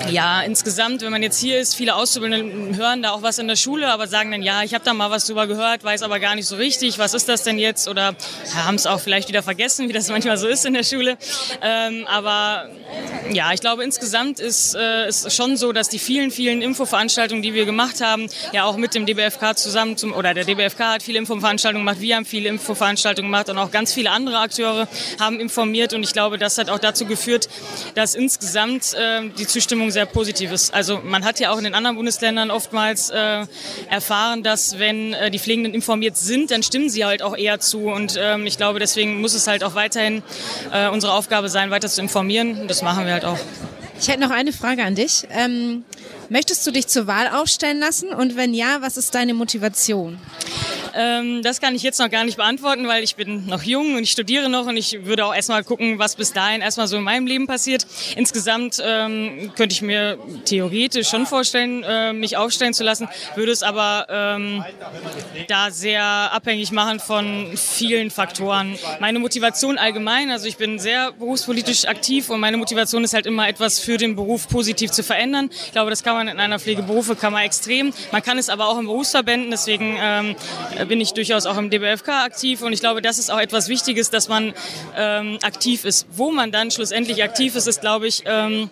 ja, 0.10 0.42
insgesamt, 0.42 1.02
wenn 1.02 1.12
man 1.12 1.24
jetzt 1.24 1.40
hier 1.40 1.60
ist, 1.60 1.76
viele 1.76 1.96
Auszubildende 1.96 2.78
hören 2.78 3.02
da 3.02 3.12
auch 3.12 3.22
was 3.22 3.40
in 3.40 3.48
der 3.48 3.56
Schule, 3.56 3.88
aber 3.92 4.08
sagen 4.08 4.32
dann, 4.32 4.44
ja, 4.44 4.64
ich 4.64 4.74
habe 4.74 4.84
da 4.84 4.94
mal 4.94 5.12
was 5.12 5.26
drüber 5.28 5.48
gehört, 5.48 5.84
weiß 5.84 6.04
aber 6.04 6.20
gar 6.20 6.36
nicht 6.36 6.48
so 6.48 6.56
richtig, 6.56 7.00
was 7.00 7.14
ist 7.14 7.30
das 7.30 7.44
denn 7.44 7.58
jetzt? 7.58 7.88
Oder 7.88 8.16
ja, 8.56 8.66
haben 8.66 8.76
es 8.76 8.86
auch 8.86 9.00
vielleicht 9.00 9.30
wieder 9.30 9.44
vergessen, 9.44 9.90
wie 9.90 9.94
das 9.94 10.10
manchmal 10.10 10.38
so 10.38 10.48
ist 10.48 10.66
in 10.66 10.74
der 10.74 10.84
Schule. 10.84 11.18
Ähm, 11.62 12.06
aber 12.08 12.70
ja, 13.32 13.54
ich 13.54 13.62
glaube, 13.62 13.84
insgesamt 13.84 14.40
ist 14.40 14.76
es 14.76 15.36
schon 15.36 15.58
so, 15.58 15.72
dass 15.72 15.90
die 15.90 16.00
vielen, 16.00 16.23
vielen 16.32 16.54
vielen 16.54 16.62
Infoveranstaltungen, 16.62 17.42
die 17.42 17.54
wir 17.54 17.66
gemacht 17.66 18.02
haben, 18.02 18.28
ja 18.52 18.66
auch 18.66 18.78
mit 18.78 18.94
dem 18.94 19.06
DBFK 19.06 19.58
zusammen, 19.58 19.98
zum, 19.98 20.14
oder 20.14 20.34
der 20.34 20.46
DBFK 20.46 20.80
hat 20.80 21.04
viele 21.04 21.18
Infoveranstaltungen 21.20 21.86
gemacht, 21.86 22.02
wir 22.02 22.16
haben 22.16 22.26
viele 22.26 22.50
Infoveranstaltungen 22.50 23.32
gemacht 23.32 23.50
und 23.50 23.58
auch 23.58 23.72
ganz 23.72 23.94
viele 23.94 24.12
andere 24.12 24.40
Akteure 24.40 24.88
haben 25.20 25.40
informiert 25.40 25.94
und 25.94 26.04
ich 26.04 26.14
glaube, 26.14 26.38
das 26.38 26.58
hat 26.58 26.70
auch 26.70 26.80
dazu 26.80 27.06
geführt, 27.06 27.50
dass 27.96 28.14
insgesamt 28.14 28.94
äh, 28.94 29.30
die 29.38 29.48
Zustimmung 29.48 29.90
sehr 29.90 30.06
positiv 30.06 30.52
ist. 30.52 30.74
Also 30.74 31.00
man 31.04 31.26
hat 31.26 31.40
ja 31.40 31.52
auch 31.52 31.58
in 31.58 31.64
den 31.64 31.74
anderen 31.74 31.96
Bundesländern 31.96 32.52
oftmals 32.52 33.10
äh, 33.10 33.46
erfahren, 33.90 34.44
dass 34.44 34.80
wenn 34.80 35.14
äh, 35.14 35.32
die 35.32 35.40
Pflegenden 35.40 35.74
informiert 35.74 36.18
sind, 36.18 36.52
dann 36.52 36.62
stimmen 36.62 36.90
sie 36.90 37.06
halt 37.06 37.22
auch 37.22 37.36
eher 37.36 37.60
zu 37.60 37.88
und 37.88 38.20
ähm, 38.20 38.46
ich 38.46 38.58
glaube, 38.58 38.80
deswegen 38.80 39.22
muss 39.22 39.34
es 39.34 39.48
halt 39.48 39.64
auch 39.64 39.76
weiterhin 39.76 40.24
äh, 40.72 40.90
unsere 40.90 41.14
Aufgabe 41.14 41.50
sein, 41.50 41.72
weiter 41.72 41.88
zu 41.88 42.02
informieren 42.02 42.62
und 42.62 42.70
das 42.70 42.82
machen 42.82 43.06
wir 43.06 43.14
halt 43.14 43.26
auch. 43.26 43.40
Ich 44.00 44.08
hätte 44.08 44.20
noch 44.20 44.32
eine 44.32 44.52
Frage 44.52 44.84
an 44.84 44.96
dich. 44.96 45.28
Ähm, 45.32 45.86
möchtest 46.30 46.66
du 46.66 46.72
dich 46.72 46.88
zur 46.88 47.08
Wahl 47.08 47.30
aufstellen 47.30 47.80
lassen? 47.80 48.10
Und 48.10 48.36
wenn 48.36 48.54
ja, 48.54 48.82
was 48.82 48.98
ist 48.98 49.14
deine 49.16 49.34
Motivation? 49.34 50.20
Ähm, 50.96 51.42
das 51.42 51.60
kann 51.60 51.76
ich 51.76 51.82
jetzt 51.82 52.00
noch 52.00 52.10
gar 52.10 52.24
nicht 52.24 52.38
beantworten, 52.38 52.88
weil 52.88 53.04
ich 53.04 53.16
bin 53.16 53.48
noch 53.48 53.64
jung 53.64 53.96
und 53.96 54.04
ich 54.04 54.12
studiere 54.12 54.50
noch 54.50 54.68
und 54.68 54.78
ich 54.78 55.06
würde 55.06 55.26
auch 55.26 55.34
erstmal 55.34 55.64
gucken, 55.64 55.98
was 55.98 56.16
bis 56.16 56.34
dahin 56.34 56.62
erstmal 56.62 56.88
so 56.88 56.98
in 56.98 57.04
meinem 57.04 57.26
Leben 57.26 57.48
passiert. 57.48 57.88
Insgesamt 58.16 58.82
ähm, 58.84 59.52
könnte 59.56 59.74
ich 59.74 59.82
mir 59.82 60.20
theoretisch 60.46 61.10
schon 61.10 61.26
vorstellen, 61.26 61.84
äh, 61.84 62.14
mich 62.14 62.38
aufstellen 62.38 62.74
zu 62.74 62.84
lassen, 62.84 63.08
würde 63.36 63.52
es 63.52 63.64
aber 63.64 64.06
ähm, 64.10 64.64
da 65.48 65.72
sehr 65.72 66.04
abhängig 66.04 66.72
machen 66.72 67.00
von 67.00 67.52
vielen 67.56 68.12
Faktoren. 68.12 68.78
Meine 69.00 69.20
Motivation 69.20 69.78
allgemein, 69.78 70.30
also 70.30 70.48
ich 70.48 70.58
bin 70.58 70.78
sehr 70.78 71.12
berufspolitisch 71.14 71.86
aktiv 71.86 72.30
und 72.30 72.40
meine 72.40 72.58
Motivation 72.58 73.04
ist 73.04 73.14
halt 73.14 73.26
immer 73.26 73.48
etwas 73.48 73.80
für 73.80 73.98
den 73.98 74.16
Beruf 74.16 74.48
positiv 74.48 74.92
zu 74.92 75.02
verändern. 75.02 75.50
Ich 75.66 75.72
glaube, 75.72 75.90
das 75.90 76.04
kann 76.04 76.13
man 76.14 76.28
in 76.28 76.40
einer 76.40 76.60
Pflegeberufekammer 76.60 77.44
extrem. 77.44 77.94
Man 78.12 78.22
kann 78.22 78.38
es 78.38 78.50
aber 78.50 78.68
auch 78.68 78.80
in 78.80 78.86
Berufsverbänden, 78.86 79.52
deswegen 79.52 79.98
ähm, 80.00 80.36
bin 80.88 81.02
ich 81.02 81.14
durchaus 81.14 81.46
auch 81.46 81.58
im 81.58 81.70
DBFK 81.70 82.10
aktiv 82.24 82.62
und 82.62 82.74
ich 82.74 82.80
glaube, 82.80 83.02
das 83.02 83.20
ist 83.20 83.32
auch 83.32 83.40
etwas 83.40 83.70
Wichtiges, 83.70 84.10
dass 84.10 84.30
man 84.30 84.54
ähm, 84.96 85.40
aktiv 85.44 85.86
ist. 85.86 86.08
Wo 86.12 86.32
man 86.32 86.52
dann 86.52 86.72
schlussendlich 86.72 87.24
aktiv 87.24 87.56
ist, 87.56 87.68
ist, 87.68 87.82
glaube 87.82 88.08
ich, 88.08 88.24
ähm, 88.26 88.70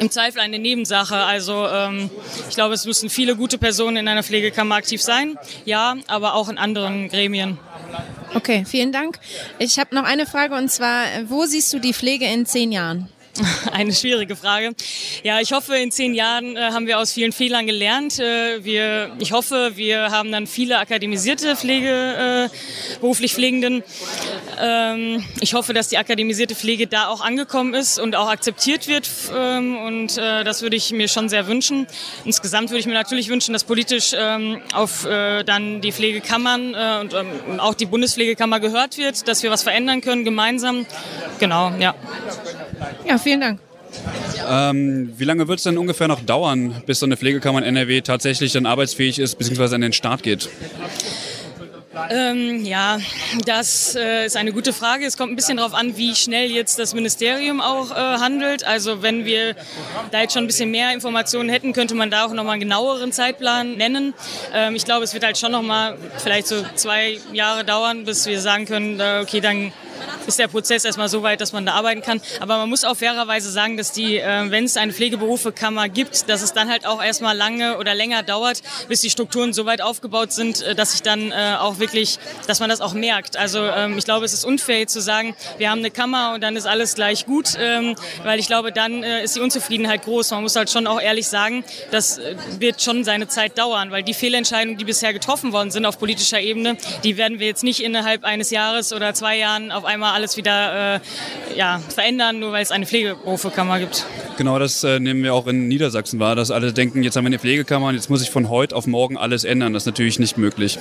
im 0.00 0.10
Zweifel 0.10 0.40
eine 0.40 0.58
Nebensache. 0.58 1.16
Also 1.16 1.66
ähm, 1.66 2.10
ich 2.48 2.54
glaube, 2.54 2.74
es 2.74 2.86
müssen 2.86 3.10
viele 3.10 3.36
gute 3.36 3.58
Personen 3.58 3.98
in 3.98 4.08
einer 4.08 4.22
Pflegekammer 4.22 4.76
aktiv 4.76 5.02
sein, 5.02 5.36
ja, 5.64 5.96
aber 6.06 6.34
auch 6.34 6.48
in 6.48 6.58
anderen 6.58 7.08
Gremien. 7.08 7.58
Okay, 8.34 8.64
vielen 8.66 8.92
Dank. 8.92 9.18
Ich 9.58 9.78
habe 9.78 9.94
noch 9.94 10.04
eine 10.04 10.26
Frage 10.26 10.54
und 10.54 10.70
zwar, 10.70 11.04
wo 11.26 11.44
siehst 11.46 11.72
du 11.72 11.78
die 11.78 11.92
Pflege 11.92 12.26
in 12.26 12.46
zehn 12.46 12.70
Jahren? 12.70 13.08
Eine 13.72 13.92
schwierige 13.92 14.36
Frage. 14.36 14.74
Ja, 15.22 15.40
ich 15.40 15.52
hoffe, 15.52 15.76
in 15.76 15.90
zehn 15.90 16.14
Jahren 16.14 16.56
äh, 16.56 16.70
haben 16.72 16.86
wir 16.86 16.98
aus 16.98 17.12
vielen 17.12 17.32
Fehlern 17.32 17.66
gelernt. 17.66 18.18
Äh, 18.18 18.64
wir, 18.64 19.12
ich 19.18 19.32
hoffe, 19.32 19.72
wir 19.74 20.10
haben 20.10 20.32
dann 20.32 20.46
viele 20.46 20.78
akademisierte 20.78 21.56
Pflege, 21.56 22.48
äh, 22.50 22.98
beruflich 23.00 23.34
Pflegenden. 23.34 23.82
Ähm, 24.60 25.24
ich 25.40 25.54
hoffe, 25.54 25.72
dass 25.72 25.88
die 25.88 25.98
akademisierte 25.98 26.54
Pflege 26.54 26.86
da 26.86 27.08
auch 27.08 27.20
angekommen 27.20 27.74
ist 27.74 27.98
und 27.98 28.16
auch 28.16 28.28
akzeptiert 28.28 28.88
wird. 28.88 29.08
Ähm, 29.34 29.78
und 29.78 30.18
äh, 30.18 30.44
das 30.44 30.62
würde 30.62 30.76
ich 30.76 30.92
mir 30.92 31.08
schon 31.08 31.28
sehr 31.28 31.46
wünschen. 31.46 31.86
Insgesamt 32.24 32.70
würde 32.70 32.80
ich 32.80 32.86
mir 32.86 32.94
natürlich 32.94 33.28
wünschen, 33.28 33.52
dass 33.52 33.64
politisch 33.64 34.12
ähm, 34.14 34.60
auf 34.74 35.04
äh, 35.06 35.44
dann 35.44 35.80
die 35.80 35.92
Pflegekammern 35.92 36.74
äh, 36.74 37.00
und 37.00 37.14
ähm, 37.14 37.60
auch 37.60 37.74
die 37.74 37.86
Bundespflegekammer 37.86 38.60
gehört 38.60 38.98
wird, 38.98 39.28
dass 39.28 39.42
wir 39.42 39.50
was 39.50 39.62
verändern 39.62 40.00
können 40.00 40.24
gemeinsam. 40.24 40.86
Genau, 41.38 41.72
ja. 41.78 41.94
Ja, 43.06 43.18
vielen 43.18 43.29
Dank. 43.38 43.60
Ähm, 44.48 45.12
wie 45.16 45.24
lange 45.24 45.48
wird 45.48 45.58
es 45.58 45.64
denn 45.64 45.78
ungefähr 45.78 46.08
noch 46.08 46.20
dauern, 46.20 46.82
bis 46.86 47.00
so 47.00 47.06
eine 47.06 47.16
Pflegekammer 47.16 47.58
in 47.58 47.64
NRW 47.64 48.00
tatsächlich 48.00 48.52
dann 48.52 48.66
arbeitsfähig 48.66 49.18
ist, 49.18 49.36
beziehungsweise 49.36 49.74
an 49.74 49.80
den 49.80 49.92
Start 49.92 50.22
geht? 50.22 50.48
Ähm, 52.08 52.64
ja, 52.64 52.98
das 53.44 53.96
äh, 53.96 54.26
ist 54.26 54.36
eine 54.36 54.52
gute 54.52 54.72
Frage. 54.72 55.04
Es 55.04 55.16
kommt 55.16 55.32
ein 55.32 55.36
bisschen 55.36 55.56
darauf 55.56 55.74
an, 55.74 55.96
wie 55.96 56.14
schnell 56.14 56.50
jetzt 56.50 56.78
das 56.78 56.94
Ministerium 56.94 57.60
auch 57.60 57.90
äh, 57.90 57.94
handelt. 57.94 58.64
Also 58.64 59.02
wenn 59.02 59.24
wir 59.24 59.56
da 60.12 60.20
jetzt 60.20 60.34
schon 60.34 60.44
ein 60.44 60.46
bisschen 60.46 60.70
mehr 60.70 60.92
Informationen 60.92 61.48
hätten, 61.48 61.72
könnte 61.72 61.96
man 61.96 62.10
da 62.10 62.24
auch 62.24 62.32
nochmal 62.32 62.54
einen 62.54 62.60
genaueren 62.60 63.12
Zeitplan 63.12 63.76
nennen. 63.76 64.14
Ähm, 64.54 64.76
ich 64.76 64.84
glaube, 64.84 65.04
es 65.04 65.14
wird 65.14 65.24
halt 65.24 65.36
schon 65.36 65.52
nochmal 65.52 65.96
vielleicht 66.18 66.46
so 66.46 66.64
zwei 66.76 67.18
Jahre 67.32 67.64
dauern, 67.64 68.04
bis 68.04 68.24
wir 68.26 68.40
sagen 68.40 68.66
können, 68.66 69.00
äh, 69.00 69.20
okay, 69.22 69.40
dann 69.40 69.72
ist 70.26 70.38
der 70.38 70.48
Prozess 70.48 70.84
erstmal 70.84 71.08
so 71.08 71.22
weit, 71.22 71.40
dass 71.40 71.52
man 71.52 71.66
da 71.66 71.72
arbeiten 71.72 72.02
kann. 72.02 72.20
Aber 72.40 72.58
man 72.58 72.68
muss 72.68 72.84
auch 72.84 72.96
fairerweise 72.96 73.50
sagen, 73.50 73.76
dass 73.76 73.92
die, 73.92 74.18
äh, 74.18 74.50
wenn 74.50 74.64
es 74.64 74.76
eine 74.76 74.92
Pflegeberufekammer 74.92 75.88
gibt, 75.88 76.28
dass 76.28 76.42
es 76.42 76.52
dann 76.52 76.70
halt 76.70 76.86
auch 76.86 77.02
erstmal 77.02 77.36
lange 77.36 77.78
oder 77.78 77.94
länger 77.94 78.22
dauert, 78.22 78.62
bis 78.88 79.00
die 79.00 79.10
Strukturen 79.10 79.52
so 79.52 79.66
weit 79.66 79.82
aufgebaut 79.82 80.32
sind, 80.32 80.62
äh, 80.62 80.74
dass 80.74 80.92
sich 80.92 81.02
dann 81.02 81.32
äh, 81.32 81.56
auch 81.58 81.78
wirklich, 81.78 82.18
dass 82.46 82.60
man 82.60 82.68
das 82.68 82.80
auch 82.80 82.92
merkt. 82.92 83.36
Also 83.36 83.60
ähm, 83.60 83.98
ich 83.98 84.04
glaube, 84.04 84.24
es 84.24 84.32
ist 84.32 84.44
unfair 84.44 84.86
zu 84.86 85.00
sagen, 85.00 85.34
wir 85.58 85.70
haben 85.70 85.80
eine 85.80 85.90
Kammer 85.90 86.32
und 86.34 86.42
dann 86.42 86.56
ist 86.56 86.66
alles 86.66 86.94
gleich 86.94 87.26
gut, 87.26 87.56
ähm, 87.58 87.94
weil 88.22 88.38
ich 88.38 88.46
glaube, 88.46 88.72
dann 88.72 89.02
äh, 89.02 89.24
ist 89.24 89.36
die 89.36 89.40
Unzufriedenheit 89.40 90.04
groß. 90.04 90.30
Man 90.30 90.42
muss 90.42 90.56
halt 90.56 90.70
schon 90.70 90.86
auch 90.86 91.00
ehrlich 91.00 91.28
sagen, 91.28 91.64
das 91.90 92.18
äh, 92.18 92.36
wird 92.58 92.82
schon 92.82 93.04
seine 93.04 93.28
Zeit 93.28 93.58
dauern, 93.58 93.90
weil 93.90 94.02
die 94.02 94.14
Fehlentscheidungen, 94.14 94.78
die 94.78 94.84
bisher 94.84 95.12
getroffen 95.12 95.52
worden 95.52 95.70
sind 95.70 95.86
auf 95.86 95.98
politischer 95.98 96.40
Ebene, 96.40 96.76
die 97.04 97.16
werden 97.16 97.38
wir 97.38 97.46
jetzt 97.46 97.64
nicht 97.64 97.82
innerhalb 97.82 98.24
eines 98.24 98.50
Jahres 98.50 98.92
oder 98.92 99.14
zwei 99.14 99.36
Jahren 99.36 99.72
auf 99.72 99.84
einmal 99.90 100.14
alles 100.14 100.36
wieder 100.36 100.96
äh, 100.96 101.00
ja, 101.56 101.80
verändern, 101.88 102.38
nur 102.38 102.52
weil 102.52 102.62
es 102.62 102.70
eine 102.70 102.86
Pflegeberufekammer 102.86 103.80
gibt. 103.80 104.06
Genau, 104.38 104.58
das 104.58 104.82
äh, 104.84 104.98
nehmen 105.00 105.22
wir 105.22 105.34
auch 105.34 105.46
in 105.46 105.68
Niedersachsen 105.68 106.18
wahr, 106.18 106.34
dass 106.34 106.50
alle 106.50 106.72
denken, 106.72 107.02
jetzt 107.02 107.16
haben 107.16 107.24
wir 107.24 107.28
eine 107.28 107.38
Pflegekammer 107.38 107.88
und 107.88 107.94
jetzt 107.94 108.08
muss 108.08 108.22
ich 108.22 108.30
von 108.30 108.48
heute 108.48 108.74
auf 108.74 108.86
morgen 108.86 109.16
alles 109.16 109.44
ändern. 109.44 109.72
Das 109.72 109.82
ist 109.82 109.86
natürlich 109.86 110.18
nicht 110.18 110.38
möglich. 110.38 110.78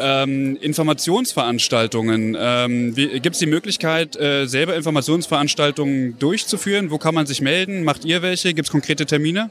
Ähm, 0.00 0.56
Informationsveranstaltungen. 0.60 2.36
Ähm, 2.38 2.94
Gibt 2.94 3.34
es 3.34 3.38
die 3.38 3.46
Möglichkeit, 3.46 4.16
äh, 4.16 4.46
selber 4.46 4.74
Informationsveranstaltungen 4.76 6.18
durchzuführen? 6.18 6.90
Wo 6.90 6.98
kann 6.98 7.14
man 7.14 7.26
sich 7.26 7.40
melden? 7.40 7.84
Macht 7.84 8.04
ihr 8.04 8.22
welche? 8.22 8.54
Gibt 8.54 8.68
es 8.68 8.72
konkrete 8.72 9.04
Termine? 9.04 9.50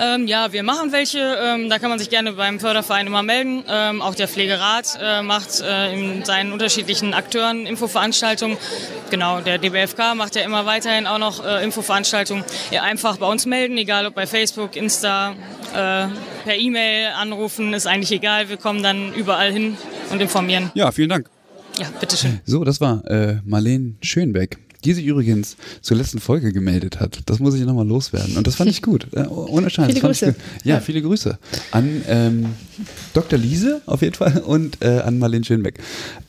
Ähm, 0.00 0.26
ja, 0.26 0.52
wir 0.52 0.62
machen 0.62 0.92
welche. 0.92 1.18
Ähm, 1.18 1.68
da 1.68 1.78
kann 1.78 1.90
man 1.90 1.98
sich 1.98 2.10
gerne 2.10 2.32
beim 2.32 2.60
Förderverein 2.60 3.06
immer 3.06 3.22
melden. 3.22 3.64
Ähm, 3.68 4.00
auch 4.00 4.14
der 4.14 4.28
Pflegerat 4.28 4.98
äh, 5.00 5.22
macht 5.22 5.60
äh, 5.60 5.92
in 5.92 6.24
seinen 6.24 6.52
unterschiedlichen 6.52 7.14
Akteuren 7.14 7.66
Infoveranstaltungen. 7.66 8.56
Genau, 9.10 9.40
der 9.40 9.58
DBFK 9.58 10.14
macht 10.14 10.36
ja 10.36 10.42
immer 10.42 10.66
weiterhin 10.66 11.06
auch 11.06 11.18
noch 11.18 11.44
äh, 11.44 11.64
Infoveranstaltungen. 11.64 12.44
Ja, 12.70 12.82
einfach 12.82 13.16
bei 13.16 13.26
uns 13.26 13.46
melden, 13.46 13.76
egal 13.76 14.06
ob 14.06 14.14
bei 14.14 14.26
Facebook, 14.26 14.76
Insta, 14.76 15.32
äh, 15.72 16.06
per 16.44 16.56
E-Mail 16.56 17.08
anrufen, 17.16 17.72
ist 17.74 17.86
eigentlich 17.86 18.12
egal. 18.12 18.48
Wir 18.48 18.56
kommen 18.56 18.82
dann 18.82 19.12
überall 19.14 19.52
hin 19.52 19.76
und 20.10 20.20
informieren. 20.20 20.70
Ja, 20.74 20.92
vielen 20.92 21.08
Dank. 21.08 21.28
Ja, 21.78 21.86
bitteschön. 22.00 22.40
So, 22.44 22.64
das 22.64 22.80
war 22.80 23.04
äh, 23.06 23.38
Marlene 23.44 23.94
Schönbeck 24.02 24.58
die 24.84 24.92
sich 24.92 25.06
übrigens 25.06 25.56
zur 25.80 25.96
letzten 25.96 26.20
Folge 26.20 26.52
gemeldet 26.52 27.00
hat. 27.00 27.20
Das 27.26 27.38
muss 27.38 27.54
ich 27.54 27.62
nochmal 27.64 27.86
loswerden. 27.86 28.36
Und 28.36 28.46
das 28.46 28.54
fand 28.54 28.70
ich 28.70 28.82
gut. 28.82 29.08
Äh, 29.12 29.26
ohne 29.26 29.70
Scheiß. 29.70 29.86
Viele 29.86 30.00
Grüße. 30.00 30.34
Ja, 30.64 30.74
ja, 30.74 30.80
viele 30.80 31.02
Grüße. 31.02 31.38
An 31.72 32.02
ähm, 32.08 32.46
Dr. 33.14 33.38
Liese 33.38 33.82
auf 33.86 34.02
jeden 34.02 34.14
Fall 34.14 34.38
und 34.46 34.82
äh, 34.82 35.00
an 35.00 35.18
Marlene 35.18 35.44
Schönbeck. 35.44 35.80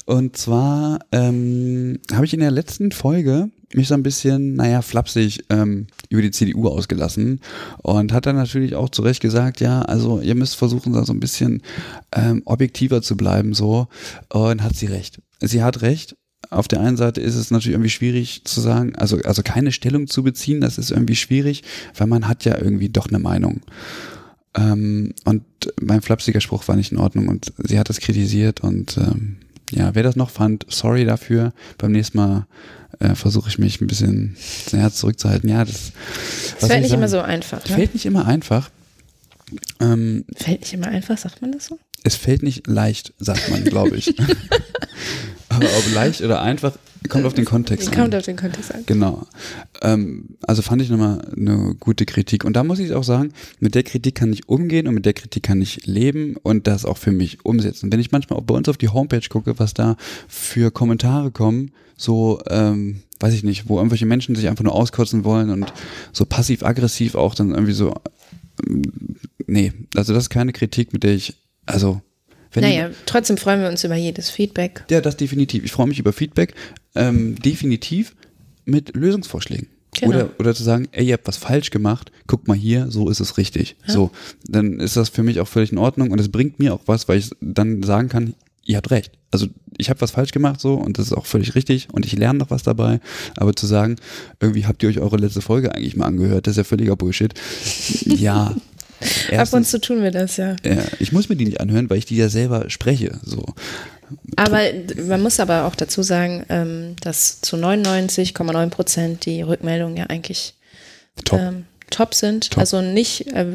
Und 0.05 0.37
zwar 0.37 0.99
ähm, 1.11 1.99
habe 2.11 2.25
ich 2.25 2.33
in 2.33 2.39
der 2.39 2.51
letzten 2.51 2.91
Folge 2.91 3.49
mich 3.73 3.87
so 3.87 3.93
ein 3.93 4.03
bisschen, 4.03 4.55
naja, 4.55 4.81
flapsig 4.81 5.43
ähm, 5.49 5.87
über 6.09 6.21
die 6.21 6.31
CDU 6.31 6.67
ausgelassen 6.67 7.41
und 7.83 8.11
hat 8.11 8.25
dann 8.25 8.35
natürlich 8.35 8.75
auch 8.75 8.89
zu 8.89 9.03
Recht 9.03 9.21
gesagt, 9.21 9.61
ja, 9.61 9.83
also 9.83 10.21
ihr 10.21 10.35
müsst 10.35 10.55
versuchen, 10.55 10.93
da 10.93 11.05
so 11.05 11.13
ein 11.13 11.19
bisschen 11.19 11.61
ähm, 12.11 12.41
objektiver 12.45 13.01
zu 13.01 13.15
bleiben, 13.15 13.53
so. 13.53 13.87
Und 14.29 14.63
hat 14.63 14.75
sie 14.75 14.87
recht. 14.87 15.21
Sie 15.41 15.61
hat 15.61 15.81
recht 15.81 16.15
auf 16.49 16.67
der 16.67 16.79
einen 16.81 16.97
Seite 16.97 17.21
ist 17.21 17.35
es 17.35 17.51
natürlich 17.51 17.75
irgendwie 17.75 17.89
schwierig 17.89 18.43
zu 18.45 18.59
sagen, 18.59 18.95
also, 18.95 19.17
also 19.23 19.43
keine 19.43 19.71
Stellung 19.71 20.07
zu 20.07 20.23
beziehen, 20.23 20.61
das 20.61 20.77
ist 20.77 20.91
irgendwie 20.91 21.15
schwierig, 21.15 21.63
weil 21.95 22.07
man 22.07 22.27
hat 22.27 22.45
ja 22.45 22.57
irgendwie 22.57 22.89
doch 22.89 23.07
eine 23.07 23.19
Meinung. 23.19 23.61
Ähm, 24.55 25.13
und 25.25 25.43
mein 25.79 26.01
flapsiger 26.01 26.41
Spruch 26.41 26.67
war 26.67 26.75
nicht 26.75 26.91
in 26.91 26.97
Ordnung 26.97 27.27
und 27.27 27.53
sie 27.57 27.77
hat 27.77 27.89
das 27.89 27.99
kritisiert 27.99 28.61
und 28.61 28.97
ähm, 28.97 29.37
ja, 29.71 29.93
wer 29.93 30.01
das 30.01 30.15
noch 30.15 30.31
fand, 30.31 30.65
sorry 30.69 31.05
dafür. 31.05 31.53
Beim 31.77 31.91
nächsten 31.91 32.17
Mal 32.17 32.47
äh, 32.99 33.13
versuche 33.13 33.49
ich 33.49 33.59
mich 33.59 33.79
ein 33.81 33.87
bisschen 33.87 34.35
Herz 34.71 34.97
zurückzuhalten. 34.97 35.47
Ja, 35.47 35.63
das, 35.63 35.91
das 36.59 36.67
fällt 36.67 36.81
nicht 36.81 36.89
sagen? 36.89 37.01
immer 37.01 37.07
so 37.07 37.19
einfach. 37.19 37.63
Ne? 37.69 37.75
Fällt 37.75 37.93
nicht 37.93 38.07
immer 38.07 38.25
einfach. 38.25 38.71
Ähm, 39.79 40.25
fällt 40.35 40.61
nicht 40.61 40.73
immer 40.73 40.87
einfach, 40.87 41.17
sagt 41.17 41.43
man 41.43 41.51
das 41.51 41.65
so? 41.65 41.77
Es 42.03 42.15
fällt 42.15 42.41
nicht 42.41 42.65
leicht, 42.65 43.13
sagt 43.19 43.49
man, 43.51 43.63
glaube 43.63 43.97
ich. 43.97 44.15
Aber 45.65 45.77
ob 45.77 45.93
leicht 45.93 46.21
oder 46.21 46.41
einfach, 46.41 46.77
kommt 47.07 47.25
auf 47.25 47.33
den 47.33 47.45
Kontext 47.45 47.89
an. 47.89 47.95
Kommt 47.95 48.15
auf 48.15 48.23
den 48.23 48.35
Kontext 48.35 48.73
an. 48.73 48.83
Genau. 48.85 49.27
Ähm, 49.81 50.37
also 50.41 50.61
fand 50.61 50.81
ich 50.81 50.89
nochmal 50.89 51.21
eine 51.35 51.75
gute 51.79 52.05
Kritik. 52.05 52.43
Und 52.43 52.55
da 52.55 52.63
muss 52.63 52.79
ich 52.79 52.93
auch 52.93 53.03
sagen, 53.03 53.33
mit 53.59 53.75
der 53.75 53.83
Kritik 53.83 54.15
kann 54.15 54.33
ich 54.33 54.49
umgehen 54.49 54.87
und 54.87 54.93
mit 54.93 55.05
der 55.05 55.13
Kritik 55.13 55.43
kann 55.43 55.61
ich 55.61 55.85
leben 55.85 56.35
und 56.37 56.67
das 56.67 56.85
auch 56.85 56.97
für 56.97 57.11
mich 57.11 57.45
umsetzen. 57.45 57.91
Wenn 57.91 57.99
ich 57.99 58.11
manchmal 58.11 58.39
auch 58.39 58.43
bei 58.43 58.55
uns 58.55 58.69
auf 58.69 58.77
die 58.77 58.89
Homepage 58.89 59.27
gucke, 59.29 59.59
was 59.59 59.73
da 59.73 59.95
für 60.27 60.71
Kommentare 60.71 61.31
kommen, 61.31 61.71
so, 61.95 62.41
ähm, 62.49 63.01
weiß 63.19 63.33
ich 63.33 63.43
nicht, 63.43 63.67
wo 63.67 63.77
irgendwelche 63.77 64.05
Menschen 64.05 64.35
sich 64.35 64.47
einfach 64.47 64.63
nur 64.63 64.75
auskotzen 64.75 65.23
wollen 65.23 65.49
und 65.49 65.73
so 66.13 66.25
passiv-aggressiv 66.25 67.15
auch 67.15 67.35
dann 67.35 67.51
irgendwie 67.51 67.73
so 67.73 67.93
nee, 69.47 69.73
also 69.95 70.13
das 70.13 70.25
ist 70.25 70.29
keine 70.29 70.53
Kritik, 70.53 70.93
mit 70.93 71.03
der 71.03 71.13
ich, 71.13 71.35
also 71.65 72.01
wenn 72.53 72.63
naja, 72.63 72.89
trotzdem 73.05 73.37
freuen 73.37 73.61
wir 73.61 73.69
uns 73.69 73.83
über 73.83 73.95
jedes 73.95 74.29
Feedback. 74.29 74.83
Ja, 74.89 75.01
das 75.01 75.17
definitiv. 75.17 75.63
Ich 75.63 75.71
freue 75.71 75.87
mich 75.87 75.99
über 75.99 76.13
Feedback. 76.13 76.55
Ähm, 76.95 77.35
definitiv 77.35 78.15
mit 78.65 78.95
Lösungsvorschlägen. 78.95 79.67
Genau. 79.99 80.15
Oder, 80.15 80.29
oder 80.39 80.55
zu 80.55 80.63
sagen, 80.63 80.87
ey, 80.91 81.07
ihr 81.07 81.13
habt 81.13 81.27
was 81.27 81.37
falsch 81.37 81.71
gemacht, 81.71 82.11
guck 82.27 82.47
mal 82.47 82.55
hier, 82.55 82.91
so 82.91 83.09
ist 83.09 83.19
es 83.19 83.37
richtig. 83.37 83.75
Ja. 83.87 83.93
So, 83.93 84.11
dann 84.47 84.79
ist 84.79 84.95
das 84.95 85.09
für 85.09 85.23
mich 85.23 85.39
auch 85.39 85.47
völlig 85.47 85.71
in 85.71 85.77
Ordnung 85.77 86.11
und 86.11 86.19
es 86.19 86.29
bringt 86.29 86.59
mir 86.59 86.73
auch 86.73 86.81
was, 86.85 87.07
weil 87.07 87.17
ich 87.17 87.31
dann 87.41 87.81
sagen 87.83 88.07
kann, 88.07 88.35
ihr 88.65 88.77
habt 88.77 88.91
recht. 88.91 89.11
Also 89.31 89.47
ich 89.77 89.89
habe 89.89 90.01
was 90.01 90.11
falsch 90.11 90.31
gemacht 90.31 90.59
so 90.59 90.75
und 90.75 90.97
das 90.97 91.07
ist 91.07 91.13
auch 91.13 91.25
völlig 91.25 91.55
richtig 91.55 91.87
und 91.91 92.05
ich 92.05 92.13
lerne 92.13 92.39
noch 92.39 92.51
was 92.51 92.63
dabei. 92.63 92.99
Aber 93.35 93.55
zu 93.55 93.65
sagen, 93.65 93.95
irgendwie 94.39 94.65
habt 94.65 94.83
ihr 94.83 94.89
euch 94.89 94.99
eure 94.99 95.17
letzte 95.17 95.41
Folge 95.41 95.73
eigentlich 95.73 95.95
mal 95.95 96.05
angehört, 96.05 96.45
das 96.45 96.51
ist 96.51 96.57
ja 96.57 96.63
völliger 96.63 96.95
Bullshit. 96.95 97.33
Ja. 98.05 98.55
Ab 99.35 99.53
und 99.53 99.65
zu 99.65 99.79
tun 99.79 100.03
wir 100.03 100.11
das, 100.11 100.37
ja. 100.37 100.55
Ja, 100.63 100.83
ich 100.99 101.11
muss 101.11 101.29
mir 101.29 101.35
die 101.35 101.45
nicht 101.45 101.61
anhören, 101.61 101.89
weil 101.89 101.97
ich 101.97 102.05
die 102.05 102.17
ja 102.17 102.29
selber 102.29 102.69
spreche. 102.69 103.19
So. 103.23 103.45
Aber 104.35 104.59
man 105.07 105.21
muss 105.21 105.39
aber 105.39 105.65
auch 105.65 105.75
dazu 105.75 106.01
sagen, 106.03 106.45
ähm, 106.49 106.95
dass 107.01 107.41
zu 107.41 107.55
99,9 107.57 108.69
Prozent 108.69 109.25
die 109.25 109.41
Rückmeldungen 109.41 109.97
ja 109.97 110.05
eigentlich 110.07 110.55
top, 111.25 111.39
ähm, 111.39 111.65
top 111.89 112.13
sind. 112.13 112.51
Top. 112.51 112.59
Also 112.59 112.81
nicht, 112.81 113.27
äh, 113.27 113.45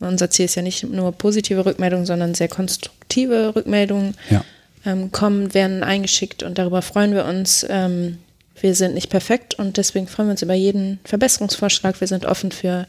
unser 0.00 0.30
Ziel 0.30 0.44
ist 0.46 0.54
ja 0.54 0.62
nicht 0.62 0.84
nur 0.84 1.12
positive 1.12 1.64
Rückmeldungen, 1.66 2.06
sondern 2.06 2.34
sehr 2.34 2.48
konstruktive 2.48 3.54
Rückmeldungen 3.56 4.14
Ja. 4.30 4.44
ähm, 4.86 5.10
kommen, 5.12 5.52
werden 5.54 5.82
eingeschickt 5.82 6.42
und 6.42 6.58
darüber 6.58 6.82
freuen 6.82 7.14
wir 7.14 7.24
uns. 7.24 7.66
Ähm, 7.68 8.18
wir 8.60 8.74
sind 8.76 8.94
nicht 8.94 9.10
perfekt 9.10 9.54
und 9.54 9.76
deswegen 9.78 10.06
freuen 10.06 10.28
wir 10.28 10.32
uns 10.32 10.42
über 10.42 10.54
jeden 10.54 11.00
Verbesserungsvorschlag. 11.04 12.00
Wir 12.00 12.06
sind 12.08 12.24
offen 12.24 12.52
für 12.52 12.86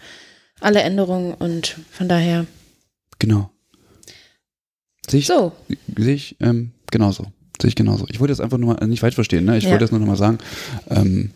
alle 0.62 0.82
Änderungen 0.82 1.34
und 1.34 1.78
von 1.92 2.08
daher 2.10 2.46
Genau. 3.20 3.50
Sehe 5.10 5.20
ich, 5.20 5.28
So. 5.28 5.52
sehe 5.98 6.16
ich 6.16 6.36
ähm, 6.40 6.72
genauso. 6.92 7.28
Sehe 7.62 7.70
ich 7.70 7.76
genauso. 7.76 8.06
Ich 8.10 8.20
wollte 8.20 8.32
das 8.34 8.42
einfach 8.42 8.58
nur 8.58 8.74
mal 8.76 8.88
nicht 8.88 9.00
falsch 9.00 9.16
verstehen. 9.16 9.46
Ne? 9.46 9.58
Ich 9.58 9.64
Ja. 9.66 9.70
wollte 9.72 9.84
das 9.86 9.92
nur 9.92 10.00
noch 10.00 10.08
mal 10.08 10.18
sagen, 10.18 10.40
ähm, 10.90 11.32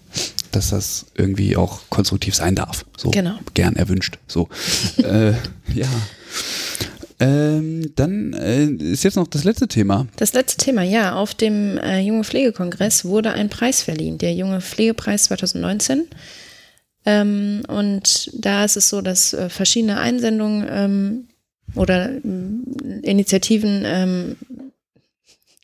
dass 0.51 0.69
das 0.71 1.05
irgendwie 1.15 1.55
auch 1.55 1.81
konstruktiv 1.89 2.35
sein 2.35 2.55
darf. 2.55 2.85
So 2.97 3.11
Genau. 3.11 3.37
gern 3.53 3.75
erwünscht. 3.75 4.17
So. 4.27 4.49
äh, 4.97 5.31
ja. 5.73 5.87
Ähm, 7.21 7.91
dann 7.95 8.33
äh, 8.33 8.65
ist 8.65 9.03
jetzt 9.03 9.15
noch 9.15 9.27
das 9.27 9.43
letzte 9.43 9.67
Thema. 9.67 10.07
Das 10.15 10.33
letzte 10.33 10.57
Thema, 10.63 10.83
ja, 10.83 11.15
auf 11.15 11.33
dem 11.33 11.77
äh, 11.77 11.99
Junge 11.99 12.23
Pflegekongress 12.23 13.03
wurde 13.05 13.31
ein 13.33 13.49
Preis 13.49 13.81
verliehen, 13.83 14.17
der 14.17 14.33
Junge 14.33 14.61
Pflegepreis 14.61 15.25
2019. 15.25 16.07
Ähm, 17.05 17.63
und 17.67 18.29
da 18.33 18.65
ist 18.65 18.77
es 18.77 18.89
so, 18.89 19.01
dass 19.01 19.33
äh, 19.33 19.49
verschiedene 19.49 19.99
Einsendungen 19.99 20.67
ähm, 20.69 21.27
oder 21.75 22.09
ähm, 22.09 22.63
Initiativen, 23.03 23.83
ähm, 23.85 24.35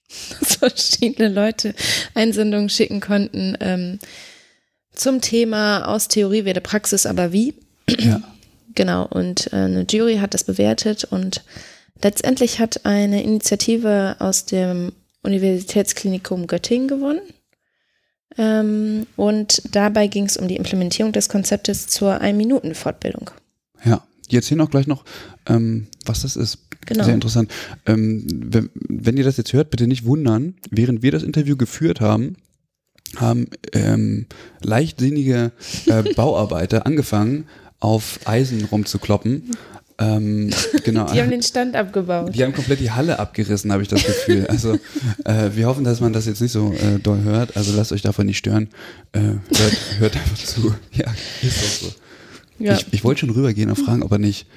verschiedene 0.42 1.30
Leute 1.30 1.76
Einsendungen 2.14 2.70
schicken 2.70 3.02
konnten 3.02 3.58
ähm, 3.60 4.00
zum 4.94 5.22
Thema 5.22 5.86
aus 5.86 6.08
Theorie 6.08 6.46
werde 6.46 6.62
Praxis, 6.62 7.06
aber 7.06 7.32
wie? 7.32 7.54
Ja. 8.00 8.22
Genau, 8.78 9.08
und 9.08 9.54
äh, 9.54 9.56
eine 9.56 9.86
Jury 9.90 10.18
hat 10.18 10.34
das 10.34 10.44
bewertet 10.44 11.06
und 11.06 11.46
letztendlich 12.04 12.60
hat 12.60 12.86
eine 12.86 13.24
Initiative 13.24 14.18
aus 14.20 14.44
dem 14.46 14.92
Universitätsklinikum 15.24 16.46
Göttingen 16.46 16.90
gewonnen. 16.90 17.22
Ähm, 18.38 19.08
und 19.16 19.62
dabei 19.74 20.08
ging 20.08 20.26
es 20.26 20.38
um 20.38 20.48
die 20.48 20.58
Implementierung 20.58 21.12
des 21.12 21.30
Konzeptes 21.30 21.88
zur 21.88 22.20
Ein-Minuten-Fortbildung. 22.22 23.32
Ja, 23.84 24.04
die 24.30 24.36
erzählen 24.36 24.62
auch 24.62 24.70
gleich 24.70 24.88
noch, 24.88 25.06
ähm, 25.48 25.88
was 26.06 26.22
das 26.22 26.36
ist. 26.36 26.60
Genau. 26.86 27.04
Sehr 27.04 27.14
interessant. 27.14 27.52
Ähm, 27.86 28.26
wenn, 28.30 28.70
wenn 28.74 29.18
ihr 29.18 29.24
das 29.24 29.38
jetzt 29.38 29.54
hört, 29.54 29.72
bitte 29.72 29.88
nicht 29.88 30.06
wundern. 30.06 30.56
Während 30.70 31.02
wir 31.02 31.12
das 31.12 31.24
Interview 31.24 31.58
geführt 31.58 32.00
haben, 32.00 32.36
haben 33.18 33.48
ähm, 33.74 34.28
leichtsinnige 34.62 35.52
äh, 35.88 36.14
Bauarbeiter 36.14 36.86
angefangen, 36.86 37.46
auf 37.80 38.20
Eisen 38.26 38.66
rumzukloppen. 38.66 39.52
Ähm, 39.98 40.52
genau. 40.84 41.12
Die 41.12 41.22
haben 41.22 41.30
den 41.30 41.42
Stand 41.42 41.76
abgebaut. 41.76 42.36
Die 42.36 42.44
haben 42.44 42.54
komplett 42.54 42.80
die 42.82 42.92
Halle 42.92 43.18
abgerissen, 43.20 43.72
habe 43.72 43.82
ich 43.82 43.88
das 43.88 44.04
Gefühl. 44.06 44.46
Also 44.48 44.74
äh, 45.24 45.52
wir 45.54 45.68
hoffen, 45.68 45.84
dass 45.84 46.02
man 46.02 46.12
das 46.12 46.26
jetzt 46.26 46.42
nicht 46.42 46.52
so 46.52 46.74
äh, 46.74 47.00
doll 47.00 47.22
hört. 47.24 47.56
Also 47.56 47.76
lasst 47.76 47.92
euch 47.94 48.02
davon 48.02 48.26
nicht 48.26 48.38
stören. 48.38 48.70
Äh, 49.14 49.20
hört, 49.20 49.78
hört 50.00 50.16
einfach 50.16 50.38
zu. 50.38 50.76
Ja, 50.92 51.06
ist 51.42 51.62
doch 51.84 51.88
so. 51.88 51.96
Ja. 52.60 52.76
Ich, 52.76 52.88
ich 52.92 53.04
wollte 53.04 53.22
schon 53.22 53.30
rübergehen 53.30 53.70
und 53.70 53.76
fragen, 53.78 54.04
ob 54.04 54.12
er 54.12 54.18
nicht 54.18 54.48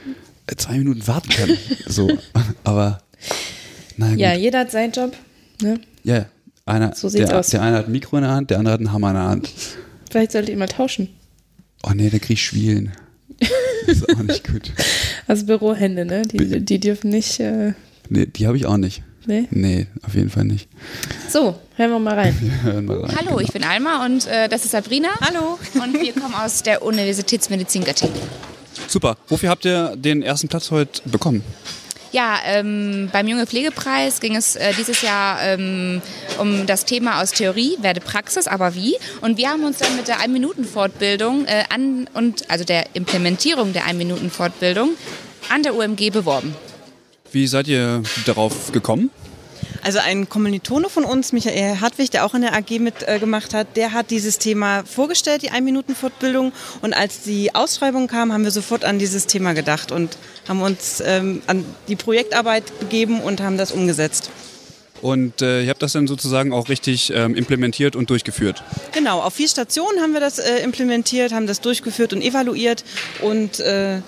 äh, 0.46 0.56
zwei 0.56 0.78
Minuten 0.78 1.06
warten 1.06 1.28
kann. 1.28 1.50
So, 1.86 2.10
aber 2.64 2.98
naja, 3.96 4.12
gut. 4.12 4.20
Ja, 4.20 4.34
jeder 4.34 4.58
hat 4.60 4.70
seinen 4.70 4.92
Job. 4.92 5.16
Ne? 5.62 5.80
Ja, 6.04 6.26
einer, 6.66 6.94
So 6.94 7.08
sieht's 7.08 7.28
der, 7.28 7.38
aus. 7.38 7.48
der 7.48 7.62
eine 7.62 7.76
hat 7.76 7.86
ein 7.86 7.92
Mikro 7.92 8.16
in 8.16 8.22
der 8.22 8.32
Hand, 8.32 8.50
der 8.50 8.58
andere 8.58 8.74
hat 8.74 8.80
einen 8.80 8.92
Hammer 8.92 9.08
in 9.08 9.14
der 9.14 9.24
Hand. 9.24 9.50
Vielleicht 10.10 10.32
sollte 10.32 10.52
ich 10.52 10.58
mal 10.58 10.68
tauschen. 10.68 11.08
Oh 11.82 11.90
nee, 11.94 12.10
der 12.10 12.20
kriegt 12.20 12.40
Schwielen. 12.40 12.92
Das 13.86 13.96
ist 13.98 14.08
auch 14.14 14.22
nicht 14.22 14.46
gut. 14.46 14.72
Also 15.28 15.44
Bürohände, 15.46 16.04
ne? 16.04 16.22
Die, 16.22 16.64
die 16.64 16.80
dürfen 16.80 17.10
nicht. 17.10 17.38
Äh, 17.38 17.74
Nee, 18.10 18.24
die 18.24 18.46
habe 18.46 18.56
ich 18.56 18.64
auch 18.64 18.78
nicht. 18.78 19.02
Nee? 19.26 19.46
Nee, 19.50 19.86
auf 20.02 20.14
jeden 20.14 20.30
Fall 20.30 20.44
nicht. 20.46 20.66
so, 21.28 21.54
hören 21.76 21.90
wir 21.90 21.98
mal 21.98 22.14
rein. 22.14 22.34
Wir 22.64 22.80
mal 22.80 23.00
rein. 23.04 23.14
Hallo, 23.18 23.38
ich 23.38 23.52
bin 23.52 23.62
Alma 23.62 24.06
und 24.06 24.26
äh, 24.26 24.48
das 24.48 24.64
ist 24.64 24.70
Sabrina. 24.70 25.10
Hallo. 25.20 25.58
Und 25.74 26.00
wir 26.00 26.14
kommen 26.14 26.34
aus 26.34 26.62
der 26.62 26.80
Universitätsmedizin 26.82 27.84
Göttingen. 27.84 28.16
Super. 28.86 29.18
Wofür 29.28 29.50
habt 29.50 29.66
ihr 29.66 29.94
den 29.96 30.22
ersten 30.22 30.48
Platz 30.48 30.70
heute 30.70 31.02
bekommen? 31.04 31.42
Ja, 32.10 32.38
ähm, 32.44 33.10
beim 33.12 33.28
Junge 33.28 33.46
Pflegepreis 33.46 34.20
ging 34.20 34.34
es 34.34 34.56
äh, 34.56 34.72
dieses 34.72 35.02
Jahr 35.02 35.42
ähm, 35.42 36.00
um 36.38 36.66
das 36.66 36.86
Thema 36.86 37.20
aus 37.20 37.32
Theorie, 37.32 37.76
werde 37.82 38.00
Praxis, 38.00 38.46
aber 38.46 38.74
wie? 38.74 38.96
Und 39.20 39.36
wir 39.36 39.50
haben 39.50 39.64
uns 39.64 39.78
dann 39.78 39.94
mit 39.96 40.08
der 40.08 40.20
Ein-Minuten-Fortbildung 40.20 41.44
äh, 41.44 41.64
an 41.68 42.08
und 42.14 42.50
also 42.50 42.64
der 42.64 42.86
Implementierung 42.94 43.74
der 43.74 43.84
Ein-Minuten-Fortbildung 43.84 44.90
an 45.50 45.62
der 45.62 45.74
UMG 45.74 46.10
beworben. 46.10 46.54
Wie 47.30 47.46
seid 47.46 47.68
ihr 47.68 48.02
darauf 48.24 48.72
gekommen? 48.72 49.10
Also 49.82 50.00
ein 50.00 50.28
Kommilitone 50.28 50.88
von 50.88 51.04
uns, 51.04 51.32
Michael 51.32 51.80
Hartwig, 51.80 52.10
der 52.10 52.24
auch 52.24 52.34
in 52.34 52.42
der 52.42 52.54
AG 52.54 52.78
mitgemacht 52.78 53.54
hat, 53.54 53.76
der 53.76 53.92
hat 53.92 54.10
dieses 54.10 54.38
Thema 54.38 54.82
vorgestellt, 54.84 55.42
die 55.42 55.50
Ein-Minuten-Fortbildung. 55.50 56.52
Und 56.82 56.94
als 56.94 57.22
die 57.22 57.54
Ausschreibung 57.54 58.08
kam, 58.08 58.32
haben 58.32 58.44
wir 58.44 58.50
sofort 58.50 58.84
an 58.84 58.98
dieses 58.98 59.26
Thema 59.26 59.52
gedacht 59.52 59.92
und 59.92 60.16
haben 60.48 60.62
uns 60.62 61.02
ähm, 61.04 61.42
an 61.46 61.64
die 61.88 61.96
Projektarbeit 61.96 62.78
begeben 62.80 63.20
und 63.20 63.40
haben 63.40 63.58
das 63.58 63.72
umgesetzt. 63.72 64.30
Und 65.00 65.42
äh, 65.42 65.62
ihr 65.62 65.70
habt 65.70 65.82
das 65.82 65.92
dann 65.92 66.08
sozusagen 66.08 66.52
auch 66.52 66.68
richtig 66.68 67.12
ähm, 67.14 67.36
implementiert 67.36 67.94
und 67.94 68.10
durchgeführt. 68.10 68.64
Genau, 68.92 69.20
auf 69.20 69.34
vier 69.34 69.48
Stationen 69.48 70.00
haben 70.00 70.12
wir 70.12 70.20
das 70.20 70.38
äh, 70.38 70.58
implementiert, 70.58 71.32
haben 71.32 71.46
das 71.46 71.60
durchgeführt 71.60 72.12
und 72.12 72.22
evaluiert. 72.22 72.84
Und 73.22 73.60
äh, 73.60 74.00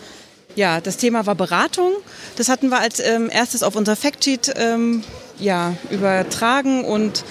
ja, 0.57 0.81
das 0.81 0.97
Thema 0.97 1.27
war 1.27 1.37
Beratung. 1.37 1.93
Das 2.37 2.49
hatten 2.49 2.71
wir 2.71 2.81
als 2.81 2.99
ähm, 2.99 3.31
erstes 3.31 3.63
auf 3.63 3.77
unser 3.77 3.95
Factsheet 3.95 4.53
ähm, 4.57 5.05
ja, 5.39 5.77
übertragen 5.91 6.85
und 6.85 7.25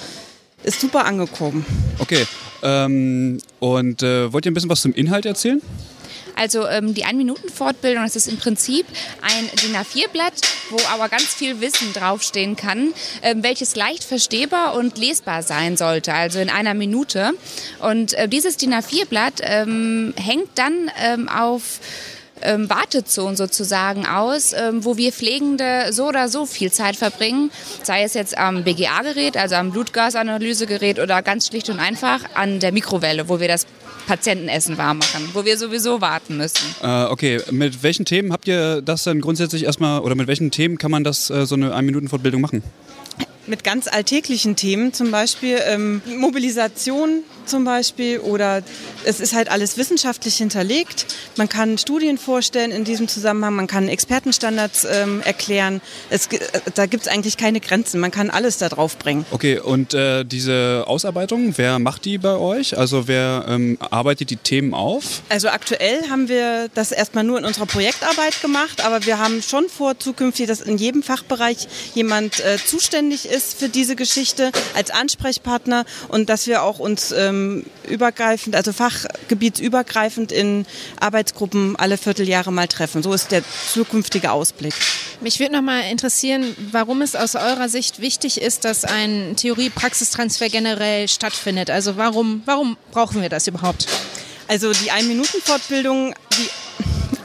ist 0.63 0.79
super 0.79 1.05
angekommen. 1.05 1.65
Okay. 1.99 2.25
Ähm, 2.63 3.39
und 3.59 4.03
äh, 4.03 4.31
wollt 4.31 4.45
ihr 4.45 4.51
ein 4.51 4.53
bisschen 4.53 4.69
was 4.69 4.81
zum 4.81 4.93
Inhalt 4.93 5.25
erzählen? 5.25 5.61
Also 6.39 6.65
ähm, 6.67 6.93
die 6.93 7.03
Ein-Minuten-Fortbildung, 7.03 8.03
das 8.03 8.15
ist 8.15 8.29
im 8.29 8.37
Prinzip 8.37 8.85
ein 9.21 9.49
DIN 9.61 9.75
A4-Blatt, 9.75 10.33
wo 10.69 10.77
aber 10.93 11.09
ganz 11.09 11.25
viel 11.25 11.59
Wissen 11.59 11.91
draufstehen 11.93 12.55
kann, 12.55 12.93
ähm, 13.21 13.43
welches 13.43 13.75
leicht 13.75 14.05
verstehbar 14.05 14.75
und 14.75 14.97
lesbar 14.97 15.43
sein 15.43 15.75
sollte, 15.75 16.13
also 16.13 16.39
in 16.39 16.49
einer 16.49 16.73
Minute. 16.73 17.33
Und 17.79 18.13
äh, 18.13 18.29
dieses 18.29 18.55
DIN 18.55 18.73
A4-Blatt 18.73 19.41
ähm, 19.41 20.13
hängt 20.15 20.49
dann 20.55 20.89
ähm, 21.03 21.27
auf 21.27 21.81
ähm, 22.41 22.69
Wartezonen 22.69 23.35
sozusagen 23.35 24.05
aus, 24.05 24.53
ähm, 24.53 24.85
wo 24.85 24.97
wir 24.97 25.11
Pflegende 25.11 25.91
so 25.91 26.07
oder 26.07 26.29
so 26.29 26.45
viel 26.45 26.71
Zeit 26.71 26.95
verbringen, 26.95 27.51
sei 27.83 28.03
es 28.03 28.13
jetzt 28.13 28.37
am 28.37 28.63
BGA-Gerät, 28.63 29.37
also 29.37 29.55
am 29.55 29.71
Blutgasanalysegerät 29.71 30.99
oder 30.99 31.21
ganz 31.21 31.47
schlicht 31.47 31.69
und 31.69 31.79
einfach 31.79 32.21
an 32.35 32.59
der 32.59 32.71
Mikrowelle, 32.71 33.29
wo 33.29 33.39
wir 33.39 33.47
das 33.47 33.65
Patientenessen 34.09 34.79
warm 34.79 34.97
machen, 34.97 35.29
wo 35.33 35.45
wir 35.45 35.55
sowieso 35.55 36.01
warten 36.01 36.37
müssen. 36.37 36.65
Äh, 36.81 37.03
okay, 37.03 37.41
mit 37.51 37.83
welchen 37.83 38.05
Themen 38.05 38.33
habt 38.33 38.47
ihr 38.47 38.81
das 38.81 39.03
dann 39.03 39.21
grundsätzlich 39.21 39.65
erstmal, 39.65 40.01
oder 40.01 40.15
mit 40.15 40.25
welchen 40.25 40.49
Themen 40.49 40.79
kann 40.79 40.89
man 40.89 41.03
das, 41.03 41.29
äh, 41.29 41.45
so 41.45 41.53
eine 41.53 41.75
Ein-Minuten-Fortbildung 41.75 42.41
machen? 42.41 42.63
Mit 43.45 43.63
ganz 43.63 43.87
alltäglichen 43.87 44.55
Themen, 44.55 44.93
zum 44.93 45.11
Beispiel 45.11 45.59
ähm, 45.63 46.01
Mobilisation 46.17 47.21
zum 47.49 47.65
Beispiel 47.65 48.19
oder 48.19 48.63
es 49.03 49.19
ist 49.19 49.33
halt 49.33 49.49
alles 49.49 49.77
wissenschaftlich 49.77 50.35
hinterlegt. 50.35 51.07
Man 51.35 51.49
kann 51.49 51.77
Studien 51.77 52.17
vorstellen 52.17 52.71
in 52.71 52.83
diesem 52.83 53.07
Zusammenhang, 53.07 53.55
man 53.55 53.67
kann 53.67 53.89
Expertenstandards 53.89 54.85
ähm, 54.89 55.21
erklären. 55.23 55.81
Es, 56.09 56.27
äh, 56.27 56.39
da 56.75 56.85
gibt 56.85 57.03
es 57.03 57.09
eigentlich 57.09 57.37
keine 57.37 57.59
Grenzen, 57.59 57.99
man 57.99 58.11
kann 58.11 58.29
alles 58.29 58.57
da 58.57 58.69
drauf 58.69 58.97
bringen. 58.97 59.25
Okay, 59.31 59.59
und 59.59 59.93
äh, 59.93 60.23
diese 60.23 60.83
Ausarbeitung, 60.87 61.53
wer 61.57 61.79
macht 61.79 62.05
die 62.05 62.17
bei 62.17 62.35
euch? 62.35 62.77
Also 62.77 63.07
wer 63.07 63.45
ähm, 63.47 63.77
arbeitet 63.89 64.29
die 64.29 64.37
Themen 64.37 64.73
auf? 64.73 65.21
Also 65.29 65.49
aktuell 65.49 66.09
haben 66.09 66.29
wir 66.29 66.69
das 66.75 66.91
erstmal 66.91 67.23
nur 67.23 67.39
in 67.39 67.45
unserer 67.45 67.65
Projektarbeit 67.65 68.41
gemacht, 68.41 68.85
aber 68.85 69.05
wir 69.05 69.17
haben 69.17 69.41
schon 69.41 69.67
vor, 69.69 69.97
zukünftig, 69.97 70.47
dass 70.47 70.61
in 70.61 70.77
jedem 70.77 71.03
Fachbereich 71.03 71.67
jemand 71.95 72.39
äh, 72.39 72.57
zuständig 72.63 73.25
ist 73.25 73.57
für 73.57 73.69
diese 73.69 73.95
Geschichte 73.95 74.51
als 74.75 74.91
Ansprechpartner 74.91 75.85
und 76.09 76.29
dass 76.29 76.45
wir 76.47 76.63
auch 76.63 76.79
uns 76.79 77.11
ähm, 77.11 77.38
übergreifend, 77.87 78.55
also 78.55 78.73
fachgebietsübergreifend 78.73 80.31
in 80.31 80.65
Arbeitsgruppen 80.99 81.75
alle 81.75 81.97
Vierteljahre 81.97 82.51
mal 82.51 82.67
treffen. 82.67 83.03
So 83.03 83.13
ist 83.13 83.31
der 83.31 83.43
zukünftige 83.71 84.31
Ausblick. 84.31 84.73
Mich 85.21 85.39
würde 85.39 85.53
noch 85.53 85.61
mal 85.61 85.81
interessieren, 85.81 86.55
warum 86.71 87.01
es 87.01 87.15
aus 87.15 87.35
eurer 87.35 87.69
Sicht 87.69 87.99
wichtig 87.99 88.39
ist, 88.41 88.65
dass 88.65 88.85
ein 88.85 89.35
Theorie-Praxistransfer 89.35 90.49
generell 90.49 91.07
stattfindet. 91.07 91.69
Also 91.69 91.97
warum, 91.97 92.41
warum 92.45 92.77
brauchen 92.91 93.21
wir 93.21 93.29
das 93.29 93.47
überhaupt? 93.47 93.87
Also 94.47 94.71
die 94.71 94.91
Ein-Minuten-Fortbildung, 94.91 96.15
wie 96.37 96.49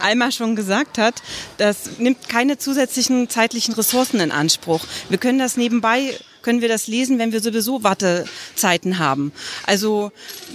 Alma 0.00 0.30
schon 0.30 0.56
gesagt 0.56 0.98
hat, 0.98 1.14
das 1.56 1.98
nimmt 1.98 2.28
keine 2.28 2.58
zusätzlichen 2.58 3.30
zeitlichen 3.30 3.74
Ressourcen 3.74 4.20
in 4.20 4.30
Anspruch. 4.30 4.84
Wir 5.08 5.18
können 5.18 5.38
das 5.38 5.56
nebenbei, 5.56 6.14
können 6.44 6.60
wir 6.60 6.68
das 6.68 6.86
lesen, 6.86 7.18
wenn 7.18 7.32
wir 7.32 7.40
sowieso 7.40 7.82
Wartezeiten 7.82 8.98
haben. 8.98 9.32
Also 9.66 10.12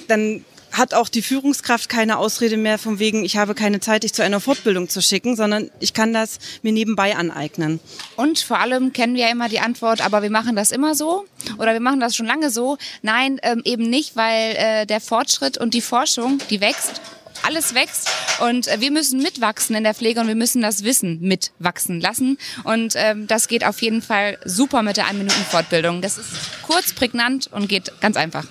dann 0.07 0.45
hat 0.71 0.93
auch 0.93 1.09
die 1.09 1.21
Führungskraft 1.21 1.89
keine 1.89 2.17
Ausrede 2.17 2.57
mehr 2.57 2.77
von 2.77 2.99
wegen, 2.99 3.25
ich 3.25 3.37
habe 3.37 3.55
keine 3.55 3.79
Zeit, 3.79 4.03
dich 4.03 4.13
zu 4.13 4.23
einer 4.23 4.39
Fortbildung 4.39 4.87
zu 4.87 5.01
schicken, 5.01 5.35
sondern 5.35 5.71
ich 5.79 5.93
kann 5.93 6.13
das 6.13 6.39
mir 6.61 6.71
nebenbei 6.71 7.15
aneignen. 7.15 7.79
Und 8.15 8.39
vor 8.39 8.59
allem 8.59 8.93
kennen 8.93 9.15
wir 9.15 9.23
ja 9.23 9.31
immer 9.31 9.49
die 9.49 9.59
Antwort, 9.59 10.01
aber 10.01 10.21
wir 10.21 10.29
machen 10.29 10.55
das 10.55 10.71
immer 10.71 10.95
so 10.95 11.25
oder 11.57 11.73
wir 11.73 11.79
machen 11.79 11.99
das 11.99 12.15
schon 12.15 12.27
lange 12.27 12.49
so. 12.49 12.77
Nein, 13.01 13.39
ähm, 13.41 13.61
eben 13.65 13.89
nicht, 13.89 14.15
weil 14.15 14.55
äh, 14.55 14.85
der 14.85 15.01
Fortschritt 15.01 15.57
und 15.57 15.73
die 15.73 15.81
Forschung, 15.81 16.39
die 16.49 16.61
wächst. 16.61 17.01
Alles 17.43 17.73
wächst 17.73 18.09
und 18.41 18.67
äh, 18.67 18.79
wir 18.79 18.91
müssen 18.91 19.21
mitwachsen 19.21 19.75
in 19.75 19.83
der 19.83 19.93
Pflege 19.93 20.19
und 20.19 20.27
wir 20.27 20.35
müssen 20.35 20.61
das 20.61 20.83
Wissen 20.83 21.19
mitwachsen 21.21 21.99
lassen. 21.99 22.37
Und 22.63 22.93
ähm, 22.95 23.27
das 23.27 23.47
geht 23.47 23.65
auf 23.65 23.81
jeden 23.81 24.01
Fall 24.01 24.37
super 24.45 24.83
mit 24.83 24.97
der 24.97 25.05
1-Minuten-Fortbildung. 25.05 26.01
Das 26.01 26.17
ist 26.17 26.29
kurz, 26.63 26.93
prägnant 26.93 27.47
und 27.51 27.67
geht 27.67 27.91
ganz 28.01 28.17
einfach. 28.17 28.45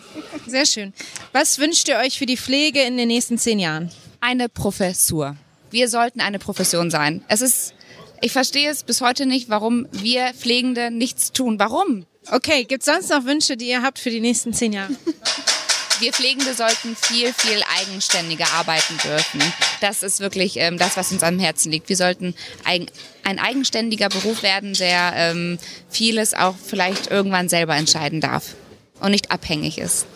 Sehr 0.47 0.67
schön. 0.67 0.93
Was 1.33 1.59
wünscht 1.59 1.89
ihr 1.89 1.97
euch 1.99 2.19
für 2.19 2.27
die 2.27 2.37
Pflege 2.37 2.83
in 2.83 2.97
den 2.97 3.09
nächsten 3.09 3.39
zehn 3.39 3.59
Jahren? 3.59 3.91
Eine 4.21 4.49
Professur. 4.49 5.37
Wir 5.71 5.89
sollten 5.89 6.21
eine 6.21 6.39
Profession 6.39 6.91
sein. 6.91 7.23
Es 7.29 7.43
ist, 7.43 7.75
ich 8.21 8.33
verstehe 8.33 8.71
es 8.71 8.83
bis 8.83 9.01
heute 9.01 9.27
nicht, 9.27 9.49
warum 9.49 9.87
wir 9.93 10.33
Pflegende 10.35 10.91
nichts 10.91 11.33
tun. 11.33 11.59
Warum? 11.59 12.07
Okay, 12.31 12.65
gibt 12.65 12.83
es 12.83 12.87
sonst 12.87 13.11
noch 13.11 13.25
Wünsche, 13.25 13.57
die 13.57 13.69
ihr 13.69 13.83
habt 13.83 13.99
für 13.99 14.11
die 14.11 14.21
nächsten 14.21 14.53
zehn 14.53 14.73
Jahre? 14.73 14.95
Wir 16.01 16.13
Pflegende 16.13 16.55
sollten 16.55 16.97
viel, 16.97 17.33
viel 17.33 17.63
eigenständiger 17.81 18.47
arbeiten 18.55 18.97
dürfen. 18.99 19.41
Das 19.81 20.03
ist 20.03 20.21
wirklich 20.21 20.57
ähm, 20.57 20.79
das, 20.79 20.97
was 20.97 21.11
uns 21.13 21.23
am 21.23 21.39
Herzen 21.39 21.73
liegt. 21.73 21.89
Wir 21.89 21.97
sollten 21.97 22.35
ein, 22.65 22.87
ein 23.25 23.39
eigenständiger 23.39 24.09
Beruf 24.09 24.43
werden, 24.43 24.75
der 24.75 25.13
ähm, 25.15 25.59
vieles 25.89 26.35
auch 26.35 26.55
vielleicht 26.57 27.11
irgendwann 27.11 27.49
selber 27.49 27.77
entscheiden 27.77 28.21
darf 28.21 28.55
und 29.01 29.11
nicht 29.11 29.31
abhängig 29.31 29.79
ist. 29.79 30.07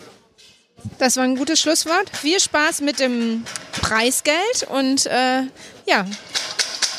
Das 0.99 1.17
war 1.17 1.23
ein 1.23 1.35
gutes 1.35 1.59
Schlusswort. 1.61 2.09
Viel 2.15 2.39
Spaß 2.39 2.81
mit 2.81 2.99
dem 2.99 3.45
Preisgeld 3.81 4.67
und 4.69 5.05
äh, 5.05 5.43
ja, 5.85 6.05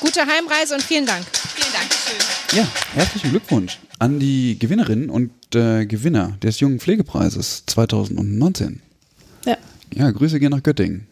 gute 0.01 0.21
Heimreise 0.21 0.75
und 0.75 0.83
vielen 0.83 1.07
Dank. 1.07 1.25
Vielen 1.55 1.73
Dank. 1.73 1.87
Ja, 2.53 2.67
herzlichen 2.95 3.31
Glückwunsch 3.31 3.79
an 3.99 4.19
die 4.19 4.59
Gewinnerinnen 4.59 5.11
und 5.11 5.31
äh, 5.55 5.87
Gewinner 5.87 6.37
des 6.43 6.61
Jungen 6.61 6.81
Pflegepreises 6.81 7.65
2019. 7.67 8.81
Ja. 9.47 9.57
Ja, 9.95 10.11
Grüße 10.11 10.41
gehen 10.41 10.51
nach 10.51 10.63
Göttingen. 10.63 11.07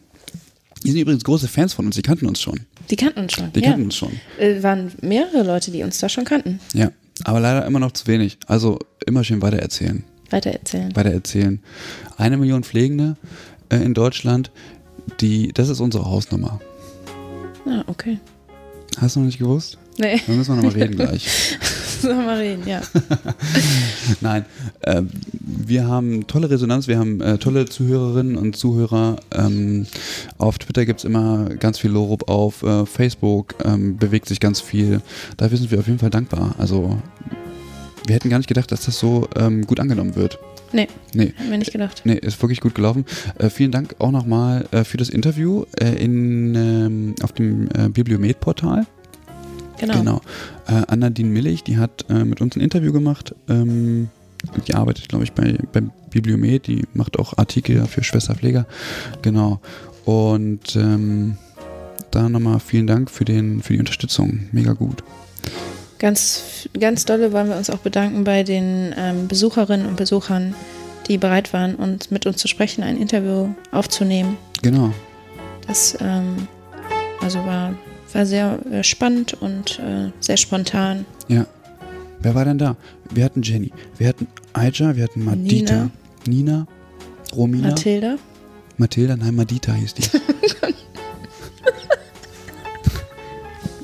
Die 0.83 0.91
sind 0.91 0.99
übrigens 0.99 1.23
große 1.23 1.47
Fans 1.47 1.73
von 1.73 1.85
uns, 1.85 1.95
die 1.95 2.01
kannten 2.01 2.25
uns 2.25 2.41
schon. 2.41 2.61
Die 2.89 2.95
kannten 2.95 3.21
uns 3.21 3.33
schon. 3.33 3.53
Die 3.53 3.61
ja. 3.61 3.69
kannten 3.69 3.85
uns 3.85 3.95
schon. 3.95 4.11
Äh, 4.37 4.61
waren 4.61 4.91
mehrere 5.01 5.43
Leute, 5.43 5.71
die 5.71 5.83
uns 5.83 5.99
da 5.99 6.09
schon 6.09 6.25
kannten. 6.25 6.59
Ja, 6.73 6.91
aber 7.23 7.39
leider 7.39 7.65
immer 7.65 7.79
noch 7.79 7.91
zu 7.93 8.07
wenig. 8.07 8.37
Also 8.47 8.79
immer 9.05 9.23
schön 9.23 9.41
weitererzählen. 9.41 10.03
Weitererzählen. 10.29 10.95
Weitererzählen. 10.95 11.61
Eine 12.17 12.37
Million 12.37 12.63
Pflegende 12.63 13.15
äh, 13.69 13.77
in 13.77 13.93
Deutschland, 13.93 14.51
die, 15.21 15.53
das 15.53 15.69
ist 15.69 15.79
unsere 15.79 16.05
Hausnummer. 16.05 16.59
Ah, 17.65 17.83
okay. 17.87 18.19
Hast 18.99 19.15
du 19.15 19.21
noch 19.21 19.27
nicht 19.27 19.39
gewusst? 19.39 19.77
Nee. 19.97 20.21
Dann 20.27 20.37
müssen 20.37 20.55
wir 20.55 20.61
nochmal 20.61 20.73
reden 20.73 20.95
gleich. 20.97 21.57
Reden, 22.09 22.67
ja. 22.67 22.81
Nein, 24.21 24.45
äh, 24.81 25.01
wir 25.39 25.87
haben 25.87 26.27
tolle 26.27 26.49
Resonanz, 26.49 26.87
wir 26.87 26.97
haben 26.99 27.21
äh, 27.21 27.37
tolle 27.37 27.65
Zuhörerinnen 27.65 28.35
und 28.35 28.55
Zuhörer. 28.55 29.17
Ähm, 29.33 29.85
auf 30.37 30.57
Twitter 30.59 30.85
gibt 30.85 30.99
es 30.99 31.05
immer 31.05 31.45
ganz 31.59 31.79
viel 31.79 31.91
Lob 31.91 32.29
auf, 32.29 32.63
äh, 32.63 32.85
Facebook 32.85 33.55
ähm, 33.63 33.97
bewegt 33.97 34.27
sich 34.27 34.39
ganz 34.39 34.61
viel. 34.61 35.01
Dafür 35.37 35.57
sind 35.57 35.71
wir 35.71 35.79
auf 35.79 35.87
jeden 35.87 35.99
Fall 35.99 36.09
dankbar. 36.09 36.55
Also 36.57 36.97
wir 38.05 38.15
hätten 38.15 38.29
gar 38.29 38.37
nicht 38.37 38.47
gedacht, 38.47 38.71
dass 38.71 38.85
das 38.85 38.99
so 38.99 39.27
ähm, 39.35 39.65
gut 39.65 39.79
angenommen 39.79 40.15
wird. 40.15 40.39
Nee, 40.73 40.87
Nee. 41.13 41.33
haben 41.37 41.51
wir 41.51 41.57
nicht 41.59 41.71
gedacht. 41.71 42.01
Nee, 42.03 42.15
ist 42.15 42.41
wirklich 42.41 42.59
gut 42.59 42.73
gelaufen. 42.73 43.05
Äh, 43.37 43.49
vielen 43.49 43.71
Dank 43.71 43.95
auch 43.99 44.09
nochmal 44.11 44.65
äh, 44.71 44.83
für 44.83 44.97
das 44.97 45.09
Interview 45.09 45.65
äh, 45.79 46.03
in, 46.03 46.55
ähm, 46.55 47.15
auf 47.21 47.31
dem 47.31 47.67
äh, 47.75 47.89
Bibliomet-Portal. 47.89 48.87
Genau. 49.87 49.99
Genau. 49.99 50.21
Äh, 50.67 50.83
Anna-Dien 50.87 51.29
Millig, 51.29 51.63
die 51.63 51.77
hat 51.77 52.05
äh, 52.09 52.23
mit 52.23 52.41
uns 52.41 52.55
ein 52.55 52.61
Interview 52.61 52.91
gemacht. 52.91 53.35
Ähm, 53.49 54.09
die 54.67 54.73
arbeitet, 54.73 55.09
glaube 55.09 55.23
ich, 55.23 55.33
bei, 55.33 55.57
beim 55.71 55.91
Bibliomet. 56.09 56.67
Die 56.67 56.83
macht 56.93 57.17
auch 57.19 57.37
Artikel 57.37 57.85
für 57.87 58.03
Schwesterpfleger. 58.03 58.65
Genau. 59.21 59.59
Und 60.05 60.75
ähm, 60.75 61.37
da 62.11 62.29
nochmal 62.29 62.59
vielen 62.59 62.87
Dank 62.87 63.09
für, 63.09 63.25
den, 63.25 63.61
für 63.61 63.73
die 63.73 63.79
Unterstützung. 63.79 64.47
Mega 64.51 64.73
gut. 64.73 65.03
Ganz, 65.99 66.67
ganz 66.77 67.05
dolle 67.05 67.31
wollen 67.31 67.47
wir 67.47 67.55
uns 67.55 67.69
auch 67.69 67.77
bedanken 67.77 68.23
bei 68.23 68.43
den 68.43 68.93
ähm, 68.97 69.27
Besucherinnen 69.27 69.87
und 69.87 69.95
Besuchern, 69.95 70.53
die 71.07 71.17
bereit 71.17 71.53
waren, 71.53 71.75
uns 71.75 72.11
mit 72.11 72.25
uns 72.25 72.37
zu 72.37 72.47
sprechen, 72.47 72.83
ein 72.83 72.97
Interview 72.97 73.49
aufzunehmen. 73.71 74.37
Genau. 74.61 74.93
Das 75.65 75.97
ähm, 76.01 76.47
also 77.21 77.39
war, 77.45 77.73
war 78.15 78.25
sehr 78.25 78.59
äh, 78.71 78.83
spannend 78.83 79.33
und 79.33 79.79
äh, 79.79 80.11
sehr 80.19 80.37
spontan. 80.37 81.05
Ja. 81.27 81.45
Wer 82.19 82.35
war 82.35 82.45
denn 82.45 82.57
da? 82.57 82.77
Wir 83.11 83.25
hatten 83.25 83.41
Jenny, 83.41 83.71
wir 83.97 84.07
hatten 84.07 84.27
Aija, 84.53 84.95
wir 84.95 85.03
hatten 85.03 85.25
Madita, 85.25 85.89
Nina, 86.25 86.65
Romina, 87.35 87.69
Mathilda. 87.69 88.15
Mathilda, 88.77 89.17
nein, 89.17 89.35
Madita 89.35 89.73
hieß 89.73 89.93
die. 89.95 90.03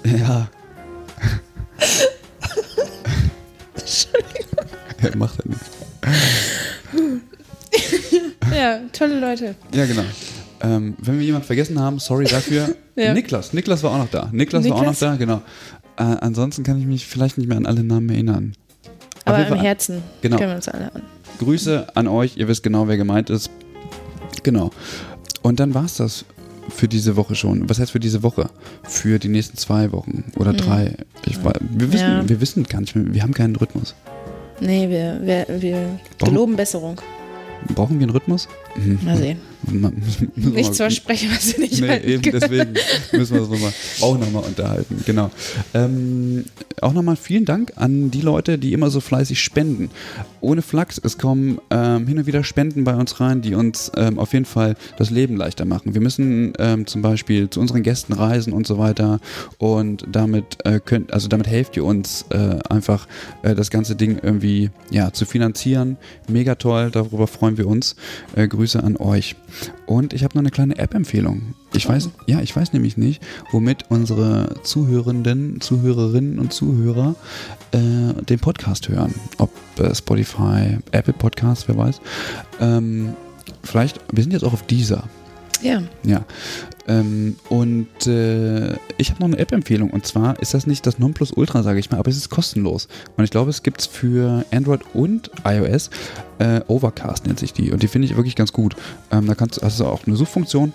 ja. 0.18 0.50
ja, 5.04 5.16
macht 5.16 5.40
er 5.40 5.50
nichts. 5.50 5.66
ja, 8.56 8.80
tolle 8.94 9.20
Leute. 9.20 9.56
Ja, 9.74 9.86
genau. 9.86 10.06
Ähm, 10.62 10.96
wenn 11.00 11.20
wir 11.20 11.26
jemanden 11.26 11.48
vergessen 11.48 11.80
haben, 11.80 12.00
sorry 12.00 12.26
dafür. 12.26 12.76
Ja. 13.00 13.14
Niklas, 13.14 13.54
Niklas 13.54 13.84
war 13.84 13.92
auch 13.92 13.98
noch 14.00 14.10
da. 14.10 14.30
Niklas, 14.32 14.64
war 14.66 14.72
auch 14.72 14.76
noch 14.78 14.92
Niklas? 14.92 15.00
da, 15.00 15.16
genau. 15.16 15.42
Äh, 15.98 16.04
ansonsten 16.04 16.64
kann 16.64 16.80
ich 16.80 16.86
mich 16.86 17.06
vielleicht 17.08 17.38
nicht 17.38 17.48
mehr 17.48 17.58
an 17.58 17.66
alle 17.66 17.84
Namen 17.84 18.10
erinnern. 18.10 18.54
Aber 19.26 19.40
im 19.40 19.48
Fall- 19.48 19.60
Herzen 19.62 20.02
Genau. 20.22 20.38
können 20.38 20.50
wir 20.50 20.56
uns 20.56 20.68
alle 20.68 20.94
an. 20.94 21.02
Grüße 21.40 21.88
an 21.96 22.08
euch, 22.08 22.38
ihr 22.38 22.48
wisst 22.48 22.64
genau, 22.64 22.88
wer 22.88 22.98
gemeint 22.98 23.30
ist. 23.30 23.50
Genau. 24.44 24.72
Und 25.42 25.60
dann 25.60 25.74
war 25.74 25.86
es 25.86 25.96
das 25.98 26.26
für 26.70 26.88
diese 26.88 27.16
Woche 27.16 27.36
schon. 27.36 27.70
Was 27.70 27.80
heißt 27.80 27.92
für 27.92 28.00
diese 28.00 28.24
Woche? 28.24 28.50
Für 28.84 29.20
die 29.20 29.28
nächsten 29.30 29.58
zwei 29.58 29.92
Wochen 29.92 30.26
oder 30.36 30.54
Mhm. 30.54 30.58
drei. 30.58 30.96
Ich, 31.26 31.44
war- 31.44 31.56
wir, 31.62 31.92
wissen, 31.92 32.04
Ja. 32.08 32.28
wir 32.30 32.42
wissen 32.42 32.64
gar 32.64 32.82
nicht 32.82 32.96
mehr, 32.96 33.14
wir 33.14 33.22
haben 33.24 33.34
keinen 33.34 33.56
Rhythmus. 33.56 33.96
Nee, 34.62 34.90
wir, 34.90 35.20
wir, 35.24 35.62
wir 35.62 36.00
geloben 36.18 36.56
Besserung. 36.56 37.00
Brauchen 37.74 37.98
wir 38.00 38.04
einen 38.04 38.12
Rhythmus? 38.12 38.48
Mhm. 38.76 39.00
Mal 39.04 39.18
sehen. 39.18 39.38
Nichts 39.64 40.70
mal- 40.70 40.74
versprechen, 40.76 41.30
was 41.32 41.50
sie 41.50 41.62
nicht 41.62 41.82
Nee, 41.82 41.88
halten 41.90 42.10
eben 42.10 42.22
können. 42.22 42.40
deswegen 42.40 42.74
müssen 43.12 43.36
wir 43.36 43.42
uns 43.42 43.52
nochmal, 43.52 43.74
auch 44.02 44.18
nochmal 44.18 44.44
unterhalten. 44.44 45.04
Genau. 45.06 45.30
Ähm, 45.74 46.46
auch 46.82 46.94
nochmal 46.94 47.16
vielen 47.18 47.46
Dank 47.46 47.74
an 47.76 48.10
die 48.12 48.22
Leute, 48.22 48.58
die 48.58 48.74
immer 48.74 48.90
so 48.90 49.00
fleißig 49.02 49.40
spenden. 49.42 49.90
Ohne 50.42 50.62
Flachs, 50.62 51.00
es 51.04 51.18
kommen 51.18 51.60
ähm, 51.70 52.08
hin 52.08 52.18
und 52.20 52.26
wieder 52.26 52.44
Spenden 52.44 52.86
bei 52.86 52.96
uns 52.96 53.20
rein, 53.20 53.42
die 53.42 53.54
uns 53.54 53.92
ähm, 53.98 54.18
auf 54.18 54.32
jeden 54.34 54.46
Fall 54.46 54.76
das 54.98 55.10
Leben 55.10 55.36
leichter 55.36 55.66
machen. 55.66 55.94
Wir 55.94 56.02
müssen 56.02 56.54
ähm, 56.58 56.88
zum 56.88 57.02
Beispiel 57.02 57.50
zu 57.50 57.60
unseren 57.60 57.84
Gästen 57.84 58.14
reisen 58.14 58.54
und 58.54 58.66
so 58.66 58.78
weiter 58.78 59.20
und 59.58 60.06
damit 60.10 60.58
äh, 60.66 60.80
könnt, 60.84 61.12
also 61.14 61.28
damit 61.28 61.48
helft 61.48 61.76
ihr 61.76 61.84
uns 61.84 62.26
äh, 62.30 62.60
einfach 62.70 63.08
äh, 63.44 63.56
das 63.56 63.70
ganze 63.70 63.96
Ding 63.96 64.20
irgendwie 64.22 64.70
ja, 64.90 65.12
zu 65.12 65.26
finanzieren. 65.26 65.98
Mega 66.30 66.56
toll, 66.56 66.90
darüber 66.92 67.28
freuen 67.28 67.58
wir 67.58 67.68
uns. 67.68 67.96
Äh, 68.36 68.48
Grüße 68.48 68.82
an 68.82 68.96
euch. 68.96 69.36
Und 69.86 70.14
ich 70.14 70.24
habe 70.24 70.36
noch 70.36 70.42
eine 70.42 70.52
kleine 70.52 70.78
App-Empfehlung. 70.78 71.54
Ich 71.74 71.88
weiß, 71.88 72.10
ja, 72.26 72.42
ich 72.42 72.56
weiß 72.56 72.74
nämlich 72.74 72.98
nicht, 72.98 73.22
womit 73.52 73.86
unsere 73.90 74.56
Zuhörenden, 74.64 75.62
Zuhörerinnen 75.62 76.40
und 76.40 76.54
Zuhörer 76.54 77.16
äh, 77.72 78.14
den 78.24 78.40
Podcast 78.40 78.90
hören. 78.90 79.14
Ob 79.38 79.52
äh, 79.80 79.94
Spotify, 79.94 80.78
Apple 80.92 81.14
Podcast, 81.14 81.68
wer 81.68 81.78
weiß. 81.78 82.02
Ähm, 82.60 83.14
vielleicht, 83.64 84.00
wir 84.12 84.24
sind 84.24 84.34
jetzt 84.34 84.44
auch 84.44 84.54
auf 84.54 84.66
dieser. 84.66 85.04
Ja. 85.62 85.84
Ja. 86.04 86.26
Ähm, 86.90 87.36
und 87.50 88.08
äh, 88.08 88.74
ich 88.98 89.12
habe 89.12 89.22
noch 89.22 89.28
eine 89.28 89.38
App-Empfehlung. 89.38 89.92
Und 89.92 90.06
zwar 90.08 90.40
ist 90.42 90.56
das 90.56 90.66
nicht 90.66 90.86
das 90.88 90.98
Nonplusultra, 90.98 91.62
sage 91.62 91.80
ich 91.80 91.92
mal, 91.92 92.00
aber 92.00 92.10
es 92.10 92.18
ist 92.18 92.30
kostenlos. 92.30 92.88
Und 93.16 93.24
ich 93.24 93.30
glaube, 93.30 93.52
es 93.52 93.62
gibt 93.64 93.82
es 93.82 93.86
für 93.88 94.44
Android 94.52 94.82
und 94.94 95.30
iOS. 95.46 95.92
Äh, 96.40 96.62
Overcast 96.68 97.28
nennt 97.28 97.40
sich 97.40 97.54
die. 97.54 97.72
Und 97.72 97.84
die 97.84 97.88
finde 97.88 98.08
ich 98.08 98.16
wirklich 98.16 98.36
ganz 98.36 98.52
gut. 98.52 98.76
Ähm, 99.12 99.28
da 99.28 99.36
kannst 99.36 99.62
hast 99.62 99.80
du 99.80 99.86
auch 99.86 100.06
eine 100.08 100.16
Suchfunktion. 100.16 100.74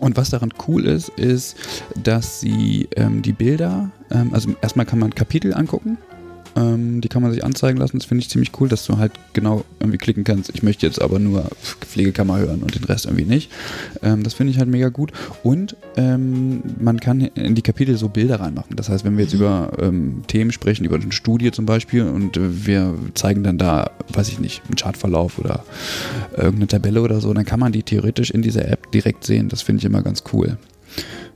Und 0.00 0.16
was 0.16 0.30
daran 0.30 0.52
cool 0.68 0.86
ist, 0.86 1.10
ist, 1.10 1.56
dass 2.02 2.40
sie 2.40 2.88
ähm, 2.96 3.22
die 3.22 3.32
Bilder, 3.32 3.90
ähm, 4.10 4.32
also 4.32 4.54
erstmal 4.60 4.86
kann 4.86 4.98
man 4.98 5.14
Kapitel 5.14 5.54
angucken. 5.54 5.98
Ähm, 6.56 7.00
die 7.02 7.08
kann 7.08 7.22
man 7.22 7.32
sich 7.32 7.44
anzeigen 7.44 7.78
lassen. 7.78 7.98
Das 7.98 8.06
finde 8.06 8.22
ich 8.22 8.30
ziemlich 8.30 8.52
cool, 8.58 8.68
dass 8.68 8.86
du 8.86 8.96
halt 8.96 9.12
genau 9.34 9.64
irgendwie 9.78 9.98
klicken 9.98 10.24
kannst. 10.24 10.50
Ich 10.54 10.62
möchte 10.62 10.86
jetzt 10.86 11.00
aber 11.00 11.18
nur 11.18 11.44
Pflegekammer 11.60 12.38
hören 12.38 12.62
und 12.62 12.74
den 12.74 12.84
Rest 12.84 13.04
irgendwie 13.04 13.24
nicht. 13.24 13.52
Ähm, 14.02 14.22
das 14.22 14.34
finde 14.34 14.52
ich 14.52 14.58
halt 14.58 14.68
mega 14.68 14.88
gut. 14.88 15.12
Und 15.42 15.76
ähm, 15.96 16.62
man 16.80 16.98
kann 16.98 17.20
in 17.20 17.54
die 17.54 17.62
Kapitel 17.62 17.96
so 17.96 18.08
Bilder 18.08 18.40
reinmachen. 18.40 18.74
Das 18.76 18.88
heißt, 18.88 19.04
wenn 19.04 19.16
wir 19.18 19.24
jetzt 19.24 19.34
über 19.34 19.72
ähm, 19.78 20.22
Themen 20.26 20.50
sprechen, 20.50 20.84
über 20.84 20.96
eine 20.96 21.12
Studie 21.12 21.50
zum 21.50 21.66
Beispiel, 21.66 22.02
und 22.02 22.38
wir 22.66 22.94
zeigen 23.14 23.42
dann 23.42 23.58
da, 23.58 23.90
weiß 24.12 24.28
ich 24.28 24.38
nicht, 24.40 24.62
einen 24.66 24.76
Chartverlauf 24.76 25.38
oder 25.38 25.64
irgendeine 26.32 26.68
Tabelle 26.68 27.02
oder 27.02 27.20
so, 27.20 27.32
dann 27.34 27.44
kann 27.44 27.60
man 27.60 27.72
die 27.72 27.82
theoretisch 27.82 28.30
in 28.30 28.42
dieser 28.42 28.66
App 28.68 28.90
direkt 28.92 29.24
sehen. 29.24 29.48
Das 29.48 29.62
finde 29.62 29.80
ich 29.80 29.84
immer 29.84 30.02
ganz 30.02 30.24
cool. 30.32 30.56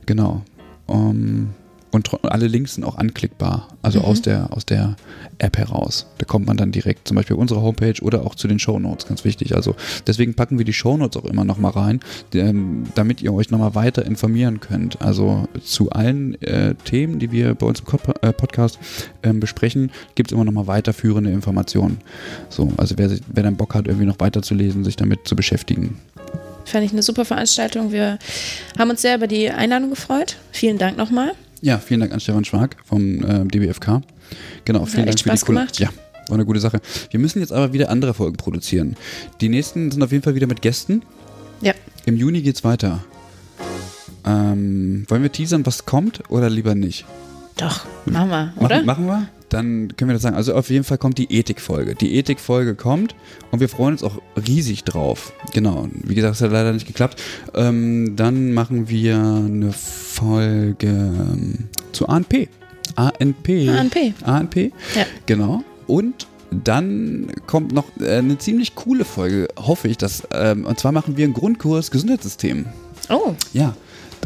Genau. 0.05 0.43
Ähm, 0.89 1.49
und 1.91 2.09
alle 2.23 2.47
Links 2.47 2.75
sind 2.75 2.83
auch 2.83 2.97
anklickbar, 2.97 3.67
also 3.81 3.99
Mhm. 3.99 4.05
aus, 4.05 4.21
der, 4.21 4.47
aus 4.53 4.65
der 4.65 4.95
App 5.39 5.57
heraus. 5.57 6.05
Da 6.17 6.25
kommt 6.25 6.47
man 6.47 6.57
dann 6.57 6.71
direkt 6.71 7.07
zum 7.07 7.15
Beispiel 7.15 7.35
auf 7.35 7.41
unsere 7.41 7.61
Homepage 7.61 8.01
oder 8.01 8.25
auch 8.25 8.35
zu 8.35 8.47
den 8.47 8.59
Shownotes, 8.59 9.07
ganz 9.07 9.25
wichtig. 9.25 9.55
Also 9.55 9.75
deswegen 10.07 10.33
packen 10.33 10.57
wir 10.57 10.65
die 10.65 10.73
Shownotes 10.73 11.21
auch 11.21 11.25
immer 11.25 11.43
nochmal 11.43 11.71
rein, 11.71 11.99
ähm, 12.33 12.85
damit 12.95 13.21
ihr 13.21 13.33
euch 13.33 13.49
nochmal 13.51 13.75
weiter 13.75 14.05
informieren 14.05 14.59
könnt. 14.59 15.01
Also 15.01 15.47
zu 15.63 15.89
allen 15.89 16.41
äh, 16.41 16.75
Themen, 16.85 17.19
die 17.19 17.31
wir 17.31 17.55
bei 17.55 17.65
uns 17.65 17.81
im 17.81 17.85
äh, 18.21 18.31
Podcast 18.33 18.79
ähm, 19.23 19.39
besprechen, 19.39 19.91
gibt 20.15 20.31
es 20.31 20.35
immer 20.35 20.45
nochmal 20.45 20.67
weiterführende 20.67 21.31
Informationen. 21.31 21.97
So, 22.49 22.71
also 22.77 22.95
wer, 22.97 23.09
wer 23.27 23.43
dann 23.43 23.57
Bock 23.57 23.75
hat, 23.75 23.87
irgendwie 23.87 24.05
noch 24.05 24.19
weiterzulesen, 24.19 24.83
sich 24.83 24.95
damit 24.95 25.27
zu 25.27 25.35
beschäftigen. 25.35 25.97
Fand 26.65 26.85
ich 26.85 26.91
eine 26.91 27.01
super 27.01 27.25
Veranstaltung. 27.25 27.91
Wir 27.91 28.19
haben 28.77 28.89
uns 28.91 29.01
sehr 29.01 29.15
über 29.15 29.27
die 29.27 29.49
Einladung 29.49 29.89
gefreut. 29.89 30.37
Vielen 30.51 30.77
Dank 30.77 30.95
nochmal. 30.97 31.33
Ja, 31.61 31.77
vielen 31.77 31.99
Dank 31.99 32.11
an 32.11 32.19
Stefan 32.19 32.43
Schwag 32.43 32.75
vom 32.83 33.23
äh, 33.23 33.45
DBFK. 33.45 34.01
Genau, 34.65 34.85
vielen 34.85 35.05
Dank 35.05 35.19
für 35.19 35.23
die 35.23 35.29
Spaß 35.29 35.45
coole, 35.45 35.59
gemacht. 35.59 35.79
Ja, 35.79 35.89
war 36.27 36.35
eine 36.35 36.45
gute 36.45 36.59
Sache. 36.59 36.81
Wir 37.11 37.19
müssen 37.19 37.39
jetzt 37.39 37.53
aber 37.53 37.71
wieder 37.71 37.89
andere 37.89 38.13
Folgen 38.13 38.37
produzieren. 38.37 38.95
Die 39.41 39.49
nächsten 39.49 39.91
sind 39.91 40.01
auf 40.01 40.11
jeden 40.11 40.23
Fall 40.23 40.33
wieder 40.35 40.47
mit 40.47 40.61
Gästen. 40.61 41.03
Ja. 41.61 41.73
Im 42.05 42.17
Juni 42.17 42.41
geht's 42.41 42.63
weiter. 42.63 43.03
Ähm, 44.25 45.05
wollen 45.07 45.21
wir 45.21 45.31
teasern, 45.31 45.65
was 45.65 45.85
kommt 45.85 46.23
oder 46.29 46.49
lieber 46.49 46.73
nicht? 46.73 47.05
Doch, 47.57 47.85
machen 48.05 48.29
wir, 48.29 48.53
oder? 48.57 48.81
Machen, 48.81 48.85
machen 48.85 49.05
wir? 49.05 49.40
Dann 49.51 49.93
können 49.97 50.09
wir 50.09 50.13
das 50.13 50.21
sagen. 50.21 50.35
Also 50.37 50.55
auf 50.55 50.69
jeden 50.69 50.85
Fall 50.85 50.97
kommt 50.97 51.17
die 51.17 51.31
Ethikfolge. 51.31 51.93
Die 51.93 52.15
Ethikfolge 52.15 52.73
kommt 52.73 53.15
und 53.51 53.59
wir 53.59 53.67
freuen 53.67 53.93
uns 53.93 54.03
auch 54.03 54.21
riesig 54.47 54.85
drauf. 54.85 55.33
Genau. 55.53 55.89
Wie 55.91 56.15
gesagt, 56.15 56.35
es 56.35 56.41
hat 56.41 56.51
leider 56.51 56.71
nicht 56.71 56.87
geklappt. 56.87 57.21
Ähm, 57.53 58.15
dann 58.15 58.53
machen 58.53 58.87
wir 58.87 59.17
eine 59.17 59.73
Folge 59.73 60.87
ähm, 60.87 61.67
zu 61.91 62.07
ANP. 62.07 62.47
ANP. 62.95 63.49
ANP. 63.69 64.13
ANP. 64.23 64.55
Ja. 64.95 65.05
Genau. 65.25 65.63
Und 65.85 66.27
dann 66.51 67.27
kommt 67.45 67.73
noch 67.73 67.85
äh, 67.99 68.19
eine 68.19 68.37
ziemlich 68.37 68.75
coole 68.75 69.03
Folge, 69.03 69.49
hoffe 69.57 69.89
ich. 69.89 69.97
Dass, 69.97 70.23
ähm, 70.31 70.65
und 70.65 70.79
zwar 70.79 70.93
machen 70.93 71.17
wir 71.17 71.25
einen 71.25 71.33
Grundkurs 71.33 71.91
Gesundheitssystem. 71.91 72.67
Oh. 73.09 73.35
Ja. 73.51 73.75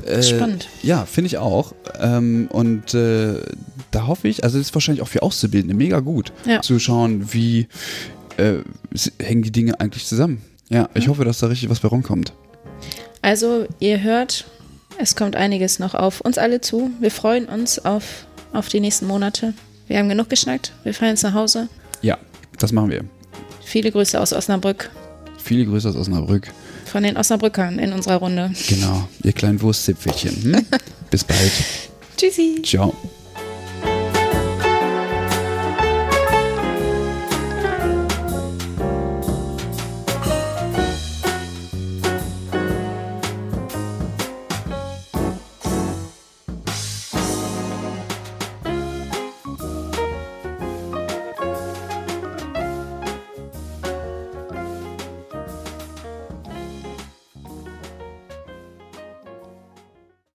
Äh, 0.05 0.22
Spannend. 0.23 0.67
Ja, 0.84 1.05
finde 1.05 1.27
ich 1.27 1.38
auch. 1.38 1.73
Ähm, 1.99 2.47
und 2.51 2.93
äh, 2.93 3.35
da 3.91 4.07
hoffe 4.07 4.27
ich, 4.27 4.43
also 4.43 4.57
das 4.57 4.67
ist 4.67 4.73
wahrscheinlich 4.76 5.01
auch 5.01 5.07
für 5.07 5.22
Auszubildende 5.23 5.76
mega 5.76 5.99
gut, 5.99 6.31
Ja. 6.45 6.61
zu 6.61 6.80
schauen, 6.80 7.34
wie 7.34 7.67
äh, 8.38 8.55
hängen 9.22 9.43
die 9.43 9.51
Dinge 9.51 9.80
eigentlich 9.80 10.05
zusammen. 10.05 10.41
Ja, 10.69 10.89
ich 10.93 11.07
hoffe, 11.07 11.23
dass 11.26 11.39
da 11.39 11.47
richtig 11.47 11.69
was 11.69 11.80
bei 11.80 11.88
rumkommt. 11.88 12.34
Also, 13.22 13.65
ihr 13.80 14.01
hört, 14.03 14.45
es 14.99 15.15
kommt 15.15 15.35
einiges 15.35 15.80
noch 15.80 15.95
auf 15.95 16.22
uns 16.22 16.38
alle 16.38 16.61
zu. 16.61 16.91
Wir 16.99 17.11
freuen 17.11 17.45
uns 17.45 17.80
auf, 17.84 18.26
auf 18.53 18.67
die 18.69 18.80
nächsten 18.80 19.07
Monate. 19.07 19.53
Wir 19.88 19.99
haben 19.99 20.09
genug 20.09 20.30
geschnackt. 20.30 20.73
Wir 20.84 20.93
fahren 20.93 21.09
jetzt 21.09 21.23
nach 21.23 21.34
Hause. 21.34 21.67
Ja, 22.01 22.17
das 22.59 22.72
machen 22.72 22.89
wir. 22.89 23.03
Viele 23.63 23.91
Grüße 23.91 24.19
aus 24.19 24.34
Osnabrück. 24.34 24.89
Viele 25.38 25.65
Grüße 25.65 25.89
aus 25.89 25.95
Osnabrück. 25.95 26.51
Von 26.86 27.03
den 27.03 27.18
Osnabrückern 27.18 27.80
in 27.80 27.94
unserer 27.94 28.16
Runde. 28.18 28.52
Genau, 28.70 29.07
ihr 29.24 29.34
kleinen 29.34 29.62
Wurstzipfelchen. 29.62 30.44
Hm? 30.44 30.66
Bis 31.12 31.24
bald. 31.24 31.52
Tschüssi. 32.18 32.62
Ciao. 32.64 32.94